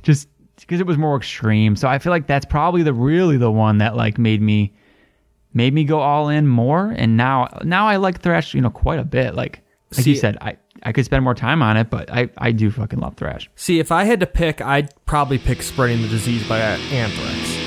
just 0.03 0.29
because 0.57 0.79
it 0.79 0.87
was 0.87 0.97
more 0.97 1.17
extreme. 1.17 1.75
So 1.75 1.87
I 1.87 1.99
feel 1.99 2.11
like 2.11 2.27
that's 2.27 2.45
probably 2.45 2.83
the 2.83 2.93
really 2.93 3.37
the 3.37 3.51
one 3.51 3.79
that 3.79 3.95
like 3.95 4.17
made 4.17 4.41
me 4.41 4.73
made 5.53 5.73
me 5.73 5.83
go 5.83 5.99
all 5.99 6.29
in 6.29 6.47
more. 6.47 6.93
And 6.95 7.17
now 7.17 7.49
now 7.63 7.87
I 7.87 7.97
like 7.97 8.21
thrash, 8.21 8.53
you 8.53 8.61
know, 8.61 8.69
quite 8.69 8.99
a 8.99 9.03
bit. 9.03 9.35
Like 9.35 9.61
like 9.97 10.05
you 10.05 10.15
said, 10.15 10.37
I 10.41 10.57
I 10.83 10.91
could 10.91 11.05
spend 11.05 11.23
more 11.23 11.35
time 11.35 11.61
on 11.61 11.77
it, 11.77 11.89
but 11.89 12.11
I 12.11 12.29
I 12.37 12.51
do 12.51 12.71
fucking 12.71 12.99
love 12.99 13.15
thrash. 13.15 13.49
See, 13.55 13.79
if 13.79 13.91
I 13.91 14.03
had 14.05 14.19
to 14.21 14.27
pick, 14.27 14.61
I'd 14.61 14.93
probably 15.05 15.37
pick 15.37 15.61
Spreading 15.61 16.01
the 16.01 16.07
Disease 16.07 16.47
by 16.47 16.59
Anthrax. 16.59 17.58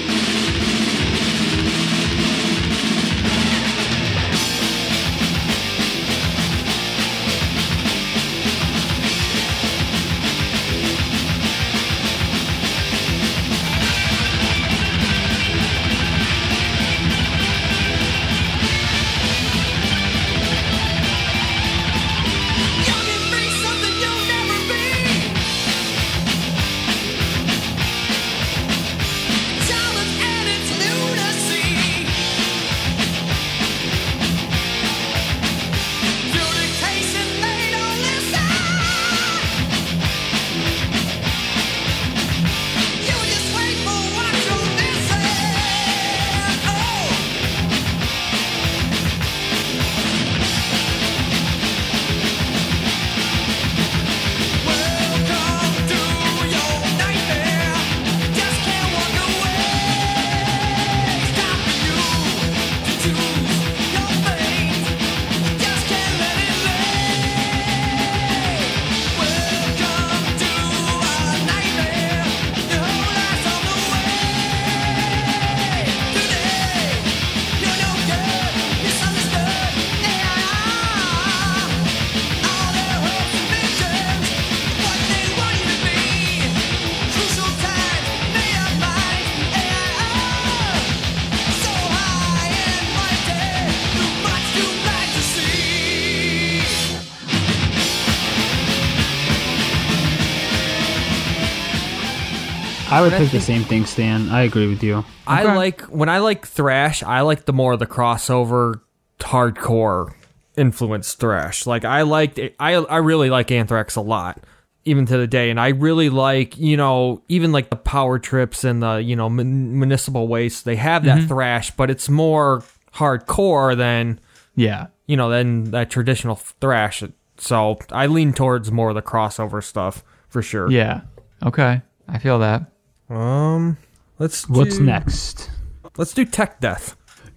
I 103.03 103.09
would 103.09 103.15
pick 103.15 103.31
the 103.33 103.41
same 103.41 103.65
thing, 103.65 103.85
Stan. 103.85 104.29
I 104.29 104.43
agree 104.43 104.69
with 104.69 104.83
you. 104.83 105.05
I 105.27 105.43
like 105.57 105.81
when 105.83 106.09
I 106.09 106.19
like 106.19 106.47
thrash. 106.47 107.03
I 107.03 107.23
like 107.23 107.47
the 107.47 107.53
more 107.53 107.77
the 107.77 107.87
crossover, 107.87 108.81
hardcore 109.19 110.15
influenced 110.57 111.19
thrash. 111.19 111.66
Like 111.66 111.85
I 111.85 112.03
liked, 112.03 112.39
it, 112.39 112.55
I 112.61 112.74
I 112.74 112.99
really 112.99 113.29
like 113.29 113.51
Anthrax 113.51 113.97
a 113.97 114.01
lot, 114.01 114.45
even 114.85 115.05
to 115.07 115.19
the 115.19 115.27
day. 115.27 115.51
And 115.51 115.59
I 115.59 115.69
really 115.70 116.11
like 116.11 116.57
you 116.59 116.77
know 116.77 117.23
even 117.29 117.51
like 117.51 117.70
the 117.70 117.77
power 117.77 118.20
trips 118.20 118.62
and 118.62 118.81
the 118.81 118.99
you 118.99 119.16
know 119.16 119.29
mun- 119.29 119.77
municipal 119.79 120.29
waste. 120.29 120.65
They 120.65 120.77
have 120.77 121.05
that 121.05 121.19
mm-hmm. 121.19 121.27
thrash, 121.27 121.73
but 121.73 121.91
it's 121.91 122.09
more 122.09 122.62
hardcore 122.95 123.77
than 123.77 124.20
Yeah. 124.55 124.87
you 125.07 125.16
know 125.16 125.29
than 125.29 125.73
that 125.73 125.91
traditional 125.91 126.37
thrash. 126.37 127.03
So 127.39 127.79
I 127.91 128.07
lean 128.07 128.33
towards 128.33 128.70
more 128.70 128.91
of 128.91 128.95
the 128.95 129.03
crossover 129.03 129.61
stuff 129.61 130.05
for 130.29 130.41
sure. 130.41 130.70
Yeah. 130.70 131.01
Okay. 131.45 131.83
I 132.09 132.19
feel 132.19 132.39
that. 132.39 132.72
Um. 133.12 133.76
Let's. 134.18 134.48
What's 134.48 134.78
do- 134.78 134.84
next? 134.84 135.51
Let's 135.97 136.14
do 136.14 136.24
tech 136.24 136.60
death. 136.60 136.97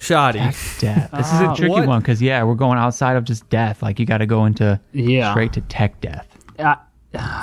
Shoddy. 0.00 0.38
Tech 0.38 0.54
Death. 0.78 1.10
This 1.12 1.26
is 1.32 1.40
a 1.40 1.46
Ah, 1.46 1.54
tricky 1.54 1.70
what- 1.70 1.86
one 1.86 2.00
because 2.00 2.22
yeah, 2.22 2.42
we're 2.42 2.54
going 2.54 2.78
outside 2.78 3.16
of 3.16 3.24
just 3.24 3.48
death. 3.50 3.82
Like 3.82 3.98
you 4.00 4.06
got 4.06 4.18
to 4.18 4.26
go 4.26 4.46
into 4.46 4.80
Yeah. 4.92 5.30
straight 5.32 5.52
to 5.54 5.60
tech 5.62 6.00
death. 6.00 6.26
Uh, 6.58 6.76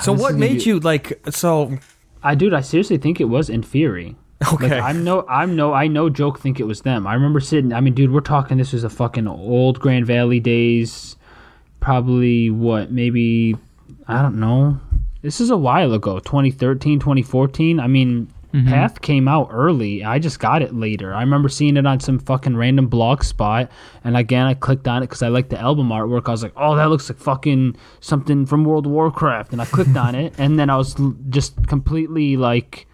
So 0.00 0.12
This 0.12 0.22
what 0.22 0.30
is 0.30 0.34
gonna 0.36 0.38
made 0.38 0.58
be- 0.58 0.64
you 0.64 0.80
like 0.80 1.20
so 1.30 1.78
I 2.22 2.34
dude, 2.34 2.54
I 2.54 2.62
seriously 2.62 2.96
think 2.98 3.20
it 3.20 3.26
was 3.26 3.48
Inferi. 3.48 4.16
okay. 4.52 4.70
Like 4.70 4.82
I'm 4.82 5.04
no, 5.04 5.24
I'm 5.28 5.54
no, 5.56 5.72
I 5.72 5.86
no 5.88 6.08
joke. 6.10 6.40
Think 6.40 6.58
it 6.58 6.64
was 6.64 6.82
them. 6.82 7.06
I 7.06 7.14
remember 7.14 7.38
sitting. 7.40 7.72
I 7.72 7.80
mean, 7.80 7.94
dude, 7.94 8.12
we're 8.12 8.20
talking. 8.20 8.56
This 8.58 8.72
was 8.72 8.82
a 8.82 8.90
fucking 8.90 9.26
old 9.28 9.78
Grand 9.78 10.06
Valley 10.06 10.40
days. 10.40 11.16
Probably 11.80 12.50
what? 12.50 12.90
Maybe 12.90 13.56
I 14.08 14.20
don't 14.22 14.40
know. 14.40 14.80
This 15.28 15.42
is 15.42 15.50
a 15.50 15.58
while 15.58 15.92
ago. 15.92 16.20
2013, 16.20 17.00
2014. 17.00 17.80
I 17.80 17.86
mean, 17.86 18.32
mm-hmm. 18.54 18.66
Path 18.66 19.02
came 19.02 19.28
out 19.28 19.50
early. 19.52 20.02
I 20.02 20.18
just 20.18 20.40
got 20.40 20.62
it 20.62 20.74
later. 20.74 21.12
I 21.12 21.20
remember 21.20 21.50
seeing 21.50 21.76
it 21.76 21.84
on 21.84 22.00
some 22.00 22.18
fucking 22.18 22.56
random 22.56 22.88
blog 22.88 23.22
spot, 23.22 23.70
and 24.04 24.16
again, 24.16 24.46
I 24.46 24.54
clicked 24.54 24.88
on 24.88 25.02
it 25.02 25.08
because 25.08 25.20
I 25.20 25.28
liked 25.28 25.50
the 25.50 25.60
album 25.60 25.90
artwork. 25.90 26.28
I 26.28 26.30
was 26.30 26.42
like, 26.42 26.54
"Oh, 26.56 26.76
that 26.76 26.88
looks 26.88 27.10
like 27.10 27.18
fucking 27.18 27.76
something 28.00 28.46
from 28.46 28.64
World 28.64 28.86
of 28.86 28.92
Warcraft," 28.92 29.52
and 29.52 29.60
I 29.60 29.66
clicked 29.66 29.98
on 29.98 30.14
it, 30.14 30.32
and 30.38 30.58
then 30.58 30.70
I 30.70 30.78
was 30.78 30.96
just 31.28 31.66
completely 31.66 32.38
like 32.38 32.86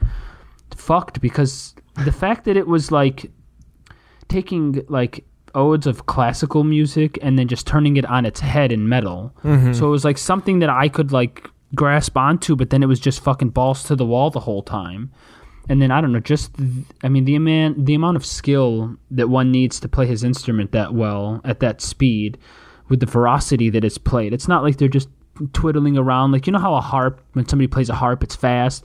fucked 0.75 1.21
because 1.21 1.77
the 2.05 2.11
fact 2.11 2.47
that 2.47 2.57
it 2.57 2.67
was 2.67 2.91
like 2.91 3.31
taking 4.27 4.85
like 4.89 5.25
odes 5.55 5.87
of 5.87 6.07
classical 6.07 6.65
music 6.65 7.17
and 7.23 7.39
then 7.39 7.47
just 7.47 7.65
turning 7.65 7.97
it 7.97 8.05
on 8.07 8.27
its 8.27 8.41
head 8.41 8.73
in 8.73 8.89
metal. 8.89 9.33
Mm-hmm. 9.45 9.73
So 9.73 9.87
it 9.87 9.91
was 9.91 10.05
like 10.05 10.19
something 10.19 10.59
that 10.59 10.69
I 10.69 10.89
could 10.89 11.13
like 11.13 11.49
grasp 11.75 12.17
onto, 12.17 12.57
but 12.57 12.71
then 12.71 12.83
it 12.83 12.87
was 12.87 13.01
just 13.01 13.23
fucking 13.23 13.51
balls 13.51 13.85
to 13.85 13.97
the 13.97 14.07
wall 14.07 14.31
the 14.31 14.41
whole 14.41 14.63
time. 14.63 15.11
And 15.69 15.81
then 15.81 15.91
I 15.91 16.01
don't 16.01 16.13
know, 16.13 16.21
just 16.21 16.53
I 17.03 17.09
mean 17.09 17.25
the 17.25 17.37
amount 17.37 17.87
the 17.87 17.95
amount 17.95 18.17
of 18.17 18.27
skill 18.27 18.97
that 19.11 19.29
one 19.29 19.51
needs 19.51 19.81
to 19.81 19.89
play 19.89 20.07
his 20.07 20.23
instrument 20.23 20.73
that 20.73 20.93
well 20.93 21.41
at 21.45 21.61
that 21.61 21.81
speed, 21.81 22.39
with 22.89 23.01
the 23.01 23.07
ferocity 23.07 23.71
that 23.71 23.85
it's 23.85 23.99
played. 23.99 24.33
It's 24.33 24.49
not 24.49 24.63
like 24.63 24.77
they're 24.77 24.89
just 24.89 25.09
twiddling 25.53 25.99
around 25.99 26.31
like 26.31 26.47
you 26.47 26.53
know 26.53 26.61
how 26.61 26.75
a 26.75 26.81
harp 26.81 27.21
when 27.33 27.47
somebody 27.49 27.67
plays 27.67 27.89
a 27.89 27.95
harp 27.95 28.23
it's 28.23 28.37
fast 28.37 28.85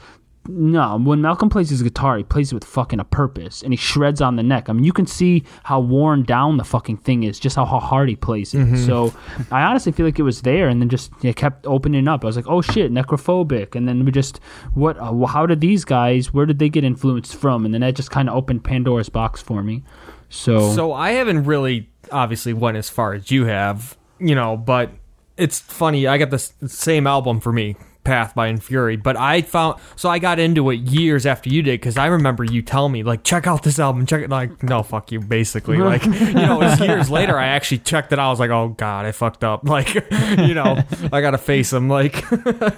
No, 0.52 0.98
when 0.98 1.22
Malcolm 1.22 1.50
plays 1.50 1.70
his 1.70 1.84
guitar, 1.84 2.18
he 2.18 2.24
plays 2.24 2.52
it 2.52 2.56
with 2.56 2.64
fucking 2.64 3.00
a 3.00 3.04
purpose, 3.04 3.62
and 3.62 3.72
he 3.72 3.78
shreds 3.78 4.20
on 4.22 4.36
the 4.36 4.44
neck. 4.44 4.68
I 4.70 4.74
mean, 4.74 4.84
you 4.84 4.92
can 4.94 5.06
see 5.06 5.44
how 5.64 5.80
worn 5.80 6.24
down 6.24 6.58
the 6.58 6.64
fucking 6.64 6.98
thing 6.98 7.24
is, 7.24 7.40
just 7.40 7.56
how, 7.56 7.66
how 7.66 7.80
hard 7.80 8.10
he 8.10 8.16
plays 8.16 8.54
it. 8.54 8.78
So, 8.86 9.14
I 9.52 9.62
honestly 9.64 9.92
feel 9.92 10.06
like 10.06 10.18
it 10.18 10.24
was 10.24 10.42
there, 10.42 10.68
and 10.68 10.82
then 10.82 10.90
just 10.90 11.12
it 11.24 11.36
kept 11.36 11.68
opening 11.68 12.08
up. 12.08 12.24
I 12.24 12.28
was 12.28 12.36
like, 12.36 12.48
oh 12.48 12.62
shit, 12.62 12.92
necrophobic, 12.92 13.76
and 13.76 13.88
then 13.88 14.06
we 14.06 14.12
just 14.12 14.40
what? 14.74 14.98
Uh, 14.98 15.26
how 15.26 15.46
did 15.46 15.62
these 15.62 15.86
guys? 15.86 16.34
Where 16.34 16.46
did 16.46 16.60
they 16.60 16.70
get 16.70 16.84
influenced 16.84 17.36
from? 17.36 17.66
And 17.66 17.74
then 17.74 17.82
that 17.82 17.96
just 17.96 18.10
kind 18.12 18.28
of 18.30 18.36
opened 18.36 18.64
Pandora's 18.64 19.10
box 19.10 19.42
for 19.42 19.62
me. 19.64 19.84
So, 20.30 20.74
So 20.74 20.94
I 20.94 21.12
haven't 21.12 21.44
really 21.46 21.90
obviously 22.12 22.54
went 22.54 22.78
as 22.78 22.90
far 22.90 23.14
as 23.14 23.30
you 23.32 23.46
have, 23.46 23.98
you 24.20 24.36
know, 24.36 24.58
but 24.58 24.92
it's 25.38 25.60
funny. 25.60 26.08
I 26.08 26.18
got 26.18 26.30
the 26.32 26.40
same 26.40 27.08
album 27.08 27.40
for 27.40 27.52
me, 27.52 27.76
Path 28.06 28.34
by 28.34 28.52
Inferi, 28.52 29.02
but 29.02 29.18
I 29.18 29.42
found 29.42 29.80
so 29.96 30.10
I 30.10 30.20
got 30.20 30.40
into 30.40 30.70
it 30.72 30.78
years 30.78 31.26
after 31.26 31.50
you 31.50 31.62
did 31.62 31.80
because 31.80 31.98
I 31.98 32.08
remember 32.08 32.44
you 32.44 32.62
tell 32.62 32.90
me 32.90 33.04
like 33.04 33.24
check 33.24 33.46
out 33.46 33.62
this 33.64 33.78
album, 33.78 34.06
check 34.06 34.22
it. 34.24 34.30
Like 34.30 34.64
no, 34.64 34.82
fuck 34.84 35.12
you, 35.12 35.20
basically. 35.20 35.78
Like 35.90 36.06
you 36.06 36.34
know, 36.34 36.62
it 36.62 36.66
was 36.66 36.80
years 36.80 37.10
later. 37.10 37.38
I 37.38 37.48
actually 37.48 37.80
checked 37.80 38.12
it 38.14 38.18
out. 38.20 38.28
I 38.28 38.30
was 38.32 38.40
like, 38.40 38.50
oh 38.52 38.70
god, 38.70 39.06
I 39.06 39.12
fucked 39.12 39.44
up. 39.44 39.64
Like 39.68 39.94
you 39.94 40.54
know, 40.54 40.82
I 41.12 41.22
gotta 41.22 41.38
face 41.38 41.72
him. 41.74 41.90
Like 41.90 42.24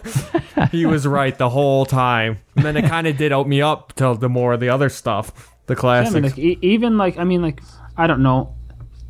he 0.71 0.85
was 0.85 1.05
right 1.07 1.37
the 1.37 1.49
whole 1.49 1.85
time. 1.85 2.37
And 2.55 2.65
then 2.65 2.75
it 2.77 2.83
kind 2.85 3.07
of 3.07 3.15
did 3.17 3.31
open 3.31 3.49
me 3.49 3.61
up 3.61 3.93
to 3.93 4.15
the 4.19 4.27
more 4.29 4.53
of 4.53 4.59
the 4.59 4.69
other 4.69 4.89
stuff, 4.89 5.53
the 5.67 5.73
Yeah, 5.73 5.79
classics. 5.79 6.15
I 6.15 6.19
mean, 6.19 6.29
like 6.29 6.37
e- 6.39 6.59
even 6.61 6.97
like 6.97 7.17
I 7.17 7.23
mean, 7.23 7.41
like 7.41 7.61
I 7.97 8.07
don't 8.07 8.23
know, 8.23 8.55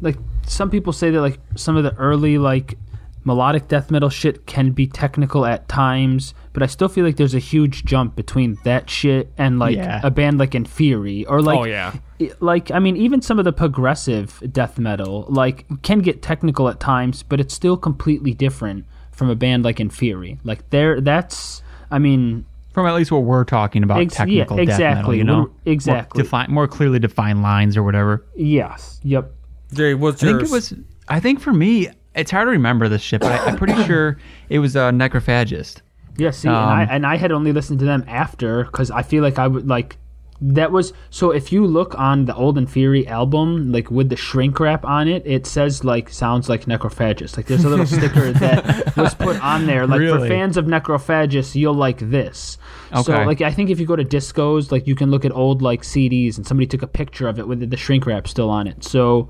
like 0.01 0.17
some 0.45 0.69
people 0.69 0.93
say 0.93 1.09
that 1.11 1.21
like 1.21 1.39
some 1.55 1.77
of 1.77 1.83
the 1.83 1.95
early 1.95 2.37
like 2.37 2.77
melodic 3.23 3.67
death 3.67 3.91
metal 3.91 4.09
shit 4.09 4.45
can 4.47 4.71
be 4.71 4.87
technical 4.87 5.45
at 5.45 5.67
times, 5.67 6.33
but 6.53 6.63
I 6.63 6.65
still 6.65 6.87
feel 6.89 7.05
like 7.05 7.17
there's 7.17 7.35
a 7.35 7.39
huge 7.39 7.85
jump 7.85 8.15
between 8.15 8.57
that 8.63 8.89
shit 8.89 9.31
and 9.37 9.59
like 9.59 9.75
Yeah. 9.75 10.01
a 10.03 10.09
band 10.11 10.39
like 10.39 10.51
Inferi 10.51 11.25
or 11.27 11.41
like 11.41 11.59
oh 11.59 11.63
yeah. 11.65 11.93
i- 12.19 12.31
like 12.39 12.71
I 12.71 12.79
mean 12.79 12.97
even 12.97 13.21
some 13.21 13.37
of 13.39 13.45
the 13.45 13.53
progressive 13.53 14.41
death 14.51 14.79
metal 14.79 15.25
like 15.29 15.65
can 15.83 15.99
get 15.99 16.21
technical 16.21 16.67
at 16.69 16.79
times, 16.79 17.23
but 17.23 17.39
it's 17.39 17.53
still 17.53 17.77
completely 17.77 18.33
different 18.33 18.85
from 19.11 19.29
a 19.29 19.35
band 19.35 19.63
like 19.63 19.77
Inferi. 19.77 20.39
Like 20.43 20.69
there 20.71 20.99
that's 21.01 21.61
I 21.91 21.99
mean 21.99 22.45
From 22.73 22.85
at 22.87 22.95
least 22.95 23.11
what 23.11 23.23
we're 23.23 23.43
talking 23.43 23.83
about, 23.83 23.99
Ex- 24.01 24.13
yeah, 24.13 24.45
technical 24.45 24.57
death 24.57 24.67
metal, 24.67 24.87
exactly. 24.87 25.17
you 25.17 25.23
know, 25.25 25.39
What- 25.41 25.51
exactly. 25.65 26.19
more, 26.19 26.23
define, 26.23 26.51
more 26.51 26.67
clearly 26.67 26.99
defined 26.99 27.41
lines 27.43 27.75
or 27.77 27.83
whatever. 27.83 28.25
yes, 28.35 28.99
yep. 29.03 29.31
Jay, 29.73 29.93
what's 29.93 30.23
I 30.23 30.27
think 30.27 30.41
it 30.43 30.49
was. 30.49 30.73
I 31.07 31.19
think 31.19 31.39
for 31.39 31.53
me, 31.53 31.87
it's 32.15 32.31
hard 32.31 32.47
to 32.47 32.51
remember 32.51 32.89
this 32.89 33.01
shit, 33.01 33.21
but 33.21 33.31
I, 33.31 33.45
I'm 33.45 33.57
pretty 33.57 33.81
sure 33.83 34.17
it 34.49 34.59
was 34.59 34.75
a 34.75 34.91
Necrophagist. 34.91 35.81
Yeah, 36.17 36.31
see, 36.31 36.49
Um, 36.49 36.55
and, 36.55 36.63
I, 36.71 36.95
and 36.95 37.05
I 37.05 37.15
had 37.15 37.31
only 37.31 37.53
listened 37.53 37.79
to 37.79 37.85
them 37.85 38.03
after 38.07 38.65
because 38.65 38.91
I 38.91 39.01
feel 39.01 39.23
like 39.23 39.39
I 39.39 39.47
would 39.47 39.67
like 39.67 39.97
that 40.41 40.71
was 40.71 40.91
so. 41.11 41.29
If 41.31 41.51
you 41.51 41.65
look 41.67 41.97
on 41.99 42.25
the 42.25 42.35
Old 42.35 42.57
Inferi 42.57 43.05
album, 43.07 43.71
like 43.71 43.91
with 43.91 44.09
the 44.09 44.15
shrink 44.15 44.59
wrap 44.59 44.83
on 44.83 45.07
it, 45.07 45.21
it 45.25 45.45
says 45.45 45.83
like 45.83 46.09
sounds 46.09 46.49
like 46.49 46.65
Necrophagist. 46.65 47.37
Like 47.37 47.45
there's 47.45 47.63
a 47.63 47.69
little 47.69 47.85
sticker 47.85 48.31
that 48.33 48.97
was 48.97 49.13
put 49.13 49.41
on 49.43 49.67
there. 49.67 49.85
Like 49.85 50.01
for 50.01 50.27
fans 50.27 50.57
of 50.57 50.65
Necrophagist, 50.65 51.53
you'll 51.53 51.75
like 51.75 51.99
this. 51.99 52.57
Okay. 52.91 53.03
So 53.03 53.23
like 53.23 53.41
I 53.41 53.51
think 53.51 53.69
if 53.69 53.79
you 53.79 53.85
go 53.85 53.95
to 53.95 54.03
Discogs, 54.03 54.71
like 54.71 54.87
you 54.87 54.95
can 54.95 55.11
look 55.11 55.25
at 55.25 55.31
old 55.31 55.61
like 55.61 55.83
CDs 55.83 56.37
and 56.37 56.47
somebody 56.47 56.65
took 56.65 56.81
a 56.81 56.87
picture 56.87 57.27
of 57.27 57.37
it 57.37 57.47
with 57.47 57.69
the 57.69 57.77
shrink 57.77 58.07
wrap 58.07 58.27
still 58.27 58.49
on 58.49 58.67
it. 58.67 58.83
So. 58.83 59.29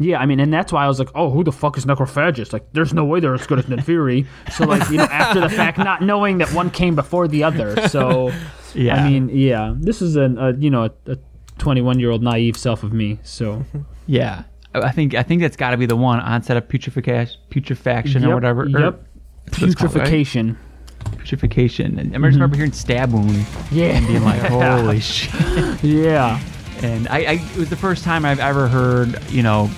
Yeah, 0.00 0.20
I 0.20 0.26
mean, 0.26 0.38
and 0.38 0.52
that's 0.52 0.72
why 0.72 0.84
I 0.84 0.88
was 0.88 0.98
like, 0.98 1.10
"Oh, 1.14 1.30
who 1.30 1.42
the 1.42 1.52
fuck 1.52 1.76
is 1.76 1.84
Necrophagist?" 1.84 2.52
Like, 2.52 2.72
there's 2.72 2.94
no 2.94 3.04
way 3.04 3.20
they're 3.20 3.34
as 3.34 3.46
good 3.46 3.58
as 3.58 3.64
Inferi. 3.66 4.26
So, 4.52 4.64
like, 4.64 4.88
you 4.90 4.98
know, 4.98 5.04
after 5.04 5.40
the 5.40 5.48
fact, 5.48 5.78
not 5.78 6.02
knowing 6.02 6.38
that 6.38 6.52
one 6.52 6.70
came 6.70 6.94
before 6.94 7.26
the 7.26 7.44
other. 7.44 7.88
So, 7.88 8.32
Yeah. 8.74 8.96
I 8.96 9.08
mean, 9.08 9.28
yeah, 9.30 9.74
this 9.76 10.02
is 10.02 10.16
a, 10.16 10.24
a 10.24 10.54
you 10.54 10.70
know 10.70 10.90
a 11.06 11.18
21 11.58 11.98
year 11.98 12.10
old 12.10 12.22
naive 12.22 12.56
self 12.56 12.82
of 12.82 12.92
me. 12.92 13.18
So, 13.22 13.64
Yeah, 14.06 14.44
I 14.74 14.90
think 14.90 15.14
I 15.14 15.22
think 15.22 15.42
that's 15.42 15.56
got 15.56 15.70
to 15.70 15.76
be 15.76 15.86
the 15.86 15.96
one 15.96 16.20
onset 16.20 16.56
of 16.56 16.68
putrefaction, 16.68 17.36
putrefaction 17.50 18.24
or 18.24 18.34
whatever. 18.34 18.66
Yep. 18.66 19.04
that's 19.46 19.60
what 19.60 19.76
called, 19.76 19.94
right? 19.96 20.06
Putrefaction. 20.06 20.56
Putrefaction. 21.18 21.98
And 21.98 22.00
I 22.00 22.02
just 22.02 22.12
mm-hmm. 22.12 22.24
remember 22.24 22.56
hearing 22.56 22.72
stab 22.72 23.12
wound 23.12 23.46
Yeah. 23.70 23.96
and 23.96 24.06
being 24.06 24.24
like, 24.24 24.40
"Holy 24.42 25.00
shit!" 25.00 25.82
Yeah. 25.82 26.40
And 26.82 27.08
I, 27.08 27.18
I, 27.18 27.32
it 27.32 27.56
was 27.56 27.70
the 27.70 27.76
first 27.76 28.04
time 28.04 28.24
I've 28.24 28.38
ever 28.38 28.68
heard, 28.68 29.20
you 29.30 29.42
know, 29.42 29.68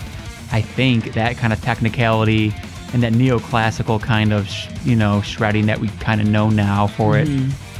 I 0.52 0.60
think 0.62 1.12
that 1.14 1.36
kind 1.36 1.52
of 1.52 1.60
technicality 1.62 2.52
and 2.92 3.02
that 3.02 3.12
neoclassical 3.12 4.02
kind 4.02 4.32
of, 4.32 4.48
sh- 4.48 4.68
you 4.84 4.96
know, 4.96 5.20
shredding 5.22 5.66
that 5.66 5.78
we 5.78 5.88
kind 6.00 6.20
of 6.20 6.26
know 6.26 6.50
now 6.50 6.88
for 6.88 7.16
it. 7.16 7.28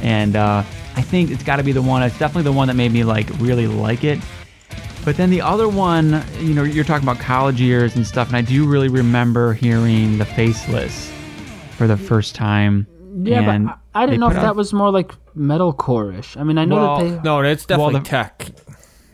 And 0.01 0.35
uh, 0.37 0.63
I 0.95 1.01
think 1.01 1.31
it's 1.31 1.43
got 1.43 1.57
to 1.57 1.63
be 1.63 1.73
the 1.73 1.81
one. 1.81 2.01
It's 2.01 2.17
definitely 2.17 2.43
the 2.43 2.53
one 2.53 2.67
that 2.69 2.75
made 2.75 2.91
me 2.93 3.03
like 3.03 3.29
really 3.39 3.67
like 3.67 4.03
it. 4.05 4.19
But 5.03 5.17
then 5.17 5.29
the 5.31 5.41
other 5.41 5.67
one, 5.67 6.23
you 6.39 6.53
know, 6.53 6.63
you're 6.63 6.83
talking 6.85 7.07
about 7.07 7.19
college 7.19 7.59
years 7.59 7.95
and 7.95 8.05
stuff, 8.07 8.27
and 8.27 8.37
I 8.37 8.41
do 8.41 8.65
really 8.67 8.87
remember 8.87 9.53
hearing 9.53 10.17
the 10.19 10.25
Faceless 10.25 11.11
for 11.75 11.87
the 11.87 11.97
first 11.97 12.35
time. 12.35 12.85
Yeah, 13.23 13.41
and 13.51 13.65
but 13.67 13.79
I, 13.95 14.03
I 14.03 14.05
didn't 14.05 14.19
know 14.21 14.27
if 14.27 14.33
put 14.35 14.41
that 14.41 14.47
out- 14.49 14.55
was 14.55 14.71
more 14.73 14.91
like 14.91 15.11
metalcore-ish. 15.35 16.37
I 16.37 16.43
mean, 16.43 16.57
I 16.57 16.65
know 16.65 16.75
Well, 16.75 16.97
that 16.99 17.09
they. 17.17 17.21
No, 17.21 17.41
it's 17.41 17.65
definitely 17.65 17.93
Well, 17.95 18.03
the- 18.03 18.09
tech. 18.09 18.47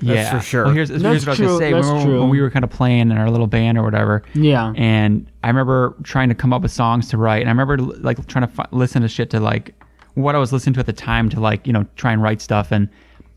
Yeah 0.01 0.37
for 0.37 0.43
sure. 0.45 0.65
Well, 0.65 0.73
here's, 0.73 0.89
here's 0.89 1.01
That's 1.01 1.25
what 1.25 1.27
I 1.27 1.31
was 1.31 1.37
true, 1.37 1.47
gonna 1.47 1.57
say. 1.59 1.73
that's 1.73 1.87
When, 1.87 1.97
we- 1.97 2.03
true. 2.03 2.19
when 2.21 2.29
we 2.29 2.41
were 2.41 2.49
kind 2.51 2.63
of 2.63 2.69
playing 2.69 3.11
in 3.11 3.17
our 3.17 3.29
little 3.31 3.47
band 3.47 3.77
or 3.77 3.83
whatever, 3.83 4.23
Yeah. 4.33 4.73
and 4.75 5.25
I 5.43 5.47
remember 5.47 5.95
trying 6.03 6.29
to 6.29 6.35
come 6.35 6.53
up 6.53 6.61
with 6.61 6.71
songs 6.71 7.07
to 7.09 7.17
write, 7.17 7.41
and 7.41 7.49
I 7.49 7.51
remember 7.51 7.77
like 7.77 8.25
trying 8.27 8.47
to 8.47 8.53
fi- 8.53 8.67
listen 8.71 9.01
to 9.01 9.07
shit 9.07 9.29
to 9.31 9.39
like 9.39 9.73
what 10.13 10.35
I 10.35 10.37
was 10.39 10.51
listening 10.53 10.73
to 10.75 10.79
at 10.79 10.85
the 10.85 10.93
time 10.93 11.29
to 11.29 11.39
like 11.39 11.65
you 11.67 11.73
know 11.73 11.85
try 11.95 12.11
and 12.11 12.21
write 12.21 12.41
stuff. 12.41 12.71
And 12.71 12.89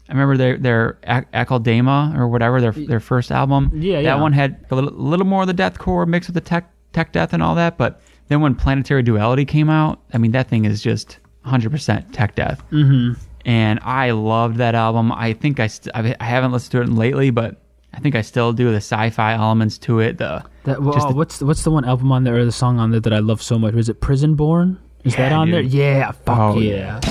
I 0.09 0.13
remember 0.13 0.37
their 0.37 0.59
their 0.59 0.99
Ac- 1.05 1.27
Akeldama 1.35 2.19
or 2.19 2.27
whatever 2.29 2.61
their 2.61 2.73
their 2.73 3.01
first 3.01 3.31
album. 3.31 3.71
Yeah, 3.75 3.97
that 3.97 4.03
yeah. 4.03 4.15
one 4.21 4.33
had 4.33 4.65
a 4.71 4.75
little, 4.75 4.91
little 4.93 5.27
more 5.27 5.43
of 5.43 5.47
the 5.49 5.55
deathcore 5.55 6.07
mixed 6.07 6.29
with 6.29 6.35
the 6.35 6.41
tech 6.41 6.71
tech 6.93 7.13
death 7.13 7.33
and 7.33 7.43
all 7.43 7.55
that. 7.55 7.79
But 7.79 8.01
then 8.29 8.41
when 8.41 8.55
Planetary 8.55 9.03
Duality 9.03 9.45
came 9.45 9.71
out, 9.71 10.01
I 10.13 10.19
mean 10.19 10.33
that 10.33 10.49
thing 10.49 10.65
is 10.65 10.83
just 10.83 11.19
100% 11.47 12.13
tech 12.13 12.35
death. 12.35 12.63
Mm-hmm. 12.71 13.21
And 13.45 13.81
I 13.83 14.11
loved 14.11 14.57
that 14.57 14.75
album. 14.75 15.13
I 15.13 15.33
think 15.33 15.61
I 15.61 15.67
st- 15.67 15.95
I 15.95 16.25
haven't 16.25 16.53
listened 16.53 16.73
to 16.73 16.81
it 16.83 16.89
lately, 16.89 17.31
but 17.31 17.57
I 17.95 17.99
think 18.01 18.15
I 18.15 18.21
still 18.23 18.53
do 18.53 18.71
the 18.71 18.77
sci-fi 18.77 19.33
elements 19.35 19.79
to 19.79 20.01
it. 20.01 20.19
The 20.19 20.45
That, 20.65 20.83
well, 20.83 20.93
the- 21.09 21.15
what's 21.15 21.39
the, 21.39 21.47
what's 21.47 21.63
the 21.65 21.71
one 21.71 21.85
album 21.85 22.13
on 22.13 22.25
there 22.25 22.37
or 22.37 22.45
the 22.45 22.53
song 22.53 22.79
on 22.79 22.91
there 22.91 23.01
that 23.01 23.13
I 23.13 23.19
love 23.19 23.43
so 23.43 23.59
much? 23.59 23.75
Was 23.75 23.89
it 23.89 24.01
Prison 24.01 24.35
Born? 24.35 24.79
Is 25.05 25.17
that 25.17 25.31
Yeah, 25.33 25.39
on 25.39 25.51
there? 25.51 25.63
Yeah. 25.63 26.11
Fuck 26.13 26.39
Oh, 26.39 26.59
yeah. 26.59 26.99
It's 26.99 27.10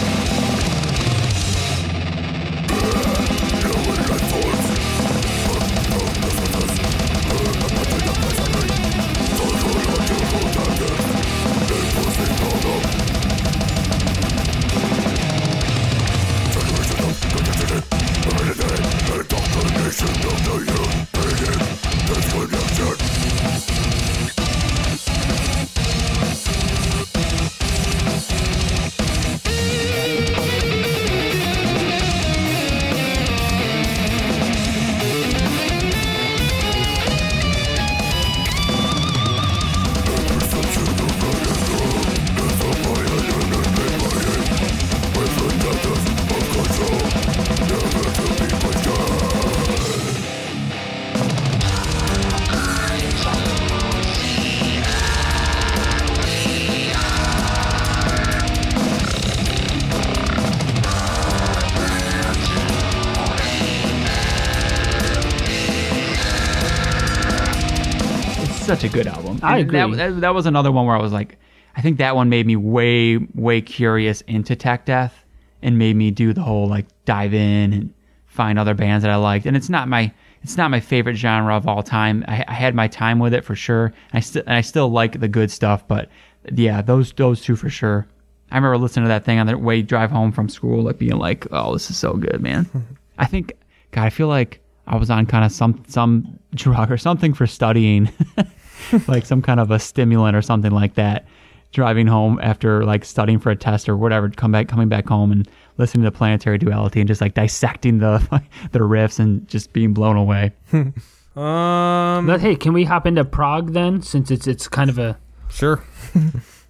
I 69.53 69.57
And 69.59 69.69
that- 69.71 69.83
agree. 69.85 69.95
That, 69.97 70.21
that, 70.21 70.33
was 70.33 70.45
another 70.45 70.71
one 70.71 70.85
where 70.85 70.95
I 70.95 71.01
was 71.01 71.11
like, 71.13 71.37
I 71.75 71.81
think 71.81 71.97
that 71.97 72.15
one 72.15 72.29
made 72.29 72.45
me 72.47 72.55
way, 72.55 73.17
way 73.35 73.61
curious 73.61 74.21
into 74.21 74.55
tech 74.55 74.85
death 74.85 75.25
and 75.61 75.77
made 75.77 75.95
me 75.95 76.11
do 76.11 76.33
the 76.33 76.41
whole 76.41 76.67
like 76.67 76.85
dive 77.05 77.33
in 77.33 77.73
and 77.73 77.93
find 78.27 78.57
other 78.59 78.73
bands 78.73 79.03
that 79.03 79.11
I 79.11 79.15
liked. 79.17 79.45
And 79.45 79.55
it's 79.57 79.69
not 79.69 79.87
my, 79.87 80.11
it's 80.41 80.57
not 80.57 80.71
my 80.71 80.79
favorite 80.79 81.15
genre 81.15 81.55
of 81.55 81.67
all 81.67 81.83
time. 81.83 82.23
I, 82.27 82.45
I 82.47 82.53
had 82.53 82.75
my 82.75 82.87
time 82.87 83.19
with 83.19 83.33
it 83.33 83.43
for 83.43 83.55
sure. 83.55 83.93
I 84.13 84.19
still, 84.21 84.43
and 84.45 84.55
I 84.55 84.61
still 84.61 84.89
like 84.89 85.19
the 85.19 85.27
good 85.27 85.51
stuff, 85.51 85.87
but 85.87 86.09
yeah, 86.53 86.81
those, 86.81 87.11
those 87.13 87.41
two 87.41 87.55
for 87.55 87.69
sure. 87.69 88.07
I 88.51 88.55
remember 88.55 88.77
listening 88.79 89.05
to 89.05 89.09
that 89.09 89.25
thing 89.25 89.37
on 89.37 89.45
the 89.47 89.57
way 89.57 89.81
drive 89.83 90.09
home 90.09 90.31
from 90.31 90.49
school, 90.49 90.81
like 90.81 90.97
being 90.97 91.17
like, 91.19 91.45
"Oh, 91.51 91.73
this 91.73 91.91
is 91.91 91.97
so 91.97 92.13
good, 92.13 92.41
man." 92.41 92.67
I 93.19 93.25
think, 93.27 93.53
God, 93.91 94.05
I 94.05 94.09
feel 94.09 94.27
like 94.27 94.59
I 94.87 94.95
was 94.97 95.11
on 95.11 95.27
kind 95.27 95.45
of 95.45 95.51
some 95.51 95.83
some 95.87 96.39
drug 96.55 96.91
or 96.91 96.97
something 96.97 97.35
for 97.35 97.45
studying, 97.45 98.09
like 99.07 99.25
some 99.25 99.41
kind 99.41 99.59
of 99.59 99.71
a 99.71 99.79
stimulant 99.79 100.35
or 100.35 100.41
something 100.41 100.71
like 100.71 100.95
that. 100.95 101.25
Driving 101.71 102.07
home 102.07 102.39
after 102.41 102.83
like 102.83 103.05
studying 103.05 103.37
for 103.37 103.51
a 103.51 103.55
test 103.55 103.87
or 103.87 103.95
whatever, 103.95 104.27
come 104.29 104.51
back 104.51 104.67
coming 104.67 104.89
back 104.89 105.07
home 105.07 105.31
and 105.31 105.47
listening 105.77 106.03
to 106.03 106.11
Planetary 106.11 106.57
Duality 106.57 106.99
and 106.99 107.07
just 107.07 107.21
like 107.21 107.35
dissecting 107.35 107.99
the 107.99 108.17
the 108.71 108.79
riffs 108.79 109.19
and 109.19 109.47
just 109.47 109.71
being 109.71 109.93
blown 109.93 110.15
away. 110.17 110.51
Um, 111.35 112.25
But 112.25 112.41
hey, 112.41 112.55
can 112.55 112.73
we 112.73 112.83
hop 112.83 113.05
into 113.05 113.23
prog 113.23 113.71
then, 113.73 114.01
since 114.01 114.31
it's 114.31 114.47
it's 114.47 114.67
kind 114.67 114.89
of 114.89 114.97
a 114.97 115.17
sure. 115.49 115.81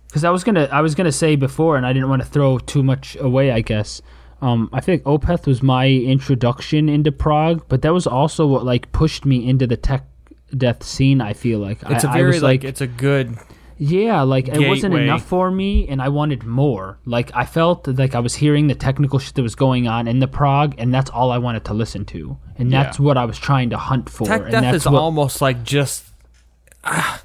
because 0.07 0.23
I 0.23 0.29
was 0.29 0.43
gonna 0.43 0.67
I 0.71 0.81
was 0.81 0.95
gonna 0.95 1.13
say 1.13 1.35
before, 1.37 1.77
and 1.77 1.85
I 1.85 1.93
didn't 1.93 2.09
want 2.09 2.21
to 2.21 2.27
throw 2.27 2.59
too 2.59 2.83
much 2.83 3.15
away. 3.19 3.51
I 3.51 3.61
guess 3.61 4.01
um, 4.41 4.69
I 4.71 4.81
feel 4.81 4.95
like 4.95 5.03
Opeth 5.03 5.47
was 5.47 5.63
my 5.63 5.87
introduction 5.87 6.87
into 6.89 7.11
prog, 7.11 7.67
but 7.67 7.81
that 7.81 7.93
was 7.93 8.05
also 8.05 8.45
what 8.45 8.65
like 8.65 8.91
pushed 8.91 9.25
me 9.25 9.47
into 9.47 9.65
the 9.65 9.77
tech 9.77 10.05
death 10.57 10.83
scene. 10.83 11.21
I 11.21 11.33
feel 11.33 11.59
like 11.59 11.79
It's 11.89 12.03
a 12.03 12.09
a 12.09 12.13
very 12.13 12.39
like, 12.39 12.63
it's 12.63 12.81
a 12.81 12.87
good 12.87 13.37
yeah, 13.81 14.23
like 14.23 14.49
it 14.49 14.67
wasn't 14.67 14.93
enough 14.95 15.23
for 15.23 15.49
me, 15.49 15.87
and 15.87 16.01
I 16.01 16.09
wanted 16.09 16.43
more. 16.43 16.99
Like 17.05 17.31
I 17.33 17.45
felt 17.45 17.87
like 17.87 18.13
I 18.13 18.19
was 18.19 18.35
hearing 18.35 18.67
the 18.67 18.75
technical 18.75 19.19
shit 19.19 19.35
that 19.35 19.41
was 19.41 19.55
going 19.55 19.87
on 19.87 20.05
in 20.07 20.19
the 20.19 20.27
prog, 20.27 20.75
and 20.77 20.93
that's 20.93 21.09
all 21.09 21.31
I 21.31 21.37
wanted 21.37 21.63
to 21.65 21.73
listen 21.73 22.03
to, 22.07 22.37
and 22.57 22.69
that's 22.73 22.99
Yeah. 22.99 23.05
what 23.05 23.17
I 23.17 23.23
was 23.23 23.37
trying 23.39 23.69
to 23.69 23.77
hunt 23.77 24.09
for. 24.09 24.27
tech 24.27 24.41
and 24.41 24.51
death 24.51 24.63
that's 24.63 24.85
is 24.85 24.85
what, 24.85 24.99
almost 24.99 25.41
like 25.41 25.63
just. 25.63 26.03
ah, 26.83 27.23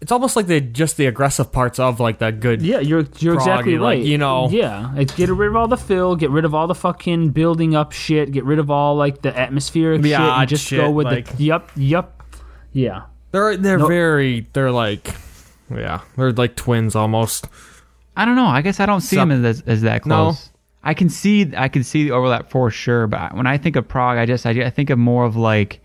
it's 0.00 0.10
almost 0.12 0.36
like 0.36 0.46
the 0.46 0.60
just 0.60 0.96
the 0.96 1.04
aggressive 1.06 1.52
parts 1.52 1.78
of 1.78 2.00
like 2.00 2.18
that 2.18 2.40
good. 2.40 2.62
Yeah, 2.62 2.80
you're 2.80 3.04
you're 3.18 3.34
exactly 3.34 3.74
Proggy, 3.74 3.80
like, 3.80 3.96
right. 3.98 4.04
you 4.04 4.16
know. 4.16 4.48
yeah, 4.50 4.94
it's 4.96 5.14
get 5.14 5.28
rid 5.28 5.48
of 5.50 5.56
all 5.56 5.68
the 5.68 5.76
fill, 5.76 6.16
get 6.16 6.30
rid 6.30 6.46
of 6.46 6.54
all 6.54 6.66
the 6.66 6.74
fucking 6.74 7.30
building 7.30 7.74
up 7.74 7.92
shit, 7.92 8.30
get 8.32 8.44
rid 8.44 8.58
of 8.58 8.70
all 8.70 8.96
like 8.96 9.20
the 9.20 9.38
atmospheric 9.38 10.00
The 10.00 10.10
shit, 10.10 10.20
and 10.20 10.48
just 10.48 10.66
shit, 10.66 10.80
go 10.80 10.90
with 10.90 11.06
like- 11.06 11.36
the 11.36 11.44
yep, 11.44 11.70
yup, 11.76 12.22
yeah. 12.74 13.04
They're 13.32 13.56
they're 13.56 13.78
No- 13.78 13.86
very 13.88 14.46
they're 14.52 14.70
like, 14.70 15.12
yeah, 15.70 16.02
they're 16.16 16.32
like 16.32 16.54
twins 16.56 16.94
almost. 16.94 17.48
I 18.16 18.24
don't 18.26 18.36
know. 18.36 18.46
I 18.46 18.60
guess 18.62 18.78
I 18.78 18.86
don't 18.86 19.00
see 19.00 19.16
Sup- 19.16 19.28
them 19.28 19.44
as 19.44 19.62
as 19.62 19.80
that 19.82 20.02
close. 20.02 20.10
No. 20.10 20.24
close. 20.26 20.50
I 20.84 20.92
can 20.94 21.08
see 21.08 21.50
I 21.56 21.68
can 21.68 21.82
see 21.82 22.04
the 22.04 22.10
overlap 22.12 22.50
for 22.50 22.70
sure, 22.70 23.06
but 23.06 23.34
when 23.34 23.46
I 23.46 23.56
think 23.56 23.74
of 23.76 23.88
prog, 23.88 24.18
I 24.18 24.26
just 24.26 24.44
I, 24.46 24.50
I 24.50 24.70
think 24.70 24.90
of 24.90 24.98
more 24.98 25.24
of 25.24 25.34
like 25.34 25.80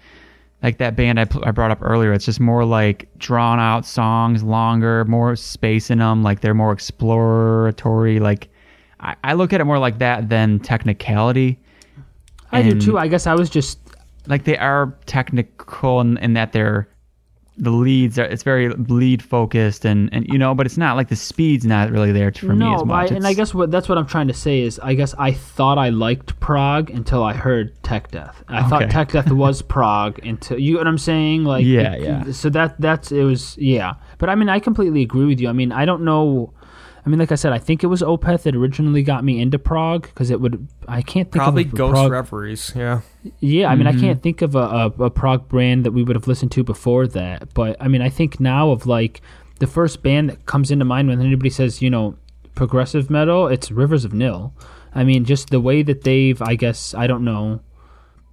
like 0.61 0.77
that 0.79 0.95
band 0.97 1.19
I, 1.19 1.25
pl- 1.25 1.43
I 1.45 1.51
brought 1.51 1.71
up 1.71 1.79
earlier. 1.81 2.11
It's 2.13 2.25
just 2.25 2.39
more 2.41 2.65
like 2.65 3.07
drawn 3.17 3.59
out 3.59 3.85
songs, 3.85 4.43
longer, 4.43 5.05
more 5.05 5.35
space 5.37 5.89
in 5.89 5.99
them. 5.99 6.21
Like 6.21 6.41
they're 6.41 6.53
more 6.53 6.73
exploratory. 6.73 8.19
Like 8.19 8.49
I, 8.99 9.15
I 9.23 9.33
look 9.33 9.53
at 9.53 9.61
it 9.61 9.65
more 9.65 9.79
like 9.79 9.99
that 9.99 10.29
than 10.29 10.59
technicality. 10.59 11.59
I 12.51 12.61
do 12.63 12.79
too. 12.79 12.97
I 12.97 13.07
guess 13.07 13.25
I 13.27 13.35
was 13.35 13.49
just 13.49 13.79
Like 14.27 14.43
they 14.43 14.57
are 14.57 14.97
technical 15.05 16.01
in, 16.01 16.17
in 16.17 16.33
that 16.33 16.51
they're 16.51 16.87
the 17.61 17.71
leads 17.71 18.17
are 18.17 18.23
it's 18.23 18.43
very 18.43 18.69
lead 18.69 19.21
focused 19.21 19.83
and 19.83 20.09
and 20.13 20.25
you 20.29 20.37
know 20.37 20.55
but 20.55 20.65
it's 20.65 20.77
not 20.77 20.95
like 20.95 21.09
the 21.09 21.15
speed's 21.15 21.65
not 21.65 21.91
really 21.91 22.13
there 22.13 22.31
for 22.31 22.55
me 22.55 22.73
as 22.73 22.83
but 22.83 22.93
I, 22.93 23.05
and 23.07 23.27
I 23.27 23.33
guess 23.33 23.53
what 23.53 23.69
that's 23.69 23.89
what 23.89 23.97
I'm 23.97 24.07
trying 24.07 24.29
to 24.29 24.33
say 24.33 24.61
is 24.61 24.79
I 24.79 24.93
guess 24.93 25.13
I 25.19 25.33
thought 25.33 25.77
I 25.77 25.89
liked 25.89 26.39
prog 26.39 26.89
until 26.89 27.21
I 27.21 27.33
heard 27.33 27.73
Tech 27.83 28.11
Death. 28.11 28.41
I 28.47 28.63
thought 28.63 28.83
Okay. 28.83 28.91
Tech 28.91 29.11
Death 29.11 29.29
was 29.29 29.61
prog 29.75 30.25
until 30.25 30.57
you 30.57 30.73
know 30.73 30.79
what 30.79 30.87
I'm 30.87 30.97
saying. 30.97 31.43
Like 31.43 31.65
Yeah, 31.65 31.95
it- 31.95 32.01
yeah. 32.01 32.31
So 32.31 32.49
that 32.51 32.79
that's 32.79 33.11
it 33.11 33.23
was 33.23 33.57
yeah. 33.57 33.95
But 34.19 34.29
I 34.29 34.35
mean 34.35 34.47
I 34.47 34.59
completely 34.59 35.01
agree 35.01 35.25
with 35.25 35.41
you. 35.41 35.49
I 35.49 35.53
mean 35.53 35.73
I 35.73 35.83
don't 35.83 36.05
know. 36.05 36.53
I 37.09 37.11
mean, 37.11 37.17
like 37.17 37.31
I 37.31 37.35
said, 37.35 37.53
I 37.53 37.57
think 37.57 37.83
it 37.83 37.87
was 37.87 38.03
Opeth 38.03 38.43
that 38.43 38.55
originally 38.55 39.01
got 39.01 39.23
me 39.23 39.41
into 39.41 39.57
prog 39.57 40.03
because 40.03 40.29
it 40.29 40.39
would. 40.39 40.67
I 40.87 41.01
can't 41.01 41.31
think 41.31 41.41
Probably 41.41 41.63
of 41.63 41.73
a 41.73 41.75
Ghost 41.75 41.93
prog, 41.93 42.11
Reveries. 42.11 42.71
Yeah, 42.75 43.01
Yeah, 43.39 43.71
I 43.71 43.75
mean, 43.75 43.87
Mm-hmm. 43.87 43.97
I 43.97 43.99
can't 43.99 44.21
think 44.21 44.43
of 44.43 44.53
a, 44.53 44.59
a, 44.59 44.85
a 45.05 45.09
prog 45.09 45.49
brand 45.49 45.87
that 45.87 45.91
we 45.91 46.03
would 46.03 46.15
have 46.15 46.27
listened 46.27 46.51
to 46.51 46.63
before 46.63 47.07
that. 47.07 47.51
But 47.55 47.77
I 47.79 47.87
mean, 47.87 48.03
I 48.03 48.09
think 48.09 48.39
now 48.39 48.69
of 48.69 48.85
like 48.85 49.21
the 49.57 49.65
first 49.65 50.03
band 50.03 50.29
that 50.29 50.45
comes 50.45 50.69
into 50.69 50.85
mind 50.85 51.07
when 51.07 51.19
anybody 51.19 51.49
says, 51.49 51.81
you 51.81 51.89
know, 51.89 52.15
progressive 52.53 53.09
metal, 53.09 53.47
it's 53.47 53.71
Rivers 53.71 54.05
of 54.05 54.13
Nihil. 54.13 54.53
I 54.93 55.03
mean, 55.03 55.25
just 55.25 55.49
the 55.49 55.59
way 55.59 55.81
that 55.81 56.03
they've, 56.03 56.39
I 56.43 56.53
guess, 56.53 56.93
I 56.93 57.07
don't 57.07 57.23
know. 57.23 57.61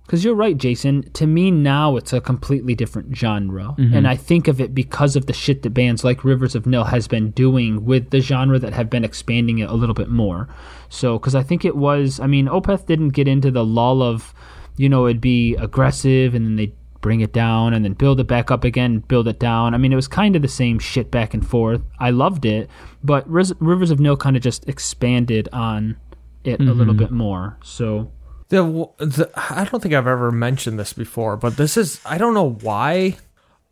Because 0.07 0.25
you're 0.25 0.37
right, 0.37 0.57
Jason. 0.57 1.11
To 1.15 1.27
me 1.27 1.51
now, 1.51 1.97
it's 1.97 2.13
a 2.13 2.21
completely 2.21 2.77
different 2.77 3.17
genre, 3.17 3.75
mm-hmm. 3.77 3.93
and 3.93 4.07
I 4.07 4.15
think 4.15 4.47
of 4.47 4.61
it 4.61 4.73
because 4.73 5.17
of 5.17 5.27
the 5.27 5.33
shit 5.33 5.63
that 5.63 5.71
bands 5.71 6.05
like 6.05 6.25
Rivers 6.25 6.55
of 6.55 6.65
Nihil 6.65 6.85
has 6.85 7.09
been 7.09 7.33
doing 7.33 7.85
with 7.85 8.11
the 8.11 8.21
genre 8.21 8.61
that 8.61 8.73
have 8.73 8.89
been 8.89 9.05
expanding 9.05 9.59
it 9.59 9.69
a 9.69 9.75
little 9.75 9.97
bit 9.97 10.09
more. 10.09 10.49
So, 10.89 11.19
because 11.19 11.35
I 11.35 11.43
think 11.43 11.65
it 11.65 11.75
was, 11.75 12.21
I 12.21 12.29
mean, 12.29 12.47
Opeth 12.47 12.87
didn't 12.87 13.11
get 13.11 13.27
into 13.27 13.51
the 13.51 13.65
lull 13.65 14.01
of, 14.01 14.33
you 14.77 14.89
know, 14.89 15.07
it'd 15.07 15.21
be 15.21 15.57
aggressive 15.57 16.37
and 16.37 16.47
then 16.47 16.55
they 16.55 16.73
bring 17.01 17.21
it 17.21 17.33
down 17.33 17.75
and 17.75 17.85
then 17.85 17.95
build 17.95 18.21
it 18.21 18.29
back 18.29 18.53
up 18.53 18.63
again, 18.63 19.01
build 19.01 19.27
it 19.27 19.41
down. 19.41 19.75
I 19.75 19.79
mean, 19.79 19.93
it 19.93 19.97
was 19.97 20.09
kind 20.09 20.37
of 20.37 20.43
the 20.43 20.49
same 20.49 20.79
shit 20.79 21.11
back 21.11 21.35
and 21.35 21.45
forth. 21.45 21.83
I 21.99 22.11
loved 22.11 22.45
it, 22.45 22.71
but 23.03 23.29
Riz- 23.29 23.55
Rivers 23.59 23.91
of 23.91 23.99
Nihil 23.99 24.17
kind 24.17 24.37
of 24.37 24.43
just 24.43 24.69
expanded 24.69 25.49
on 25.53 25.97
it 26.45 26.61
a 26.61 26.63
little 26.63 26.95
mm-hmm. 26.95 26.99
bit 26.99 27.11
more. 27.11 27.59
So, 27.63 28.13
the, 28.49 28.63
the 28.99 29.31
I 29.37 29.65
don't 29.65 29.83
think 29.83 29.95
I've 29.95 30.07
ever 30.07 30.31
mentioned 30.31 30.79
this 30.79 30.93
before, 30.93 31.37
but 31.37 31.57
this 31.57 31.77
is 31.77 32.01
I 32.05 32.19
don't 32.19 32.35
know 32.35 32.51
why. 32.51 33.17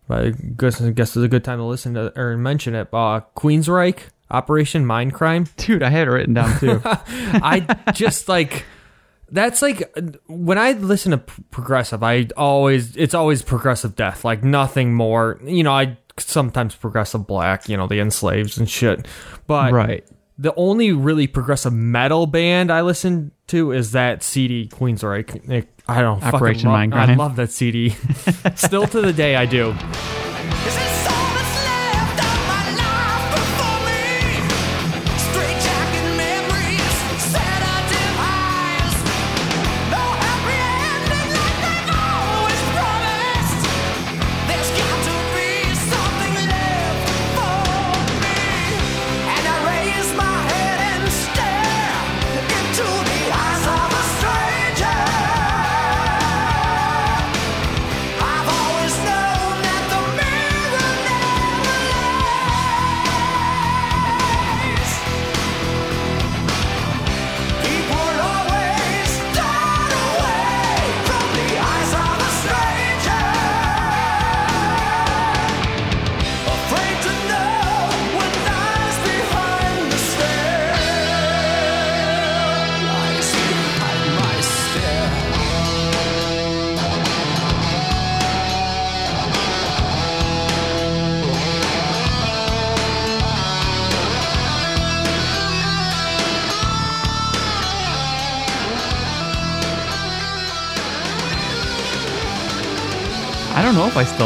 But 0.06 0.24
I 0.24 0.30
guess 0.30 0.80
I 0.80 0.90
guess 0.90 1.16
it's 1.16 1.24
a 1.24 1.28
good 1.28 1.44
time 1.44 1.58
to 1.58 1.64
listen 1.64 1.94
to 1.94 2.12
or 2.18 2.36
mention 2.36 2.74
it. 2.74 2.88
Uh, 2.92 3.20
Queensryche 3.36 4.00
Operation 4.30 4.84
Mindcrime. 4.84 5.54
dude 5.56 5.82
i 5.82 5.90
had 5.90 6.08
it 6.08 6.10
written 6.10 6.34
down 6.34 6.58
too 6.58 6.80
I 6.84 7.66
just 7.92 8.28
like 8.28 8.64
that's 9.30 9.62
like 9.62 9.92
when 10.26 10.58
I 10.58 10.72
listen 10.72 11.10
to 11.10 11.18
progressive, 11.18 12.02
I 12.02 12.28
always 12.36 12.96
it's 12.96 13.14
always 13.14 13.42
progressive 13.42 13.96
death, 13.96 14.24
like 14.24 14.44
nothing 14.44 14.94
more. 14.94 15.40
You 15.44 15.64
know, 15.64 15.72
I 15.72 15.98
sometimes 16.18 16.76
progressive 16.76 17.26
black, 17.26 17.68
you 17.68 17.76
know, 17.76 17.88
the 17.88 17.98
enslaved 17.98 18.58
and 18.58 18.70
shit. 18.70 19.06
But 19.46 19.72
right 19.72 20.04
the 20.38 20.52
only 20.56 20.92
really 20.92 21.26
progressive 21.26 21.72
metal 21.72 22.26
band 22.26 22.70
I 22.72 22.80
listen 22.82 23.30
to 23.48 23.72
is 23.72 23.92
that 23.92 24.22
CD 24.22 24.66
Queensryche. 24.68 25.48
Eh, 25.50 25.56
it- 25.58 25.68
I 25.86 26.00
don't 26.00 26.18
fucking 26.20 26.34
Operation 26.34 26.70
love, 26.70 26.92
I 26.94 27.14
love 27.14 27.36
that 27.36 27.52
CD. 27.52 27.90
Still 28.54 28.86
to 28.86 29.02
the 29.02 29.12
day, 29.12 29.36
I 29.36 29.44
do. 29.44 29.74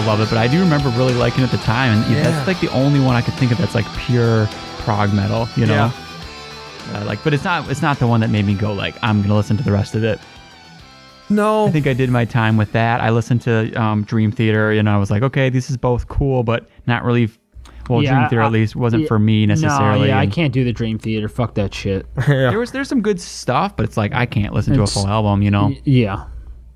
Still 0.00 0.08
love 0.10 0.20
it, 0.20 0.28
but 0.28 0.38
I 0.38 0.46
do 0.48 0.60
remember 0.60 0.88
really 0.90 1.14
liking 1.14 1.42
it 1.42 1.46
at 1.46 1.50
the 1.50 1.64
time, 1.64 1.92
and 2.02 2.14
Yeah. 2.14 2.22
that's 2.22 2.46
like 2.46 2.60
the 2.60 2.70
only 2.70 3.00
one 3.00 3.16
I 3.16 3.22
could 3.22 3.34
think 3.34 3.52
of 3.52 3.58
that's 3.58 3.74
like 3.74 3.86
pure 3.96 4.46
prog 4.80 5.12
metal, 5.12 5.48
you 5.56 5.66
know. 5.66 5.92
Uh, 6.94 7.04
like, 7.04 7.22
but 7.24 7.34
it's 7.34 7.44
not 7.44 7.70
it's 7.70 7.82
not 7.82 7.98
the 7.98 8.06
one 8.06 8.20
that 8.20 8.30
made 8.30 8.46
me 8.46 8.54
go 8.54 8.72
like 8.72 8.94
I'm 9.02 9.20
gonna 9.22 9.34
listen 9.36 9.56
to 9.58 9.62
the 9.62 9.72
rest 9.72 9.94
of 9.94 10.04
it. 10.04 10.18
No, 11.30 11.66
I 11.66 11.70
think 11.70 11.86
I 11.86 11.92
did 11.92 12.08
my 12.08 12.24
time 12.24 12.56
with 12.56 12.72
that. 12.72 13.02
I 13.02 13.10
listened 13.10 13.42
to 13.42 13.70
um, 13.74 14.02
Dream 14.04 14.32
Theater, 14.32 14.70
and 14.70 14.88
I 14.88 14.96
was 14.96 15.10
like, 15.10 15.22
okay, 15.22 15.50
this 15.50 15.68
is 15.68 15.76
both 15.76 16.08
cool, 16.08 16.42
but 16.42 16.66
not 16.86 17.04
really 17.04 17.28
well, 17.90 18.02
Yeah, 18.02 18.14
Dream 18.14 18.28
Theater 18.30 18.42
I- 18.42 18.46
at 18.46 18.52
least 18.52 18.76
wasn't 18.76 19.02
yeah, 19.02 19.08
for 19.08 19.18
me 19.18 19.44
necessarily. 19.44 20.08
No, 20.08 20.14
yeah, 20.14 20.18
I 20.20 20.26
can't 20.26 20.54
do 20.54 20.64
the 20.64 20.72
Dream 20.72 20.98
Theater. 20.98 21.28
Fuck 21.28 21.54
that 21.54 21.74
shit. 21.74 22.06
There 22.26 22.58
was 22.58 22.72
there's 22.72 22.88
some 22.88 23.02
good 23.02 23.20
stuff, 23.20 23.76
but 23.76 23.84
it's 23.84 23.96
like 23.98 24.14
I 24.14 24.24
can't 24.24 24.54
listen 24.54 24.72
to 24.74 24.82
a 24.82 24.86
full 24.86 25.06
album, 25.06 25.42
you 25.42 25.50
know. 25.50 25.66
Y- 25.66 25.80
yeah. 25.84 26.24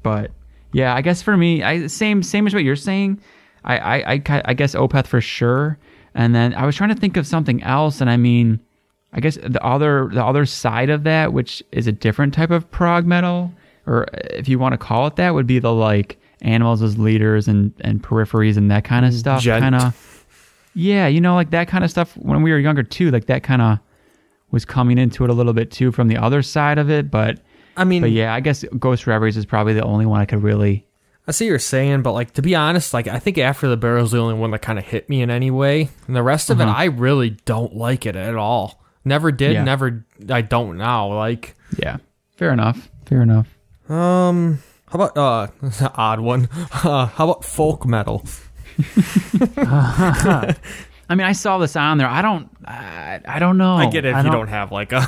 But 0.03 0.33
yeah, 0.73 0.95
I 0.95 1.03
guess 1.03 1.23
for 1.23 1.37
me, 1.37 1.63
I 1.63 1.87
same 1.87 2.23
same 2.23 2.47
as 2.47 2.55
what 2.55 2.65
you're 2.65 2.77
saying. 2.77 3.21
I 3.65 3.79
I 3.79 4.23
I, 4.27 4.43
I 4.47 4.55
guess 4.55 4.75
Opeth 4.75 5.07
for 5.07 5.21
sure. 5.21 5.79
And 6.15 6.35
then 6.35 6.53
I 6.55 6.67
was 6.67 6.77
trying 6.77 6.91
to 6.91 6.95
think 6.95 7.17
of 7.17 7.27
something 7.27 7.63
else, 7.63 8.01
and 8.01 8.11
I 8.11 8.17
mean, 8.17 8.61
I 9.13 9.21
guess 9.21 9.37
the 9.37 9.63
other 9.65 10.11
the 10.13 10.25
other 10.25 10.45
side 10.47 10.91
of 10.91 11.05
that, 11.05 11.33
which 11.33 11.63
is 11.73 11.87
a 11.87 11.93
different 11.93 12.35
type 12.35 12.51
of 12.51 12.71
prog 12.71 13.07
metal, 13.07 13.53
or 13.87 14.09
if 14.31 14.49
you 14.49 14.59
want 14.59 14.73
to 14.73 14.79
call 14.79 15.07
it 15.07 15.17
that, 15.17 15.35
would 15.35 15.47
be 15.47 15.59
the 15.59 15.73
like 15.73 16.19
animals 16.43 16.83
as 16.83 16.99
leaders 16.99 17.49
and 17.49 17.73
and 17.81 18.03
peripheries 18.03 18.57
and 18.57 18.71
that 18.71 18.85
kind 18.85 19.07
of 19.07 19.15
stuff. 19.15 19.43
Kind 19.45 19.75
of. 19.75 20.27
Yeah, 20.75 21.07
you 21.07 21.21
know, 21.21 21.35
like 21.35 21.51
that 21.51 21.69
kind 21.69 21.85
of 21.85 21.91
stuff 21.91 22.15
when 22.17 22.43
we 22.43 22.51
were 22.51 22.59
younger 22.59 22.83
too. 22.83 23.11
Like 23.11 23.27
that 23.27 23.43
kind 23.43 23.63
of 23.63 23.79
was 24.51 24.65
coming 24.65 24.99
into 24.99 25.25
it 25.25 25.31
a 25.31 25.35
little 25.35 25.53
bit 25.53 25.71
too 25.71 25.93
from 25.93 26.09
the 26.09 26.17
other 26.17 26.43
side 26.43 26.79
of 26.79 26.91
it, 26.91 27.11
but. 27.11 27.39
I 27.77 27.85
mean, 27.85 28.03
But 28.03 28.11
yeah, 28.11 28.35
I 28.35 28.41
guess 28.41 28.65
Ghost 28.79 29.07
Reveries 29.07 29.37
is 29.37 29.47
probably 29.47 29.73
the 29.75 29.83
only 29.85 30.07
one 30.07 30.21
I 30.21 30.25
could 30.27 30.43
really. 30.43 30.87
I 31.27 31.31
see 31.33 31.45
what 31.45 31.51
you're 31.51 31.59
saying, 31.61 32.03
but 32.03 32.13
like 32.13 32.33
to 32.35 32.43
be 32.43 32.55
honest, 32.55 32.93
like 32.93 33.07
I 33.07 33.19
think 33.19 33.39
After 33.39 33.69
the 33.69 33.77
Burial's 33.77 34.11
the 34.13 34.19
only 34.19 34.35
one 34.35 34.51
that 34.51 34.61
kind 34.61 34.79
of 34.79 34.85
hit 34.85 35.09
me 35.09 35.23
in 35.23 35.31
any 35.31 35.51
way, 35.51 35.89
and 36.07 36.17
the 36.17 36.23
rest 36.23 36.51
of 36.51 36.61
it, 36.61 36.65
I 36.65 36.85
really 36.87 37.31
don't 37.45 37.75
like 37.77 38.07
it 38.07 38.17
at 38.17 38.35
all. 38.35 38.83
Never 39.05 39.31
did, 39.33 39.51
Uh-huh. 39.53 39.61
Yeah. 39.61 39.65
never. 39.65 40.05
I 40.31 40.41
don't 40.43 40.77
now. 40.79 41.13
Like, 41.15 41.55
Yeah, 41.77 41.99
fair 42.37 42.53
enough. 42.53 42.89
Fair 43.07 43.23
enough. 43.23 43.47
um, 43.89 44.59
how 44.89 44.99
about 45.01 45.17
uh, 45.17 45.91
odd 45.97 46.21
one? 46.21 46.49
Uh, 46.85 47.07
how 47.07 47.31
about 47.31 47.45
folk 47.45 47.87
metal? 47.87 48.25
I 49.59 51.15
mean, 51.15 51.27
I 51.27 51.33
saw 51.33 51.59
this 51.59 51.77
on 51.77 51.99
there. 51.99 52.09
I 52.09 52.23
don't. 52.23 52.49
I, 52.65 53.21
I 53.27 53.39
don't 53.39 53.59
know. 53.59 53.75
I 53.77 53.87
get 53.91 54.05
it 54.05 54.11
if 54.11 54.15
I 54.17 54.19
you 54.21 54.25
don't- 54.25 54.33
don't 54.33 54.49
have 54.49 54.73
like 54.73 54.93
a. 54.93 55.01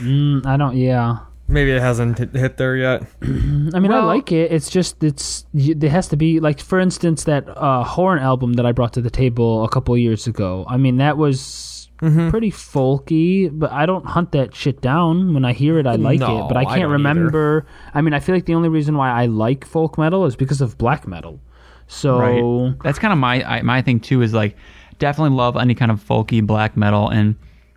Mm, 0.00 0.46
I 0.46 0.56
don't. 0.56 0.76
Yeah. 0.76 1.18
Maybe 1.48 1.70
it 1.72 1.80
hasn't 1.80 2.18
hit, 2.18 2.34
hit 2.34 2.56
there 2.56 2.76
yet. 2.76 3.02
I 3.22 3.78
mean, 3.80 3.92
I 3.92 4.00
like 4.04 4.32
it. 4.32 4.52
It's 4.52 4.68
just 4.70 5.02
it's 5.02 5.46
y- 5.52 5.74
there 5.76 5.90
has 5.90 6.08
to 6.08 6.16
be 6.16 6.40
like 6.40 6.60
for 6.60 6.78
instance 6.80 7.24
that 7.24 7.44
uh, 7.48 7.84
horn 7.84 8.18
album 8.18 8.54
that 8.54 8.66
I 8.66 8.72
brought 8.72 8.92
to 8.94 9.00
the 9.00 9.10
table 9.10 9.64
a 9.64 9.68
couple 9.68 9.94
of 9.94 10.00
years 10.00 10.26
ago. 10.26 10.64
I 10.68 10.76
mean, 10.76 10.96
that 10.98 11.16
was 11.18 11.72
Mm-hmm. 12.02 12.28
pretty 12.28 12.50
folky, 12.50 13.48
but 13.50 13.72
I 13.72 13.86
don't 13.86 14.04
hunt 14.04 14.32
that 14.32 14.54
shit 14.54 14.82
down. 14.82 15.32
When 15.32 15.46
I 15.46 15.54
hear 15.54 15.78
it, 15.78 15.86
I 15.86 15.94
like 15.96 16.20
No, 16.20 16.44
it, 16.44 16.48
but 16.48 16.58
I 16.58 16.60
I 16.60 16.64
can't 16.66 16.82
don't 16.82 16.92
remember. 16.92 17.64
I 17.94 18.02
mean, 18.02 18.12
I 18.12 18.20
feel 18.20 18.34
like 18.34 18.44
the 18.44 18.54
only 18.54 18.68
reason 18.68 18.98
why 18.98 19.10
I 19.10 19.24
like 19.24 19.64
folk 19.64 19.96
metal 19.96 20.26
is 20.26 20.36
because 20.36 20.60
of 20.60 20.76
black 20.76 21.06
metal. 21.08 21.40
So 21.86 22.18
Right. 22.18 22.74
That's 22.84 22.98
kind 22.98 23.14
of 23.14 23.18
my 23.18 23.42
I, 23.42 23.62
my 23.62 23.80
thing 23.80 24.00
too. 24.00 24.20
Is 24.20 24.34
like 24.34 24.56
definitely 24.98 25.34
love 25.38 25.56
any 25.56 25.74
kind 25.74 25.90
of 25.90 26.06
folky 26.06 26.46
black 26.46 26.76
metal, 26.76 27.08
and 27.08 27.34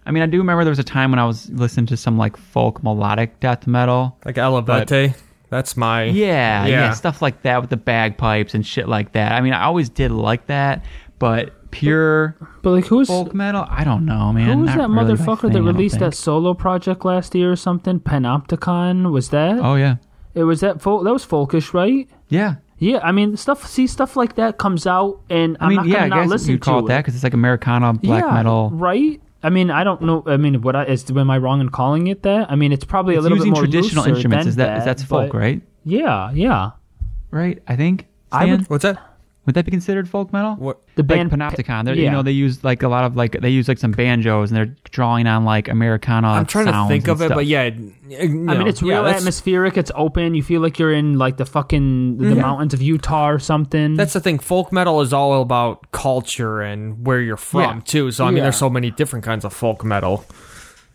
I 0.10 0.12
mean, 0.12 0.24
I 0.24 0.26
do 0.26 0.40
remember 0.40 0.64
there 0.64 0.72
was 0.72 0.80
a 0.80 0.84
time 0.84 1.12
when 1.12 1.20
I 1.20 1.26
was 1.26 1.50
listening 1.52 1.86
to 1.86 1.98
some 1.98 2.18
like 2.18 2.36
folk 2.36 2.84
melodic 2.84 3.40
death 3.40 3.68
metal. 3.68 4.18
Like 4.26 4.36
Eluveitie. 4.36 5.16
That's 5.52 5.78
my. 5.78 6.04
Yeah, 6.06 6.66
yeah, 6.66 6.68
Yeah. 6.68 6.92
stuff 6.94 7.22
like 7.22 7.44
that 7.44 7.62
with 7.62 7.70
the 7.70 7.78
bagpipes 7.78 8.54
and 8.56 8.66
shit 8.66 8.88
like 8.90 9.12
that. 9.14 9.32
I 9.34 9.42
mean, 9.42 9.54
I 9.54 9.64
always 9.66 9.88
did 9.90 10.12
like 10.12 10.48
that, 10.48 10.84
but 11.20 11.54
pure 11.72 12.36
but 12.64 12.72
like 12.72 12.86
who's 12.86 13.08
folk 13.08 13.34
metal, 13.36 13.64
I 13.70 13.84
don't 13.84 14.04
know, 14.06 14.34
man. 14.34 14.58
who 14.58 14.64
was 14.66 14.74
that 14.76 14.90
really 14.90 15.14
motherfucker 15.14 15.42
thing, 15.42 15.52
that 15.54 15.62
released 15.62 16.00
that 16.00 16.16
solo 16.16 16.56
project 16.56 17.06
last 17.06 17.36
year 17.36 17.52
or 17.52 17.56
something? 17.56 18.00
Panopticon 18.00 19.12
was 19.12 19.30
that? 19.30 19.60
Oh 19.60 19.76
yeah, 19.76 19.98
It 20.34 20.44
was 20.44 20.62
that 20.62 20.82
folk. 20.82 21.04
That 21.04 21.14
was 21.14 21.26
folkish, 21.26 21.74
right? 21.74 22.10
yeah. 22.30 22.56
Yeah, 22.82 23.00
I 23.04 23.12
mean, 23.12 23.36
stuff. 23.36 23.68
See, 23.68 23.88
stuff 23.88 24.16
like 24.16 24.36
that 24.36 24.58
comes 24.58 24.88
out, 24.88 25.20
and 25.30 25.58
I 25.60 25.66
I'm 25.66 25.70
mean, 25.70 25.76
not 25.78 25.88
yeah, 25.88 25.94
gonna 25.96 26.06
I 26.06 26.08
not 26.08 26.22
guess 26.22 26.30
listen 26.30 26.52
you 26.52 26.60
call 26.60 26.80
to 26.80 26.86
it 26.86 26.88
that 26.88 26.98
because 27.00 27.14
it's 27.14 27.26
like 27.26 27.34
Americana 27.34 27.92
black 27.94 28.24
yeah, 28.24 28.34
metal. 28.34 28.70
right? 28.72 29.22
I 29.42 29.50
mean, 29.50 29.72
I 29.72 29.84
don't 29.84 30.02
know. 30.02 30.24
I 30.26 30.38
mean, 30.38 30.62
what 30.62 30.76
I, 30.76 30.84
is 30.86 31.10
am 31.10 31.30
I 31.32 31.38
wrong 31.38 31.62
in 31.62 31.70
calling 31.70 32.08
it 32.08 32.24
that? 32.24 32.52
I 32.52 32.56
mean, 32.56 32.72
it's 32.72 32.84
probably 32.84 33.16
a 33.16 33.22
little 33.22 33.38
using 33.38 33.54
bit 33.54 33.58
more 33.58 33.64
traditional 33.64 34.06
instruments. 34.06 34.44
than 34.44 34.50
Is 34.50 34.56
that, 34.58 34.78
is 34.80 34.86
that's 34.86 35.04
folk, 35.04 35.34
right? 35.34 35.62
Yeah, 35.86 36.32
yeah. 36.32 36.72
Right, 37.32 37.62
I 37.68 37.76
think. 37.76 38.08
I 38.32 38.46
would- 38.46 38.70
What's 38.70 38.84
that? 38.84 39.09
Would 39.50 39.56
that 39.56 39.66
be 39.66 39.72
considered 39.72 40.08
folk 40.08 40.32
metal? 40.32 40.54
What? 40.58 40.80
The 40.94 41.02
like 41.02 41.08
band 41.08 41.32
Panopticon. 41.32 41.84
They're, 41.84 41.96
yeah. 41.96 42.04
You 42.04 42.12
know, 42.12 42.22
they 42.22 42.34
use 42.34 42.64
like 42.64 42.84
a 42.84 42.88
lot 42.88 43.04
of 43.04 43.16
like 43.16 43.32
they 43.42 43.50
use 43.50 43.68
like 43.68 43.80
some 43.80 43.90
banjos 43.90 44.52
and 44.52 44.58
they're 44.58 44.76
drawing 44.92 45.26
on 45.26 45.44
like 45.44 45.68
Americana. 45.68 46.28
I'm 46.28 46.46
trying 46.46 46.68
to 46.68 46.88
think 46.88 47.06
and 47.06 47.14
of 47.14 47.22
it, 47.22 47.26
stuff. 47.26 47.36
but 47.36 47.48
yeah. 47.48 47.64
I 47.64 47.66
I 47.66 48.28
mean, 48.28 48.68
it's 48.68 48.84
real 48.84 49.08
atmospheric. 49.08 49.76
It's 49.76 49.92
open. 49.96 50.36
You 50.36 50.44
feel 50.44 50.62
like 50.62 50.78
you're 50.78 50.94
in 50.94 51.18
like 51.18 51.38
the 51.38 51.48
fucking 51.48 52.18
the 52.20 52.26
mm-hmm. 52.26 52.42
mountains 52.42 52.76
of 52.76 52.82
Utah 52.84 53.28
or 53.28 53.40
something. 53.40 53.96
That's 53.96 54.14
the 54.14 54.20
thing. 54.20 54.38
Folk 54.38 54.72
metal 54.72 55.02
is 55.02 55.14
all 55.14 55.42
about 55.42 55.92
culture 55.92 56.62
and 56.62 57.08
where 57.08 57.20
you're 57.20 57.36
from 57.36 57.78
Yeah. 57.78 57.82
too. 57.86 58.12
So 58.12 58.26
I 58.26 58.28
mean, 58.28 58.38
Yeah. 58.38 58.44
there's 58.44 58.58
so 58.58 58.70
many 58.70 58.92
different 58.92 59.26
kinds 59.26 59.46
of 59.46 59.52
folk 59.52 59.84
metal. 59.84 60.26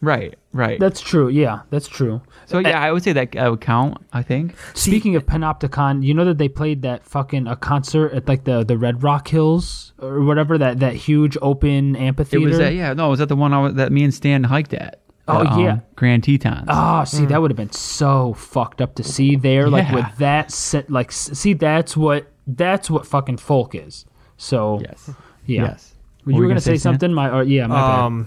Right, 0.05 0.35
right. 0.53 0.79
that's 0.79 1.01
true. 1.01 1.29
Yeah, 1.29 1.61
that's 1.71 1.89
true. 1.89 2.21
so 2.47 2.59
yeah, 2.59 2.81
I 2.81 2.93
would 2.93 3.03
say 3.03 3.13
that 3.13 3.37
uh, 3.37 3.51
would 3.51 3.61
count. 3.61 3.99
I 4.13 4.23
think. 4.23 4.55
Speaking 4.75 5.17
of 5.17 5.27
Panopticon, 5.27 6.05
you 6.05 6.15
know 6.15 6.25
that 6.27 6.39
they 6.39 6.49
played 6.49 6.83
that 6.83 7.05
fucking 7.05 7.47
a 7.47 7.57
concert 7.57 8.13
at 8.13 8.29
like 8.29 8.45
the 8.45 8.65
the 8.65 8.79
Red 8.79 9.03
Rock 9.03 9.29
Hills 9.29 9.93
or 9.99 10.21
whatever 10.23 10.57
that 10.59 10.81
that 10.81 10.95
huge 10.95 11.37
open 11.43 11.97
It 11.97 12.01
amphitheater. 12.01 12.47
was 12.49 12.59
that. 12.59 12.75
Yeah, 12.75 12.93
no, 12.93 13.09
was 13.11 13.19
that 13.19 13.29
the 13.29 13.37
one 13.37 13.53
I 13.53 13.69
that 13.73 13.91
me 13.93 14.05
and 14.05 14.15
Stan 14.15 14.45
hiked 14.45 14.75
at? 14.75 15.01
Oh, 15.27 15.43
The, 15.43 15.51
um, 15.51 15.61
yeah. 15.61 15.79
Grand 15.97 16.23
Tetons. 16.23 16.67
Oh, 16.69 17.03
see, 17.05 17.25
that 17.25 17.41
would 17.41 17.51
have 17.51 17.57
been 17.57 17.73
so 17.73 18.35
fucked 18.35 18.83
up 18.83 18.95
to 18.97 19.03
see 19.03 19.37
there, 19.37 19.71
like 19.71 19.89
Yeah. 19.89 19.95
with 19.95 20.17
that. 20.19 20.51
Set, 20.51 20.91
like, 20.91 21.11
see, 21.13 21.55
that's 21.55 21.97
what 21.97 22.27
that's 22.47 22.91
what 22.91 23.07
fucking 23.07 23.39
folk 23.39 23.75
is. 23.75 24.05
So, 24.37 24.81
yes. 24.83 25.11
yeah. 25.47 25.63
Yes. 25.63 25.95
You 26.27 26.35
What 26.35 26.39
were 26.41 26.45
you 26.45 26.49
gonna 26.51 26.61
say 26.61 26.73
Stan? 26.77 26.93
something? 26.93 27.15
My, 27.15 27.31
or, 27.31 27.43
yeah, 27.43 27.67
my 27.67 28.09
bad. 28.09 28.27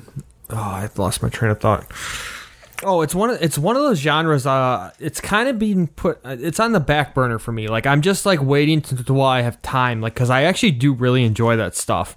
Oh, 0.49 0.55
I 0.55 0.89
lost 0.97 1.21
my 1.21 1.29
train 1.29 1.51
of 1.51 1.59
thought. 1.59 1.85
Oh, 2.83 3.01
it's 3.01 3.15
one 3.15 3.31
of 3.31 3.41
it's 3.41 3.57
one 3.57 3.75
of 3.75 3.81
those 3.81 3.99
genres. 3.99 4.45
Uh, 4.45 4.91
it's 4.99 5.19
kind 5.19 5.49
of 5.49 5.57
being 5.57 5.87
put. 5.87 6.19
uh, 6.23 6.37
It's 6.39 6.59
on 6.59 6.71
the 6.73 6.79
back 6.79 7.13
burner 7.15 7.39
for 7.39 7.51
me. 7.51 7.67
Like 7.67 7.85
I'm 7.87 8.01
just 8.01 8.25
like 8.25 8.41
waiting 8.41 8.81
to, 8.83 9.03
to 9.03 9.13
while 9.13 9.29
I 9.29 9.41
have 9.41 9.61
time. 9.61 9.99
Like 9.99 10.13
because 10.13 10.29
I 10.29 10.43
actually 10.43 10.71
do 10.71 10.93
really 10.93 11.23
enjoy 11.23 11.55
that 11.57 11.75
stuff, 11.75 12.15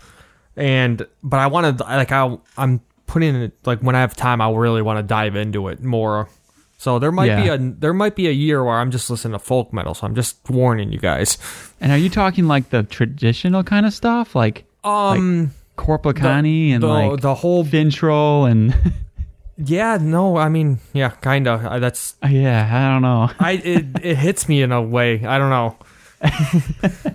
and 0.57 1.07
but 1.23 1.39
I 1.41 1.47
want 1.47 1.79
to 1.79 1.85
like 1.85 2.13
I 2.13 2.37
I'm 2.59 2.81
putting 3.07 3.35
it 3.37 3.53
like 3.65 3.81
when 3.81 3.97
I 3.97 4.01
have 4.01 4.15
time. 4.15 4.41
I 4.43 4.51
really 4.53 4.83
want 4.83 4.99
to 4.99 5.03
dive 5.03 5.35
into 5.35 5.69
it 5.69 5.83
more. 5.83 6.29
So 6.77 6.99
there 6.99 7.13
might 7.13 7.27
be 7.43 7.49
a 7.49 7.59
there 7.59 7.95
might 7.95 8.15
be 8.15 8.29
a 8.29 8.33
year 8.33 8.63
where 8.63 8.79
I'm 8.79 8.91
just 8.91 9.09
listening 9.11 9.33
to 9.33 9.39
folk 9.39 9.73
metal. 9.73 9.95
So 9.95 10.07
I'm 10.07 10.15
just 10.15 10.39
warning 10.51 10.93
you 10.93 10.99
guys. 10.99 11.39
And 11.81 11.91
are 11.91 11.99
you 11.99 12.11
talking 12.11 12.47
like 12.49 12.69
the 12.71 12.83
traditional 12.83 13.65
kind 13.65 13.87
of 13.87 13.95
stuff, 13.95 14.35
like 14.35 14.65
Um, 14.85 15.53
Korpiklaani 15.81 16.71
and 16.73 16.83
the, 16.83 16.87
like 16.87 17.21
the 17.21 17.35
whole 17.35 17.65
Finntroll 17.65 18.51
and 18.51 18.75
yeah 19.57 19.99
no 20.01 20.37
I 20.37 20.49
mean 20.49 20.79
yeah 20.93 21.11
kind 21.11 21.49
of 21.49 21.81
that's 21.81 22.15
yeah, 22.29 22.69
I 22.71 22.93
don't 22.93 23.03
know. 23.03 23.31
I 23.41 23.53
it, 23.53 23.87
it 24.03 24.17
hits 24.17 24.49
me 24.49 24.63
in 24.63 24.73
a 24.73 24.83
way. 24.83 25.25
I 25.25 25.39
don't 25.39 25.51
know. 25.51 25.77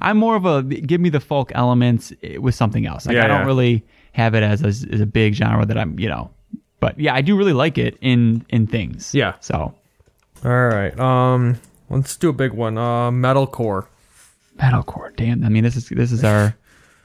I'm 0.00 0.16
more 0.16 0.36
of 0.36 0.44
a 0.44 0.62
give 0.62 1.00
me 1.00 1.08
the 1.08 1.20
folk 1.20 1.52
elements 1.54 2.12
eh, 2.22 2.36
with 2.38 2.54
something 2.54 2.86
else. 2.86 3.06
Like 3.06 3.14
Yeah, 3.14 3.24
I 3.24 3.28
don't 3.28 3.40
yeah. 3.40 3.46
really 3.46 3.84
have 4.12 4.34
it 4.34 4.42
as 4.42 4.62
a, 4.62 4.68
as 4.92 5.00
a 5.00 5.06
big 5.06 5.34
genre 5.34 5.64
that 5.64 5.78
I'm, 5.78 5.98
you 5.98 6.08
know. 6.08 6.30
But 6.80 6.98
yeah, 6.98 7.14
I 7.14 7.20
do 7.22 7.36
really 7.36 7.52
like 7.52 7.78
it 7.78 7.96
in 8.00 8.44
in 8.48 8.66
things. 8.66 9.14
Yeah. 9.14 9.34
So 9.40 9.74
All 10.44 10.66
right. 10.68 10.98
Um, 10.98 11.60
let's 11.90 12.16
do 12.16 12.28
a 12.28 12.32
big 12.32 12.52
one. 12.52 12.76
Uh, 12.76 13.10
metalcore. 13.10 13.86
metalcore. 14.58 15.14
Damn. 15.16 15.44
I 15.44 15.48
mean, 15.48 15.62
this 15.64 15.76
is 15.76 15.88
this 15.88 16.10
is 16.12 16.24
our 16.24 16.56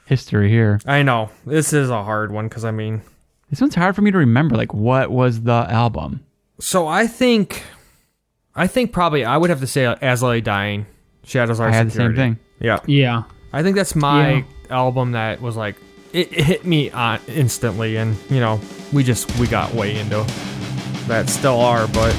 history 0.08 0.48
here. 0.50 0.80
I 0.86 1.02
know 1.02 1.30
this 1.46 1.72
is 1.72 1.90
a 1.90 2.02
hard 2.02 2.32
one 2.32 2.48
because 2.48 2.64
I 2.64 2.70
mean, 2.70 3.02
This 3.50 3.60
one's 3.60 3.74
hard 3.74 3.94
for 3.94 4.02
me 4.02 4.10
to 4.10 4.18
remember. 4.18 4.56
Like, 4.56 4.74
what 4.74 5.10
was 5.10 5.42
the 5.42 5.52
album? 5.68 6.24
so 6.60 6.88
I 6.88 7.06
think, 7.06 7.62
I 8.56 8.66
think 8.66 8.92
probably 8.92 9.24
I 9.24 9.36
would 9.36 9.50
have 9.50 9.60
to 9.60 9.66
say 9.66 9.86
uh, 9.86 9.94
As 10.02 10.22
I 10.22 10.28
Lay 10.28 10.40
Dying, 10.40 10.86
Shadows 11.24 11.60
Are 11.60 11.68
I 11.68 11.72
had 11.72 11.86
the 11.88 11.90
same 11.92 12.16
thing. 12.16 12.38
Yeah, 12.60 12.80
yeah. 12.86 13.22
I 13.52 13.62
think 13.62 13.76
that's 13.76 13.94
my 13.94 14.32
Yeah. 14.32 14.42
album 14.70 15.12
that 15.12 15.40
was 15.40 15.56
like 15.56 15.76
it, 16.12 16.32
it 16.32 16.44
hit 16.44 16.64
me 16.64 16.90
on 16.90 17.20
instantly, 17.28 17.96
and 17.96 18.16
you 18.30 18.40
know 18.40 18.60
we 18.92 19.04
just 19.04 19.30
we 19.38 19.46
got 19.46 19.72
way 19.74 19.98
into 19.98 20.24
that. 21.06 21.28
Still 21.28 21.60
are, 21.60 21.86
but 21.88 22.14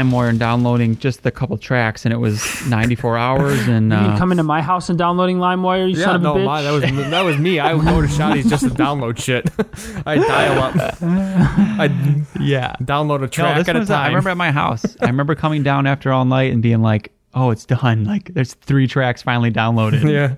LimeWire 0.00 0.28
and 0.30 0.38
downloading 0.38 0.96
just 0.98 1.22
the 1.22 1.30
couple 1.30 1.56
tracks, 1.58 2.04
and 2.04 2.12
it 2.12 2.16
was 2.16 2.42
94 2.66 3.16
hours. 3.18 3.58
And 3.68 3.92
You 3.92 3.98
mean 3.98 4.10
uh, 4.10 4.18
coming 4.18 4.38
to 4.38 4.42
my 4.44 4.62
house 4.62 4.88
and 4.88 4.98
downloading 4.98 5.38
LimeWire, 5.38 5.90
you 5.90 5.98
Yeah, 5.98 6.04
son 6.04 6.16
of 6.16 6.24
a 6.24 6.38
bitch? 6.38 6.44
my, 6.44 6.62
that 6.62 6.70
was 6.70 6.82
that 6.82 7.22
was 7.22 7.38
me. 7.38 7.58
I 7.58 7.74
would 7.74 7.84
go 7.84 8.00
to 8.00 8.06
Shotty's 8.08 8.48
just 8.48 8.64
to 8.64 8.70
download 8.70 9.18
shit. 9.18 9.48
I 10.06 10.16
dial 10.16 10.62
up. 10.62 10.74
I 11.02 11.86
yeah, 12.40 12.76
download 12.82 13.22
a 13.22 13.28
track 13.28 13.58
this 13.58 13.68
at 13.68 13.76
a 13.76 13.80
uh, 13.80 13.84
time. 13.84 14.04
I 14.04 14.08
remember 14.08 14.30
at 14.30 14.36
my 14.36 14.50
house. 14.50 14.96
I 15.00 15.06
remember 15.06 15.34
coming 15.34 15.62
down 15.62 15.86
after 15.86 16.12
all 16.12 16.24
night 16.24 16.52
and 16.52 16.62
being 16.62 16.82
like, 16.82 17.12
"Oh, 17.34 17.50
it's 17.50 17.64
done! 17.64 18.04
Like, 18.04 18.32
there's 18.34 18.54
three 18.54 18.86
tracks 18.86 19.22
finally 19.22 19.50
downloaded." 19.50 20.02
yeah. 20.10 20.36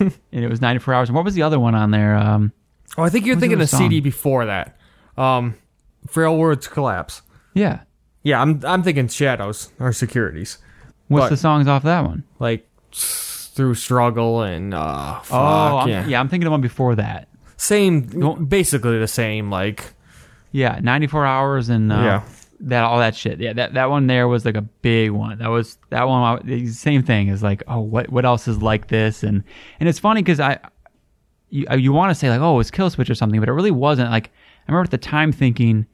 and 0.00 0.44
it 0.44 0.48
was 0.48 0.60
94 0.60 0.94
hours. 0.94 1.08
And 1.08 1.16
what 1.16 1.24
was 1.24 1.34
the 1.34 1.42
other 1.42 1.58
one 1.60 1.74
on 1.74 1.90
there? 1.90 2.16
Um, 2.16 2.52
Oh, 2.98 3.02
I 3.02 3.10
think 3.10 3.26
you're 3.26 3.34
What's 3.34 3.42
the 3.42 3.48
thinking 3.48 3.60
of 3.62 3.68
CD 3.68 4.00
before 4.00 4.46
that. 4.46 4.78
Um, 5.18 5.54
Frail 6.08 6.36
Words 6.38 6.66
Collapse. 6.68 7.20
yeah, 7.52 7.80
Yeah, 8.26 8.42
I'm 8.42 8.60
I'm 8.64 8.82
thinking 8.82 9.06
Shadows 9.06 9.70
or 9.78 9.92
Securities. 9.92 10.58
what's 11.06 11.26
But- 11.26 11.30
the 11.30 11.36
songs 11.36 11.68
off 11.68 11.84
that 11.84 12.04
one? 12.04 12.24
Like 12.40 12.68
through 12.92 13.74
struggle 13.76 14.42
and 14.42 14.74
uh 14.74 15.20
fuck, 15.20 15.38
oh, 15.40 15.78
I'm, 15.78 15.88
yeah. 15.88 16.06
yeah. 16.08 16.18
I'm 16.20 16.28
thinking 16.28 16.44
the 16.44 16.50
one 16.50 16.60
before 16.60 16.96
that. 16.96 17.28
Same 17.56 18.00
basically 18.48 18.98
the 18.98 19.06
same 19.08 19.48
like 19.50 19.94
Yeah, 20.50 20.80
94 20.82 21.24
hours 21.24 21.68
and 21.68 21.92
uh, 21.92 21.96
Yeah. 21.96 22.22
that 22.60 22.82
all 22.82 22.98
that 22.98 23.14
shit. 23.14 23.38
Yeah, 23.38 23.52
that 23.52 23.74
that 23.74 23.90
one 23.90 24.08
there 24.08 24.26
was 24.26 24.44
like 24.44 24.56
a 24.56 24.62
big 24.62 25.12
one. 25.12 25.38
That 25.38 25.48
was 25.50 25.78
that 25.90 26.08
one. 26.08 26.44
The 26.44 26.66
same 26.68 27.02
thing 27.04 27.28
is 27.28 27.44
like, 27.44 27.62
oh, 27.68 27.80
what 27.80 28.10
what 28.10 28.24
else 28.24 28.48
is 28.48 28.60
like 28.60 28.88
this? 28.88 29.22
And 29.22 29.44
and 29.78 29.88
it's 29.88 30.00
funny 30.00 30.22
because 30.22 30.40
I 30.40 30.58
you 31.50 31.64
you 31.78 31.92
want 31.92 32.10
to 32.10 32.14
say 32.16 32.28
like, 32.28 32.40
oh, 32.40 32.58
it's 32.58 32.72
Killswitch 32.72 33.08
or 33.08 33.14
something, 33.14 33.38
but 33.38 33.48
it 33.48 33.52
really 33.52 33.70
wasn't. 33.70 34.10
Like 34.10 34.30
I 34.66 34.72
remember 34.72 34.84
at 34.86 34.90
the 34.90 34.98
time 34.98 35.30
thinking 35.30 35.86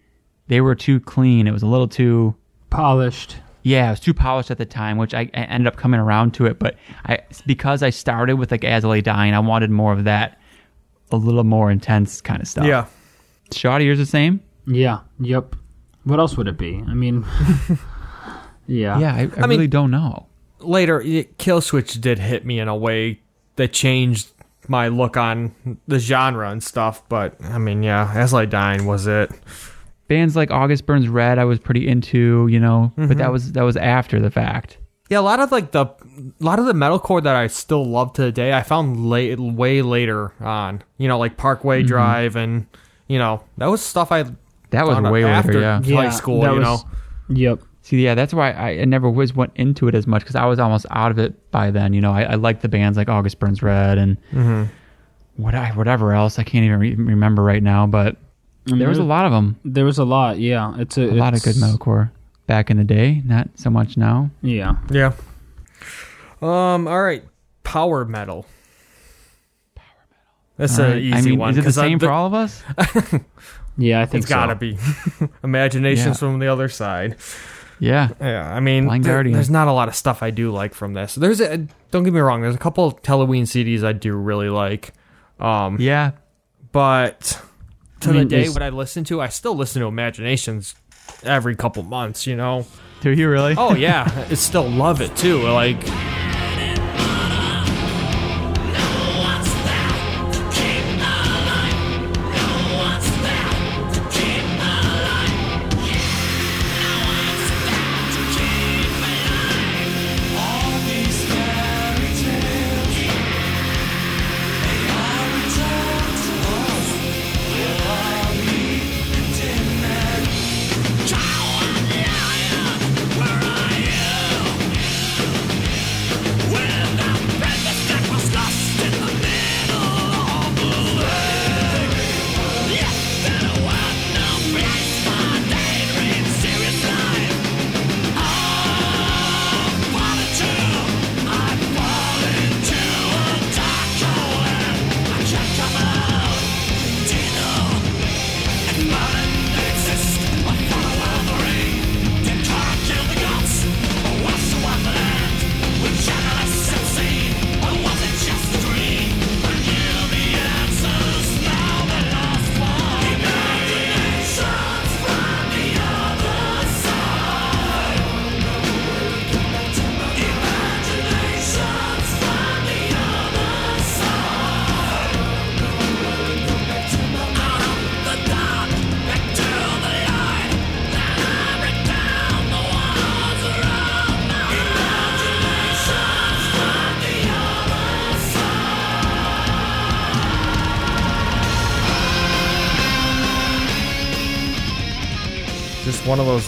they 0.53 0.61
were 0.61 0.75
too 0.75 1.01
clean. 1.01 1.47
It 1.47 1.51
was 1.53 1.63
a 1.63 1.67
little 1.67 1.89
too. 1.89 2.35
Polished. 2.69 3.37
Yeah, 3.63 3.87
it 3.87 3.91
was 3.93 4.01
too 4.01 4.13
polished 4.13 4.51
at 4.51 4.59
the 4.59 4.67
time, 4.67 4.99
which 4.99 5.15
I, 5.15 5.21
I 5.33 5.41
ended 5.45 5.67
up 5.67 5.77
coming 5.77 5.99
around 5.99 6.35
to 6.35 6.45
it. 6.45 6.59
But 6.59 6.77
I 7.07 7.21
because 7.47 7.83
I 7.83 7.89
started 7.89 8.35
with 8.37 8.51
like 8.51 8.63
As 8.63 8.85
I 8.85 8.89
Lay 8.89 9.01
Dying, 9.01 9.33
I 9.33 9.39
wanted 9.39 9.71
more 9.71 9.95
of 9.95 10.05
that, 10.05 10.39
a 11.11 11.17
little 11.17 11.45
more 11.45 11.71
intense 11.71 12.21
kind 12.21 12.43
of 12.43 12.47
stuff. 12.49 12.67
yeah. 12.67 12.85
Shoddy, 13.51 13.87
yours 13.87 13.97
the 13.97 14.05
same? 14.05 14.41
Yeah. 14.67 15.01
Yep. 15.21 15.57
What 16.05 16.19
else 16.19 16.37
would 16.37 16.49
it 16.49 16.59
be? 16.59 16.85
I 16.87 16.93
mean, 16.93 17.25
yeah. 18.67 18.99
Yeah, 18.99 19.15
I, 19.15 19.21
I, 19.21 19.31
I 19.45 19.47
mean- 19.47 19.59
really 19.59 19.69
don't 19.69 19.91
know. 19.91 20.27
Later, 20.61 21.01
it- 21.01 21.39
Killswitch 21.39 21.99
did 21.99 22.19
hit 22.19 22.45
me 22.45 22.61
in 22.61 22.69
a 22.69 22.77
way 22.77 23.21
that 23.57 23.73
changed 23.73 24.29
my 24.69 24.89
look 24.89 25.17
on 25.17 25.55
the 25.89 25.99
genre 25.99 26.51
and 26.51 26.63
stuff. 26.63 27.03
But 27.09 27.37
I 27.43 27.57
mean, 27.59 27.83
yeah, 27.83 28.13
As 28.15 28.35
I 28.35 28.45
Dying 28.45 28.85
was 28.87 29.07
it. 29.07 29.31
Bands 30.13 30.37
like 30.37 30.51
August 30.51 30.85
Burns 30.85 31.09
Red 31.09 31.39
I 31.39 31.45
was 31.45 31.59
pretty 31.59 31.89
into, 31.89 32.47
you 32.51 32.61
know, 32.61 32.93
but 32.97 33.09
that 33.09 33.17
mm-hmm. 33.17 33.33
was 33.33 33.53
that 33.53 33.63
was 33.63 33.79
after 33.79 34.21
the 34.21 34.31
fact. 34.31 34.77
Yeah, 35.09 35.21
a 35.21 35.21
lot 35.21 35.41
of 35.41 35.51
like 35.51 35.73
the 35.73 35.87
a 35.87 36.45
lot 36.45 36.59
of 36.59 36.67
the 36.67 36.75
metalcore 36.75 37.23
that 37.23 37.35
I 37.35 37.47
still 37.47 37.85
love 37.85 38.13
to 38.15 38.23
today, 38.23 38.53
I 38.53 38.63
found 38.63 39.09
late, 39.09 39.41
way 39.41 39.81
later 39.81 40.35
on. 40.39 40.83
You 40.99 41.09
know, 41.09 41.19
like 41.19 41.39
Parkway 41.39 41.81
mm-hmm. 41.81 41.89
Drive, 41.89 42.37
and 42.37 42.67
you 43.09 43.19
know 43.19 43.43
that 43.57 43.67
was 43.67 43.81
stuff 43.81 44.13
I 44.13 44.25
That 44.71 44.87
was 44.87 45.01
way 45.01 45.25
after 45.25 45.55
later, 45.55 45.81
yeah. 45.83 45.97
high 45.97 46.11
school. 46.11 46.43
that 46.43 46.53
You 46.53 46.61
was- 46.61 46.85
know, 46.85 46.91
Yep. 47.29 47.61
See, 47.85 48.05
yeah, 48.05 48.15
that's 48.15 48.33
why 48.33 48.53
I, 48.53 48.81
I 48.81 48.85
never 48.85 49.11
was 49.11 49.35
went 49.35 49.53
into 49.57 49.89
it 49.89 49.95
as 49.95 50.07
much 50.07 50.23
because 50.23 50.37
I 50.37 50.45
was 50.47 50.61
almost 50.61 50.87
out 50.91 51.11
of 51.11 51.19
it 51.19 51.51
by 51.51 51.73
then. 51.73 51.95
You 51.95 52.01
know, 52.01 52.13
I, 52.13 52.23
I 52.23 52.35
liked 52.37 52.63
the 52.63 52.69
bands 52.69 52.97
like 52.97 53.09
August 53.09 53.41
Burns 53.41 53.61
Red 53.61 53.99
and 53.99 54.17
mm-hmm. 54.31 54.65
what 55.37 55.57
I, 55.57 55.71
whatever 55.71 56.13
else 56.13 56.39
I 56.39 56.45
can't 56.45 56.65
even 56.65 56.79
re- 56.79 56.95
remember 56.95 57.43
right 57.43 57.63
now, 57.63 57.89
but 57.89 58.17
there 58.65 58.89
was 58.89 58.99
a 58.99 59.03
lot 59.05 59.27
of 59.27 59.33
them, 59.33 59.59
There 59.65 59.85
was 59.85 59.99
a 59.99 60.05
lot. 60.05 60.39
Yeah. 60.39 60.75
It's 60.79 60.97
a, 60.99 61.03
a 61.03 61.13
lot 61.13 61.35
of 61.35 61.43
good 61.43 61.57
metalcore 61.57 62.11
back 62.47 62.71
in 62.71 62.77
the 62.77 62.85
day. 62.85 63.23
Not 63.25 63.49
so 63.57 63.71
much 63.71 63.97
now. 63.97 64.31
Yeah. 64.43 64.77
yeah. 64.91 65.13
Um. 66.41 66.89
All 66.89 67.03
right, 67.03 67.25
power 67.65 68.05
metal. 68.05 68.47
Power 69.75 69.87
metal. 70.11 70.23
That's 70.57 70.79
All 70.79 70.85
an 70.87 70.91
right. 70.93 71.03
easy 71.03 71.15
I 71.17 71.21
mean, 71.23 71.39
one. 71.39 71.51
is 71.51 71.59
it 71.59 71.61
the 71.61 71.65
'cause 71.67 71.79
I- 71.79 71.87
same 71.89 71.99
for 71.99 72.11
all 72.11 72.27
of 72.27 72.35
us? 72.35 72.63
Yeah. 73.79 74.03
I 74.03 74.05
think 74.07 74.25
It's 74.25 74.29
gotta 74.31 74.55
be. 74.55 74.77
Imaginations 75.43 76.07
Yeah. 76.17 76.29
from 76.29 76.39
the 76.41 76.49
other 76.49 76.69
side. 76.69 77.17
Yeah, 77.81 78.11
Yeah, 78.21 78.55
I 78.55 78.61
mean, 78.61 78.87
there- 79.03 79.25
there's 79.25 79.49
not 79.51 79.67
a 79.67 79.73
lot 79.73 79.89
of 79.89 79.95
stuff 79.97 80.23
I 80.23 80.31
do 80.31 80.53
like 80.53 80.75
from 80.75 80.93
this. 80.93 81.15
There's 81.15 81.41
a 81.41 81.67
don't 81.91 82.03
get 82.05 82.13
me 82.13 82.21
wrong. 82.21 82.43
There's 82.43 82.55
a 82.55 82.59
couple 82.59 82.85
of 82.87 83.01
Helloween 83.03 83.43
CDs 83.45 83.83
I 83.83 83.93
do 83.93 84.15
really 84.15 84.51
like, 84.51 84.93
um, 85.41 85.79
yeah. 85.81 86.11
but 86.71 87.41
to 88.03 88.11
I 88.11 88.13
the 88.13 88.25
day 88.25 88.49
what 88.49 88.63
I 88.63 88.69
listen 88.69 89.05
to, 89.05 89.21
I 89.21 89.29
still 89.29 89.55
listen 89.57 89.81
to 89.83 89.89
Imaginations 89.89 90.75
every 91.23 91.57
couple 91.57 91.83
months. 91.83 92.27
You 92.27 92.37
know? 92.37 92.67
Do 93.01 93.11
you 93.11 93.29
really? 93.29 93.55
Oh 93.57 93.75
yeah, 93.75 94.27
I 94.31 94.35
still 94.35 94.69
love 94.69 95.01
it 95.01 95.15
too. 95.17 95.43
Like, 95.43 95.83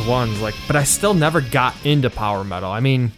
ones. 0.06 0.40
Like, 0.40 0.54
but 0.66 0.76
I 0.76 0.84
still 0.84 1.14
never 1.14 1.40
got 1.40 1.74
into 1.84 2.10
power 2.10 2.44
metal. 2.44 2.70
I 2.70 2.80
mean, 2.80 3.12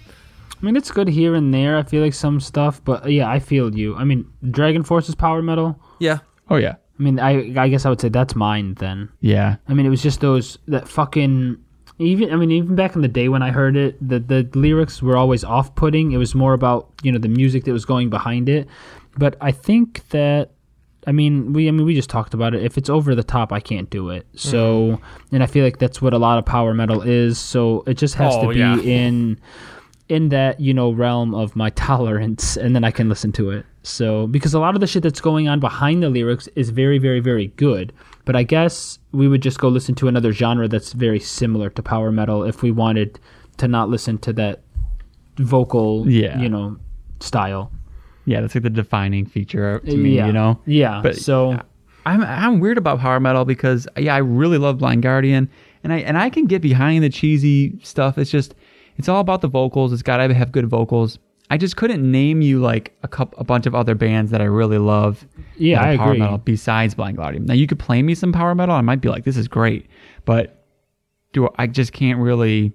I 0.60 0.64
mean, 0.64 0.76
it's 0.76 0.90
good 0.90 1.08
here 1.08 1.34
and 1.34 1.52
there. 1.52 1.76
I 1.76 1.82
feel 1.82 2.02
like 2.02 2.14
some 2.14 2.40
stuff, 2.40 2.82
but 2.84 3.04
uh, 3.04 3.08
yeah, 3.08 3.30
I 3.30 3.38
feel 3.38 3.74
you. 3.74 3.94
I 3.96 4.04
mean, 4.04 4.24
DragonForce 4.44 5.08
is 5.08 5.14
power 5.14 5.42
metal. 5.42 5.78
yeah, 6.00 6.18
Oh 6.48 6.56
yeah, 6.56 6.76
I 6.98 7.02
mean, 7.02 7.18
I 7.20 7.52
I 7.60 7.68
guess 7.68 7.84
I 7.84 7.90
would 7.90 8.00
say 8.00 8.08
that's 8.08 8.34
mine 8.34 8.74
then. 8.74 9.08
yeah. 9.20 9.56
I 9.68 9.74
mean, 9.74 9.84
it 9.86 9.90
was 9.90 10.02
just 10.02 10.20
those 10.20 10.58
that 10.68 10.88
fucking 10.88 11.58
even. 11.98 12.32
I 12.32 12.36
mean, 12.36 12.50
even 12.52 12.76
back 12.76 12.94
in 12.94 13.02
the 13.02 13.08
day 13.08 13.28
when 13.28 13.42
I 13.42 13.50
heard 13.50 13.76
it, 13.76 13.96
the 14.06 14.18
the 14.18 14.48
lyrics 14.54 15.02
were 15.02 15.16
always 15.16 15.44
off 15.44 15.74
putting. 15.74 16.12
It 16.12 16.18
was 16.18 16.34
more 16.34 16.52
about 16.54 16.88
you 17.02 17.10
know 17.12 17.18
the 17.18 17.28
music 17.28 17.64
that 17.64 17.72
was 17.72 17.84
going 17.84 18.10
behind 18.10 18.48
it. 18.48 18.68
But 19.18 19.36
I 19.40 19.52
think 19.52 20.08
that. 20.10 20.50
I 21.06 21.12
mean, 21.12 21.52
we. 21.52 21.68
I 21.68 21.70
mean, 21.70 21.86
we 21.86 21.94
just 21.94 22.10
talked 22.10 22.34
about 22.34 22.54
it. 22.54 22.62
If 22.64 22.76
it's 22.76 22.90
over 22.90 23.14
the 23.14 23.22
top, 23.22 23.52
I 23.52 23.60
can't 23.60 23.88
do 23.90 24.10
it. 24.10 24.26
Mm-hmm. 24.28 24.38
So, 24.50 25.00
and 25.32 25.42
I 25.42 25.46
feel 25.46 25.64
like 25.64 25.78
that's 25.78 26.02
what 26.02 26.12
a 26.12 26.18
lot 26.18 26.38
of 26.38 26.44
power 26.44 26.74
metal 26.74 27.00
is. 27.02 27.38
So 27.38 27.84
it 27.86 27.94
just 27.94 28.14
has 28.16 28.34
Oh, 28.34 28.42
to 28.42 28.48
be 28.48 28.58
yeah. 28.58 28.76
in, 28.80 29.38
in 30.08 30.28
that 30.30 30.58
you 30.60 30.74
know 30.74 30.90
realm 30.90 31.34
of 31.34 31.54
my 31.54 31.70
tolerance, 31.88 32.56
and 32.56 32.74
then 32.74 32.82
I 32.82 32.90
can 32.90 33.08
listen 33.08 33.30
to 33.32 33.50
it. 33.50 33.64
So 33.84 34.26
because 34.26 34.52
a 34.52 34.58
lot 34.58 34.74
of 34.74 34.80
the 34.80 34.86
shit 34.88 35.04
that's 35.04 35.20
going 35.20 35.46
on 35.46 35.60
behind 35.60 36.02
the 36.02 36.10
lyrics 36.10 36.48
is 36.56 36.70
very, 36.70 36.98
very, 36.98 37.20
very 37.20 37.48
good. 37.56 37.92
But 38.24 38.34
I 38.34 38.42
guess 38.42 38.98
we 39.12 39.28
would 39.28 39.42
just 39.42 39.60
go 39.60 39.68
listen 39.68 39.94
to 39.96 40.08
another 40.08 40.32
genre 40.32 40.66
that's 40.66 40.92
very 40.92 41.20
similar 41.20 41.70
to 41.70 41.82
power 41.82 42.10
metal 42.10 42.42
if 42.42 42.62
we 42.62 42.72
wanted 42.72 43.20
to 43.58 43.68
not 43.68 43.88
listen 43.88 44.18
to 44.18 44.32
that 44.32 44.62
vocal, 45.38 46.10
Yeah. 46.10 46.38
you 46.40 46.48
know, 46.48 46.76
style. 47.20 47.70
Yeah, 48.26 48.40
that's 48.40 48.54
like 48.54 48.64
the 48.64 48.70
defining 48.70 49.24
feature 49.24 49.80
to 49.80 49.96
me, 49.96 50.16
yeah. 50.16 50.26
you 50.26 50.32
know? 50.32 50.60
Yeah. 50.66 51.00
But 51.02 51.16
so 51.16 51.60
I'm 52.04 52.22
I'm 52.22 52.60
weird 52.60 52.76
about 52.76 53.00
power 53.00 53.18
metal 53.20 53.44
because 53.44 53.88
yeah, 53.96 54.14
I 54.14 54.18
really 54.18 54.58
love 54.58 54.78
Blind 54.78 55.02
Guardian 55.02 55.48
and 55.82 55.92
I 55.92 55.98
and 55.98 56.18
I 56.18 56.28
can 56.30 56.46
get 56.46 56.60
behind 56.62 57.02
the 57.02 57.08
cheesy 57.08 57.78
stuff. 57.82 58.18
It's 58.18 58.30
just 58.30 58.54
it's 58.96 59.08
all 59.08 59.20
about 59.20 59.40
the 59.40 59.48
vocals. 59.48 59.92
It's 59.92 60.02
got 60.02 60.18
to 60.18 60.34
have 60.34 60.52
good 60.52 60.66
vocals. 60.66 61.18
I 61.48 61.56
just 61.56 61.76
couldn't 61.76 62.08
name 62.10 62.42
you 62.42 62.58
like 62.58 62.96
a 63.04 63.08
couple, 63.08 63.38
a 63.38 63.44
bunch 63.44 63.66
of 63.66 63.74
other 63.74 63.94
bands 63.94 64.32
that 64.32 64.40
I 64.40 64.46
really 64.46 64.78
love. 64.78 65.26
Yeah, 65.56 65.80
I 65.80 65.96
power 65.96 66.08
agree. 66.08 66.18
metal 66.18 66.38
besides 66.38 66.94
Blind 66.94 67.16
Guardian. 67.16 67.46
Now 67.46 67.54
you 67.54 67.66
could 67.66 67.78
play 67.78 68.02
me 68.02 68.14
some 68.14 68.32
power 68.32 68.54
metal, 68.54 68.74
I 68.74 68.80
might 68.80 69.00
be 69.00 69.08
like, 69.08 69.24
this 69.24 69.36
is 69.36 69.46
great, 69.46 69.86
but 70.24 70.64
do 71.32 71.48
I 71.56 71.68
just 71.68 71.92
can't 71.92 72.18
really 72.18 72.72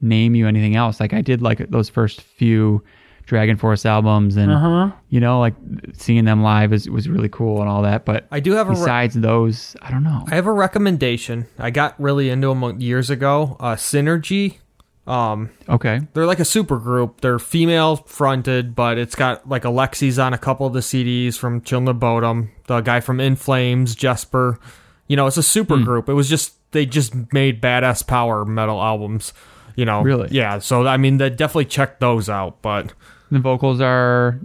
name 0.00 0.34
you 0.34 0.46
anything 0.46 0.76
else? 0.76 1.00
Like 1.00 1.12
I 1.12 1.20
did 1.20 1.42
like 1.42 1.70
those 1.70 1.90
first 1.90 2.22
few 2.22 2.82
DragonForce 3.26 3.86
albums, 3.86 4.36
and 4.36 4.52
Uh-huh. 4.52 4.90
you 5.08 5.20
know, 5.20 5.40
like 5.40 5.54
seeing 5.94 6.24
them 6.24 6.42
live 6.42 6.72
is 6.72 6.88
was 6.90 7.08
really 7.08 7.28
cool 7.28 7.60
and 7.60 7.68
all 7.68 7.82
that. 7.82 8.04
But 8.04 8.26
I 8.30 8.40
do 8.40 8.52
have 8.52 8.66
a 8.68 8.70
re- 8.70 8.76
besides 8.76 9.14
those, 9.14 9.76
I 9.82 9.90
don't 9.90 10.02
know. 10.04 10.24
I 10.30 10.34
have 10.34 10.46
a 10.46 10.52
recommendation. 10.52 11.46
I 11.58 11.70
got 11.70 11.94
really 12.00 12.28
into 12.30 12.48
them 12.48 12.80
years 12.80 13.10
ago. 13.10 13.56
Uh, 13.60 13.74
Sinergy. 13.76 14.58
Um, 15.06 15.50
okay, 15.68 16.00
they're 16.14 16.24
like 16.26 16.40
a 16.40 16.46
super 16.46 16.78
group. 16.78 17.20
They're 17.20 17.38
female 17.38 17.96
fronted, 17.96 18.74
but 18.74 18.96
it's 18.96 19.14
got 19.14 19.46
like 19.46 19.64
Alexi's 19.64 20.18
on 20.18 20.32
a 20.32 20.38
couple 20.38 20.66
of 20.66 20.72
the 20.72 20.80
CDs 20.80 21.36
from 21.36 21.60
Children 21.60 21.88
of 21.88 21.96
Bodom, 22.00 22.48
the 22.68 22.80
guy 22.80 23.00
from 23.00 23.20
In 23.20 23.36
Flames, 23.36 23.94
Jesper. 23.94 24.58
You 25.06 25.16
know, 25.16 25.26
it's 25.26 25.36
a 25.36 25.42
super 25.42 25.76
Hmm. 25.76 25.84
group. 25.84 26.08
It 26.08 26.14
was 26.14 26.28
just 26.30 26.54
they 26.72 26.86
just 26.86 27.14
made 27.34 27.60
badass 27.60 28.06
power 28.06 28.44
metal 28.46 28.80
albums. 28.82 29.32
You 29.76 29.84
know, 29.84 30.02
Really? 30.02 30.28
Yeah. 30.30 30.58
So 30.60 30.86
I 30.86 30.96
mean, 30.96 31.18
they 31.18 31.28
definitely 31.30 31.66
check 31.66 32.00
those 32.00 32.30
out. 32.30 32.62
But 32.62 32.94
the 33.34 33.40
vocals 33.40 33.80
are 33.80 34.40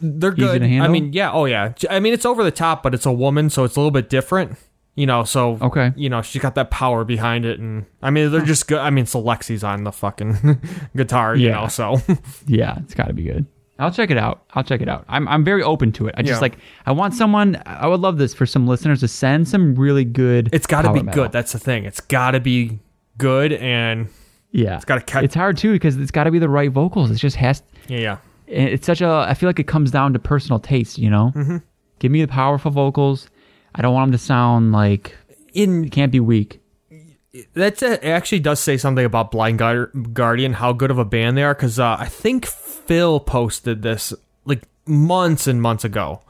they're 0.00 0.30
good. 0.32 0.60
to 0.62 0.78
I 0.78 0.88
mean, 0.88 1.12
yeah, 1.12 1.30
oh 1.32 1.44
yeah. 1.44 1.72
I 1.90 2.00
mean, 2.00 2.12
it's 2.12 2.26
over 2.26 2.42
the 2.44 2.50
top, 2.50 2.82
but 2.82 2.94
it's 2.94 3.06
a 3.06 3.12
woman, 3.12 3.50
so 3.50 3.64
it's 3.64 3.76
a 3.76 3.80
little 3.80 3.90
bit 3.92 4.08
different. 4.10 4.56
You 4.94 5.04
know, 5.06 5.24
so 5.24 5.58
Okay. 5.60 5.92
You 5.94 6.08
know, 6.08 6.22
she's 6.22 6.40
got 6.40 6.54
that 6.54 6.70
power 6.70 7.04
behind 7.04 7.44
it, 7.44 7.60
and 7.60 7.84
I 8.02 8.10
mean, 8.10 8.30
they're 8.32 8.40
just 8.40 8.66
good. 8.66 8.78
I 8.78 8.88
mean, 8.90 9.04
so 9.06 9.22
Lexi's 9.22 9.62
on 9.62 9.84
the 9.84 9.92
fucking 9.92 10.58
guitar, 10.96 11.36
you 11.36 11.48
Yeah. 11.48 11.60
know. 11.60 11.68
So 11.68 12.00
yeah, 12.46 12.78
it's 12.78 12.94
got 12.94 13.08
to 13.08 13.12
be 13.12 13.22
good. 13.24 13.46
I'll 13.78 13.90
check 13.90 14.10
it 14.10 14.16
out. 14.16 14.44
I'll 14.54 14.64
check 14.64 14.80
it 14.80 14.88
out. 14.88 15.04
I'm 15.06 15.28
I'm 15.28 15.44
very 15.44 15.62
open 15.62 15.92
to 15.92 16.06
it. 16.06 16.14
I 16.16 16.22
just 16.22 16.38
Yeah. 16.38 16.40
like 16.40 16.56
I 16.86 16.92
want 16.92 17.12
someone. 17.12 17.60
I 17.66 17.86
would 17.86 18.00
love 18.00 18.16
this 18.16 18.32
for 18.32 18.46
some 18.46 18.66
listeners 18.66 19.00
to 19.00 19.08
send 19.08 19.46
some 19.46 19.74
really 19.74 20.04
good. 20.06 20.48
it's 20.52 20.66
got 20.66 20.82
to 20.82 20.92
be 20.94 21.02
metal. 21.02 21.24
good. 21.24 21.32
That's 21.32 21.52
the 21.52 21.58
thing. 21.58 21.84
It's 21.84 22.00
got 22.00 22.30
to 22.30 22.40
be 22.40 22.78
good, 23.18 23.52
and 23.52 24.08
yeah, 24.50 24.76
it's 24.76 24.86
gotta 24.86 25.02
catch- 25.02 25.24
It's 25.24 25.34
hard 25.34 25.58
too 25.58 25.72
because 25.72 25.98
it's 25.98 26.10
got 26.10 26.24
to 26.24 26.30
be 26.30 26.38
the 26.38 26.48
right 26.48 26.72
vocals. 26.72 27.10
It 27.10 27.16
just 27.16 27.36
has. 27.36 27.62
yeah, 27.86 27.98
yeah. 27.98 28.16
It's 28.46 28.86
such 28.86 29.00
a. 29.00 29.08
I 29.08 29.34
feel 29.34 29.48
like 29.48 29.58
it 29.58 29.66
comes 29.66 29.90
down 29.90 30.12
to 30.12 30.18
personal 30.18 30.58
taste. 30.58 30.98
You 30.98 31.10
know, 31.10 31.32
mm-hmm. 31.34 31.56
give 31.98 32.12
me 32.12 32.20
the 32.20 32.28
powerful 32.28 32.70
vocals. 32.70 33.28
I 33.74 33.82
don't 33.82 33.94
want 33.94 34.10
them 34.10 34.18
to 34.18 34.24
sound 34.24 34.72
like 34.72 35.16
In 35.52 35.84
it 35.84 35.92
can't 35.92 36.12
be 36.12 36.20
weak. 36.20 36.60
That's 37.52 37.82
it 37.82 38.02
actually 38.02 38.40
does 38.40 38.60
say 38.60 38.76
something 38.76 39.04
about 39.04 39.30
Blind 39.30 39.58
Guardian, 40.14 40.54
how 40.54 40.72
good 40.72 40.90
of 40.90 40.98
a 40.98 41.04
band 41.04 41.36
they 41.36 41.42
are. 41.42 41.54
Because 41.54 41.78
uh, 41.78 41.96
I 41.98 42.06
think 42.06 42.46
Phil 42.46 43.20
posted 43.20 43.82
this 43.82 44.14
like 44.44 44.62
months 44.86 45.46
and 45.46 45.60
months 45.60 45.84
ago 45.84 46.22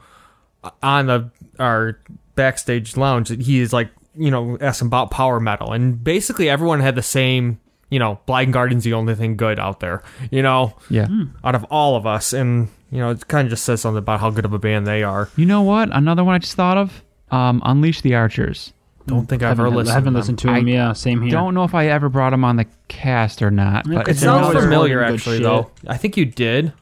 uh, 0.63 0.71
on 0.83 1.07
the 1.07 1.31
our 1.59 1.99
backstage 2.35 2.97
lounge. 2.97 3.29
He 3.29 3.59
is 3.59 3.71
like, 3.71 3.89
you 4.15 4.31
know, 4.31 4.57
asking 4.59 4.87
about 4.87 5.11
power 5.11 5.39
metal, 5.39 5.71
and 5.71 6.03
basically 6.03 6.49
everyone 6.49 6.79
had 6.79 6.95
the 6.95 7.03
same. 7.03 7.59
You 7.89 7.99
know, 7.99 8.19
Blind 8.25 8.51
Guardian's 8.53 8.83
the 8.83 8.93
only 8.93 9.15
thing 9.15 9.37
good 9.37 9.59
out 9.59 9.79
there. 9.79 10.03
You 10.31 10.41
know, 10.41 10.75
Yeah. 10.89 11.07
out 11.43 11.55
of 11.55 11.63
all 11.65 11.95
of 11.95 12.05
us, 12.05 12.33
and 12.33 12.67
you 12.91 12.99
know, 12.99 13.11
it 13.11 13.27
kind 13.27 13.45
of 13.45 13.49
just 13.49 13.63
says 13.65 13.81
something 13.81 13.97
about 13.99 14.19
how 14.19 14.29
good 14.29 14.45
of 14.45 14.53
a 14.53 14.59
band 14.59 14.85
they 14.87 15.03
are. 15.03 15.29
You 15.35 15.45
know 15.45 15.61
what? 15.61 15.89
Another 15.91 16.23
one 16.23 16.35
I 16.35 16.39
just 16.39 16.55
thought 16.55 16.77
of. 16.77 17.03
Um, 17.31 17.61
Unleash 17.65 18.01
the 18.01 18.15
Archers. 18.15 18.71
Don't 19.07 19.25
think 19.27 19.41
I've 19.41 19.49
haven't, 19.57 19.65
ever 19.67 19.75
listened. 19.75 19.91
I 19.91 19.93
haven't 19.93 20.05
to 20.05 20.11
them. 20.11 20.19
listened 20.19 20.39
to 20.39 20.49
I. 20.49 20.57
Yeah, 20.59 20.93
same 20.93 21.21
here. 21.21 21.31
Don't 21.31 21.53
know 21.53 21.63
if 21.63 21.73
I 21.73 21.87
ever 21.87 22.09
brought 22.09 22.31
them 22.31 22.43
on 22.43 22.57
the 22.57 22.65
cast 22.89 23.41
or 23.41 23.49
not, 23.51 23.85
but 23.89 24.07
It 24.09 24.17
sounds 24.17 24.53
familiar, 24.53 25.01
actually. 25.01 25.37
shit. 25.37 25.43
Though 25.43 25.71
I 25.87 25.95
think 25.97 26.17
you 26.17 26.25
did. 26.25 26.73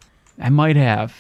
I 0.42 0.50
might 0.50 0.76
have. 0.76 1.14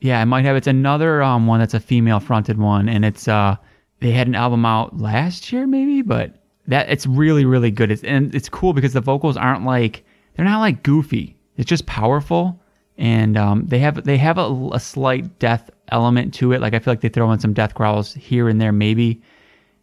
Yeah, 0.00 0.20
I 0.20 0.24
might 0.26 0.44
have. 0.44 0.56
It's 0.56 0.66
another 0.66 1.22
um 1.22 1.46
one 1.46 1.60
that's 1.60 1.74
a 1.74 1.80
female 1.80 2.20
fronted 2.20 2.58
one, 2.58 2.88
and 2.90 3.04
it's 3.06 3.26
uh 3.28 3.56
they 4.00 4.10
had 4.12 4.26
an 4.26 4.34
album 4.34 4.64
out 4.66 4.98
last 4.98 5.50
year 5.52 5.66
maybe, 5.66 6.00
but 6.02 6.39
that 6.70 6.88
it's 6.90 7.06
really 7.06 7.44
really 7.44 7.70
good. 7.70 7.90
It's 7.90 8.02
and 8.02 8.34
it's 8.34 8.48
cool 8.48 8.72
because 8.72 8.92
the 8.94 9.00
vocals 9.00 9.36
aren't 9.36 9.64
like 9.64 10.04
they're 10.34 10.44
not 10.44 10.60
like 10.60 10.82
goofy. 10.82 11.36
It's 11.56 11.68
just 11.68 11.84
powerful, 11.86 12.60
and 12.98 13.36
um 13.36 13.66
they 13.66 13.78
have 13.80 14.02
they 14.04 14.16
have 14.16 14.38
a, 14.38 14.70
a 14.72 14.80
slight 14.80 15.38
death 15.38 15.68
element 15.88 16.32
to 16.34 16.52
it. 16.52 16.60
Like 16.60 16.72
I 16.74 16.78
feel 16.78 16.92
like 16.92 17.00
they 17.02 17.08
throw 17.10 17.30
in 17.32 17.38
some 17.40 17.52
death 17.52 17.74
growls 17.74 18.14
here 18.14 18.48
and 18.48 18.60
there 18.60 18.72
maybe. 18.72 19.20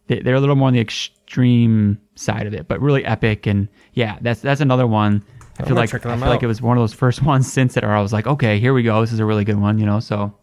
They- 0.08 0.20
They're 0.22 0.36
a 0.36 0.40
little 0.40 0.56
more 0.56 0.68
on 0.68 0.72
the 0.74 0.80
extreme 0.80 1.98
side 2.14 2.46
of 2.46 2.54
it, 2.54 2.66
but 2.66 2.80
really 2.80 3.04
epic. 3.04 3.46
And 3.46 3.68
yeah, 3.92 4.16
that's 4.22 4.40
that's 4.40 4.60
another 4.62 4.86
one. 4.86 5.22
I 5.60 5.64
feel 5.64 5.76
like 5.76 5.90
I 5.94 5.98
feel 5.98 6.10
them 6.12 6.20
like 6.30 6.42
it 6.42 6.46
was 6.46 6.62
one 6.62 6.78
of 6.78 6.82
those 6.82 6.94
first 6.94 7.22
ones 7.32 7.52
since 7.52 7.76
it, 7.76 7.84
or 7.84 7.90
I 7.90 8.00
was 8.00 8.12
like, 8.12 8.26
okay, 8.26 8.58
here 8.58 8.72
we 8.72 8.82
go. 8.82 9.00
This 9.02 9.12
is 9.12 9.18
a 9.20 9.24
really 9.26 9.44
good 9.44 9.60
one, 9.60 9.78
you 9.78 9.84
know. 9.86 10.00
So, 10.00 10.34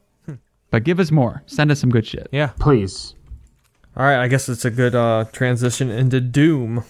but 0.70 0.84
give 0.84 1.00
us 1.00 1.10
more. 1.10 1.42
Send 1.48 1.72
us 1.72 1.80
some 1.80 1.90
good 1.90 2.06
shit. 2.06 2.28
Yeah. 2.32 2.52
please. 2.60 3.15
All 3.98 4.04
right. 4.06 4.22
I 4.22 4.28
guess 4.28 4.50
it's 4.50 4.66
a 4.66 4.72
good 4.72 4.96
uh, 4.96 5.26
transition 5.32 5.90
into 5.90 6.20
Doom. 6.22 6.84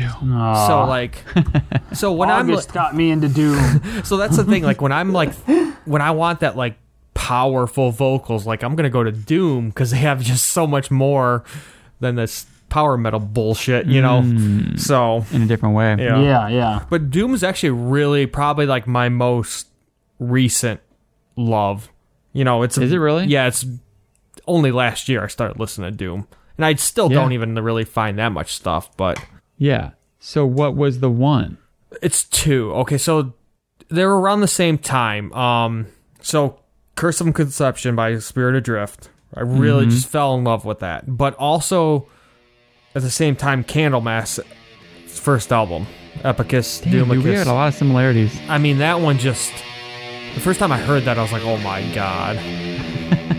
Aw. 0.00 0.66
So 0.66 0.84
like, 0.86 1.24
so 1.92 2.12
when 2.12 2.30
I'm 2.30 2.48
August 2.50 2.72
got 2.72 2.94
me 2.94 3.10
into 3.10 3.28
Doom. 3.28 3.82
so 4.04 4.16
that's 4.16 4.36
the 4.36 4.44
thing. 4.44 4.62
Like 4.62 4.80
when 4.80 4.92
I'm 4.92 5.12
like, 5.12 5.34
when 5.84 6.00
I 6.02 6.12
want 6.12 6.40
that 6.40 6.56
like 6.56 6.76
powerful 7.14 7.90
vocals, 7.90 8.46
like 8.46 8.62
I'm 8.62 8.74
gonna 8.76 8.90
go 8.90 9.04
to 9.04 9.12
Doom 9.12 9.68
because 9.68 9.90
they 9.90 9.98
have 9.98 10.22
just 10.22 10.46
so 10.46 10.66
much 10.66 10.90
more 10.90 11.44
than 12.00 12.14
this 12.16 12.46
power 12.68 12.96
metal 12.96 13.20
bullshit, 13.20 13.86
you 13.86 14.00
know. 14.00 14.22
So 14.76 15.26
In 15.30 15.42
a 15.42 15.46
different 15.46 15.74
way. 15.74 15.94
yeah. 15.98 16.22
yeah, 16.22 16.48
yeah. 16.48 16.84
But 16.88 17.10
Doom 17.10 17.34
is 17.34 17.44
actually 17.44 17.70
really 17.70 18.24
probably 18.26 18.64
like 18.64 18.86
my 18.86 19.10
most 19.10 19.66
recent 20.18 20.80
love. 21.36 21.90
You 22.32 22.44
know, 22.44 22.62
it's 22.62 22.78
Is 22.78 22.92
it 22.92 22.96
really? 22.96 23.26
Yeah, 23.26 23.46
it's 23.46 23.66
only 24.46 24.72
last 24.72 25.08
year 25.08 25.22
I 25.22 25.26
started 25.26 25.60
listening 25.60 25.90
to 25.90 25.96
Doom, 25.96 26.26
and 26.56 26.64
I 26.64 26.74
still 26.74 27.10
Yeah. 27.10 27.18
don't 27.20 27.32
even 27.32 27.54
really 27.56 27.84
find 27.84 28.18
that 28.18 28.30
much 28.30 28.54
stuff, 28.54 28.94
but. 28.96 29.18
Yeah. 29.58 29.90
So 30.18 30.44
what 30.46 30.74
was 30.76 31.00
the 31.00 31.10
one? 31.10 31.58
It's 32.00 32.24
two. 32.24 32.72
Okay, 32.74 32.98
so 32.98 33.34
they're 33.88 34.10
around 34.10 34.40
the 34.40 34.48
same 34.48 34.78
time. 34.78 35.32
Um, 35.32 35.86
so 36.20 36.60
Curse 36.94 37.20
of 37.20 37.32
Conception 37.34 37.94
by 37.96 38.18
Spirit 38.18 38.54
Adrift. 38.56 39.08
I 39.34 39.40
really 39.40 39.86
just 39.86 40.08
fell 40.08 40.34
in 40.34 40.44
love 40.44 40.64
with 40.64 40.80
that. 40.80 41.16
But 41.16 41.34
also 41.36 42.06
at 42.94 43.02
the 43.02 43.10
same 43.10 43.34
time, 43.36 43.64
Candlemass 43.64 44.38
first 45.06 45.52
album, 45.52 45.86
Epicus 46.22 46.80
Damn, 46.80 47.08
dude, 47.08 47.22
we 47.24 47.32
had 47.32 47.46
a 47.46 47.52
lot 47.52 47.68
of 47.68 47.74
similarities. 47.74 48.38
I 48.48 48.58
mean, 48.58 48.78
that 48.78 49.00
one 49.00 49.18
just 49.18 49.52
the 50.34 50.40
first 50.40 50.58
time 50.60 50.72
I 50.72 50.78
heard 50.78 51.04
that, 51.04 51.18
I 51.18 51.22
was 51.22 51.32
like, 51.32 51.44
oh 51.44 51.56
my 51.58 51.82
god. 51.94 52.36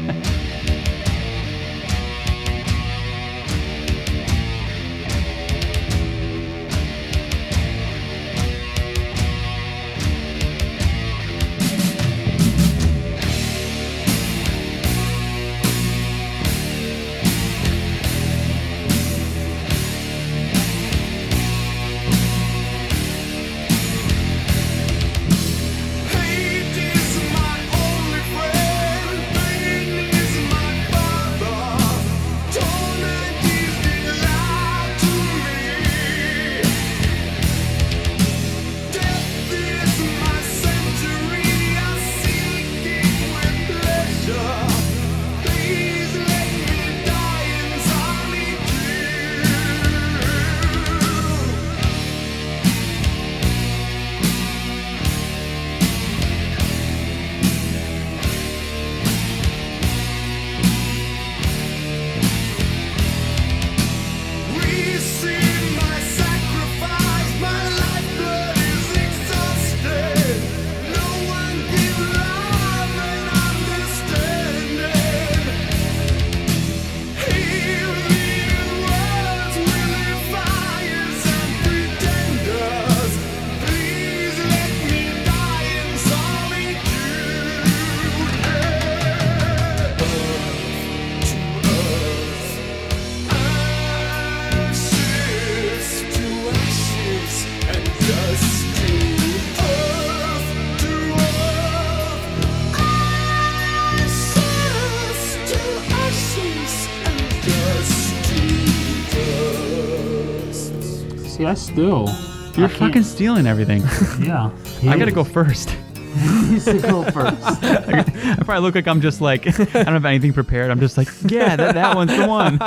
still. 111.73 112.07
You're 112.55 112.65
I 112.67 112.69
can't- 112.69 112.71
fucking 112.73 113.03
stealing 113.03 113.47
everything. 113.47 113.81
Yeah. 114.23 114.51
I 114.87 114.97
gotta 114.97 115.11
go 115.11 115.23
first. 115.23 115.69
He's 116.47 116.65
to 116.65 116.77
go 116.77 117.03
first. 117.09 117.41
I 117.43 118.35
probably 118.45 118.59
look 118.61 118.75
like 118.75 118.87
I'm 118.87 119.01
just 119.01 119.19
like 119.19 119.47
I 119.47 119.83
don't 119.83 119.93
have 119.93 120.05
anything 120.05 120.31
prepared. 120.31 120.69
I'm 120.69 120.79
just 120.79 120.95
like, 120.95 121.07
yeah, 121.23 121.55
that, 121.55 121.73
that 121.73 121.95
one's 121.95 122.15
the 122.15 122.27
one. 122.27 122.59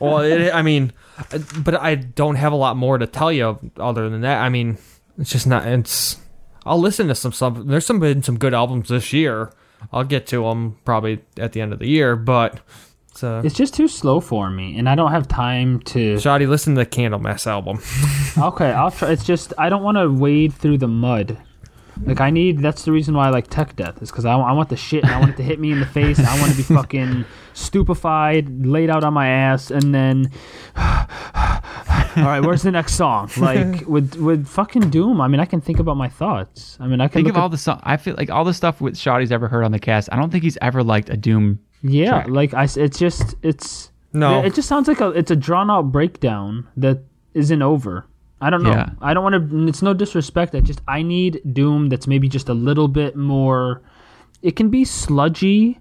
Well, 0.00 0.18
it, 0.18 0.52
I 0.52 0.62
mean, 0.62 0.92
but 1.58 1.76
I 1.76 1.94
don't 1.94 2.34
have 2.34 2.52
a 2.52 2.56
lot 2.56 2.76
more 2.76 2.98
to 2.98 3.06
tell 3.06 3.30
you 3.30 3.60
other 3.76 4.10
than 4.10 4.22
that. 4.22 4.40
I 4.42 4.48
mean, 4.48 4.76
it's 5.18 5.30
just 5.30 5.46
not. 5.46 5.68
It's. 5.68 6.16
I'll 6.66 6.80
listen 6.80 7.06
to 7.08 7.14
some 7.14 7.30
stuff. 7.32 7.56
There's 7.58 7.86
some 7.86 8.00
been 8.00 8.24
some 8.24 8.38
good 8.40 8.54
albums 8.54 8.88
this 8.88 9.12
year. 9.12 9.52
I'll 9.92 10.02
get 10.02 10.26
to 10.28 10.42
them 10.42 10.78
probably 10.84 11.20
at 11.38 11.52
the 11.52 11.60
end 11.60 11.72
of 11.72 11.78
the 11.78 11.86
year, 11.88 12.16
but. 12.16 12.58
It's, 13.12 13.22
uh, 13.22 13.42
It's 13.44 13.54
just 13.54 13.74
too 13.74 13.88
slow 13.88 14.20
for 14.20 14.50
me, 14.50 14.76
and 14.78 14.88
I 14.88 14.94
don't 14.94 15.12
have 15.12 15.28
time 15.28 15.80
to. 15.80 16.18
Shoddy, 16.18 16.46
listen 16.46 16.74
to 16.74 16.80
the 16.80 16.86
Candlemass 16.86 17.46
album. 17.46 17.78
Okay, 18.38 18.72
I'll 18.72 18.90
try. 18.90 19.10
It's 19.10 19.24
just 19.24 19.52
I 19.58 19.68
don't 19.68 19.82
want 19.82 19.98
to 19.98 20.10
wade 20.10 20.54
through 20.54 20.78
the 20.78 20.88
mud. 20.88 21.36
Like 22.04 22.22
I 22.22 22.30
need. 22.30 22.60
That's 22.60 22.84
the 22.86 22.90
reason 22.92 23.14
why 23.14 23.26
I 23.26 23.30
like 23.30 23.48
Tech 23.48 23.76
Death 23.76 24.00
is 24.02 24.10
because 24.10 24.24
I, 24.24 24.34
wa- 24.34 24.46
I 24.48 24.52
want 24.52 24.70
the 24.70 24.76
shit. 24.76 25.04
And 25.04 25.12
I 25.12 25.18
want 25.20 25.32
it 25.32 25.36
to 25.36 25.42
hit 25.42 25.60
me 25.60 25.70
in 25.70 25.78
the 25.78 25.84
face. 25.86 26.18
And 26.18 26.26
I 26.26 26.40
want 26.40 26.50
to 26.52 26.56
be 26.56 26.62
fucking 26.62 27.26
stupefied, 27.52 28.64
laid 28.66 28.88
out 28.88 29.04
on 29.04 29.12
my 29.12 29.28
ass, 29.28 29.70
and 29.70 29.94
then. 29.94 30.30
All 32.14 32.24
right, 32.24 32.40
where's 32.40 32.62
the 32.62 32.70
next 32.70 32.94
song? 32.94 33.30
Like 33.36 33.82
with 33.86 34.16
with 34.16 34.46
fucking 34.46 34.88
Doom. 34.90 35.20
I 35.20 35.28
mean, 35.28 35.40
I 35.40 35.44
can 35.44 35.60
think 35.60 35.78
about 35.78 35.96
my 35.98 36.08
thoughts. 36.08 36.76
I 36.80 36.86
mean, 36.86 37.00
I 37.02 37.08
can 37.08 37.14
Think 37.14 37.26
look 37.26 37.34
of 37.34 37.38
at- 37.38 37.42
all 37.42 37.48
the 37.50 37.58
song. 37.58 37.80
I 37.82 37.96
feel 37.98 38.14
like 38.16 38.30
all 38.30 38.44
the 38.44 38.54
stuff 38.54 38.80
with 38.80 38.96
Shoddy's 38.96 39.30
ever 39.32 39.48
heard 39.48 39.64
on 39.64 39.72
the 39.72 39.78
cast. 39.78 40.08
I 40.12 40.16
don't 40.16 40.30
think 40.30 40.42
he's 40.44 40.58
ever 40.62 40.82
liked 40.82 41.10
a 41.10 41.16
Doom. 41.16 41.58
Yeah, 41.82 42.10
track. 42.10 42.28
like 42.28 42.54
I, 42.54 42.64
it's 42.64 42.98
just 42.98 43.34
it's 43.42 43.90
No. 44.12 44.44
It 44.44 44.54
just 44.54 44.68
sounds 44.68 44.88
like 44.88 45.00
a 45.00 45.08
it's 45.08 45.30
a 45.30 45.36
drawn 45.36 45.70
out 45.70 45.92
breakdown 45.92 46.68
that 46.76 47.02
isn't 47.34 47.62
over. 47.62 48.06
I 48.40 48.50
don't 48.50 48.62
know. 48.62 48.70
Yeah. 48.70 48.90
I 49.00 49.14
don't 49.14 49.22
want 49.22 49.50
to. 49.50 49.68
It's 49.68 49.82
no 49.82 49.94
disrespect. 49.94 50.54
I 50.54 50.60
just 50.60 50.80
I 50.88 51.02
need 51.02 51.40
Doom 51.52 51.88
that's 51.88 52.06
maybe 52.06 52.28
just 52.28 52.48
a 52.48 52.54
little 52.54 52.88
bit 52.88 53.16
more. 53.16 53.82
It 54.42 54.56
can 54.56 54.68
be 54.68 54.84
sludgy, 54.84 55.78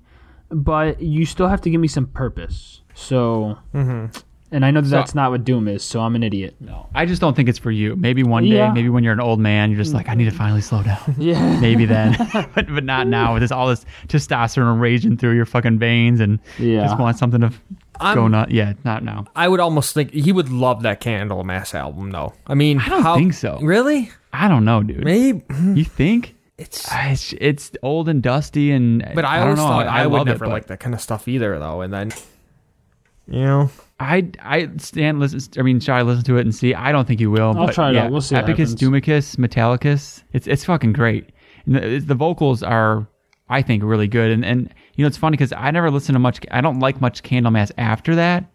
but 0.50 1.02
you 1.02 1.26
still 1.26 1.48
have 1.48 1.62
to 1.62 1.70
give 1.72 1.82
me 1.82 1.88
some 1.88 2.06
purpose. 2.06 2.82
So, 2.94 3.58
mm-hmm. 3.74 4.16
And 4.52 4.66
I 4.66 4.72
know 4.72 4.82
that 4.82 4.90
So- 4.90 4.96
that's 4.96 5.16
not 5.16 5.32
what 5.32 5.44
Doom 5.44 5.68
is. 5.68 5.84
So 5.84 6.02
I'm 6.02 6.16
an 6.16 6.24
idiot. 6.24 6.56
No, 6.60 6.88
I 6.94 7.06
just 7.06 7.22
don't 7.22 7.36
think 7.36 7.48
it's 7.50 7.60
for 7.60 7.72
you. 7.72 7.96
Maybe 7.96 8.24
one 8.24 8.44
day, 8.44 8.58
Yeah. 8.58 8.72
maybe 8.74 8.90
when 8.90 9.04
you're 9.04 9.14
an 9.14 9.20
old 9.22 9.40
man, 9.40 9.72
you're 9.72 9.80
just 9.80 9.94
like, 9.94 10.10
I 10.10 10.14
need 10.16 10.26
to 10.26 10.32
finally 10.32 10.62
slow 10.62 10.84
down. 10.84 11.00
Yeah. 11.18 11.60
maybe 11.60 11.86
then, 11.86 12.16
but 12.56 12.68
but 12.68 12.84
not 12.84 13.08
now. 13.08 13.34
With 13.34 13.42
this 13.42 13.52
all 13.52 13.68
this 13.68 13.86
testosterone 14.08 14.80
raging 14.80 15.18
through 15.18 15.36
your 15.36 15.46
fucking 15.46 15.80
veins, 15.80 16.20
and 16.20 16.40
Yeah. 16.60 16.84
just 16.86 17.00
want 17.00 17.18
something 17.18 17.42
to 17.42 17.48
f- 17.48 17.62
I'm- 18.00 18.16
go 18.16 18.28
nut. 18.28 18.52
Yeah, 18.52 18.74
not 18.84 19.04
now. 19.04 19.26
I 19.36 19.48
would 19.48 19.60
almost 19.60 19.94
think 19.94 20.12
he 20.12 20.32
would 20.32 20.50
love 20.50 20.82
that 20.84 21.02
Candlemass 21.02 21.74
album, 21.76 22.12
though. 22.12 22.34
I 22.48 22.54
mean, 22.56 22.80
I 22.80 22.90
don't 22.90 23.18
think 23.18 23.34
so. 23.34 23.60
Really? 23.62 24.10
I 24.34 24.48
don't 24.48 24.66
know, 24.66 24.82
dude. 24.82 25.04
Maybe. 25.04 25.42
You 25.76 25.84
think? 25.84 26.36
It's. 26.58 26.88
Ah, 26.92 27.10
It's, 27.10 27.34
it's 27.42 27.72
old 27.84 28.08
and 28.10 28.22
dusty, 28.24 28.72
and 28.72 29.04
But 29.14 29.26
I, 29.26 29.40
don't 29.44 29.56
know. 29.56 29.64
thought 29.64 29.88
I, 29.88 30.06
would 30.08 30.18
love 30.20 30.28
it, 30.28 30.32
never 30.32 30.48
like 30.48 30.68
that 30.68 30.80
kind 30.80 30.94
of 30.96 31.02
stuff 31.02 31.28
either, 31.28 31.58
though. 31.60 31.82
And 31.82 31.92
then, 31.94 32.12
you 33.28 33.42
know, 33.42 33.70
I 34.02 34.32
I 34.42 34.70
stand 34.78 35.20
listen. 35.20 35.42
I 35.60 35.62
mean, 35.62 35.80
shall 35.80 35.96
I 35.96 36.02
listen 36.02 36.24
to 36.26 36.38
it 36.38 36.42
and 36.42 36.54
see? 36.54 36.74
I 36.74 36.92
don't 36.92 37.08
think 37.08 37.22
you 37.22 37.30
will. 37.30 37.50
I'll 37.58 37.68
but 37.68 37.76
try 37.76 37.92
it 37.92 37.96
yeah, 37.96 38.06
out. 38.06 38.12
We'll 38.12 38.22
see 38.22 38.36
what 38.36 38.46
Epicus, 38.46 38.72
happens. 38.72 38.76
Doomicus, 38.76 39.36
Metallicus. 39.36 40.24
It's 40.34 40.48
it's 40.48 40.66
fucking 40.66 40.94
great. 40.94 41.30
And 41.66 41.76
the, 41.76 42.00
the 42.00 42.16
vocals 42.16 42.64
are, 42.64 43.08
I 43.48 43.62
think, 43.62 43.84
really 43.84 44.08
good. 44.08 44.32
And 44.32 44.44
and 44.44 44.74
you 44.96 45.04
know, 45.04 45.08
it's 45.08 45.18
funny 45.18 45.38
because 45.38 45.54
I 45.54 45.70
never 45.72 45.92
listen 45.92 46.14
to 46.14 46.20
much. 46.20 46.40
I 46.50 46.62
don't 46.62 46.80
like 46.80 47.00
much 47.00 47.22
Candlemass 47.22 47.72
after 47.78 48.16
that. 48.16 48.46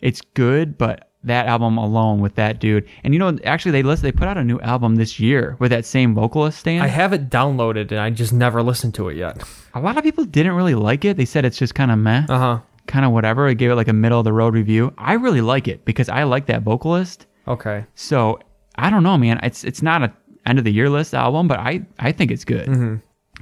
It's 0.00 0.20
good, 0.20 0.76
but 0.76 1.10
that 1.24 1.46
album 1.46 1.78
alone 1.78 2.20
with 2.20 2.34
that 2.34 2.58
dude. 2.58 2.88
And 3.04 3.14
you 3.14 3.20
know, 3.20 3.38
actually, 3.44 3.72
they 3.72 3.82
list 3.84 4.02
they 4.02 4.12
put 4.12 4.26
out 4.26 4.36
a 4.36 4.44
new 4.44 4.58
album 4.60 4.96
this 4.96 5.20
year 5.20 5.56
with 5.60 5.70
that 5.70 5.84
same 5.84 6.14
vocalist 6.14 6.58
stand. 6.58 6.82
I 6.82 6.88
have 6.88 7.12
it 7.12 7.30
downloaded 7.30 7.90
and 7.92 8.00
I 8.00 8.10
just 8.10 8.32
never 8.32 8.62
listened 8.62 8.94
to 8.94 9.08
it 9.08 9.16
yet. 9.16 9.42
a 9.74 9.80
lot 9.80 9.96
of 9.96 10.02
people 10.02 10.24
didn't 10.24 10.52
really 10.52 10.74
like 10.74 11.04
it. 11.04 11.16
They 11.16 11.24
said 11.24 11.44
it's 11.44 11.58
just 11.58 11.74
kind 11.74 11.92
of 11.92 11.98
meh. 11.98 12.26
Uh 12.28 12.38
huh. 12.38 12.60
Kind 12.88 13.04
of 13.04 13.12
whatever. 13.12 13.46
I 13.46 13.54
gave 13.54 13.70
it 13.70 13.76
like 13.76 13.88
a 13.88 13.92
middle 13.92 14.18
of 14.18 14.24
the 14.24 14.32
road 14.32 14.54
review. 14.54 14.92
I 14.98 15.12
really 15.14 15.40
like 15.40 15.68
it 15.68 15.84
because 15.84 16.08
I 16.08 16.24
like 16.24 16.46
that 16.46 16.62
vocalist. 16.62 17.26
Okay. 17.46 17.84
So 17.94 18.40
I 18.76 18.90
don't 18.90 19.02
know, 19.04 19.16
man. 19.16 19.38
It's 19.42 19.62
it's 19.64 19.82
not 19.82 20.02
a 20.02 20.12
end 20.46 20.58
of 20.58 20.64
the 20.64 20.72
year 20.72 20.88
list 20.90 21.14
album, 21.14 21.46
but 21.46 21.60
I 21.60 21.86
I 21.98 22.10
think 22.12 22.30
it's 22.30 22.44
good. 22.44 22.66
Mm-hmm. 22.68 22.96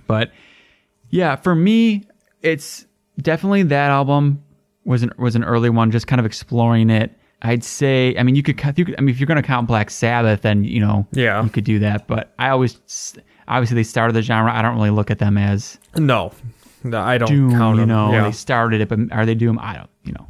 But 0.06 0.32
yeah, 1.10 1.36
for 1.36 1.54
me, 1.54 2.04
it's 2.42 2.86
definitely 3.22 3.62
that 3.64 3.90
album 3.90 4.42
was 4.84 5.02
an 5.02 5.12
was 5.18 5.34
an 5.36 5.44
early 5.44 5.70
one, 5.70 5.90
just 5.90 6.06
kind 6.06 6.20
of 6.20 6.26
exploring 6.26 6.90
it. 6.90 7.12
I'd 7.42 7.62
say, 7.64 8.16
I 8.18 8.22
mean, 8.22 8.34
you 8.34 8.42
could, 8.42 8.58
you 8.78 8.84
could 8.86 8.94
I 8.98 9.00
mean, 9.02 9.10
if 9.10 9.20
you're 9.20 9.26
going 9.26 9.36
to 9.40 9.46
count 9.46 9.66
Black 9.68 9.90
Sabbath, 9.90 10.40
then 10.42 10.64
you 10.64 10.80
know, 10.80 11.06
Yeah. 11.12 11.42
you 11.44 11.50
could 11.50 11.64
do 11.64 11.78
that. 11.80 12.06
But 12.08 12.32
I 12.38 12.48
always, 12.48 12.80
obviously, 13.46 13.74
they 13.74 13.82
started 13.82 14.14
the 14.14 14.22
genre. 14.22 14.50
I 14.52 14.62
don't 14.62 14.74
really 14.74 14.90
look 14.90 15.10
at 15.10 15.18
them 15.18 15.36
as 15.36 15.78
No. 15.96 16.32
No, 16.84 17.00
I 17.00 17.18
don't 17.18 17.28
Doom. 17.28 17.50
count 17.50 17.76
You 17.76 17.80
them. 17.82 17.88
know, 17.88 18.12
Yeah. 18.12 18.24
they 18.24 18.32
started 18.32 18.80
it, 18.80 18.88
but 18.88 18.98
are 19.12 19.26
they 19.26 19.34
Doom? 19.34 19.58
I 19.60 19.74
don't. 19.76 19.90
You 20.04 20.12
know, 20.12 20.26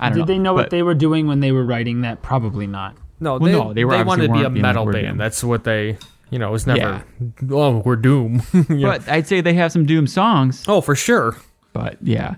I 0.00 0.08
don't 0.08 0.18
know. 0.18 0.24
Did 0.24 0.30
know. 0.30 0.34
they 0.34 0.38
know 0.38 0.54
But- 0.54 0.60
what 0.64 0.70
they 0.70 0.82
were 0.82 0.94
doing 0.94 1.26
when 1.26 1.40
they 1.40 1.52
were 1.52 1.64
writing 1.64 2.02
that? 2.02 2.22
Probably 2.22 2.66
not. 2.66 2.96
No, 3.20 3.38
Well, 3.38 3.40
they, 3.40 3.52
no, 3.52 3.72
they 3.72 3.84
were 3.84 3.94
obviously 3.94 4.06
wanted 4.08 4.26
to 4.28 4.32
be 4.32 4.38
a 4.38 4.42
weren't 4.42 4.54
being 4.54 4.62
like, 4.64 4.70
metal 4.74 4.86
we're 4.86 4.92
band. 4.92 5.06
Doom. 5.08 5.16
That's 5.18 5.44
what 5.44 5.62
they, 5.64 5.96
you 6.30 6.38
know, 6.40 6.48
it 6.48 6.52
was 6.52 6.66
never, 6.66 7.04
oh, 7.50 7.78
we're 7.84 7.94
Doom. 7.96 8.42
You 8.52 8.62
know? 8.76 8.90
But 8.90 9.08
I'd 9.08 9.26
say 9.28 9.40
they 9.40 9.54
have 9.54 9.70
some 9.72 9.86
Doom 9.86 10.06
songs. 10.08 10.64
oh, 10.66 10.80
for 10.80 10.94
sure. 10.96 11.36
But 11.72 11.98
yeah, 12.02 12.34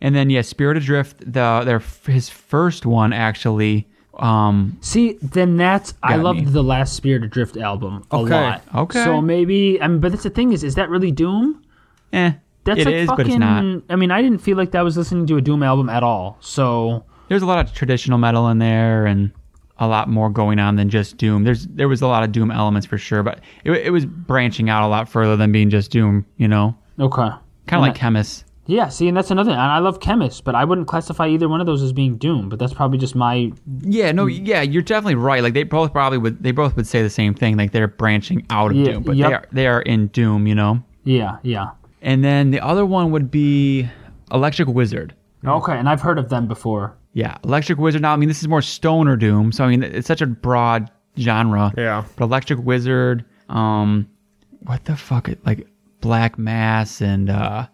and 0.00 0.14
then 0.14 0.28
yeah, 0.30 0.42
Spirit 0.42 0.76
Adrift, 0.76 1.20
the 1.20 1.62
their 1.64 1.82
his 2.06 2.28
first 2.28 2.84
one 2.86 3.12
actually. 3.12 3.88
Um, 4.18 4.78
See, 4.80 5.18
then 5.20 5.56
that's 5.56 5.92
I 6.02 6.16
Got 6.16 6.22
loved 6.24 6.38
me. 6.38 6.44
the 6.46 6.62
last 6.62 6.94
Spirit 6.94 7.24
Adrift 7.24 7.56
album 7.56 8.02
a 8.10 8.16
Okay. 8.16 8.32
lot. 8.32 8.62
Okay. 8.74 9.04
So 9.04 9.20
maybe 9.20 9.80
I 9.82 9.88
mean, 9.88 10.00
but 10.00 10.12
that's 10.12 10.22
the 10.22 10.30
thing 10.30 10.52
is, 10.52 10.62
is 10.64 10.74
that 10.76 10.88
really 10.88 11.10
Doom? 11.10 11.62
eh, 12.12 12.32
That's 12.66 12.80
it 12.80 12.86
like 12.86 12.94
is, 12.94 13.06
fucking. 13.08 13.24
but 13.24 13.30
it's 13.30 13.38
not. 13.38 13.82
I 13.88 13.96
mean, 13.96 14.10
I 14.10 14.20
didn't 14.20 14.38
feel 14.38 14.56
like 14.58 14.72
that 14.72 14.82
was 14.82 14.96
listening 14.96 15.26
to 15.28 15.36
a 15.38 15.40
Doom 15.40 15.62
album 15.62 15.88
at 15.88 16.02
all. 16.02 16.36
So 16.40 17.04
There's 17.28 17.42
a 17.42 17.46
lot 17.46 17.64
of 17.64 17.72
traditional 17.72 18.18
metal 18.18 18.48
in 18.48 18.58
there, 18.58 19.06
and 19.06 19.32
a 19.78 19.86
lot 19.86 20.08
more 20.08 20.30
going 20.30 20.58
on 20.58 20.76
than 20.76 20.88
just 20.90 21.16
Doom. 21.18 21.44
There's 21.44 21.66
there 21.68 21.88
was 21.88 22.02
a 22.02 22.06
lot 22.06 22.22
of 22.24 22.32
Doom 22.32 22.50
elements 22.50 22.86
for 22.86 22.98
sure, 22.98 23.22
but 23.22 23.40
it, 23.64 23.72
it 23.72 23.90
was 23.90 24.04
branching 24.06 24.68
out 24.70 24.82
a 24.84 24.88
lot 24.88 25.08
further 25.08 25.36
than 25.36 25.52
being 25.52 25.70
just 25.70 25.90
Doom. 25.90 26.26
You 26.36 26.48
know, 26.48 26.76
okay, 26.98 27.28
kind 27.66 27.74
of 27.74 27.80
like 27.82 28.02
I- 28.02 28.06
Khemmis. 28.08 28.42
yeah. 28.66 28.88
See, 28.88 29.06
and 29.06 29.16
that's 29.16 29.30
another. 29.30 29.50
And 29.52 29.60
I 29.60 29.78
love 29.80 30.00
Khemmis, 30.00 30.42
but 30.42 30.54
I 30.54 30.64
wouldn't 30.64 30.88
classify 30.88 31.28
either 31.28 31.48
one 31.48 31.60
of 31.60 31.66
those 31.66 31.82
as 31.82 31.92
being 31.92 32.16
Doom. 32.16 32.48
But 32.48 32.58
that's 32.58 32.72
probably 32.74 32.96
just 32.98 33.14
my. 33.14 33.52
Yeah, 33.82 34.12
no, 34.12 34.24
yeah, 34.26 34.62
you're 34.62 34.82
definitely 34.82 35.16
right. 35.16 35.42
Like 35.42 35.52
they 35.54 35.62
both 35.64 35.92
probably 35.92 36.18
would, 36.18 36.42
they 36.42 36.52
both 36.52 36.74
would 36.76 36.86
say 36.86 37.02
the 37.02 37.10
same 37.10 37.34
thing. 37.34 37.56
Like 37.58 37.72
they're 37.72 37.86
branching 37.86 38.46
out 38.50 38.70
of 38.70 38.76
Yeah, 38.78 38.92
Doom, 38.92 39.02
but 39.02 39.16
yep. 39.16 39.28
they 39.28 39.34
are 39.34 39.48
they 39.52 39.66
are 39.66 39.82
in 39.82 40.06
Doom. 40.08 40.46
You 40.46 40.54
know. 40.54 40.82
Yeah, 41.04 41.36
yeah. 41.42 41.70
And 42.06 42.22
then 42.22 42.52
the 42.52 42.60
other 42.60 42.86
one 42.86 43.10
would 43.10 43.32
be 43.32 43.90
Electric 44.32 44.68
Wizard. 44.68 45.12
Okay, 45.44 45.76
and 45.76 45.88
I've 45.88 46.00
heard 46.00 46.18
of 46.18 46.28
them 46.28 46.46
before. 46.46 46.96
Yeah, 47.14 47.36
Electric 47.42 47.78
Wizard. 47.78 48.02
Now, 48.02 48.12
I 48.12 48.16
mean, 48.16 48.28
this 48.28 48.40
is 48.40 48.48
more 48.48 48.62
stoner 48.62 49.16
doom, 49.16 49.50
so 49.50 49.64
I 49.64 49.68
mean, 49.68 49.82
it's 49.82 50.06
such 50.06 50.22
a 50.22 50.26
broad 50.26 50.88
genre. 51.18 51.72
Yeah. 51.76 52.04
But 52.14 52.26
Electric 52.26 52.60
Wizard, 52.60 53.24
um, 53.48 54.08
what 54.60 54.84
the 54.84 54.96
fuck? 54.96 55.28
Like 55.44 55.66
Black 56.00 56.38
Mass 56.38 57.00
and 57.00 57.28
uh, 57.28 57.66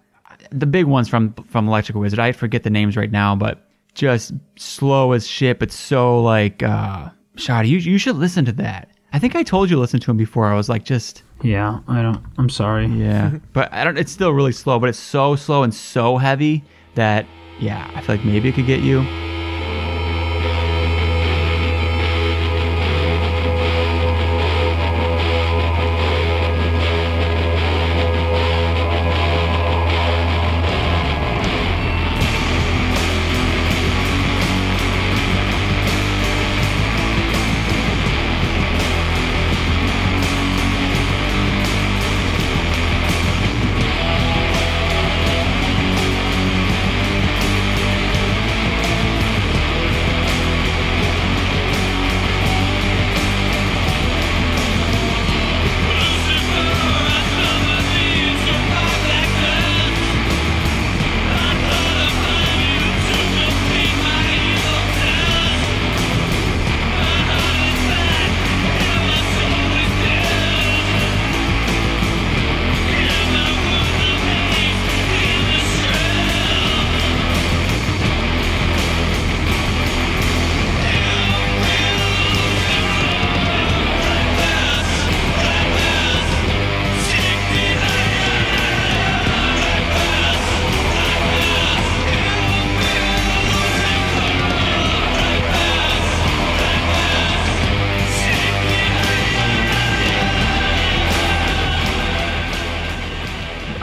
the 0.50 0.66
big 0.66 0.86
ones 0.86 1.10
from 1.10 1.34
from 1.48 1.68
Electric 1.68 1.96
Wizard. 1.96 2.18
I 2.18 2.32
forget 2.32 2.62
the 2.62 2.70
names 2.70 2.96
right 2.96 3.12
now, 3.12 3.36
but 3.36 3.68
just 3.94 4.32
slow 4.56 5.12
as 5.12 5.26
shit. 5.26 5.58
But 5.58 5.72
so 5.72 6.22
like, 6.22 6.62
uh, 6.62 7.10
Shoddy, 7.36 7.68
you 7.68 7.78
you 7.78 7.98
should 7.98 8.16
listen 8.16 8.46
to 8.46 8.52
that. 8.52 8.91
I 9.12 9.18
think 9.18 9.36
I 9.36 9.42
told 9.42 9.68
you 9.68 9.76
to 9.76 9.80
listen 9.80 10.00
to 10.00 10.10
him 10.10 10.16
before. 10.16 10.46
I 10.46 10.54
was 10.54 10.68
like, 10.68 10.84
just 10.84 11.22
Yeah, 11.42 11.80
I 11.88 12.02
don't. 12.02 12.22
I'm 12.38 12.48
sorry. 12.48 12.86
yeah, 12.86 13.38
but 13.52 13.72
I 13.72 13.84
don't. 13.84 13.98
It's 13.98 14.12
still 14.12 14.32
really 14.32 14.52
slow, 14.52 14.78
but 14.78 14.88
it's 14.88 14.98
so 14.98 15.36
slow 15.36 15.62
and 15.62 15.74
so 15.74 16.16
heavy 16.18 16.64
that 16.94 17.26
yeah, 17.60 17.90
I 17.94 18.00
feel 18.00 18.16
like 18.16 18.24
maybe 18.24 18.48
it 18.48 18.54
could 18.54 18.66
get 18.66 18.80
you. 18.80 19.00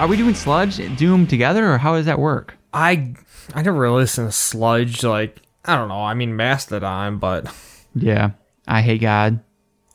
We 0.10 0.18
doing 0.18 0.34
Sludge, 0.36 0.78
Doom 0.98 1.28
together, 1.28 1.72
or 1.72 1.78
how 1.78 1.96
does 1.96 2.06
that 2.06 2.20
work? 2.20 2.56
I 2.74 3.14
I 3.54 3.62
never 3.62 3.80
really 3.80 3.98
listened 4.02 4.28
to 4.28 4.32
Sludge. 4.32 5.04
Like 5.04 5.42
I 5.66 5.76
don't 5.76 5.88
know. 5.90 6.02
I 6.04 6.14
mean 6.14 6.36
Mastodon, 6.36 7.18
but 7.18 7.54
Yeah, 7.96 8.32
I 8.68 8.82
hate 8.82 9.02
God. 9.02 9.40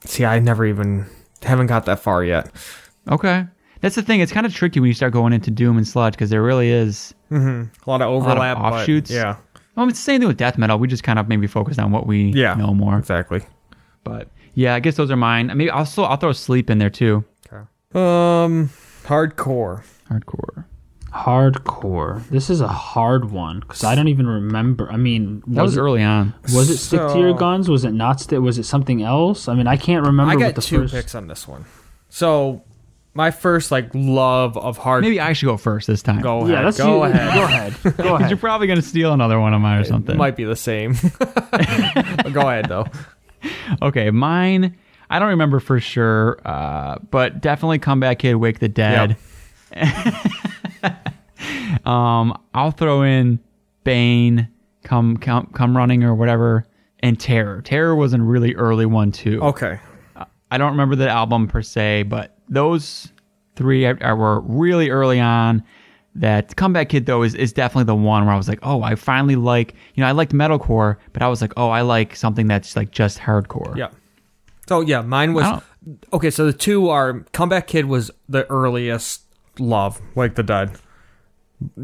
see, 0.05 0.25
I 0.25 0.39
never 0.39 0.65
even 0.65 1.07
haven't 1.43 1.67
got 1.67 1.85
that 1.87 2.01
far 2.01 2.23
yet. 2.25 2.51
Okay, 3.11 3.47
that's 3.81 3.97
the 3.97 4.03
thing. 4.03 4.21
It's 4.21 4.33
kind 4.33 4.47
of 4.47 4.55
tricky 4.55 4.81
when 4.81 4.89
you 4.89 4.95
start 4.95 5.13
going 5.13 5.33
into 5.33 5.51
Doom 5.51 5.77
and 5.77 5.87
Sludge 5.87 6.15
because 6.15 6.31
there 6.31 6.43
really 6.43 6.71
is. 6.71 7.13
A 7.31 7.69
lot 7.87 8.01
of 8.01 8.09
overlap, 8.09 8.57
but- 8.59 8.73
offshoots. 8.75 9.11
yeah, 9.11 9.37
Well, 9.75 9.89
it's 9.89 9.99
the 9.99 10.05
same 10.05 10.21
thing 10.21 10.29
with 10.29 10.37
death 10.37 10.57
metal. 10.57 10.79
We 10.79 10.87
just 10.89 11.03
kind 11.03 11.19
of 11.19 11.27
maybe 11.29 11.47
focus 11.49 11.79
on 11.79 11.91
what 11.91 12.07
we 12.07 12.27
yeah, 12.27 12.55
know 12.55 12.73
more. 12.73 12.97
exactly. 12.99 13.43
But 14.05 14.29
yeah, 14.55 14.75
I 14.75 14.81
guess 14.81 14.95
those 14.97 15.11
are 15.11 15.17
mine. 15.17 15.49
Maybe 15.49 15.69
also 15.71 16.05
I'll 16.05 16.17
throw 16.17 16.33
sleep 16.33 16.71
in 16.71 16.79
there 16.79 16.91
too. 16.91 17.25
Okay. 17.53 17.65
Um, 17.95 18.71
hardcore. 19.05 19.83
Hardcore. 20.23 20.65
Hardcore. 21.13 22.29
This 22.29 22.51
is 22.51 22.61
a 22.61 22.69
hard 22.69 23.31
one 23.31 23.61
because 23.61 23.85
I 23.85 23.95
don't 23.95 24.09
even 24.09 24.27
remember. 24.27 24.91
I 24.91 24.97
mean, 24.97 25.43
That 25.47 25.63
was 25.63 25.77
it, 25.77 25.81
early 25.81 26.03
on. 26.03 26.35
Was 26.55 26.71
it 26.71 26.79
stick 26.79 27.01
to 27.01 27.19
your 27.19 27.35
guns? 27.35 27.69
Was 27.69 27.85
it 27.85 27.93
not 27.93 28.21
stick? 28.21 28.41
Was 28.41 28.59
it 28.59 28.65
something 28.65 29.03
else? 29.03 29.47
I 29.49 29.55
mean, 29.55 29.67
I 29.67 29.77
can't 29.77 30.05
remember. 30.05 30.33
I 30.33 30.35
what 30.37 30.41
got 30.43 30.55
the 30.57 30.63
two 30.63 30.81
first... 30.83 30.95
picks 30.95 31.15
on 31.15 31.29
this 31.29 31.47
one. 31.47 31.65
So 32.09 32.63
my 33.15 33.31
first 33.31 33.71
like 33.71 33.91
love 33.95 34.57
of 34.57 34.77
hard. 34.77 35.03
Maybe 35.05 35.21
I 35.21 35.35
should 35.35 35.47
go 35.47 35.57
first 35.57 35.87
this 35.87 36.03
time. 36.03 36.21
go 36.21 36.47
Yeah, 36.47 36.55
ahead. 36.55 36.65
let's 36.65 36.79
go 36.79 36.97
you- 37.07 37.13
ahead. 37.13 37.35
Go 37.35 37.45
ahead. 37.45 37.73
Go 37.85 37.91
Because 37.91 38.11
ahead. 38.19 38.31
you're 38.31 38.37
probably 38.39 38.67
gonna 38.67 38.83
steal 38.83 39.13
another 39.13 39.39
one 39.39 39.55
of 39.55 39.61
mine 39.61 39.81
or 39.81 39.85
something. 39.85 40.17
Might 40.17 40.35
be 40.37 40.45
the 40.45 40.57
same. 40.57 40.97
But 41.51 42.33
go 42.33 42.41
ahead 42.49 42.67
though. 42.69 42.87
Okay, 43.83 44.11
mine. 44.11 44.77
I 45.11 45.19
don't 45.19 45.29
remember 45.29 45.61
for 45.61 45.79
sure, 45.79 46.41
uh, 46.47 46.97
but 47.11 47.43
definitely 47.43 47.79
Comeback 47.79 48.21
Kid, 48.21 48.35
Wake 48.37 48.59
the 48.59 48.69
Dead. 48.71 49.19
um, 51.85 52.39
I'll 52.55 52.71
throw 52.71 53.03
in 53.03 53.39
Bane, 53.85 54.49
come 54.83 55.17
come 55.17 55.47
come 55.53 55.77
running 55.77 56.05
or 56.05 56.15
whatever, 56.15 56.67
and 57.01 57.19
Terror. 57.19 57.63
Terror 57.63 57.95
was 57.95 58.13
a 58.15 58.19
really 58.19 58.55
early 58.55 58.87
one 58.87 59.13
too. 59.13 59.41
Okay. 59.43 59.79
I 60.51 60.59
don't 60.59 60.73
remember 60.73 60.95
the 60.95 61.09
album 61.09 61.49
per 61.49 61.63
se, 61.63 62.05
but 62.05 62.37
those 62.49 63.11
three 63.57 63.85
are, 63.87 63.99
are- 64.01 64.17
were 64.17 64.41
really 64.41 64.91
early 64.91 65.21
on. 65.21 65.63
That 66.17 66.55
Comeback 66.55 66.91
Kid 66.91 67.07
though 67.07 67.25
is, 67.25 67.35
is 67.35 67.53
definitely 67.53 67.87
the 67.87 67.97
one 67.97 68.25
where 68.25 68.33
I 68.33 68.37
was 68.37 68.47
like, 68.47 68.61
oh, 68.63 68.85
I 68.85 68.95
finally 68.95 69.35
like 69.35 69.75
you 69.95 70.01
know 70.01 70.07
I 70.07 70.13
liked 70.13 70.33
metalcore, 70.33 70.97
but 71.13 71.23
I 71.23 71.29
was 71.29 71.43
like, 71.43 71.53
oh, 71.57 71.71
I 71.71 71.81
like 71.81 72.15
something 72.15 72.47
that's 72.47 72.77
like 72.77 72.93
just 72.93 73.19
hardcore. 73.19 73.77
Yeah. 73.77 73.89
So 74.69 74.81
yeah, 74.81 75.03
mine 75.03 75.35
was 75.35 75.61
okay. 76.13 76.31
So 76.31 76.47
the 76.47 76.53
two 76.53 76.89
are 76.89 77.25
Comeback 77.33 77.67
Kid 77.67 77.87
was 77.87 78.13
the 78.29 78.49
earliest 78.49 79.24
love, 79.59 80.01
like 80.15 80.35
the 80.35 80.43
dead, 80.43 80.73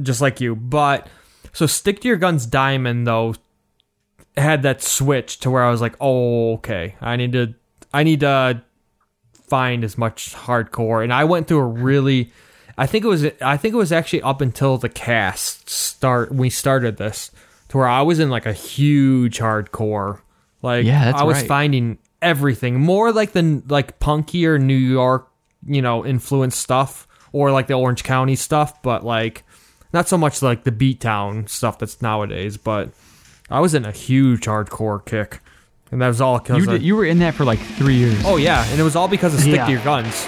just 0.03 0.21
like 0.21 0.41
you. 0.41 0.55
But 0.57 1.07
so 1.53 1.67
Stick 1.67 2.01
to 2.01 2.09
Your 2.09 2.17
Guns 2.17 2.47
Diamond 2.47 3.07
though 3.07 3.35
had 4.37 4.63
that 4.63 4.83
switch 4.83 5.41
to 5.41 5.51
where 5.51 5.63
I 5.63 5.71
was 5.71 5.81
like, 5.81 5.97
oh 6.01 6.55
okay, 6.55 6.97
I 7.01 7.17
need 7.17 7.33
to, 7.33 7.55
I 7.93 8.03
need 8.03 8.21
to 8.21 8.63
find 9.33 9.85
as 9.85 9.99
much 9.99 10.35
hardcore, 10.35 11.03
and 11.03 11.13
I 11.13 11.25
went 11.25 11.49
through 11.49 11.59
a 11.59 11.67
really. 11.67 12.33
I 12.79 12.87
think 12.87 13.05
it 13.05 13.09
was. 13.09 13.27
I 13.43 13.57
think 13.59 13.75
it 13.75 13.79
was 13.79 13.93
actually 13.93 14.23
up 14.23 14.41
until 14.41 14.79
the 14.79 14.89
cast 14.89 15.69
start. 15.69 16.33
We 16.33 16.49
started 16.49 16.97
this 16.97 17.31
to 17.69 17.77
where 17.77 17.89
I 17.89 18.03
was 18.03 18.19
in 18.19 18.31
like 18.31 18.47
a 18.47 18.53
huge 18.53 19.39
hardcore. 19.39 20.21
Like 20.63 20.87
Yeah, 20.87 21.13
I 21.15 21.25
was 21.25 21.39
right. 21.39 21.49
finding 21.49 21.99
everything 22.23 22.81
more 22.81 23.13
like 23.13 23.33
the 23.33 23.63
like 23.69 23.99
punkier 23.99 24.61
New 24.61 24.77
York, 24.77 25.29
you 25.67 25.83
know, 25.83 26.05
influence 26.05 26.57
stuff 26.57 27.07
or 27.33 27.51
like 27.51 27.67
the 27.67 27.75
Orange 27.75 28.03
County 28.05 28.37
stuff, 28.37 28.83
but 28.83 29.05
like 29.05 29.45
not 29.93 30.09
so 30.09 30.17
much 30.19 30.43
like 30.43 30.65
the 30.65 30.73
beat 30.73 31.01
town 31.01 31.47
stuff 31.47 31.79
that's 31.79 32.01
nowadays. 32.03 32.57
But 32.57 32.91
I 33.51 33.61
was 33.61 33.75
in 33.75 33.85
a 33.85 33.93
huge 33.93 34.43
hardcore 34.43 35.05
kick, 35.05 35.41
and 35.91 36.01
that 36.03 36.09
was 36.09 36.21
all 36.21 36.39
because 36.39 36.59
You 36.65 36.67
did, 36.71 36.83
you 36.83 36.97
were 36.97 37.05
in 37.05 37.19
that 37.21 37.35
for 37.35 37.45
like 37.45 37.59
three 37.59 37.97
years. 37.97 38.23
oh 38.25 38.37
yeah, 38.37 38.65
and 38.71 38.81
it 38.81 38.85
was 38.85 38.97
all 38.97 39.09
because 39.09 39.35
of 39.35 39.41
stick 39.41 39.55
Yeah. 39.57 39.67
to 39.67 39.73
your 39.73 39.83
guns. 39.85 40.27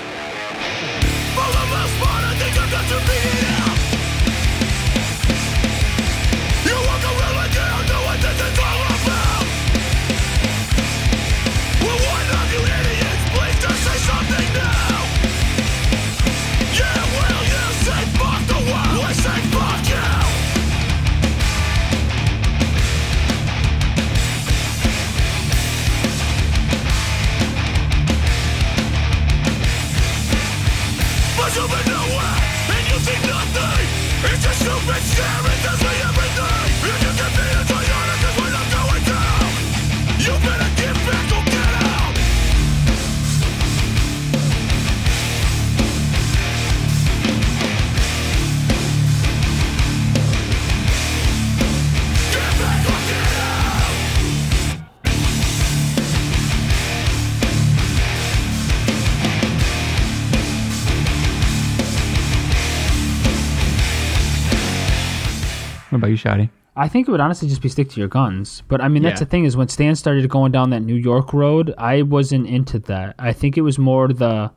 About 66.03 66.11
you, 66.11 66.17
Shotty? 66.17 66.51
I 66.75 66.89
think 66.89 67.07
it 67.07 67.11
would 67.11 67.21
honestly 67.21 67.49
just 67.49 67.61
be 67.61 67.69
stick 67.69 67.91
to 67.91 68.01
your 68.01 68.09
guns. 68.09 68.63
But 68.67 68.81
I 68.81 68.89
mean, 68.89 69.03
that's 69.03 69.21
Yeah. 69.21 69.25
the 69.25 69.31
thing 69.31 69.45
is 69.45 69.57
when 69.57 69.69
Stan 69.69 69.95
started 69.95 70.27
going 70.29 70.53
down 70.53 70.71
that 70.71 70.81
New 70.81 70.95
York 70.95 71.33
road, 71.33 71.75
I 71.77 72.03
wasn't 72.03 72.47
into 72.47 72.79
that. 72.81 73.15
I 73.19 73.33
think 73.33 73.59
it 73.59 73.61
was 73.61 73.79
more 73.79 74.09
the, 74.09 74.51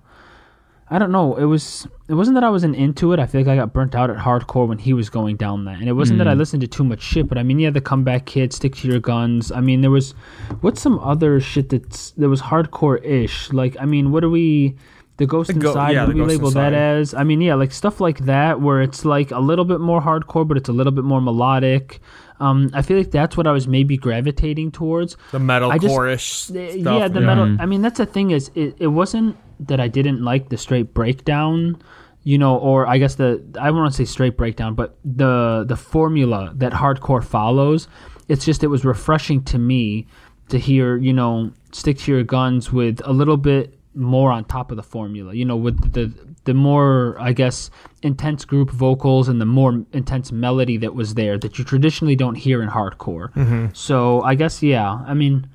I 0.90 1.00
don't 1.00 1.12
know. 1.12 1.36
It 1.36 1.46
was. 1.46 1.88
It 2.08 2.14
wasn't 2.14 2.36
that 2.36 2.44
I 2.44 2.50
wasn't 2.52 2.76
into 2.76 3.12
it. 3.12 3.20
I 3.20 3.26
feel 3.26 3.42
like 3.42 3.48
I 3.48 3.56
got 3.56 3.74
burnt 3.74 3.96
out 3.96 4.12
at 4.12 4.18
hardcore 4.18 4.68
when 4.68 4.78
he 4.78 4.94
was 4.94 5.10
going 5.10 5.36
down 5.36 5.66
that, 5.66 5.80
and 5.80 5.90
it 5.90 5.94
wasn't 5.94 6.20
that 6.20 6.28
I 6.28 6.36
mm. 6.36 6.38
listened 6.38 6.62
to 6.62 6.68
too 6.68 6.84
much 6.84 7.02
shit. 7.02 7.28
But 7.28 7.40
I 7.40 7.44
mean, 7.44 7.58
yeah, 7.58 7.72
the 7.72 7.82
comeback 7.82 8.28
kid, 8.28 8.54
stick 8.54 8.76
to 8.76 8.88
your 8.88 9.00
guns. 9.00 9.52
I 9.52 9.62
mean, 9.62 9.82
there 9.82 9.90
was, 9.90 10.14
what's 10.62 10.80
some 10.80 11.00
other 11.00 11.40
shit 11.40 11.70
that's 11.70 12.12
that 12.12 12.30
was 12.30 12.40
hardcore 12.40 13.04
ish. 13.04 13.52
Like, 13.52 13.76
I 13.80 13.86
mean, 13.86 14.12
what 14.12 14.24
are 14.24 14.30
we? 14.30 14.76
The 15.18 15.26
Ghost 15.26 15.48
The 15.48 15.60
Go- 15.60 15.70
Inside, 15.70 15.92
yeah, 15.92 16.02
what 16.06 16.08
the 16.08 16.14
we 16.16 16.20
Ghost 16.28 16.30
label 16.38 16.52
that 16.52 16.74
as? 16.74 17.14
I 17.14 17.24
mean, 17.24 17.40
yeah, 17.42 17.56
like 17.56 17.72
stuff 17.72 18.02
like 18.02 18.20
that 18.26 18.60
where 18.60 18.82
it's 18.82 19.06
like 19.06 19.32
a 19.32 19.40
little 19.40 19.64
bit 19.66 19.80
more 19.80 20.02
hardcore, 20.02 20.48
but 20.48 20.58
it's 20.58 20.68
a 20.70 20.74
little 20.74 20.92
bit 20.92 21.06
more 21.06 21.22
melodic. 21.22 22.00
Um, 22.42 22.70
I 22.74 22.82
feel 22.82 22.98
like 22.98 23.12
that's 23.12 23.38
what 23.38 23.48
I 23.48 23.52
was 23.54 23.66
maybe 23.68 23.96
gravitating 23.96 24.72
towards. 24.72 25.16
The 25.32 25.40
metal 25.40 25.72
I 25.72 25.78
just- 25.78 25.94
core-ish 25.94 26.50
Uh, 26.52 26.70
stuff. 26.72 26.76
yeah, 27.00 27.08
the 27.08 27.22
yeah. 27.22 27.26
metal. 27.26 27.56
I 27.60 27.66
mean, 27.66 27.82
that's 27.82 27.98
the 27.98 28.06
thing 28.06 28.32
is, 28.32 28.52
it, 28.56 28.76
it 28.80 28.88
wasn't 28.88 29.38
that 29.62 29.80
I 29.80 29.88
didn't 29.88 30.22
like 30.22 30.50
the 30.50 30.58
straight 30.58 30.94
breakdown, 30.94 31.78
you 32.24 32.38
know, 32.38 32.58
or 32.58 32.86
I 32.86 32.98
guess 32.98 33.16
the 33.16 33.42
I 33.62 33.72
won't 33.72 33.94
say 33.94 34.04
straight 34.04 34.36
breakdown, 34.36 34.76
but 34.76 34.98
the 35.06 35.64
the 35.66 35.78
formula 35.78 36.52
that 36.56 36.74
hardcore 36.74 37.24
follows. 37.24 37.88
It's 38.28 38.44
just 38.44 38.64
it 38.64 38.68
was 38.68 38.84
refreshing 38.84 39.44
to 39.46 39.58
me 39.60 40.08
to 40.50 40.58
hear, 40.60 40.98
you 40.98 41.14
know, 41.14 41.52
stick 41.72 42.00
to 42.00 42.12
your 42.12 42.24
guns 42.24 42.74
with 42.74 43.00
a 43.06 43.14
little 43.14 43.38
bit 43.38 43.80
more 43.96 44.32
on 44.32 44.46
top 44.46 44.72
of 44.72 44.78
the 44.78 44.84
formula, 44.84 45.34
you 45.34 45.46
know, 45.46 45.56
with 45.56 45.94
the 45.94 46.14
the 46.44 46.54
more 46.54 47.16
I 47.20 47.34
guess 47.34 47.70
intense 48.04 48.46
group 48.46 48.70
vocals 48.70 49.28
and 49.28 49.42
the 49.42 49.46
more 49.46 49.84
intense 49.94 50.32
melody 50.32 50.78
that 50.78 50.94
was 50.94 51.16
there 51.16 51.38
that 51.40 51.58
you 51.58 51.66
traditionally 51.66 52.16
don't 52.16 52.36
hear 52.36 52.62
in 52.62 52.70
hardcore. 52.70 53.76
So 53.76 54.22
I 54.22 54.36
guess 54.36 54.62
yeah, 54.62 55.04
I 55.08 55.14
mean. 55.14 55.48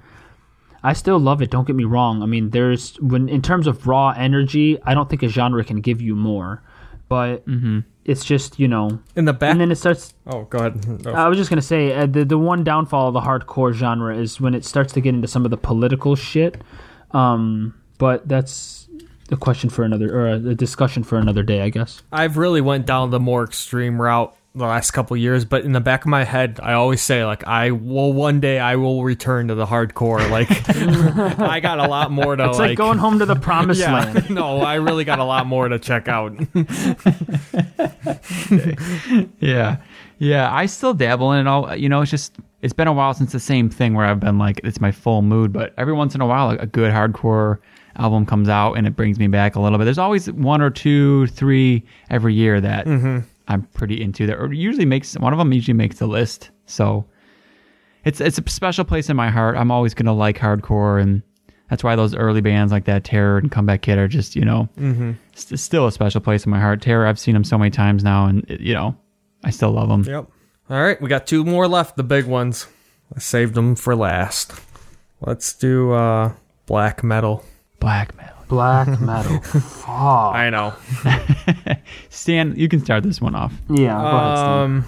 I 0.83 0.95
still 0.95 1.19
love 1.19 1.43
it. 1.43 1.51
Don't 1.51 1.67
get 1.67 1.77
me 1.77 1.85
wrong. 1.85 2.23
I 2.23 2.27
mean, 2.27 2.49
there's 2.51 2.97
when 3.03 3.29
in 3.29 3.43
terms 3.43 3.67
of 3.67 3.87
raw 3.87 4.15
energy, 4.17 4.79
I 4.83 4.95
don't 4.95 5.11
think 5.11 5.23
a 5.23 5.29
genre 5.29 5.63
can 5.63 5.83
give 5.83 6.01
you 6.01 6.17
more, 6.17 6.63
but 7.07 7.45
it's 8.07 8.25
just 8.25 8.59
you 8.59 8.67
know. 8.67 8.99
in 9.15 9.27
the 9.27 9.35
back. 9.35 9.53
And 9.53 9.61
then 9.61 9.71
it 9.71 9.77
starts. 9.77 10.15
oh, 10.27 10.45
go 10.45 10.59
ahead. 10.59 11.05
No. 11.05 11.13
I 11.13 11.29
was 11.29 11.37
just 11.37 11.51
gonna 11.51 11.61
say 11.61 11.93
uh, 11.93 12.07
the 12.07 12.25
the 12.25 12.39
one 12.39 12.65
downfall 12.65 13.09
of 13.09 13.13
the 13.13 13.21
hardcore 13.21 13.75
genre 13.75 14.17
is 14.17 14.41
when 14.41 14.55
it 14.55 14.65
starts 14.65 14.95
to 14.95 15.03
get 15.03 15.15
into 15.15 15.29
some 15.29 15.45
of 15.45 15.51
the 15.51 15.59
political 15.59 16.17
shit. 16.17 16.63
Um, 17.11 17.75
but 18.01 18.27
that's 18.27 18.89
a 19.31 19.37
question 19.37 19.69
for 19.69 19.85
another 19.85 20.13
or 20.13 20.29
a, 20.29 20.35
a 20.35 20.55
discussion 20.55 21.05
for 21.05 21.19
another 21.19 21.43
day, 21.43 21.61
I 21.61 21.69
guess. 21.69 22.03
I've 22.11 22.39
really 22.39 22.63
went 22.63 22.87
down 22.87 23.11
the 23.11 23.21
more 23.21 23.45
extreme 23.45 24.01
route 24.01 24.35
the 24.55 24.65
last 24.65 24.93
couple 24.93 25.17
years, 25.19 25.45
but 25.45 25.65
in 25.65 25.73
the 25.73 25.81
back 25.81 26.01
of 26.01 26.09
my 26.09 26.25
head, 26.25 26.59
I 26.63 26.73
always 26.73 27.03
say 27.03 27.27
like 27.27 27.47
I 27.47 27.73
will 27.73 28.15
one 28.15 28.41
day 28.41 28.59
I 28.59 28.77
will 28.77 29.05
return 29.05 29.49
to 29.49 29.55
the 29.55 29.67
hardcore. 29.67 30.29
Like 30.31 30.49
I 31.39 31.61
got 31.61 31.79
a 31.79 31.87
lot 31.87 32.11
more 32.11 32.35
to 32.35 32.49
It's 32.49 32.59
like, 32.59 32.77
going 32.77 32.97
home 32.97 33.19
to 33.19 33.27
the 33.27 33.37
promised 33.37 33.83
yeah, 33.83 33.93
land. 33.93 34.31
no, 34.35 34.61
I 34.61 34.77
really 34.77 35.05
got 35.05 35.19
a 35.19 35.25
lot 35.25 35.47
more 35.47 35.69
to 35.69 35.79
check 35.79 36.09
out. 36.09 36.33
Yeah, 39.41 39.77
yeah. 40.19 40.53
I 40.53 40.67
still 40.67 40.95
dabble 40.95 41.33
in 41.33 41.41
it 41.41 41.47
all. 41.47 41.77
You 41.77 41.89
know, 41.89 42.01
it's 42.01 42.11
just 42.11 42.35
it's 42.63 42.73
been 42.73 42.89
a 42.89 42.93
while 42.93 43.15
since 43.15 43.33
the 43.33 43.41
same 43.41 43.71
thing 43.71 43.95
where 43.95 44.07
I've 44.07 44.21
been 44.21 44.39
like 44.39 44.61
it's 44.65 44.81
my 44.81 44.91
full 44.91 45.23
mood. 45.23 45.53
But 45.53 45.75
every 45.79 45.93
once 45.93 46.15
in 46.15 46.21
a 46.21 46.27
while, 46.27 46.47
like, 46.47 46.63
a 46.63 46.67
good 46.67 46.93
hardcore 46.93 47.59
album 47.97 48.27
comes 48.27 48.49
out 48.49 48.75
and 48.75 48.87
it 48.87 48.97
brings 48.97 49.19
me 49.19 49.27
back 49.29 49.57
a 49.57 49.61
little 49.61 49.79
bit. 49.79 49.85
There's 49.85 49.99
always 49.99 50.31
one 50.33 50.61
or 50.63 50.71
two, 50.71 51.27
three 51.29 51.85
every 52.11 52.35
year 52.35 52.61
that 52.61 52.87
I'm 53.49 53.63
pretty 53.75 54.01
into. 54.03 54.27
That 54.27 54.37
or 54.39 54.53
usually 54.53 54.85
makes 54.87 55.15
one 55.19 55.33
of 55.33 55.39
them 55.39 55.53
usually 55.53 55.75
makes 55.75 55.99
the 55.99 56.07
list. 56.07 56.51
So 56.67 57.07
it's 58.05 58.21
it's 58.21 58.39
a 58.39 58.49
special 58.51 58.85
place 58.85 59.11
in 59.11 59.17
my 59.17 59.29
heart. 59.31 59.57
I'm 59.57 59.71
always 59.71 59.95
gonna 59.95 60.15
like 60.15 60.39
hardcore 60.39 61.01
and. 61.01 61.23
That's 61.69 61.85
why 61.85 61.95
those 61.95 62.17
early 62.17 62.41
bands 62.41 62.73
like 62.73 62.87
that, 62.87 63.05
Terror 63.05 63.39
and 63.39 63.49
Comeback 63.49 63.83
Kid, 63.83 63.97
are 63.97 64.09
just 64.09 64.35
you 64.35 64.45
know, 64.45 64.69
st- 65.37 65.61
still 65.61 65.87
a 65.87 65.93
special 65.93 66.21
place 66.21 66.45
in 66.45 66.51
my 66.51 66.59
heart. 66.59 66.83
Terror, 66.83 67.07
I've 67.07 67.17
seen 67.17 67.33
them 67.35 67.45
so 67.45 67.57
many 67.57 67.71
times 67.71 68.03
now, 68.03 68.27
and 68.27 68.45
it- 68.51 68.59
you 68.61 68.75
know, 68.75 68.97
I 69.45 69.51
still 69.51 69.71
love 69.71 69.89
them. 69.89 70.03
Yep. 70.03 70.27
All 70.69 70.83
right, 70.83 71.01
we 71.01 71.09
got 71.09 71.29
two 71.29 71.45
more 71.45 71.69
left, 71.69 71.97
the 71.97 72.03
big 72.03 72.27
ones. 72.27 72.67
I 73.15 73.21
saved 73.21 73.55
them 73.55 73.77
for 73.77 73.95
last. 73.95 74.53
Let's 75.21 75.53
do 75.53 75.93
uh 75.93 76.33
black 76.67 77.05
metal. 77.05 77.45
Black 77.81 78.17
metal. 78.17 78.37
Black 78.49 79.01
metal. 79.01 79.41
Fuck. 79.43 79.89
I 80.35 80.51
know. 80.51 80.75
Stan, 82.09 82.55
you 82.57 82.69
can 82.69 82.81
start 82.85 83.03
this 83.03 83.21
one 83.21 83.35
off. 83.35 83.53
Yeah. 83.69 83.99
Go 84.01 84.07
ahead, 84.07 84.39
Steve. 84.39 84.47
Um 84.49 84.85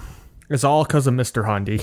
it's 0.49 0.63
all 0.63 0.85
cuz 0.85 1.07
of 1.07 1.13
Mr. 1.13 1.45
Hundy. 1.45 1.81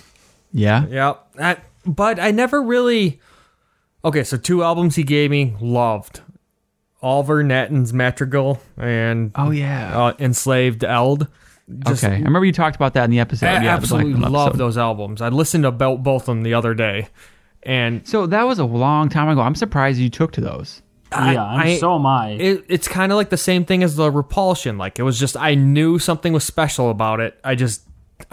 Yeah. 0.52 0.86
yeah. 0.88 1.14
I, 1.38 1.56
but 1.84 2.18
I 2.18 2.30
never 2.30 2.62
really 2.62 3.20
Okay, 4.04 4.24
so 4.24 4.36
two 4.38 4.62
albums 4.62 4.94
he 4.96 5.02
gave 5.02 5.30
me, 5.30 5.54
loved. 5.60 6.20
Oliver 7.02 7.42
Nattens 7.44 7.92
Madrigal 7.92 8.60
and 8.78 9.32
Oh 9.34 9.50
yeah. 9.50 9.98
uh, 9.98 10.12
Enslaved 10.18 10.82
Eld. 10.84 11.26
Just 11.84 12.04
okay. 12.04 12.14
I 12.14 12.18
remember 12.18 12.44
you 12.46 12.52
talked 12.52 12.76
about 12.76 12.94
that 12.94 13.04
in 13.04 13.10
the 13.10 13.18
episode. 13.20 13.46
I 13.48 13.64
yeah, 13.64 13.74
absolutely 13.74 14.14
Metal 14.14 14.30
love 14.30 14.48
episode. 14.50 14.58
those 14.64 14.78
albums. 14.78 15.20
I 15.20 15.28
listened 15.28 15.64
to 15.64 15.72
both 15.72 16.06
of 16.06 16.24
them 16.26 16.42
the 16.42 16.54
other 16.54 16.72
day. 16.72 17.08
And 17.66 18.06
So 18.08 18.26
that 18.26 18.44
was 18.46 18.58
a 18.58 18.64
long 18.64 19.08
time 19.10 19.28
ago. 19.28 19.42
I'm 19.42 19.54
surprised 19.56 19.98
you 19.98 20.08
took 20.08 20.32
to 20.32 20.40
those. 20.40 20.80
I- 21.12 21.32
yeah, 21.34 21.44
I'm, 21.44 21.60
I- 21.60 21.76
so 21.76 21.94
am 21.96 22.06
I. 22.06 22.30
it, 22.30 22.64
it's 22.68 22.88
kind 22.88 23.12
of 23.12 23.16
like 23.16 23.28
the 23.30 23.36
same 23.36 23.64
thing 23.64 23.82
as 23.82 23.94
the 23.96 24.10
repulsion 24.10 24.76
like 24.76 24.98
it 24.98 25.02
was 25.04 25.20
just 25.20 25.36
i 25.36 25.54
knew 25.54 26.00
something 26.00 26.32
was 26.32 26.42
special 26.42 26.90
about 26.90 27.20
it 27.20 27.38
i 27.44 27.54
just 27.54 27.82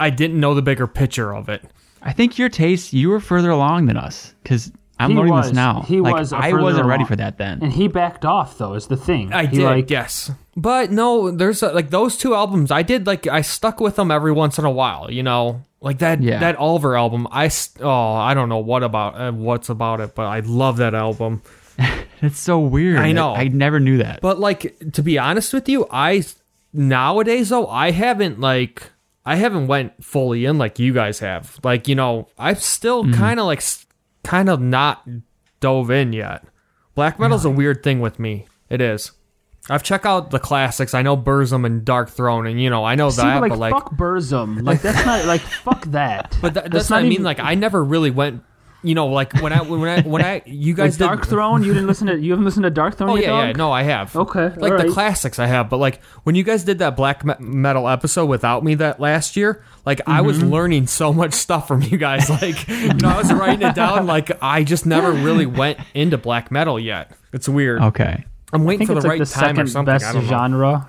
i 0.00 0.10
didn't 0.10 0.40
know 0.40 0.54
the 0.54 0.60
bigger 0.62 0.86
picture 0.88 1.32
of 1.34 1.48
it 1.48 1.62
I 2.02 2.12
think 2.12 2.36
your 2.36 2.50
taste, 2.50 2.92
you 2.92 3.08
were 3.08 3.20
further 3.20 3.48
along 3.50 3.86
than 3.86 3.96
us 3.96 4.34
because 4.42 4.70
I'm 4.98 5.12
He 5.12 5.16
learning 5.16 5.32
was. 5.32 5.46
this 5.46 5.54
now. 5.54 5.80
He 5.88 6.00
like, 6.02 6.14
was 6.16 6.34
I 6.34 6.52
wasn't 6.52 6.86
ready 6.86 7.04
for 7.06 7.16
that 7.16 7.38
then. 7.38 7.60
and 7.62 7.72
he 7.72 7.88
backed 7.88 8.26
off 8.26 8.58
though. 8.58 8.74
Is 8.74 8.88
the 8.88 8.96
thing. 8.96 9.32
i 9.32 9.46
He, 9.46 9.56
did 9.56 9.64
like, 9.64 9.88
yes 9.88 10.30
but 10.56 10.90
no 10.90 11.30
there's 11.30 11.62
uh 11.62 11.72
like 11.72 11.88
those 11.90 12.16
two 12.18 12.34
albums 12.34 12.70
i 12.70 12.82
did 12.82 13.06
like 13.06 13.26
i 13.28 13.40
stuck 13.40 13.80
with 13.80 13.96
them 13.96 14.10
every 14.10 14.32
once 14.32 14.58
in 14.58 14.64
a 14.66 14.70
while 14.70 15.10
you 15.10 15.22
know 15.22 15.62
like 15.84 15.98
that 15.98 16.20
Yeah. 16.20 16.40
that 16.40 16.56
oliver 16.56 16.96
album 16.96 17.28
i 17.30 17.48
oh 17.80 18.12
i 18.14 18.34
don't 18.34 18.48
know 18.48 18.58
what 18.58 18.82
about 18.82 19.14
uh, 19.20 19.30
what's 19.32 19.68
about 19.68 20.00
it 20.00 20.14
but 20.14 20.26
i 20.26 20.40
love 20.40 20.78
that 20.78 20.94
album 20.94 21.42
It's 22.22 22.40
so 22.40 22.58
weird. 22.58 22.98
I 23.00 23.12
know. 23.12 23.34
I 23.34 23.48
never 23.48 23.78
knew 23.80 23.98
that. 23.98 24.22
But 24.22 24.38
like 24.40 24.78
to 24.92 25.02
be 25.02 25.18
honest 25.18 25.52
with 25.52 25.68
you, 25.68 25.86
I 25.90 26.24
nowadays 26.72 27.50
though 27.50 27.66
I 27.66 27.90
haven't 27.90 28.40
like 28.40 28.90
I 29.26 29.36
haven't 29.36 29.66
went 29.66 30.02
fully 30.02 30.44
in 30.46 30.56
like 30.56 30.78
you 30.78 30.94
guys 30.94 31.18
have. 31.18 31.58
Like 31.62 31.86
you 31.88 31.94
know 31.94 32.28
I've 32.38 32.62
still 32.62 33.10
kind 33.12 33.38
of 33.40 33.46
like 33.46 33.62
kind 34.22 34.48
of 34.48 34.60
not 34.60 35.06
dove 35.60 35.90
in 35.90 36.12
yet. 36.14 36.44
Black 36.94 37.18
metal's 37.18 37.44
a 37.44 37.50
weird 37.50 37.82
thing 37.82 38.00
with 38.00 38.18
me. 38.18 38.46
It 38.70 38.80
is. 38.80 39.10
I've 39.70 39.82
checked 39.82 40.04
out 40.04 40.30
the 40.30 40.38
classics. 40.38 40.92
I 40.92 41.02
know 41.02 41.16
Burzum 41.16 41.64
and 41.64 41.84
Darkthrone, 41.86 42.50
and 42.50 42.60
you 42.60 42.68
know 42.70 42.84
I 42.84 42.94
know 42.96 43.08
See, 43.10 43.22
that, 43.22 43.40
but 43.40 43.48
like, 43.48 43.50
but 43.50 43.58
like, 43.58 43.72
fuck 43.72 43.92
Burzum. 43.96 44.62
Like 44.62 44.82
that's 44.82 45.06
not 45.06 45.24
like 45.24 45.40
fuck 45.40 45.84
that. 45.86 46.36
but 46.42 46.54
that, 46.54 46.70
that's, 46.70 46.90
what 46.90 46.98
I 46.98 47.02
not 47.02 47.08
mean. 47.08 47.22
Like 47.22 47.40
I 47.40 47.54
never 47.54 47.82
really 47.82 48.10
went. 48.10 48.42
You 48.82 48.94
know, 48.94 49.06
like 49.06 49.32
when 49.40 49.50
I 49.54 49.62
when 49.62 49.88
I 49.88 50.02
when 50.02 50.22
I 50.22 50.42
you 50.44 50.74
guys 50.74 51.00
like 51.00 51.08
Dark 51.08 51.20
did, 51.22 51.30
Throne. 51.30 51.62
You 51.62 51.72
didn't 51.72 51.86
listen 51.86 52.06
to. 52.08 52.18
You 52.20 52.32
haven't 52.32 52.44
listened 52.44 52.64
to 52.64 52.70
Darkthrone 52.70 53.12
Oh 53.12 53.14
yet, 53.14 53.24
yeah, 53.24 53.38
yeah, 53.40 53.46
dog? 53.46 53.56
no, 53.56 53.72
I 53.72 53.82
have. 53.84 54.14
Okay, 54.14 54.50
like 54.58 54.76
the 54.76 54.92
classics 54.92 55.38
I 55.38 55.46
have, 55.46 55.70
but 55.70 55.78
like 55.78 56.02
when 56.24 56.34
you 56.34 56.44
guys 56.44 56.64
did 56.64 56.80
that 56.80 56.94
black 56.94 57.24
metal 57.40 57.88
episode 57.88 58.26
without 58.26 58.62
me 58.62 58.74
that 58.74 59.00
last 59.00 59.36
year, 59.38 59.64
like 59.86 60.02
I 60.06 60.20
was 60.20 60.36
Mm-hmm. 60.40 60.50
learning 60.50 60.86
so 60.88 61.14
much 61.14 61.32
stuff 61.32 61.66
from 61.66 61.80
you 61.80 61.96
guys. 61.96 62.28
Like, 62.42 62.68
you 62.68 62.92
know, 62.92 63.08
I 63.08 63.16
was 63.16 63.32
writing 63.32 63.66
it 63.66 63.74
down. 63.74 64.06
Like, 64.06 64.30
I 64.42 64.64
just 64.64 64.84
never 64.84 65.12
really 65.12 65.46
went 65.46 65.78
into 65.94 66.18
black 66.18 66.50
metal 66.50 66.78
yet. 66.78 67.10
It's 67.32 67.48
weird. 67.48 67.80
okay. 67.80 68.26
I'm 68.54 68.62
I 68.62 68.64
waiting 68.64 68.86
think 68.86 68.88
for 68.88 68.94
the 68.94 68.98
it's 68.98 69.04
like 69.06 69.10
right 69.10 69.18
the 69.18 69.34
time 69.34 69.58
or 69.58 69.66
second 69.66 69.68
something. 69.68 69.94
I 69.94 69.98
best 69.98 70.14
don't 70.14 70.24
genre. 70.24 70.88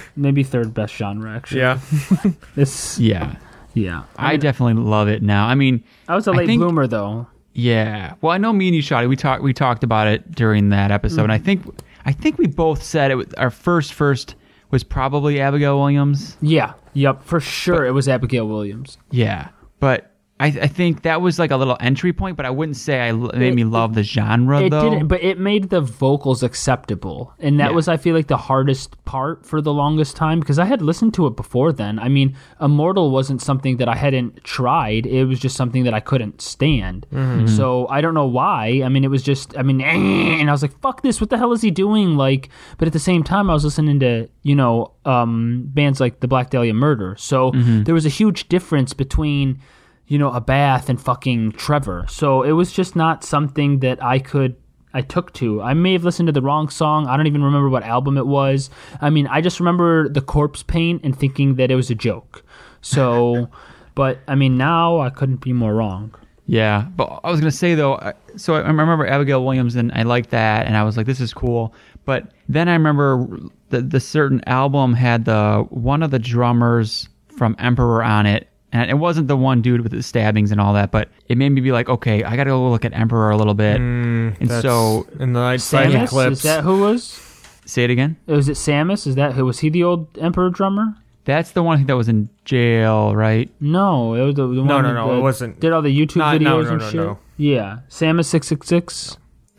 Maybe 0.16 0.42
third 0.42 0.72
best 0.74 0.94
genre 0.94 1.30
actually. 1.36 1.60
Yeah, 1.60 1.78
This. 2.54 2.98
Yeah. 2.98 3.36
Yeah. 3.74 4.04
I 4.16 4.36
definitely 4.36 4.82
love 4.82 5.08
it 5.08 5.22
now. 5.22 5.46
I 5.46 5.54
mean, 5.56 5.82
I 6.08 6.14
was 6.14 6.26
a 6.26 6.32
late 6.32 6.46
think- 6.46 6.60
bloomer 6.60 6.86
though. 6.86 7.26
Yeah. 7.52 8.14
Well, 8.20 8.32
I 8.32 8.38
know 8.38 8.52
me 8.52 8.66
and 8.68 8.74
you, 8.74 8.82
Shotty, 8.82 9.08
we 9.08 9.16
talked 9.16 9.42
we 9.42 9.52
talked 9.52 9.84
about 9.84 10.08
it 10.08 10.32
during 10.34 10.70
that 10.70 10.90
episode, 10.90 11.22
and 11.24 11.32
I 11.32 11.38
think 11.38 11.64
I 12.04 12.12
think 12.12 12.38
we 12.38 12.46
both 12.46 12.82
said 12.82 13.10
it. 13.10 13.14
Was, 13.16 13.32
our 13.34 13.50
first 13.50 13.92
first 13.92 14.34
was 14.70 14.82
probably 14.82 15.40
Abigail 15.40 15.78
Williams. 15.78 16.36
Yeah. 16.40 16.72
Yep. 16.94 17.22
For 17.24 17.38
sure, 17.40 17.84
it 17.84 17.92
was 17.92 18.08
Abigail 18.08 18.48
Williams. 18.48 18.98
Yeah, 19.10 19.48
but 19.78 20.10
I, 20.40 20.46
I 20.48 20.66
think 20.66 21.02
that 21.02 21.20
was 21.22 21.38
like 21.38 21.52
a 21.52 21.56
little 21.56 21.76
entry 21.78 22.12
point, 22.12 22.36
but 22.36 22.44
I 22.44 22.50
wouldn't 22.50 22.76
say 22.76 22.98
I 23.00 23.10
l- 23.10 23.30
made 23.36 23.54
me 23.54 23.62
love 23.62 23.94
the 23.94 24.02
genre 24.02 24.62
It 24.62 24.70
though. 24.70 24.90
didn't, 24.90 25.06
but 25.06 25.22
it 25.22 25.38
made 25.38 25.70
the 25.70 25.80
vocals 25.80 26.42
acceptable, 26.42 27.32
and 27.38 27.60
that 27.60 27.70
Yeah. 27.70 27.76
was, 27.76 27.86
I 27.86 27.96
feel 27.96 28.16
like, 28.16 28.26
the 28.26 28.36
hardest 28.36 28.96
part 29.04 29.46
for 29.46 29.60
the 29.62 29.72
longest 29.72 30.16
time 30.16 30.40
because 30.40 30.58
I 30.58 30.64
had 30.64 30.82
listened 30.82 31.14
to 31.14 31.26
it 31.28 31.36
before 31.36 31.72
then. 31.72 32.00
I 32.00 32.08
mean, 32.08 32.34
Immortal 32.60 33.12
wasn't 33.12 33.42
something 33.42 33.76
that 33.76 33.88
I 33.88 33.94
hadn't 33.94 34.42
tried; 34.42 35.06
it 35.06 35.24
was 35.26 35.38
just 35.38 35.54
something 35.56 35.84
that 35.84 35.94
I 35.94 36.00
couldn't 36.00 36.40
stand. 36.42 37.06
So 37.46 37.86
I 37.88 38.00
don't 38.00 38.14
know 38.14 38.26
why. 38.26 38.82
I 38.84 38.88
mean, 38.88 39.04
it 39.04 39.10
was 39.10 39.22
just, 39.22 39.56
I 39.56 39.62
mean, 39.62 39.80
and 40.40 40.48
I 40.48 40.52
was 40.52 40.62
like, 40.62 40.76
"Fuck 40.80 41.02
this! 41.02 41.20
What 41.20 41.30
the 41.30 41.38
hell 41.38 41.52
is 41.52 41.62
he 41.62 41.70
doing?" 41.70 42.16
Like, 42.16 42.48
but 42.78 42.88
at 42.88 42.92
the 42.92 42.98
same 42.98 43.22
time, 43.22 43.48
I 43.50 43.52
was 43.54 43.64
listening 43.64 44.00
to 44.00 44.28
you 44.42 44.56
know 44.56 44.90
um, 45.04 45.62
bands 45.66 46.00
like 46.00 46.18
the 46.20 46.28
Black 46.28 46.50
Dahlia 46.50 46.74
Murder, 46.74 47.14
so 47.18 47.52
there 47.54 47.94
was 47.94 48.04
a 48.04 48.08
huge 48.20 48.48
difference 48.48 48.94
between 48.94 49.60
you 50.06 50.18
know, 50.18 50.30
Abbath 50.30 50.88
and 50.88 51.00
fucking 51.00 51.52
Trevor. 51.52 52.04
So 52.08 52.42
it 52.42 52.52
was 52.52 52.72
just 52.72 52.94
not 52.94 53.24
something 53.24 53.80
that 53.80 54.02
I 54.02 54.18
could 54.18 54.56
I 54.94 55.02
took 55.02 55.32
to. 55.34 55.60
I 55.60 55.74
may 55.74 55.92
have 55.92 56.04
listened 56.04 56.28
to 56.28 56.32
the 56.32 56.40
wrong 56.40 56.68
song. 56.68 57.08
I 57.08 57.16
don't 57.16 57.26
even 57.26 57.42
remember 57.42 57.68
what 57.68 57.82
album 57.82 58.16
it 58.16 58.28
was. 58.28 58.70
I 59.00 59.10
mean, 59.10 59.26
I 59.26 59.40
just 59.40 59.58
remember 59.58 60.08
the 60.08 60.20
corpse 60.20 60.62
paint 60.62 61.02
and 61.02 61.18
thinking 61.18 61.56
that 61.56 61.72
it 61.72 61.74
was 61.74 61.90
a 61.90 61.96
joke. 61.96 62.44
So, 62.80 63.48
but 63.96 64.20
I 64.28 64.36
mean, 64.36 64.56
now 64.56 65.00
I 65.00 65.10
couldn't 65.10 65.40
be 65.40 65.52
more 65.52 65.74
wrong. 65.74 66.14
Yeah, 66.46 66.86
but 66.96 67.20
I 67.24 67.30
was 67.30 67.40
gonna 67.40 67.50
say 67.50 67.74
though, 67.74 68.12
so 68.36 68.54
I 68.54 68.60
remember 68.60 69.06
Abigail 69.06 69.44
Williams, 69.44 69.76
and 69.76 69.90
I 69.92 70.02
liked 70.02 70.30
that, 70.30 70.66
and 70.66 70.76
I 70.76 70.84
was 70.84 70.96
like, 70.96 71.06
"This 71.06 71.20
is 71.20 71.32
cool." 71.32 71.74
But 72.04 72.32
then 72.50 72.68
I 72.68 72.74
remember 72.74 73.26
the 73.70 73.80
the 73.80 73.98
certain 73.98 74.42
album 74.46 74.92
had 74.92 75.24
the 75.24 75.66
one 75.70 76.02
of 76.02 76.10
the 76.10 76.18
drummers 76.18 77.08
from 77.28 77.56
Emperor 77.58 78.04
on 78.04 78.26
it, 78.26 78.48
and 78.74 78.90
it 78.90 78.94
wasn't 78.98 79.28
the 79.28 79.36
one 79.36 79.62
dude 79.62 79.80
with 79.80 79.92
the 79.92 80.02
stabbings 80.02 80.50
and 80.52 80.60
all 80.60 80.74
that, 80.74 80.90
but 80.90 81.08
it 81.28 81.38
made 81.38 81.48
me 81.50 81.62
be 81.62 81.72
like, 81.72 81.88
"Okay, 81.88 82.22
I 82.22 82.36
gotta 82.36 82.50
go 82.50 82.68
look 82.70 82.84
at 82.84 82.92
Emperor 82.92 83.30
a 83.30 83.36
little 83.38 83.54
bit." 83.54 83.78
Mm, 83.80 84.38
and 84.40 84.48
That's 84.50 84.62
so, 84.62 85.06
in 85.18 85.32
the 85.32 85.40
night 85.40 85.62
side 85.62 85.90
Samoth, 85.92 86.04
eclipse. 86.04 86.36
is 86.38 86.42
that 86.42 86.62
who 86.64 86.80
was? 86.80 87.20
say 87.66 87.84
it 87.84 87.90
again. 87.90 88.16
Oh, 88.28 88.34
was 88.36 88.50
it 88.50 88.56
Samoth? 88.58 89.06
Is 89.06 89.14
that 89.14 89.32
who 89.32 89.46
was 89.46 89.60
he 89.60 89.70
the 89.70 89.82
old 89.84 90.06
Emperor 90.18 90.50
drummer? 90.50 90.94
That's 91.24 91.52
the 91.52 91.62
one 91.62 91.86
that 91.86 91.96
was 91.96 92.06
in 92.10 92.28
jail, 92.44 93.16
right? 93.16 93.50
No, 93.58 94.12
it 94.12 94.20
was 94.20 94.34
the, 94.34 94.42
the 94.46 94.58
one 94.60 94.66
no, 94.66 94.82
that, 94.82 94.92
no, 94.92 95.16
it 95.16 95.22
wasn't. 95.22 95.58
Did 95.60 95.72
all 95.72 95.80
the 95.80 95.88
YouTube 95.88 96.16
No, 96.16 96.24
videos 96.24 96.40
no, 96.42 96.60
no, 96.62 96.68
and 96.72 96.78
no, 96.80 96.86
shit. 96.90 97.00
no. 97.00 97.18
Yeah, 97.38 97.78
Samoth 97.88 98.26
six 98.26 98.46
six 98.48 98.66
six. 98.66 99.16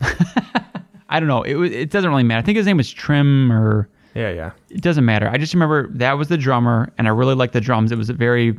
I 1.08 1.20
don't 1.20 1.28
know. 1.28 1.42
It 1.42 1.54
was- 1.54 1.72
it 1.72 1.90
doesn't 1.90 2.08
really 2.10 2.22
matter. 2.22 2.38
I 2.38 2.42
think 2.42 2.56
his 2.56 2.66
name 2.66 2.76
was 2.76 2.90
Trym 2.90 3.52
or. 3.52 3.88
yeah, 4.14 4.30
yeah. 4.30 4.50
it 4.70 4.80
doesn't 4.82 5.04
matter. 5.04 5.28
I 5.28 5.36
just 5.38 5.54
remember 5.54 5.88
that 5.94 6.12
was 6.14 6.28
the 6.28 6.36
drummer, 6.38 6.92
and 6.98 7.06
I 7.06 7.10
really 7.10 7.34
liked 7.34 7.52
the 7.52 7.60
drums. 7.60 7.92
It 7.92 7.98
was 7.98 8.10
a 8.10 8.14
very 8.14 8.58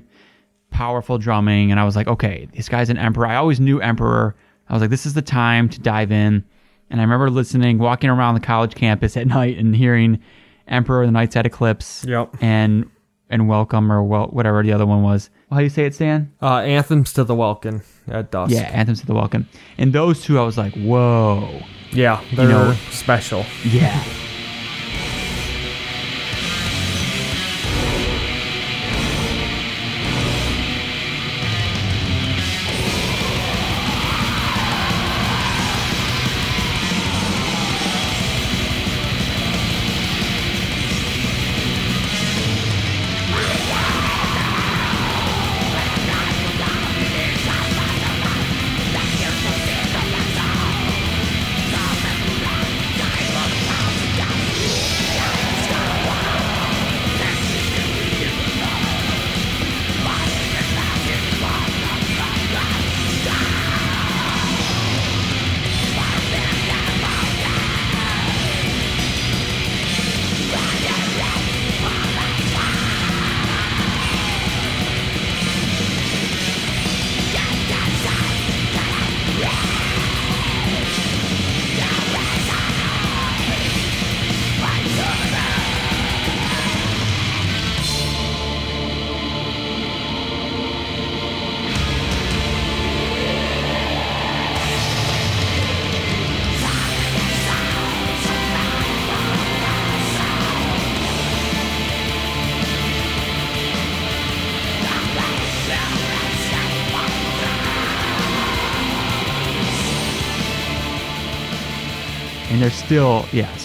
powerful 0.72 1.18
drumming, 1.18 1.72
and 1.72 1.80
I 1.80 1.84
was 1.84 1.96
like, 1.96 2.08
okay, 2.08 2.48
this 2.56 2.70
guy's 2.70 2.90
an 2.90 2.98
emperor. 2.98 3.26
I 3.28 3.36
always 3.36 3.60
knew 3.60 3.80
emperor. 3.82 4.36
I 4.70 4.74
was 4.74 4.82
like, 4.82 4.90
this 4.90 5.06
is 5.06 5.14
the 5.14 5.22
time 5.22 5.70
to 5.70 5.80
dive 5.80 6.12
in. 6.12 6.44
And 6.90 7.02
I 7.02 7.04
remember 7.04 7.30
listening, 7.30 7.80
walking 7.80 8.10
around 8.10 8.34
the 8.36 8.40
college 8.40 8.76
campus 8.76 9.18
at 9.18 9.28
night 9.28 9.58
and 9.58 9.76
hearing 9.76 10.20
Emperor, 10.68 11.06
the 11.06 11.12
Nightside 11.12 11.46
Eclipse, 11.46 12.06
Yep. 12.08 12.36
and 12.42 12.90
and 13.30 13.50
Welcome 13.50 13.92
or 13.92 14.02
whatever 14.04 14.64
the 14.64 14.72
other 14.72 14.86
one 14.86 15.04
was. 15.04 15.30
How 15.50 15.58
do 15.58 15.64
you 15.64 15.70
say 15.70 15.86
it, 15.86 15.96
Stan? 15.96 16.32
Uh, 16.42 16.60
anthems 16.60 17.12
to 17.14 17.26
the 17.26 17.36
Welkin 17.36 17.82
at 18.08 18.32
dusk. 18.32 18.54
Yeah, 18.54 18.62
Anthems 18.74 19.02
to 19.02 19.06
the 19.06 19.14
Welkin. 19.14 19.46
And 19.78 19.92
those 19.92 20.24
two, 20.24 20.40
I 20.40 20.44
was 20.44 20.58
like, 20.58 20.74
whoa, 20.76 21.62
yeah. 21.92 22.22
They're 22.36 22.48
know- 22.48 22.74
special. 22.92 23.46
yeah. 23.66 24.02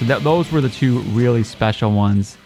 So 0.03 0.09
that, 0.09 0.25
those 0.25 0.51
were 0.51 0.61
the 0.61 0.69
two 0.69 0.99
really 1.11 1.45
special 1.45 1.93
ones 1.93 2.37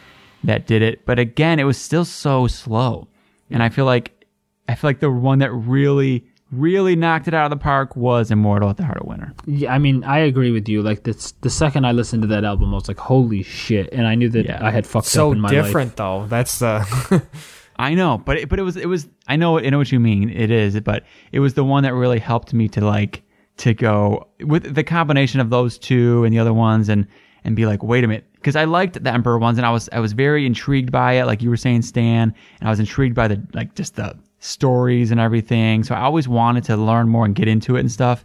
that 0.44 0.66
did 0.66 0.82
it. 0.82 1.06
But 1.06 1.18
again, 1.18 1.58
it 1.58 1.64
was 1.64 1.78
still 1.78 2.04
so 2.04 2.46
slow, 2.46 3.08
and 3.50 3.62
I 3.62 3.70
feel 3.70 3.86
like 3.86 4.26
I 4.68 4.74
feel 4.74 4.90
like 4.90 5.00
the 5.00 5.10
one 5.10 5.38
that 5.38 5.50
really 5.52 6.26
really 6.52 6.94
knocked 6.96 7.28
it 7.28 7.32
out 7.34 7.44
of 7.44 7.50
the 7.50 7.62
park 7.62 7.96
was 7.96 8.30
Immortal 8.30 8.68
at 8.68 8.76
the 8.76 8.84
Heart 8.84 8.98
of 8.98 9.06
Winter. 9.06 9.32
Yeah, 9.46 9.72
I 9.72 9.78
mean, 9.78 10.04
I 10.04 10.18
agree 10.18 10.50
with 10.50 10.68
you. 10.68 10.82
Like 10.82 11.04
this, 11.04 11.32
the 11.40 11.48
second 11.48 11.86
I 11.86 11.92
listened 11.92 12.22
to 12.22 12.28
that 12.28 12.44
album, 12.44 12.72
I 12.72 12.74
was 12.74 12.88
like, 12.88 12.98
"Holy 12.98 13.42
shit!" 13.42 13.88
And 13.90 14.06
I 14.06 14.14
knew 14.16 14.28
that 14.28 14.44
Yeah. 14.44 14.58
I 14.62 14.70
had 14.70 14.86
fucked 14.86 15.06
so 15.06 15.30
up 15.30 15.36
in 15.36 15.40
my 15.40 15.48
different 15.50 15.96
though. 15.96 16.26
That's 16.28 16.58
the 16.58 16.86
uh, 17.10 17.20
I 17.76 17.94
know, 17.94 18.18
but 18.18 18.36
it, 18.36 18.48
but 18.50 18.58
it 18.58 18.64
was 18.64 18.76
it 18.76 18.86
was 18.86 19.08
I 19.26 19.36
know 19.36 19.58
I 19.58 19.70
know 19.70 19.78
what 19.78 19.90
you 19.90 19.98
mean. 20.00 20.28
It 20.28 20.50
is, 20.50 20.78
but 20.80 21.04
it 21.32 21.40
was 21.40 21.54
the 21.54 21.64
one 21.64 21.84
that 21.84 21.94
really 21.94 22.18
helped 22.18 22.52
me 22.52 22.68
to 22.68 22.84
like 22.84 23.22
to 23.58 23.72
go 23.72 24.28
with 24.40 24.74
the 24.74 24.84
combination 24.84 25.40
of 25.40 25.48
those 25.48 25.78
two 25.78 26.22
and 26.24 26.34
the 26.34 26.38
other 26.38 26.52
ones 26.52 26.90
and 26.90 27.06
and 27.46 27.56
be 27.56 27.64
like, 27.64 27.82
wait 27.82 28.04
a 28.04 28.06
minute, 28.08 28.26
because 28.34 28.56
I 28.56 28.64
liked 28.64 29.02
the 29.02 29.10
Emperor 29.12 29.38
ones 29.38 29.56
and 29.56 29.66
I 29.66 29.70
was 29.70 29.88
I 29.92 30.00
was 30.00 30.12
very 30.12 30.44
intrigued 30.44 30.92
by 30.92 31.14
it, 31.14 31.24
like 31.24 31.40
you 31.42 31.48
were 31.48 31.56
saying, 31.56 31.82
Stan, 31.82 32.34
and 32.60 32.68
I 32.68 32.70
was 32.70 32.80
intrigued 32.80 33.14
by 33.14 33.28
the 33.28 33.42
like 33.54 33.74
just 33.74 33.96
the 33.96 34.18
stories 34.40 35.10
and 35.10 35.18
everything. 35.20 35.82
So 35.84 35.94
I 35.94 36.00
always 36.00 36.28
wanted 36.28 36.64
to 36.64 36.76
learn 36.76 37.08
more 37.08 37.24
and 37.24 37.34
get 37.34 37.48
into 37.48 37.76
it 37.76 37.80
and 37.80 37.90
stuff. 37.90 38.24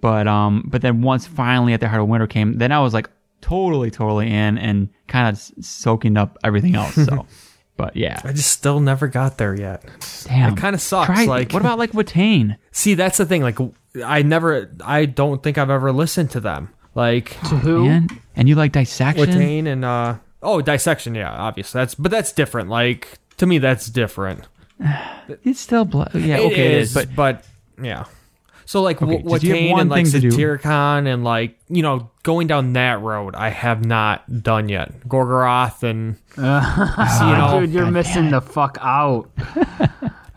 But 0.00 0.26
um, 0.26 0.64
but 0.66 0.82
then 0.82 1.02
once 1.02 1.26
finally 1.26 1.72
at 1.74 1.80
the 1.80 1.88
Heart 1.88 2.02
of 2.02 2.08
Winter 2.08 2.26
came, 2.26 2.58
then 2.58 2.72
I 2.72 2.80
was 2.80 2.92
like 2.94 3.08
totally 3.40 3.90
totally 3.90 4.26
in 4.32 4.58
and 4.58 4.88
kind 5.06 5.28
of 5.28 5.38
soaking 5.64 6.16
up 6.16 6.38
everything 6.42 6.74
else. 6.74 6.94
So. 6.94 7.26
But 7.74 7.96
yeah, 7.96 8.20
I 8.22 8.32
just 8.32 8.52
still 8.52 8.80
never 8.80 9.08
got 9.08 9.38
there 9.38 9.58
yet. 9.58 9.82
Damn, 10.24 10.52
It 10.52 10.60
kinda 10.60 10.78
sucks, 10.78 11.06
Try- 11.06 11.24
like- 11.24 11.52
what 11.52 11.62
about 11.62 11.78
like 11.78 11.92
Watain? 11.92 12.58
See, 12.70 12.92
that's 12.94 13.16
the 13.16 13.24
thing. 13.24 13.40
Like, 13.42 13.58
I 14.04 14.20
never, 14.22 14.70
I 14.84 15.06
don't 15.06 15.42
think 15.42 15.56
I've 15.56 15.70
ever 15.70 15.90
listened 15.90 16.30
to 16.32 16.40
them. 16.40 16.68
Like, 16.94 17.30
To 17.48 17.56
who? 17.56 17.86
Man, 17.86 18.08
and 18.36 18.48
you 18.48 18.54
like 18.54 18.72
dissection? 18.72 19.26
Watain 19.26 19.66
and 19.66 19.84
uh, 19.84 20.16
oh, 20.42 20.60
dissection. 20.60 21.14
Yeah, 21.14 21.30
obviously 21.32 21.80
that's, 21.80 21.94
but 21.94 22.10
that's 22.10 22.32
different. 22.32 22.68
Like 22.68 23.18
to 23.38 23.46
me, 23.46 23.58
that's 23.58 23.86
different. 23.86 24.46
It's 25.44 25.60
still 25.60 25.84
blood. 25.84 26.10
yeah, 26.14 26.38
It 26.38 26.52
okay, 26.52 26.78
is, 26.80 26.94
it 26.96 27.00
is, 27.00 27.06
but 27.06 27.16
but 27.16 27.44
yeah. 27.82 28.04
So 28.66 28.82
like 28.82 29.00
Okay, 29.00 29.14
okay, 29.14 29.22
you 29.22 29.30
have 29.30 29.42
Watain 29.42 29.70
one 29.70 29.80
and 29.82 29.90
like 29.90 30.04
thing 30.06 30.20
to 30.20 30.20
do? 30.20 30.30
Satyricon 30.30 31.06
and 31.06 31.24
like 31.24 31.58
you 31.68 31.82
know 31.82 32.10
going 32.24 32.46
down 32.48 32.72
that 32.74 33.00
road, 33.00 33.34
I 33.36 33.50
have 33.50 33.84
not 33.84 34.42
done 34.42 34.68
yet. 34.68 35.00
Gorgoroth 35.08 35.82
and 35.84 36.16
you 36.36 36.42
know, 36.42 37.60
Dude, 37.60 37.70
you're 37.70 37.90
missing 37.90 38.30
the 38.30 38.40
fuck 38.40 38.76
out. 38.80 39.30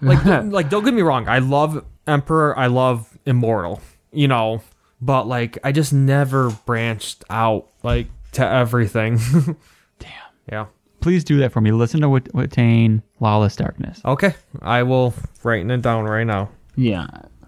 like 0.01 0.23
like 0.45 0.69
don't 0.69 0.83
get 0.83 0.93
me 0.93 1.01
wrong 1.01 1.27
i 1.27 1.39
love 1.39 1.83
emperor 2.05 2.57
i 2.59 2.67
love 2.67 3.17
immortal 3.25 3.81
you 4.11 4.27
know 4.27 4.61
but 5.05 5.27
like 5.27 5.57
i 5.63 5.71
just 5.71 5.93
never 5.93 6.49
branched 6.65 7.23
out 7.29 7.67
like 7.83 8.07
to 8.31 8.45
everything 8.45 9.17
damn. 9.99 10.11
yeah 10.51 10.65
Please 11.01 11.23
do 11.23 11.37
that 11.37 11.51
for 11.51 11.61
me. 11.61 11.71
Listen 11.71 12.01
to 12.01 12.09
Wat- 12.09 12.33
Watain, 12.33 13.03
Lawless 13.19 13.55
Darkness. 13.55 14.01
okay 14.05 14.33
i 14.63 14.81
will 14.81 15.13
writing 15.43 15.69
it 15.69 15.81
down 15.83 16.05
right 16.05 16.25
now 16.25 16.49
Yeah, 16.75 17.05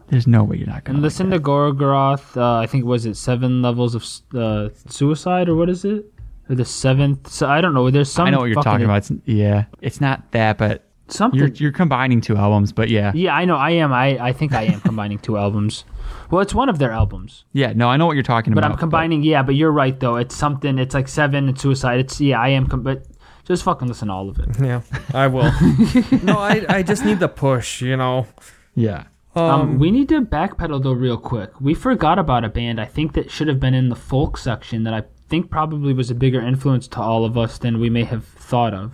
There's 0.09 0.27
no 0.27 0.43
way 0.43 0.57
you're 0.57 0.67
not 0.67 0.83
gonna. 0.83 0.97
and 0.97 1.01
like 1.03 1.07
listen 1.07 1.31
to 1.31 1.39
Gorgoroth. 1.39 2.37
Uh, 2.37 2.59
I 2.59 2.67
think 2.67 2.85
was 2.85 3.05
it 3.07 3.17
seven 3.17 3.61
levels 3.63 3.95
of 3.95 4.03
uh, 4.37 4.69
suicide 4.87 5.49
or 5.49 5.55
what 5.55 5.69
is 5.69 5.83
it? 5.85 6.05
Or 6.49 6.55
the 6.55 6.63
seventh? 6.65 7.29
So 7.29 7.47
I 7.47 7.59
don't 7.59 7.73
know. 7.73 7.89
There's 7.89 8.09
some. 8.11 8.27
I 8.27 8.29
know 8.29 8.39
what 8.39 8.45
you're 8.45 8.55
fucking- 8.55 8.71
talking 8.71 8.85
about. 8.85 8.97
It's, 9.09 9.11
yeah, 9.25 9.65
it's 9.81 9.99
not 9.99 10.31
that, 10.31 10.57
but 10.57 10.86
Something. 11.09 11.39
you're 11.39 11.49
you're 11.49 11.71
combining 11.71 12.21
two 12.21 12.35
albums. 12.35 12.71
But 12.73 12.89
yeah, 12.89 13.11
yeah, 13.15 13.33
I 13.33 13.45
know. 13.45 13.55
I 13.55 13.71
am. 13.71 13.93
I 13.93 14.17
I 14.19 14.33
think 14.33 14.53
I 14.53 14.63
am 14.63 14.81
combining 14.81 15.19
two 15.19 15.37
albums. 15.37 15.85
Well, 16.29 16.41
it's 16.41 16.53
one 16.53 16.67
of 16.69 16.79
their 16.79 16.91
albums, 16.91 17.45
yeah. 17.53 17.73
No, 17.73 17.87
I 17.87 17.97
know 17.97 18.05
what 18.05 18.13
you're 18.13 18.23
talking 18.23 18.53
but 18.53 18.59
about. 18.59 18.69
But 18.69 18.73
I'm 18.73 18.79
combining. 18.79 19.23
Yeah, 19.23 19.43
but 19.43 19.55
you're 19.55 19.71
right 19.71 19.97
though. 19.99 20.17
It's 20.17 20.35
something. 20.35 20.77
It's 20.79 20.93
like 20.93 21.07
seven 21.07 21.47
and 21.47 21.59
suicide. 21.59 21.99
It's 21.99 22.19
yeah. 22.19 22.39
I 22.39 22.49
am. 22.49 22.67
Com- 22.67 22.83
but 22.83 23.05
just 23.45 23.63
fucking 23.63 23.87
listen 23.87 24.09
to 24.09 24.13
all 24.13 24.27
of 24.27 24.37
it. 24.39 24.49
yeah 24.59 24.81
i 25.13 25.25
will 25.25 25.43
no 26.23 26.37
I, 26.37 26.65
I 26.67 26.83
just 26.83 27.05
need 27.05 27.19
the 27.21 27.29
push 27.29 27.81
you 27.81 27.95
know 27.95 28.27
yeah. 28.75 29.05
Um, 29.35 29.79
we 29.79 29.91
need 29.91 30.09
to 30.09 30.21
backpedal 30.21 30.83
though 30.83 30.91
real 30.93 31.17
quick. 31.17 31.51
We 31.61 31.73
forgot 31.75 32.17
about 32.19 32.43
a 32.43 32.49
band 32.49 32.81
I 32.81 32.85
think 32.85 33.13
that 33.13 33.29
should 33.31 33.47
have 33.47 33.59
been 33.59 33.73
in 33.73 33.89
the 33.89 33.95
folk 33.95 34.37
section 34.37 34.83
that 34.83 34.93
I 34.93 35.03
think 35.29 35.49
probably 35.49 35.93
was 35.93 36.09
a 36.11 36.15
bigger 36.15 36.41
influence 36.41 36.87
to 36.89 36.99
all 36.99 37.23
of 37.23 37.37
us 37.37 37.57
than 37.57 37.79
we 37.79 37.89
may 37.89 38.03
have 38.03 38.25
thought 38.25 38.73
of. 38.73 38.93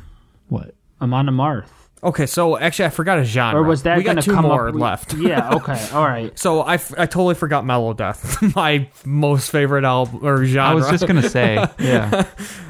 What? 0.49 0.76
Amon 1.02 1.27
Amarth. 1.27 1.82
Okay 2.04 2.26
so 2.26 2.58
actually 2.58 2.86
i 2.86 2.90
forgot 2.90 3.18
a 3.18 3.24
genre 3.24 3.62
Or 3.62 3.64
was 3.64 3.84
that 3.84 3.98
we 3.98 4.04
got 4.04 4.22
two 4.22 4.34
come 4.34 4.44
more 4.46 4.70
up? 4.70 4.76
left 4.76 5.14
yeah, 5.18 5.54
okay. 5.56 5.88
All 5.94 6.04
right. 6.04 6.38
so 6.38 6.62
I, 6.62 6.76
f- 6.76 6.94
I 6.98 7.06
totally 7.06 7.36
forgot 7.36 7.66
mellow 7.66 7.94
death 7.94 8.42
my 8.56 8.90
most 9.06 9.52
favorite 9.52 9.84
album 9.84 10.20
or 10.24 10.44
genre 10.46 10.72
I 10.72 10.74
was 10.74 10.90
just 10.90 11.08
gonna 11.08 11.30
say, 11.30 11.56
yeah. 11.80 12.28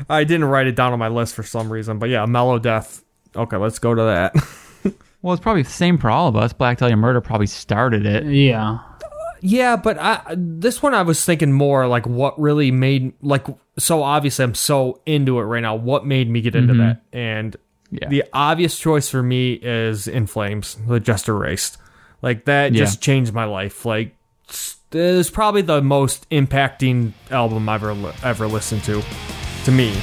I 0.09 0.23
didn't 0.23 0.45
write 0.45 0.67
it 0.67 0.75
down 0.75 0.93
on 0.93 0.99
my 0.99 1.07
list 1.07 1.35
for 1.35 1.43
some 1.43 1.71
reason, 1.71 1.99
but 1.99 2.09
yeah, 2.09 2.25
Mellow 2.25 2.59
Death. 2.59 3.03
Okay, 3.35 3.57
let's 3.57 3.79
go 3.79 3.95
to 3.95 4.01
that. 4.03 4.35
Well, 5.21 5.33
it's 5.33 5.41
probably 5.41 5.61
the 5.61 5.69
same 5.69 5.97
for 5.97 6.09
all 6.09 6.27
of 6.27 6.35
us. 6.35 6.51
Black 6.51 6.79
Dahlia 6.79 6.97
Murder 6.97 7.21
probably 7.21 7.47
started 7.47 8.05
it. 8.05 8.25
Yeah. 8.25 8.79
yeah, 9.39 9.77
but 9.77 9.97
I, 9.97 10.35
this 10.35 10.83
one 10.83 10.93
I 10.93 11.01
was 11.01 11.23
thinking 11.23 11.53
more 11.53 11.87
like 11.87 12.05
what 12.05 12.37
really 12.39 12.71
made 12.71 13.13
like 13.21 13.47
so 13.79 14.03
obviously 14.03 14.43
I'm 14.43 14.53
so 14.53 15.01
into 15.05 15.39
it 15.39 15.43
right 15.43 15.61
now. 15.61 15.75
What 15.75 16.05
made 16.05 16.29
me 16.29 16.41
get 16.41 16.55
into 16.55 16.73
mm-hmm. 16.73 16.81
that? 16.81 17.01
And 17.13 17.55
Yeah. 18.01 18.09
the 18.09 18.23
obvious 18.33 18.77
choice 18.79 19.07
for 19.09 19.21
me 19.21 19.53
is 19.53 20.07
In 20.07 20.25
Flames, 20.27 20.77
the 20.87 20.99
Jester 20.99 21.35
Race. 21.37 21.77
Like 22.21 22.45
that 22.45 22.73
Yeah. 22.73 22.79
just 22.79 23.01
changed 23.01 23.33
my 23.33 23.45
life. 23.45 23.85
Like 23.85 24.15
s- 24.49 24.77
it 24.91 24.99
is 24.99 25.29
probably 25.29 25.61
the 25.61 25.81
most 25.81 26.29
impacting 26.29 27.13
album 27.31 27.67
I've 27.69 27.83
ever 27.83 28.13
ever 28.23 28.47
listened 28.47 28.83
to, 28.85 29.03
to 29.65 29.71
me. 29.71 29.93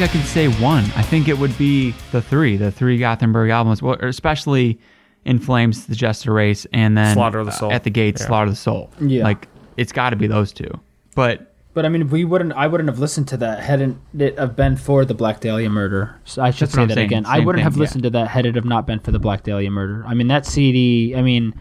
Think 0.00 0.10
I 0.10 0.18
can 0.18 0.26
say 0.26 0.48
one. 0.62 0.84
I 0.96 1.02
think 1.02 1.28
it 1.28 1.36
would 1.38 1.56
be 1.58 1.94
the 2.10 2.22
three, 2.22 2.56
the 2.56 2.70
three 2.70 2.96
Gothenburg 2.96 3.50
albums, 3.50 3.82
well, 3.82 3.96
especially 4.00 4.78
In 5.26 5.38
Flames, 5.38 5.86
The 5.86 5.94
Jester 5.94 6.32
Race, 6.32 6.66
and 6.72 6.96
then 6.96 7.14
Slaughter 7.14 7.38
of 7.38 7.46
the 7.46 7.52
uh, 7.52 7.56
Soul. 7.56 7.72
at 7.72 7.84
the 7.84 7.90
Gates, 7.90 8.22
Yeah. 8.22 8.26
Slaughter 8.28 8.46
of 8.46 8.52
the 8.52 8.56
Soul. 8.56 8.90
Yeah. 8.98 9.24
like 9.24 9.46
it's 9.76 9.92
got 9.92 10.10
to 10.10 10.16
be 10.16 10.26
those 10.26 10.54
two. 10.54 10.70
But 11.14 11.54
But 11.74 11.84
I 11.84 11.90
mean, 11.90 12.08
we 12.08 12.24
wouldn't. 12.24 12.54
I 12.54 12.66
wouldn't 12.66 12.88
have 12.88 12.98
listened 12.98 13.28
to 13.28 13.36
that 13.38 13.60
hadn't 13.60 13.98
it 14.18 14.38
have 14.38 14.56
been 14.56 14.76
for 14.76 15.04
the 15.04 15.12
Black 15.12 15.40
Dahlia 15.40 15.68
murder. 15.68 16.18
So 16.24 16.40
I 16.42 16.50
should 16.50 16.68
That's 16.68 16.74
say 16.76 16.86
that 16.86 16.94
saying. 16.94 17.06
again. 17.06 17.26
I 17.26 17.40
wouldn't 17.40 17.56
thing, 17.56 17.64
have 17.64 17.76
yeah. 17.76 17.80
listened 17.80 18.04
to 18.04 18.10
that 18.10 18.28
had 18.28 18.46
it 18.46 18.54
have 18.54 18.64
not 18.64 18.86
been 18.86 19.00
for 19.00 19.10
the 19.12 19.18
Black 19.18 19.42
Dahlia 19.42 19.70
murder. 19.70 20.02
I 20.06 20.14
mean, 20.14 20.28
that 20.28 20.46
CD. 20.46 21.14
I 21.14 21.20
mean, 21.20 21.60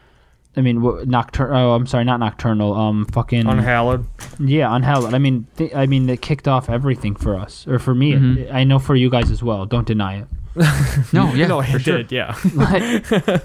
I 0.59 0.61
mean, 0.61 0.81
wh- 0.81 1.07
nocturnal. 1.07 1.55
Oh, 1.57 1.71
I'm 1.73 1.87
sorry, 1.87 2.03
not 2.03 2.19
nocturnal. 2.19 2.73
Um, 2.73 3.05
fucking 3.05 3.47
Unhallowed. 3.47 4.05
yeah, 4.39 4.75
unhallowed. 4.75 5.13
I 5.13 5.17
mean, 5.17 5.47
th- 5.57 5.73
I 5.73 5.85
mean, 5.87 6.09
it 6.09 6.21
kicked 6.21 6.47
off 6.47 6.69
everything 6.69 7.15
for 7.15 7.35
us, 7.39 7.65
or 7.67 7.79
for 7.79 7.95
me. 7.95 8.13
Mm-hmm. 8.13 8.55
I 8.55 8.63
know 8.65 8.77
for 8.77 8.95
you 8.95 9.09
guys 9.09 9.31
as 9.31 9.41
well. 9.41 9.65
Don't 9.65 9.87
deny 9.87 10.19
it. 10.21 10.27
no, 11.13 11.33
yeah, 11.33 11.47
no, 11.53 11.61
for 11.63 11.77
it 11.77 11.81
sure. 11.81 11.97
did, 12.03 12.11
yeah. 12.11 12.35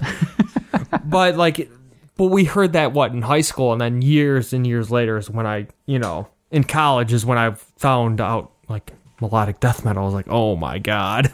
But 1.05 1.35
like 1.37 1.69
but 2.17 2.25
we 2.27 2.45
heard 2.45 2.73
that 2.73 2.93
what 2.93 3.11
in 3.11 3.21
high 3.21 3.41
school 3.41 3.71
and 3.71 3.81
then 3.81 4.01
years 4.01 4.53
and 4.53 4.65
years 4.65 4.89
later 4.91 5.17
is 5.17 5.29
when 5.29 5.45
i 5.45 5.67
you 5.85 5.99
know 5.99 6.27
in 6.51 6.63
college 6.63 7.13
is 7.13 7.25
when 7.25 7.37
i 7.37 7.51
found 7.77 8.19
out 8.21 8.51
like 8.69 8.93
melodic 9.21 9.59
death 9.59 9.83
metal 9.85 10.03
i 10.03 10.05
was 10.05 10.13
like 10.13 10.27
oh 10.29 10.55
my 10.55 10.79
god 10.79 11.31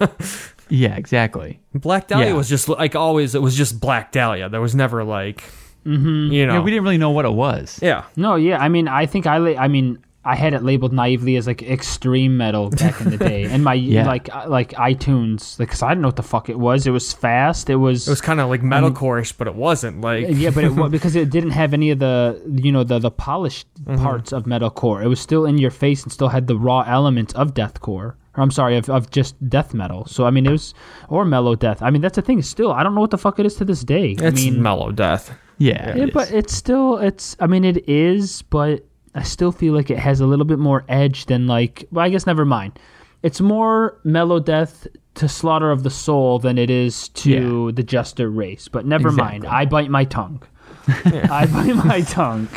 Yeah, 0.69 0.95
exactly. 0.95 1.59
Black 1.75 2.07
Dahlia 2.07 2.27
Yeah. 2.29 2.33
was 2.33 2.47
just 2.47 2.69
like 2.69 2.95
always. 2.95 3.35
It 3.35 3.41
was 3.41 3.57
just 3.57 3.81
Black 3.81 4.13
Dahlia. 4.13 4.47
There 4.47 4.61
was 4.61 4.73
never 4.73 5.03
like, 5.03 5.43
mm-hmm. 5.85 6.31
you 6.33 6.45
know, 6.45 6.53
Yeah, 6.55 6.59
we 6.61 6.71
didn't 6.71 6.83
really 6.83 6.97
know 6.97 7.11
what 7.11 7.25
it 7.25 7.33
was. 7.33 7.79
yeah. 7.81 8.03
No, 8.15 8.35
yeah. 8.35 8.57
I 8.59 8.69
mean, 8.69 8.87
I 8.87 9.05
think 9.05 9.27
I. 9.27 9.37
La- 9.37 9.59
I 9.59 9.67
mean, 9.67 9.99
I 10.23 10.35
had 10.35 10.53
it 10.53 10.61
labeled 10.61 10.93
naively 10.93 11.35
as 11.35 11.47
like 11.47 11.63
extreme 11.63 12.37
metal 12.37 12.69
back 12.69 13.01
in 13.01 13.09
the 13.09 13.17
day, 13.17 13.43
and 13.49 13.63
my 13.63 13.73
Yeah. 13.73 14.05
like 14.05 14.29
uh, 14.33 14.45
like 14.47 14.71
iTunes, 14.73 15.57
like, 15.59 15.69
cause 15.69 15.81
I 15.81 15.89
didn't 15.89 16.03
know 16.03 16.09
what 16.09 16.15
the 16.15 16.21
fuck 16.23 16.47
it 16.47 16.59
was. 16.59 16.85
It 16.85 16.91
was 16.91 17.11
fast. 17.11 17.69
It 17.71 17.77
was. 17.77 18.07
It 18.07 18.11
was 18.11 18.21
kind 18.21 18.39
of 18.39 18.47
like 18.47 18.61
metalcore-ish, 18.61 19.31
but 19.33 19.47
it 19.47 19.55
wasn't 19.55 20.01
like. 20.01 20.27
yeah, 20.29 20.51
but 20.51 20.63
it 20.63 20.73
wa- 20.73 20.89
because 20.97 21.15
it 21.15 21.31
didn't 21.31 21.51
have 21.51 21.73
any 21.73 21.89
of 21.89 21.97
the 21.99 22.39
you 22.63 22.71
know 22.71 22.83
the 22.83 22.99
the 22.99 23.11
polished 23.11 23.67
Mm-hmm. 23.81 24.03
parts 24.03 24.31
of 24.31 24.43
metalcore. 24.43 25.03
It 25.03 25.07
was 25.07 25.19
still 25.19 25.47
in 25.47 25.57
your 25.57 25.71
face 25.71 26.03
and 26.03 26.11
still 26.11 26.27
had 26.29 26.45
the 26.45 26.55
raw 26.55 26.81
elements 26.81 27.33
of 27.33 27.55
deathcore. 27.55 28.13
Or 28.37 28.43
I'm 28.43 28.51
sorry, 28.51 28.77
of, 28.77 28.87
of 28.91 29.09
just 29.09 29.33
death 29.49 29.73
metal. 29.73 30.05
So 30.05 30.25
I 30.25 30.29
mean, 30.29 30.45
it 30.45 30.51
was 30.51 30.75
or 31.09 31.25
mellow 31.25 31.55
death. 31.55 31.81
I 31.81 31.89
mean, 31.89 32.03
that's 32.03 32.15
the 32.15 32.21
thing. 32.21 32.39
Still, 32.43 32.71
I 32.71 32.83
don't 32.83 32.93
know 32.93 33.01
what 33.01 33.09
the 33.09 33.17
fuck 33.17 33.39
it 33.39 33.45
is 33.47 33.55
to 33.55 33.65
this 33.65 33.83
day. 33.83 34.15
I 34.21 34.27
It's 34.27 34.45
mean, 34.45 34.61
mellow 34.61 34.91
death. 34.91 35.35
Yeah, 35.61 35.95
Yeah, 35.95 36.03
it 36.05 36.13
but 36.13 36.27
is. 36.29 36.33
it's 36.33 36.53
still 36.53 36.97
it's. 36.97 37.35
I 37.39 37.47
mean, 37.47 37.63
it 37.63 37.87
is, 37.87 38.41
but 38.43 38.83
I 39.15 39.23
still 39.23 39.51
feel 39.51 39.73
like 39.73 39.89
it 39.91 39.99
has 39.99 40.19
a 40.19 40.25
little 40.25 40.45
bit 40.45 40.59
more 40.59 40.83
edge 40.89 41.25
than 41.27 41.47
like. 41.47 41.87
Well, 41.91 42.05
I 42.05 42.09
guess 42.09 42.25
never 42.25 42.45
mind. 42.45 42.79
It's 43.23 43.39
more 43.39 43.99
mellow 44.03 44.39
death 44.39 44.87
to 45.15 45.27
Slaughter 45.27 45.69
of 45.71 45.83
the 45.83 45.89
Soul 45.89 46.39
than 46.39 46.57
it 46.57 46.69
is 46.71 47.09
to 47.09 47.71
the 47.73 47.83
Jester 47.83 48.29
race. 48.29 48.67
But 48.67 48.85
never 48.85 49.11
mind. 49.11 49.45
I 49.45 49.65
bite 49.65 49.91
my 49.91 50.05
tongue. 50.05 50.41
I 50.87 51.45
bite 51.45 51.75
my 51.85 52.01
tongue. 52.01 52.47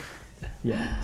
yeah, 0.62 0.96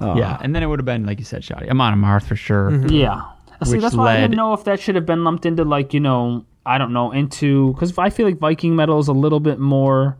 oh. 0.00 0.16
Yeah. 0.16 0.38
and 0.40 0.54
then 0.54 0.62
it 0.62 0.66
would 0.66 0.78
have 0.78 0.86
been 0.86 1.04
like 1.04 1.18
you 1.18 1.24
said, 1.26 1.44
Shoddy. 1.44 1.68
Amon 1.68 1.94
Amarth 2.00 2.22
for 2.24 2.36
sure. 2.36 2.70
Mm-hmm. 2.70 2.88
Yeah. 2.88 3.22
See, 3.64 3.72
Which 3.72 3.82
that's 3.82 3.94
why 3.94 4.16
I 4.16 4.20
didn't 4.22 4.36
know 4.36 4.54
if 4.54 4.64
that 4.64 4.80
should 4.80 4.94
have 4.96 5.06
been 5.06 5.22
lumped 5.22 5.46
into 5.46 5.64
like 5.64 5.92
you 5.94 6.00
know 6.00 6.44
I 6.66 6.78
don't 6.78 6.92
know 6.92 7.12
into 7.12 7.72
because 7.74 7.96
I 7.98 8.10
feel 8.10 8.26
like 8.26 8.38
Viking 8.38 8.74
metal 8.74 8.98
is 8.98 9.08
a 9.08 9.12
little 9.12 9.38
bit 9.40 9.58
more. 9.60 10.16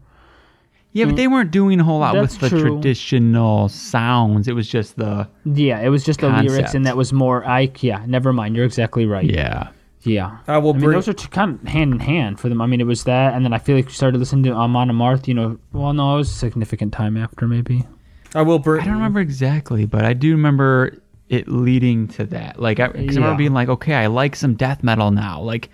Yeah, 0.94 1.06
but 1.06 1.14
mm. 1.14 1.16
they 1.16 1.28
weren't 1.28 1.50
doing 1.50 1.80
a 1.80 1.84
whole 1.84 2.00
lot 2.00 2.14
That's 2.14 2.38
with 2.40 2.50
the 2.50 2.58
true. 2.60 2.74
traditional 2.74 3.68
sounds. 3.70 4.46
It 4.48 4.54
was 4.54 4.68
just 4.68 4.96
the 4.96 5.26
Yeah, 5.44 5.80
it 5.80 5.88
was 5.88 6.04
just 6.04 6.20
the 6.20 6.28
lyrics, 6.28 6.52
Concept. 6.54 6.74
and 6.74 6.86
that 6.86 6.96
was 6.96 7.12
more. 7.12 7.46
I 7.46 7.70
yeah, 7.80 8.04
never 8.06 8.32
mind. 8.32 8.56
You're 8.56 8.66
exactly 8.66 9.06
right. 9.06 9.24
yeah. 9.24 9.68
Yeah. 10.04 10.38
I 10.48 10.58
will 10.58 10.70
I 10.70 10.72
mean, 10.72 10.82
bring- 10.82 10.94
those 10.96 11.08
are 11.08 11.12
two, 11.12 11.28
kind 11.28 11.60
of 11.62 11.68
hand 11.68 11.94
in 11.94 12.00
hand 12.00 12.40
for 12.40 12.48
them. 12.48 12.60
I 12.60 12.66
mean, 12.66 12.80
it 12.80 12.86
was 12.86 13.04
that, 13.04 13.34
and 13.34 13.44
then 13.44 13.52
I 13.52 13.58
feel 13.58 13.76
like 13.76 13.84
you 13.86 13.92
started 13.92 14.18
listening 14.18 14.42
to 14.44 14.50
Amon 14.52 14.88
Amarth, 14.88 15.28
you 15.28 15.34
know, 15.34 15.58
well, 15.72 15.92
no, 15.92 16.14
it 16.14 16.18
was 16.18 16.30
a 16.30 16.34
significant 16.34 16.92
time 16.92 17.16
after, 17.16 17.46
maybe. 17.46 17.86
I 18.34 18.42
will 18.42 18.58
bring. 18.58 18.82
I 18.82 18.86
don't 18.86 18.94
remember 18.94 19.20
exactly, 19.20 19.86
but 19.86 20.04
I 20.04 20.12
do 20.12 20.32
remember 20.32 20.98
it 21.28 21.46
leading 21.48 22.08
to 22.08 22.24
that. 22.26 22.60
Like, 22.60 22.80
I, 22.80 22.88
'cause 22.88 22.96
I 22.96 23.00
Yeah. 23.00 23.08
remember 23.14 23.36
being 23.38 23.54
like, 23.54 23.68
okay, 23.68 23.94
I 23.94 24.08
like 24.08 24.34
some 24.36 24.54
death 24.54 24.82
metal 24.82 25.10
now. 25.12 25.40
Like, 25.40 25.70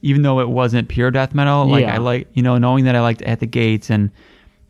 even 0.00 0.22
though 0.22 0.38
it 0.40 0.48
wasn't 0.48 0.88
pure 0.88 1.10
death 1.10 1.34
metal, 1.34 1.66
like 1.66 1.82
Yeah. 1.82 1.94
I 1.94 1.98
like, 1.98 2.28
you 2.34 2.42
know, 2.42 2.56
knowing 2.58 2.84
that 2.84 2.94
I 2.96 3.00
liked 3.00 3.20
At 3.22 3.40
the 3.40 3.46
Gates 3.46 3.90
and 3.90 4.10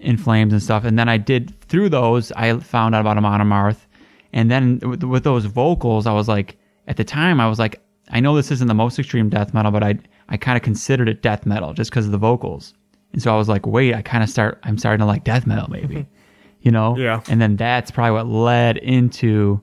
In 0.03 0.16
Flames 0.16 0.53
and 0.53 0.62
stuff. 0.62 0.85
And 0.85 0.99
then 0.99 1.09
I 1.09 1.16
did 1.16 1.59
through 1.62 1.89
those, 1.89 2.33
I 2.33 2.59
found 2.59 2.95
out 2.95 3.01
about 3.01 3.16
Amon 3.16 3.41
Amarth, 3.41 3.87
and 4.33 4.51
then 4.51 4.81
with, 4.83 5.03
with 5.05 5.24
those 5.24 5.45
vocals, 5.45 6.07
I 6.07 6.12
was 6.12 6.29
like, 6.29 6.59
at 6.89 6.97
the 6.97 7.05
time, 7.05 7.41
I 7.41 7.49
was 7.49 7.59
like, 7.59 7.81
I 8.11 8.20
know 8.20 8.35
this 8.35 8.51
isn't 8.51 8.66
the 8.66 8.74
most 8.74 8.99
extreme 8.99 9.29
death 9.29 9.55
metal, 9.55 9.70
but 9.70 9.83
I 9.83 9.99
I 10.29 10.37
kind 10.37 10.57
of 10.57 10.62
considered 10.62 11.09
it 11.09 11.23
death 11.23 11.45
metal 11.47 11.74
just 11.74 11.91
because 11.91 12.07
of 12.07 12.12
the 12.12 12.19
vocals. 12.19 12.74
And 13.12 13.23
so 13.23 13.33
I 13.33 13.37
was 13.37 13.49
like, 13.49 13.66
wait, 13.66 13.95
I 13.95 14.03
kind 14.03 14.24
of 14.24 14.31
start, 14.31 14.59
I'm 14.62 14.79
starting 14.79 15.01
to 15.01 15.07
like 15.07 15.24
death 15.24 15.47
metal 15.47 15.69
maybe, 15.69 16.07
you 16.62 16.70
know? 16.70 16.97
Yeah. 16.97 17.20
And 17.29 17.41
then 17.41 17.57
that's 17.57 17.91
probably 17.91 18.12
what 18.12 18.27
led 18.27 18.79
into 18.79 19.61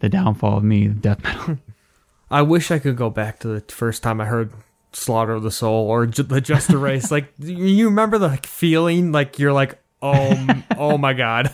the 0.00 0.08
downfall 0.08 0.58
of 0.58 0.64
me, 0.64 0.88
death 0.88 1.22
metal. 1.22 1.58
I 2.30 2.42
wish 2.42 2.72
I 2.72 2.80
could 2.80 2.96
go 2.96 3.08
back 3.08 3.38
to 3.40 3.48
the 3.48 3.60
first 3.72 4.02
time 4.02 4.20
I 4.20 4.24
heard 4.24 4.52
Slaughter 4.96 5.34
of 5.34 5.42
the 5.42 5.50
Soul 5.50 5.86
or 5.88 6.06
J- 6.06 6.22
the 6.22 6.40
Jester 6.40 6.78
Race. 6.78 7.10
like, 7.10 7.32
you 7.38 7.86
remember 7.86 8.18
the 8.18 8.28
like, 8.28 8.46
feeling? 8.46 9.12
Like, 9.12 9.38
you're 9.38 9.52
like, 9.52 9.78
oh, 10.02 10.62
oh 10.78 10.98
my 10.98 11.12
god. 11.12 11.52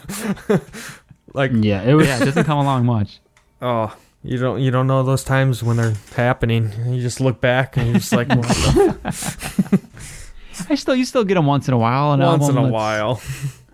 like, 1.34 1.50
Yeah, 1.54 1.82
it 1.82 1.94
was. 1.94 2.06
yeah, 2.06 2.22
it 2.22 2.24
doesn't 2.26 2.44
come 2.44 2.58
along 2.58 2.86
much. 2.86 3.20
oh, 3.60 3.94
you 4.22 4.38
don't, 4.38 4.60
you 4.60 4.70
don't 4.70 4.86
know 4.86 5.02
those 5.02 5.24
times 5.24 5.62
when 5.64 5.76
they're 5.76 5.94
happening. 6.14 6.70
You 6.86 7.00
just 7.02 7.20
look 7.20 7.40
back 7.40 7.76
and 7.76 7.86
you're 7.88 7.96
just 7.98 8.12
like, 8.12 8.28
what 8.28 8.42
the 8.42 9.80
I 10.70 10.74
still, 10.76 10.94
you 10.94 11.04
still 11.04 11.24
get 11.24 11.34
them 11.34 11.46
once 11.46 11.66
in 11.66 11.74
a 11.74 11.78
while. 11.78 12.12
An 12.12 12.20
once 12.20 12.48
in 12.48 12.56
a 12.56 12.68
while. 12.68 13.20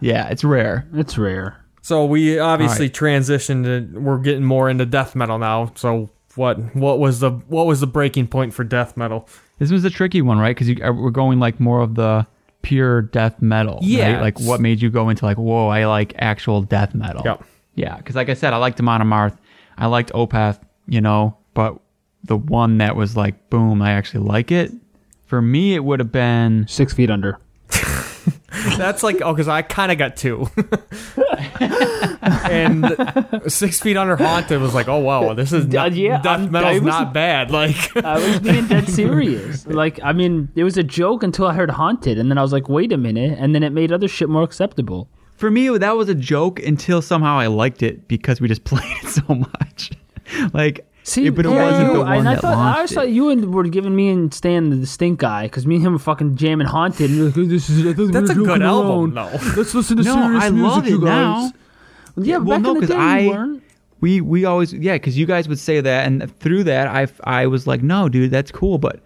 Yeah, 0.00 0.28
it's 0.28 0.44
rare. 0.44 0.88
It's 0.94 1.18
rare. 1.18 1.62
So 1.82 2.06
we 2.06 2.38
obviously 2.38 2.86
All 2.86 2.88
right. 2.88 3.20
transitioned. 3.22 3.92
To, 3.92 4.00
we're 4.00 4.18
getting 4.18 4.44
more 4.44 4.70
into 4.70 4.86
death 4.86 5.14
metal 5.14 5.38
now. 5.38 5.72
So 5.74 6.08
what? 6.38 6.74
What 6.74 6.98
was 6.98 7.20
the 7.20 7.30
what 7.30 7.66
was 7.66 7.80
the 7.80 7.86
breaking 7.86 8.28
point 8.28 8.54
for 8.54 8.64
death 8.64 8.96
metal? 8.96 9.28
This 9.58 9.70
was 9.70 9.84
a 9.84 9.90
tricky 9.90 10.22
one, 10.22 10.38
right? 10.38 10.56
Because 10.56 10.70
uh, 10.80 10.92
we're 10.92 11.10
going 11.10 11.40
like 11.40 11.60
more 11.60 11.80
of 11.80 11.96
the 11.96 12.26
pure 12.62 13.02
death 13.02 13.42
metal. 13.42 13.80
Yeah, 13.82 14.14
right? 14.14 14.22
Like, 14.22 14.40
what 14.40 14.60
made 14.60 14.80
you 14.80 14.90
go 14.90 15.08
into 15.08 15.24
like, 15.24 15.36
whoa, 15.36 15.68
I 15.68 15.86
like 15.86 16.14
actual 16.18 16.62
death 16.62 16.94
metal? 16.94 17.22
Yep. 17.24 17.44
Yeah, 17.74 17.96
because 17.96 18.16
like 18.16 18.28
I 18.28 18.34
said, 18.34 18.52
I 18.52 18.56
liked 18.56 18.80
Amon 18.80 19.00
Amarth. 19.02 19.36
I 19.76 19.86
liked 19.86 20.12
Opeth, 20.12 20.60
you 20.86 21.00
know, 21.00 21.36
but 21.54 21.78
the 22.24 22.36
one 22.36 22.78
that 22.78 22.96
was 22.96 23.16
like, 23.16 23.50
boom, 23.50 23.80
I 23.82 23.92
actually 23.92 24.26
like 24.26 24.50
it. 24.50 24.72
For 25.26 25.40
me, 25.42 25.74
it 25.74 25.84
would 25.84 26.00
have 26.00 26.10
been 26.10 26.66
Six 26.68 26.94
feet 26.94 27.10
under. 27.10 27.38
That's 28.78 29.02
like 29.02 29.20
oh, 29.22 29.32
because 29.34 29.48
I 29.48 29.62
kind 29.62 29.92
of 29.92 29.98
got 29.98 30.16
two. 30.16 30.48
and 32.50 32.86
six 33.46 33.80
feet 33.80 33.96
under 33.96 34.16
haunted 34.16 34.60
was 34.60 34.74
like, 34.74 34.88
oh 34.88 34.98
wow, 34.98 35.34
this 35.34 35.52
is 35.52 35.66
Uh, 35.66 35.68
not, 35.68 35.92
yeah, 35.94 36.20
death 36.22 36.40
I'm- 36.40 36.50
metal's 36.50 36.80
was- 36.80 36.88
not 36.88 37.12
bad. 37.12 37.50
Like, 37.50 37.96
I 38.04 38.14
was 38.14 38.40
being 38.40 38.66
dead 38.66 38.88
serious. 38.88 39.66
Like, 39.78 40.00
I 40.02 40.12
mean, 40.12 40.48
it 40.54 40.64
was 40.64 40.76
a 40.78 40.82
joke 40.82 41.22
until 41.22 41.46
I 41.46 41.52
heard 41.54 41.70
haunted, 41.70 42.18
and 42.18 42.30
then 42.30 42.38
I 42.38 42.42
was 42.42 42.52
like, 42.52 42.68
wait 42.68 42.90
a 42.92 42.96
minute, 42.96 43.38
and 43.38 43.54
then 43.54 43.62
it 43.62 43.70
made 43.70 43.92
other 43.92 44.08
shit 44.08 44.28
more 44.28 44.42
acceptable. 44.42 45.08
for 45.36 45.50
me 45.50 45.68
that 45.78 45.96
was 45.96 46.08
a 46.08 46.14
joke 46.14 46.58
until 46.60 47.00
somehow 47.02 47.38
I 47.38 47.46
liked 47.48 47.82
it 47.82 48.08
because 48.08 48.40
we 48.40 48.48
just 48.48 48.64
played 48.70 48.96
it 49.02 49.08
so 49.08 49.34
much. 49.34 49.90
like, 50.52 50.86
See, 51.08 51.26
it- 51.26 51.34
but 51.34 51.46
it 51.46 51.50
yeah, 51.52 51.64
wasn't 51.64 51.86
you, 51.88 51.92
the 51.94 51.98
one 52.00 52.12
and 52.18 52.28
I 52.28 52.34
that 52.34 52.40
thought 52.42 52.56
I 52.56 52.74
always 52.76 52.92
it. 52.92 52.94
thought 52.94 53.10
you 53.10 53.28
and 53.30 53.54
were 53.54 53.64
giving 53.64 53.94
me 53.96 54.08
and 54.10 54.32
Stan 54.32 54.70
the 54.70 54.76
distinct 54.76 55.20
guy 55.20 55.44
because 55.44 55.66
me 55.66 55.76
and 55.76 55.86
him 55.86 55.92
were 55.94 55.98
fucking 55.98 56.36
jamming 56.36 56.66
haunted. 56.66 57.10
And 57.10 57.16
you're 57.18 57.26
like, 57.26 57.38
"Oh, 57.38 57.44
this 57.46 57.70
is 57.70 57.86
I 57.86 57.92
thought 57.94 58.06
we 58.06 58.12
that's 58.12 58.30
a 58.30 58.34
were 58.34 58.40
good 58.40 58.46
joking 58.48 58.62
album, 58.62 59.16
around. 59.16 59.32
though. 59.32 59.52
Let's 59.56 59.74
listen 59.74 59.96
to 59.96 60.02
No, 60.02 60.14
serious 60.14 60.44
I 60.44 60.50
music, 60.50 60.70
love 60.70 60.86
you 60.88 61.00
guys." 61.00 61.06
now. 61.06 61.52
Yeah, 62.16 62.36
Well, 62.38 62.58
back 62.58 62.62
no, 62.62 62.68
in 62.74 62.74
the 62.74 62.80
'cause 62.80 62.88
day 62.90 62.96
I- 62.96 63.18
you 63.20 63.30
weren't. 63.30 63.62
we 64.00 64.20
we 64.20 64.44
always 64.44 64.72
yeah 64.74 64.94
because 64.94 65.16
you 65.18 65.24
guys 65.26 65.48
would 65.48 65.58
say 65.58 65.80
that 65.80 66.06
and 66.06 66.30
through 66.40 66.62
that 66.64 66.86
i 66.88 67.06
i 67.24 67.46
was 67.48 67.66
like 67.66 67.82
no 67.82 68.08
dude 68.08 68.30
that's 68.30 68.52
cool 68.52 68.78
but 68.78 69.00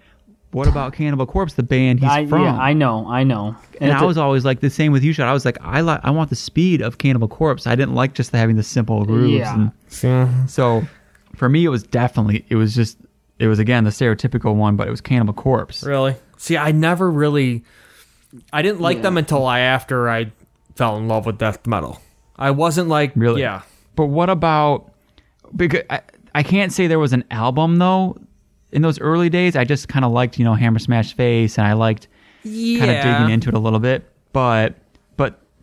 what 0.50 0.66
about 0.68 0.92
cannibal 0.92 1.24
corpse 1.24 1.54
the 1.54 1.62
band 1.62 2.00
he's 2.00 2.10
I, 2.10 2.26
from 2.26 2.42
yeah, 2.42 2.58
I 2.58 2.74
know, 2.74 3.06
I 3.08 3.22
know. 3.24 3.56
and 3.80 3.90
it's 3.90 4.00
i 4.00 4.04
a- 4.04 4.06
was 4.06 4.18
always 4.18 4.44
like 4.44 4.60
the 4.60 4.68
same 4.68 4.92
with 4.92 5.02
you 5.02 5.14
shot 5.14 5.28
i 5.28 5.32
was 5.32 5.46
like 5.46 5.56
i 5.62 5.80
like 5.80 6.00
i 6.04 6.10
want 6.10 6.28
the 6.28 6.36
speed 6.36 6.82
of 6.82 6.98
cannibal 6.98 7.26
corpse 7.28 7.66
i 7.66 7.74
didn't 7.74 7.94
like 7.94 8.12
just 8.12 8.32
having 8.32 8.56
the 8.56 8.62
simple 8.62 9.04
grooves 9.06 9.32
Yeah. 9.32 9.68
and 10.02 10.50
so 10.50 10.82
for 11.42 11.48
me 11.48 11.64
it 11.64 11.70
was 11.70 11.82
definitely 11.82 12.44
it 12.48 12.54
was 12.54 12.72
just 12.72 12.96
it 13.40 13.48
was 13.48 13.58
again 13.58 13.82
the 13.82 13.90
stereotypical 13.90 14.54
one 14.54 14.76
but 14.76 14.86
it 14.86 14.92
was 14.92 15.00
cannibal 15.00 15.34
corpse 15.34 15.82
really? 15.82 16.14
See, 16.36 16.56
I 16.56 16.70
never 16.70 17.10
really, 17.10 17.64
I 18.52 18.62
didn't 18.62 18.80
like 18.80 18.98
Yeah. 18.98 19.02
them 19.02 19.18
until 19.18 19.44
I 19.44 19.58
after 19.58 20.08
I 20.08 20.30
fell 20.76 20.96
in 20.98 21.08
love 21.08 21.26
with 21.26 21.38
death 21.38 21.66
metal. 21.66 22.00
I 22.36 22.52
wasn't 22.52 22.88
like, 22.88 23.10
Really? 23.16 23.40
yeah, 23.40 23.62
but 23.96 24.06
what 24.06 24.30
about 24.30 24.92
because 25.56 25.82
I, 25.90 26.02
I 26.32 26.44
can't 26.44 26.72
say 26.72 26.86
there 26.86 27.00
was 27.00 27.12
an 27.12 27.24
album 27.32 27.78
though 27.78 28.16
in 28.70 28.82
those 28.82 29.00
early 29.00 29.28
days 29.28 29.56
i 29.56 29.64
just 29.64 29.88
kind 29.88 30.04
of 30.04 30.12
liked 30.12 30.38
you 30.38 30.44
know 30.44 30.54
hammer 30.54 30.78
smash 30.78 31.12
face 31.14 31.58
and 31.58 31.66
i 31.66 31.72
liked 31.72 32.06
yeah. 32.44 32.78
kind 32.78 32.90
of 32.92 33.02
digging 33.02 33.30
into 33.34 33.48
it 33.48 33.54
a 33.54 33.58
little 33.58 33.80
bit. 33.80 34.08
But 34.32 34.76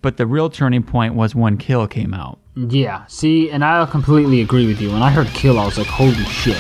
but 0.02 0.10
but 0.10 0.18
the 0.18 0.26
real 0.26 0.50
turning 0.50 0.84
point 0.84 1.16
was 1.16 1.36
when 1.36 1.58
Kill 1.58 1.88
came 1.88 2.14
out. 2.14 2.40
yeah. 2.56 3.06
See, 3.08 3.50
and 3.52 3.64
I 3.64 3.86
completely 3.86 4.42
agree 4.42 4.68
with 4.68 4.82
you. 4.82 4.92
When 4.92 5.02
I 5.02 5.12
heard 5.12 5.28
Kill, 5.28 5.60
I 5.60 5.66
was 5.66 5.78
like, 5.78 5.88
holy 5.88 6.14
shit. 6.26 6.58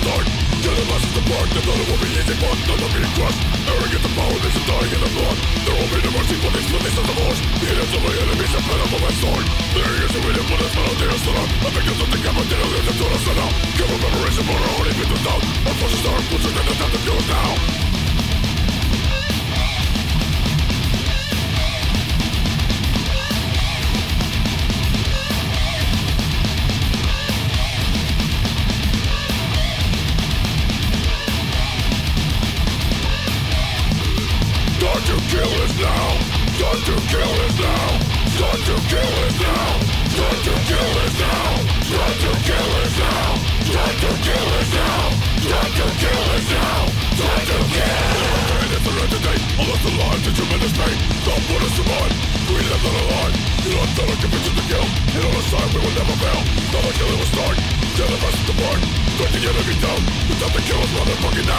Start. 0.00 0.24
Killing 0.64 0.88
us 0.96 1.04
is 1.04 1.12
the 1.12 1.24
part. 1.28 1.48
They 1.52 1.60
thought 1.60 1.76
it 1.76 1.88
would 1.92 2.00
be 2.00 2.08
easy 2.16 2.32
but 2.40 2.56
Now 2.64 2.88
they're 2.88 3.12
crushed 3.20 3.42
Arrogant 3.68 4.00
and 4.00 4.14
power 4.16 4.38
They 4.40 4.48
should 4.48 4.64
die 4.64 4.88
in 4.88 5.00
the 5.04 5.10
blood. 5.12 5.36
There 5.68 5.76
will 5.76 5.90
be 5.92 6.00
no 6.00 6.10
mercy 6.16 6.36
for 6.40 6.50
these 6.56 6.68
But 6.72 6.80
these 6.80 6.96
are 6.96 7.04
the 7.04 7.16
laws 7.20 7.38
The 7.60 7.66
hands 7.68 7.92
of 7.92 8.00
my 8.00 8.14
enemies 8.16 8.52
Are 8.56 8.64
fed 8.64 8.80
up 8.80 8.92
on 8.96 9.00
my 9.04 9.12
sword. 9.20 9.44
They're 9.76 9.96
using 10.00 10.24
with 10.24 10.40
it 10.40 10.46
But 10.48 10.58
it's 10.64 10.72
not 10.72 10.88
on 10.88 10.96
their 10.96 11.16
son 11.20 11.36
I 11.36 11.68
think 11.68 11.84
it's 11.84 12.00
something 12.00 12.22
I'm 12.24 12.36
not 12.40 12.48
dealing 12.48 12.70
with 12.72 12.88
It's 12.88 12.96
not 12.96 13.12
a 13.12 13.20
son 13.20 13.38
Give 13.76 13.90
a 13.92 13.96
memoration 14.00 14.44
But 14.48 14.56
our 14.56 14.72
heart 14.72 14.88
is 14.88 14.96
with 14.96 15.12
us 15.12 15.22
now. 15.28 15.38
Our 15.68 15.76
forces 15.76 16.04
are 16.08 16.16
implicit 16.16 16.52
And 16.56 16.64
it's 16.64 16.80
time 16.80 16.92
to 16.96 17.00
kill 17.04 17.89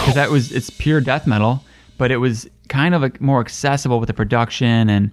because 0.02 0.14
that 0.14 0.30
was 0.30 0.52
it's 0.52 0.70
pure 0.70 1.00
death 1.00 1.26
metal, 1.26 1.62
but 1.96 2.10
it 2.10 2.18
was 2.18 2.48
kind 2.68 2.94
of 2.94 3.02
a, 3.02 3.12
more 3.20 3.40
accessible 3.40 4.00
with 4.00 4.08
the 4.08 4.14
production 4.14 4.90
and 4.90 5.10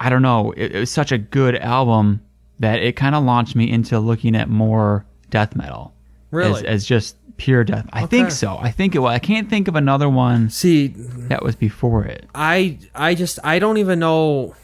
I 0.00 0.08
don't 0.08 0.22
know, 0.22 0.52
it, 0.52 0.74
it 0.74 0.80
was 0.80 0.90
such 0.90 1.12
a 1.12 1.18
good 1.18 1.56
album 1.56 2.22
that 2.58 2.82
it 2.82 2.96
kind 2.96 3.14
of 3.14 3.22
launched 3.22 3.54
me 3.54 3.70
into 3.70 4.00
looking 4.00 4.34
at 4.34 4.48
more 4.48 5.04
death 5.30 5.54
metal. 5.54 5.94
Really? 6.30 6.60
As, 6.60 6.82
as 6.82 6.84
just 6.86 7.16
pure 7.36 7.64
death. 7.64 7.86
I 7.92 8.06
think 8.06 8.30
so. 8.30 8.56
I 8.58 8.70
think 8.70 8.94
it 8.94 8.98
was. 8.98 9.12
I 9.12 9.18
can't 9.18 9.48
think 9.48 9.66
of 9.66 9.76
another 9.76 10.08
one 10.08 10.50
See, 10.50 10.88
that 10.88 11.42
was 11.42 11.56
before 11.56 12.04
it. 12.04 12.26
I 12.34 12.78
I 12.94 13.14
just 13.14 13.38
I 13.42 13.58
don't 13.58 13.78
even 13.78 13.98
know. 13.98 14.54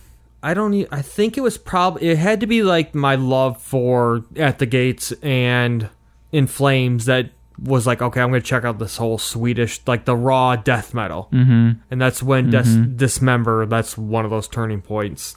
I 0.43 0.55
don't. 0.55 0.87
I 0.93 1.03
think 1.03 1.37
it 1.37 1.41
was 1.41 1.59
probably 1.59 2.09
it 2.09 2.19
had 2.19 2.41
to 2.41 2.47
be 2.47 2.63
like 2.63 2.95
my 2.95 3.15
love 3.15 3.61
for 3.61 4.25
At 4.37 4.59
the 4.59 4.67
Gates 4.67 5.13
and 5.23 5.89
In 6.33 6.47
Flames 6.47 7.07
that 7.07 7.31
was 7.63 7.87
like 7.87 8.03
okay, 8.03 8.21
I'm 8.21 8.29
gonna 8.29 8.41
check 8.41 8.65
out 8.65 8.79
this 8.79 8.97
whole 8.97 9.19
Swedish 9.19 9.81
like 9.87 10.05
the 10.05 10.17
raw 10.17 10.57
death 10.57 10.95
metal, 10.95 11.29
mm-hmm. 11.33 11.81
and 11.91 12.01
that's 12.01 12.23
when 12.23 12.51
Dis- 12.51 12.77
Dismember. 12.97 13.67
That's 13.67 13.97
one 13.97 14.25
of 14.25 14.31
those 14.31 14.49
turning 14.49 14.83
points. 14.83 15.37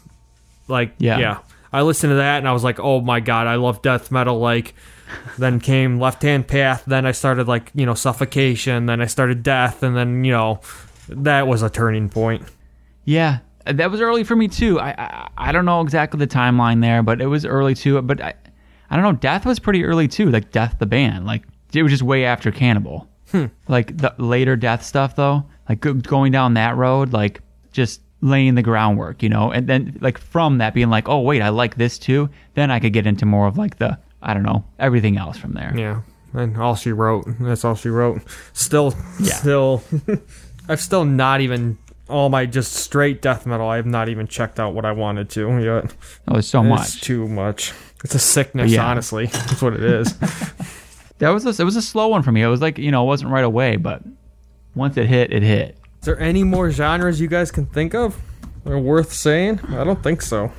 Like 0.68 0.94
Yeah. 0.98 1.20
yeah, 1.20 1.40
I 1.74 1.82
listened 1.82 2.12
to 2.12 2.16
that 2.16 2.38
and 2.40 2.48
I 2.48 2.52
was 2.52 2.64
like, 2.64 2.80
oh 2.80 3.02
my 3.02 3.20
god, 3.20 3.48
I 3.48 3.56
love 3.56 3.82
death 3.82 4.12
metal. 4.12 4.40
Like. 4.40 4.74
then 5.40 5.60
came 5.60 6.00
left 6.00 6.22
hand 6.22 6.48
path 6.48 6.84
then 6.86 7.04
i 7.04 7.12
started 7.12 7.48
like 7.48 7.72
you 7.74 7.84
know 7.84 7.96
suffocation 7.96 8.86
then 8.86 9.02
i 9.02 9.08
started 9.08 9.42
death 9.42 9.82
and 9.82 9.98
then 9.98 10.24
you 10.24 10.32
know 10.32 10.60
that 11.08 11.48
was 11.48 11.64
a 11.64 11.70
turning 11.70 12.10
point 12.10 12.44
Yeah, 13.06 13.40
that 13.66 13.90
was 13.90 14.02
early 14.02 14.24
for 14.24 14.36
me 14.36 14.48
too. 14.48 14.80
I 14.80 14.90
I, 14.92 15.30
I 15.50 15.52
don't 15.52 15.66
know 15.66 15.82
exactly 15.82 16.20
the 16.20 16.28
timeline 16.28 16.82
there, 16.82 17.02
but 17.02 17.22
it 17.22 17.26
was 17.26 17.44
early 17.44 17.74
too. 17.74 18.00
But 18.04 18.22
I 18.22 18.36
I 18.92 18.96
don't 18.96 19.04
know. 19.04 19.14
Death 19.14 19.48
was 19.48 19.58
pretty 19.58 19.84
early 19.84 20.08
too. 20.08 20.30
Like 20.30 20.52
Death 20.52 20.76
the 20.78 20.86
band. 20.86 21.26
Like 21.26 21.44
it 21.74 21.84
was 21.84 21.92
just 21.92 22.04
way 22.04 22.26
after 22.26 22.52
Cannibal. 22.52 23.08
Hmm. 23.32 23.46
Like 23.68 23.96
the 23.98 24.14
later 24.18 24.56
Death 24.56 24.84
stuff 24.84 25.16
though. 25.16 25.46
Like 25.68 25.80
going 25.82 26.32
down 26.32 26.56
that 26.56 26.76
road. 26.78 27.14
Like 27.14 27.42
just 27.72 28.02
laying 28.22 28.56
the 28.56 28.64
groundwork, 28.64 29.22
you 29.24 29.30
know. 29.30 29.52
And 29.52 29.68
then 29.68 29.98
like 30.02 30.18
from 30.18 30.58
that 30.58 30.74
being 30.74 30.90
like, 30.90 31.08
oh 31.08 31.22
wait, 31.22 31.42
I 31.42 31.50
like 31.50 31.76
this 31.76 31.98
too. 32.00 32.30
Then 32.56 32.72
I 32.72 32.80
could 32.80 32.94
get 32.94 33.06
into 33.08 33.26
more 33.26 33.48
of 33.48 33.58
like 33.58 33.78
the 33.78 33.98
I 34.22 34.34
don't 34.34 34.44
know 34.44 34.66
everything 34.80 35.18
else 35.18 35.38
from 35.38 35.54
there. 35.54 35.74
Yeah, 35.78 36.02
and 36.34 36.58
all 36.58 36.76
she 36.76 36.92
wrote. 36.92 37.26
That's 37.40 37.64
all 37.64 37.76
she 37.76 37.90
wrote. 37.90 38.22
Still, 38.54 38.94
Yeah. 39.22 39.34
still, 39.36 39.84
I've 40.68 40.82
still 40.82 41.06
not 41.06 41.40
even 41.42 41.78
all 42.10 42.28
my 42.30 42.46
just 42.46 42.74
straight 42.74 43.22
death 43.22 43.46
metal. 43.46 43.70
I 43.70 43.78
have 43.78 43.86
not 43.86 44.10
even 44.10 44.28
checked 44.28 44.60
out 44.60 44.74
what 44.74 44.84
I 44.84 44.92
wanted 44.92 45.30
to 45.32 45.60
yet. 45.60 45.94
Oh, 46.28 46.34
there's 46.34 46.48
so 46.48 46.60
It's 46.62 46.70
much. 46.70 47.02
too 47.02 47.28
much. 47.30 47.72
It's 48.04 48.16
a 48.16 48.20
sickness, 48.20 48.72
Yeah. 48.72 48.86
honestly. 48.86 49.28
That's 49.28 49.62
what 49.62 49.74
it 49.74 49.84
is. 49.84 50.14
That 51.20 51.30
was 51.30 51.46
a, 51.46 51.62
it 51.62 51.66
was 51.66 51.76
a 51.76 51.82
slow 51.82 52.08
one 52.08 52.24
for 52.24 52.32
me. 52.32 52.42
It 52.42 52.48
was 52.48 52.62
like 52.62 52.78
you 52.78 52.92
know 52.92 53.04
it 53.04 53.08
wasn't 53.08 53.32
right 53.32 53.44
away, 53.44 53.76
but 53.78 54.02
once 54.76 54.98
it 54.98 55.08
hit, 55.08 55.32
it 55.32 55.44
hit. 55.44 55.78
is 56.02 56.06
there 56.06 56.20
any 56.20 56.44
more 56.44 56.72
genres 56.72 57.20
you 57.22 57.28
guys 57.28 57.52
can 57.52 57.66
think 57.68 57.94
of? 57.94 58.20
that 58.66 58.72
are 58.74 58.80
worth 58.80 59.14
saying? 59.14 59.60
I 59.70 59.84
don't 59.86 60.04
think 60.04 60.22
so. 60.22 60.52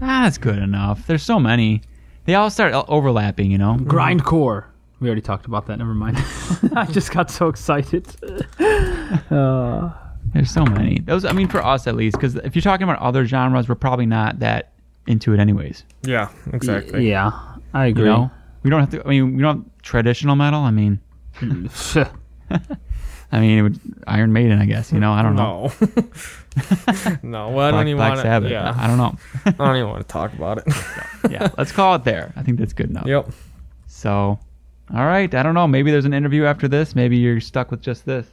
Ah, 0.00 0.22
that's 0.24 0.36
good 0.38 0.58
enough. 0.58 1.06
There's 1.06 1.22
so 1.22 1.40
many. 1.40 1.80
They 2.26 2.34
all 2.34 2.50
start 2.50 2.74
overlapping, 2.88 3.50
you 3.50 3.56
know. 3.58 3.76
Grindcore. 3.80 4.64
We 5.00 5.08
already 5.08 5.22
talked 5.22 5.46
about 5.46 5.66
that. 5.66 5.78
Never 5.78 5.94
mind. 5.94 6.18
I 6.76 6.84
just 6.90 7.12
got 7.12 7.30
so 7.30 7.48
excited. 7.48 8.06
Uh, 9.30 9.90
There's 10.34 10.50
so 10.50 10.64
many. 10.64 11.00
Those, 11.00 11.24
I 11.24 11.32
mean, 11.32 11.48
for 11.48 11.64
us 11.64 11.86
at 11.86 11.96
least, 11.96 12.16
because 12.16 12.36
if 12.36 12.54
you're 12.54 12.62
talking 12.62 12.84
about 12.84 13.00
other 13.00 13.26
genres, 13.26 13.68
we're 13.68 13.74
probably 13.74 14.06
not 14.06 14.38
that 14.38 14.72
into 15.06 15.32
it, 15.32 15.40
anyways. 15.40 15.84
Yeah, 16.02 16.28
exactly. 16.52 17.08
yeah, 17.08 17.30
I 17.74 17.86
You 17.86 17.90
agree. 17.90 18.04
know, 18.04 18.30
we 18.62 18.70
don't 18.70 18.80
have 18.80 18.90
to. 18.90 19.04
I 19.04 19.08
mean, 19.08 19.34
we 19.36 19.42
don't 19.42 19.58
have 19.64 19.69
traditional 19.82 20.36
metal. 20.36 20.60
I 20.60 20.70
mean, 20.70 21.00
I 23.32 23.38
mean, 23.40 23.58
it 23.58 23.62
would, 23.62 23.80
Iron 24.06 24.32
Maiden, 24.32 24.58
I 24.60 24.66
guess. 24.66 24.92
You 24.92 24.98
know, 25.00 25.12
I 25.12 25.22
don't 25.22 25.36
know. 25.36 25.70
No. 25.80 27.16
no, 27.22 27.48
well, 27.50 27.68
I 27.68 27.70
Black, 27.70 27.72
don't 27.72 27.88
even 27.88 27.96
Black 27.96 28.10
want 28.10 28.20
to. 28.20 28.22
Sabbath. 28.22 28.50
Yeah, 28.50 28.74
I 28.76 28.86
don't 28.86 28.96
know. 28.98 29.16
I 29.46 29.50
don't 29.50 29.76
even 29.76 29.88
want 29.88 30.02
to 30.02 30.12
talk 30.12 30.32
about 30.32 30.58
it. 30.58 30.64
yeah, 31.30 31.48
let's 31.56 31.72
call 31.72 31.94
it 31.94 32.04
there. 32.04 32.32
I 32.36 32.42
think 32.42 32.58
that's 32.58 32.72
good 32.72 32.90
enough. 32.90 33.06
yep. 33.06 33.30
So, 33.86 34.38
all 34.92 35.06
right. 35.06 35.32
I 35.32 35.42
don't 35.42 35.54
know. 35.54 35.68
Maybe 35.68 35.90
there's 35.90 36.04
an 36.04 36.14
interview 36.14 36.44
after 36.44 36.66
this. 36.66 36.94
Maybe 36.94 37.18
you're 37.18 37.40
stuck 37.40 37.70
with 37.70 37.82
just 37.82 38.04
this. 38.04 38.26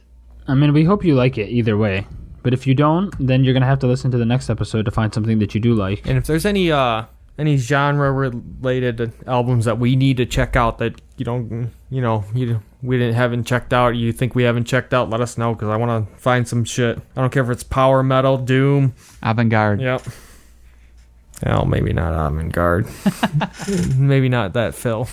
I 0.48 0.54
mean, 0.54 0.72
we 0.72 0.82
hope 0.84 1.04
you 1.04 1.14
like 1.14 1.38
it 1.38 1.48
either 1.48 1.76
way. 1.76 2.06
But 2.42 2.54
if 2.54 2.66
you 2.66 2.74
don't, 2.74 3.14
then 3.24 3.44
you're 3.44 3.52
gonna 3.54 3.66
have 3.66 3.80
to 3.80 3.86
listen 3.86 4.10
to 4.10 4.18
the 4.18 4.24
next 4.24 4.48
episode 4.48 4.84
to 4.86 4.90
find 4.90 5.12
something 5.12 5.38
that 5.40 5.54
you 5.54 5.60
do 5.60 5.74
like. 5.74 6.06
And 6.06 6.16
if 6.16 6.26
there's 6.26 6.46
any 6.46 6.72
uh 6.72 7.04
any 7.38 7.56
genre 7.56 8.10
related 8.10 9.12
albums 9.26 9.64
that 9.66 9.78
we 9.78 9.96
need 9.96 10.16
to 10.16 10.26
check 10.26 10.56
out 10.56 10.78
that 10.78 11.00
you 11.18 11.24
don't 11.24 11.70
you 11.90 12.00
know 12.00 12.24
you 12.34 12.60
we 12.82 12.98
didn't 12.98 13.14
haven't 13.14 13.44
checked 13.44 13.72
out 13.72 13.90
you 13.96 14.12
think 14.12 14.34
we 14.34 14.44
haven't 14.44 14.64
checked 14.64 14.94
out 14.94 15.10
let 15.10 15.20
us 15.20 15.36
know 15.36 15.54
because 15.54 15.68
I 15.68 15.76
want 15.76 16.08
to 16.08 16.16
find 16.16 16.46
some 16.46 16.64
shit 16.64 16.98
I 17.16 17.20
don't 17.20 17.30
care 17.30 17.42
if 17.42 17.50
it's 17.50 17.62
power 17.62 18.02
metal 18.02 18.38
doom 18.38 18.94
Avant 19.22 19.50
garde. 19.50 19.80
yep 19.80 20.02
well 21.46 21.64
maybe 21.66 21.92
not 21.92 22.12
avant-garde 22.12 22.88
maybe 23.96 24.28
not 24.28 24.54
that 24.54 24.74
Phil 24.74 25.08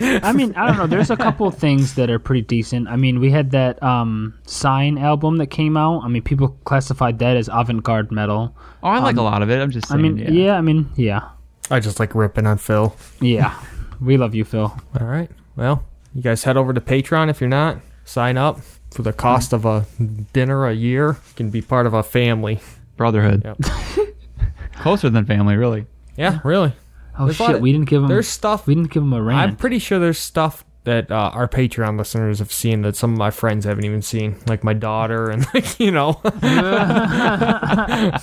I 0.00 0.32
mean, 0.32 0.54
I 0.54 0.66
don't 0.66 0.76
know. 0.76 0.86
There's 0.86 1.10
a 1.10 1.16
couple 1.16 1.46
of 1.46 1.56
things 1.56 1.94
that 1.94 2.10
are 2.10 2.18
pretty 2.18 2.42
decent. 2.42 2.88
I 2.88 2.96
mean, 2.96 3.20
we 3.20 3.30
had 3.30 3.52
that 3.52 3.82
um, 3.82 4.34
Sigh 4.44 4.92
album 4.98 5.36
that 5.36 5.48
came 5.48 5.76
out. 5.76 6.02
I 6.02 6.08
mean, 6.08 6.22
people 6.22 6.48
classified 6.64 7.18
that 7.20 7.36
as 7.36 7.48
avant-garde 7.52 8.10
metal. 8.10 8.54
Oh, 8.82 8.88
I 8.88 8.98
like 8.98 9.16
a 9.16 9.22
lot 9.22 9.42
of 9.42 9.50
it. 9.50 9.60
I'm 9.60 9.70
just 9.70 9.92
I 9.92 9.96
mean, 9.96 10.18
yeah. 10.18 10.30
yeah. 10.30 10.56
I 10.56 10.60
mean, 10.60 10.90
yeah, 10.96 11.28
I 11.70 11.80
just 11.80 11.98
like 12.00 12.14
ripping 12.14 12.46
on 12.46 12.58
Phil 12.58 12.94
yeah. 13.20 13.58
we 14.02 14.16
love 14.16 14.34
you, 14.34 14.44
Phil. 14.44 14.76
all 15.00 15.06
right 15.06 15.30
well 15.56 15.84
you 16.14 16.20
guys 16.22 16.44
head 16.44 16.56
over 16.56 16.72
to 16.72 16.80
Patreon 16.80 17.30
if 17.30 17.40
you're 17.40 17.48
not 17.50 17.78
sign 18.04 18.36
up 18.36 18.60
for 18.90 19.02
the 19.02 19.12
cost 19.12 19.52
of 19.52 19.64
a 19.64 19.86
dinner 20.32 20.66
a 20.66 20.72
year 20.74 21.08
you 21.28 21.34
can 21.36 21.50
be 21.50 21.62
part 21.62 21.86
of 21.86 21.94
a 21.94 22.02
family 22.02 22.60
Brotherhood. 22.96 23.42
Yep. 23.44 23.58
Closer 24.80 25.08
than 25.10 25.24
family, 25.24 25.56
really. 25.56 25.86
yeah 26.16 26.40
really 26.44 26.72
Oh 27.18 27.26
There's 27.26 27.36
shit, 27.36 27.56
of- 27.56 27.60
we 27.60 27.72
didn't 27.72 27.88
give 27.88 28.02
him. 28.02 28.08
there's 28.08 28.26
stuff 28.28 28.66
we 28.66 28.74
didn't 28.74 28.90
give 28.90 29.02
him 29.02 29.12
a 29.12 29.22
rant. 29.22 29.50
I'm 29.50 29.56
pretty 29.56 29.78
sure 29.78 29.98
there's 29.98 30.18
stuff 30.18 30.64
that 30.84 31.10
uh, 31.12 31.30
our 31.34 31.46
Patreon 31.46 31.96
listeners 31.98 32.38
have 32.40 32.50
seen 32.52 32.82
that 32.82 32.96
some 32.96 33.12
of 33.12 33.18
my 33.18 33.30
friends 33.30 33.64
haven't 33.66 33.84
even 33.84 34.02
seen, 34.02 34.36
like 34.48 34.64
my 34.64 34.72
daughter 34.72 35.30
and 35.30 35.46
like 35.54 35.78
you 35.78 35.90
know. 35.92 36.20
yeah, 36.42 38.18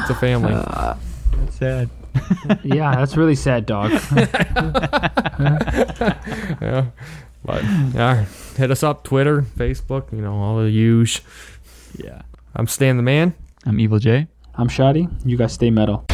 it's 0.00 0.10
a 0.10 0.14
family. 0.18 0.52
That's 0.54 1.56
sad. 1.56 1.90
yeah, 2.64 2.94
that's 2.96 3.16
really 3.16 3.34
sad, 3.34 3.66
dog. 3.66 3.90
yeah, 6.60 6.86
but 7.44 7.64
yeah, 7.94 8.24
hit 8.56 8.70
us 8.70 8.82
up 8.82 9.04
Twitter, 9.04 9.42
Facebook, 9.42 10.12
you 10.12 10.20
know 10.20 10.34
all 10.34 10.58
the 10.62 10.70
huge. 10.70 11.22
Yeah. 11.96 12.22
I'm 12.54 12.66
Stan 12.66 12.96
the 12.96 13.02
man. 13.02 13.34
I'm 13.64 13.78
Evil 13.78 13.98
J. 13.98 14.26
I'm 14.54 14.68
Shoddy. 14.68 15.08
You 15.24 15.36
guys 15.36 15.52
stay 15.52 15.70
metal. 15.70 16.04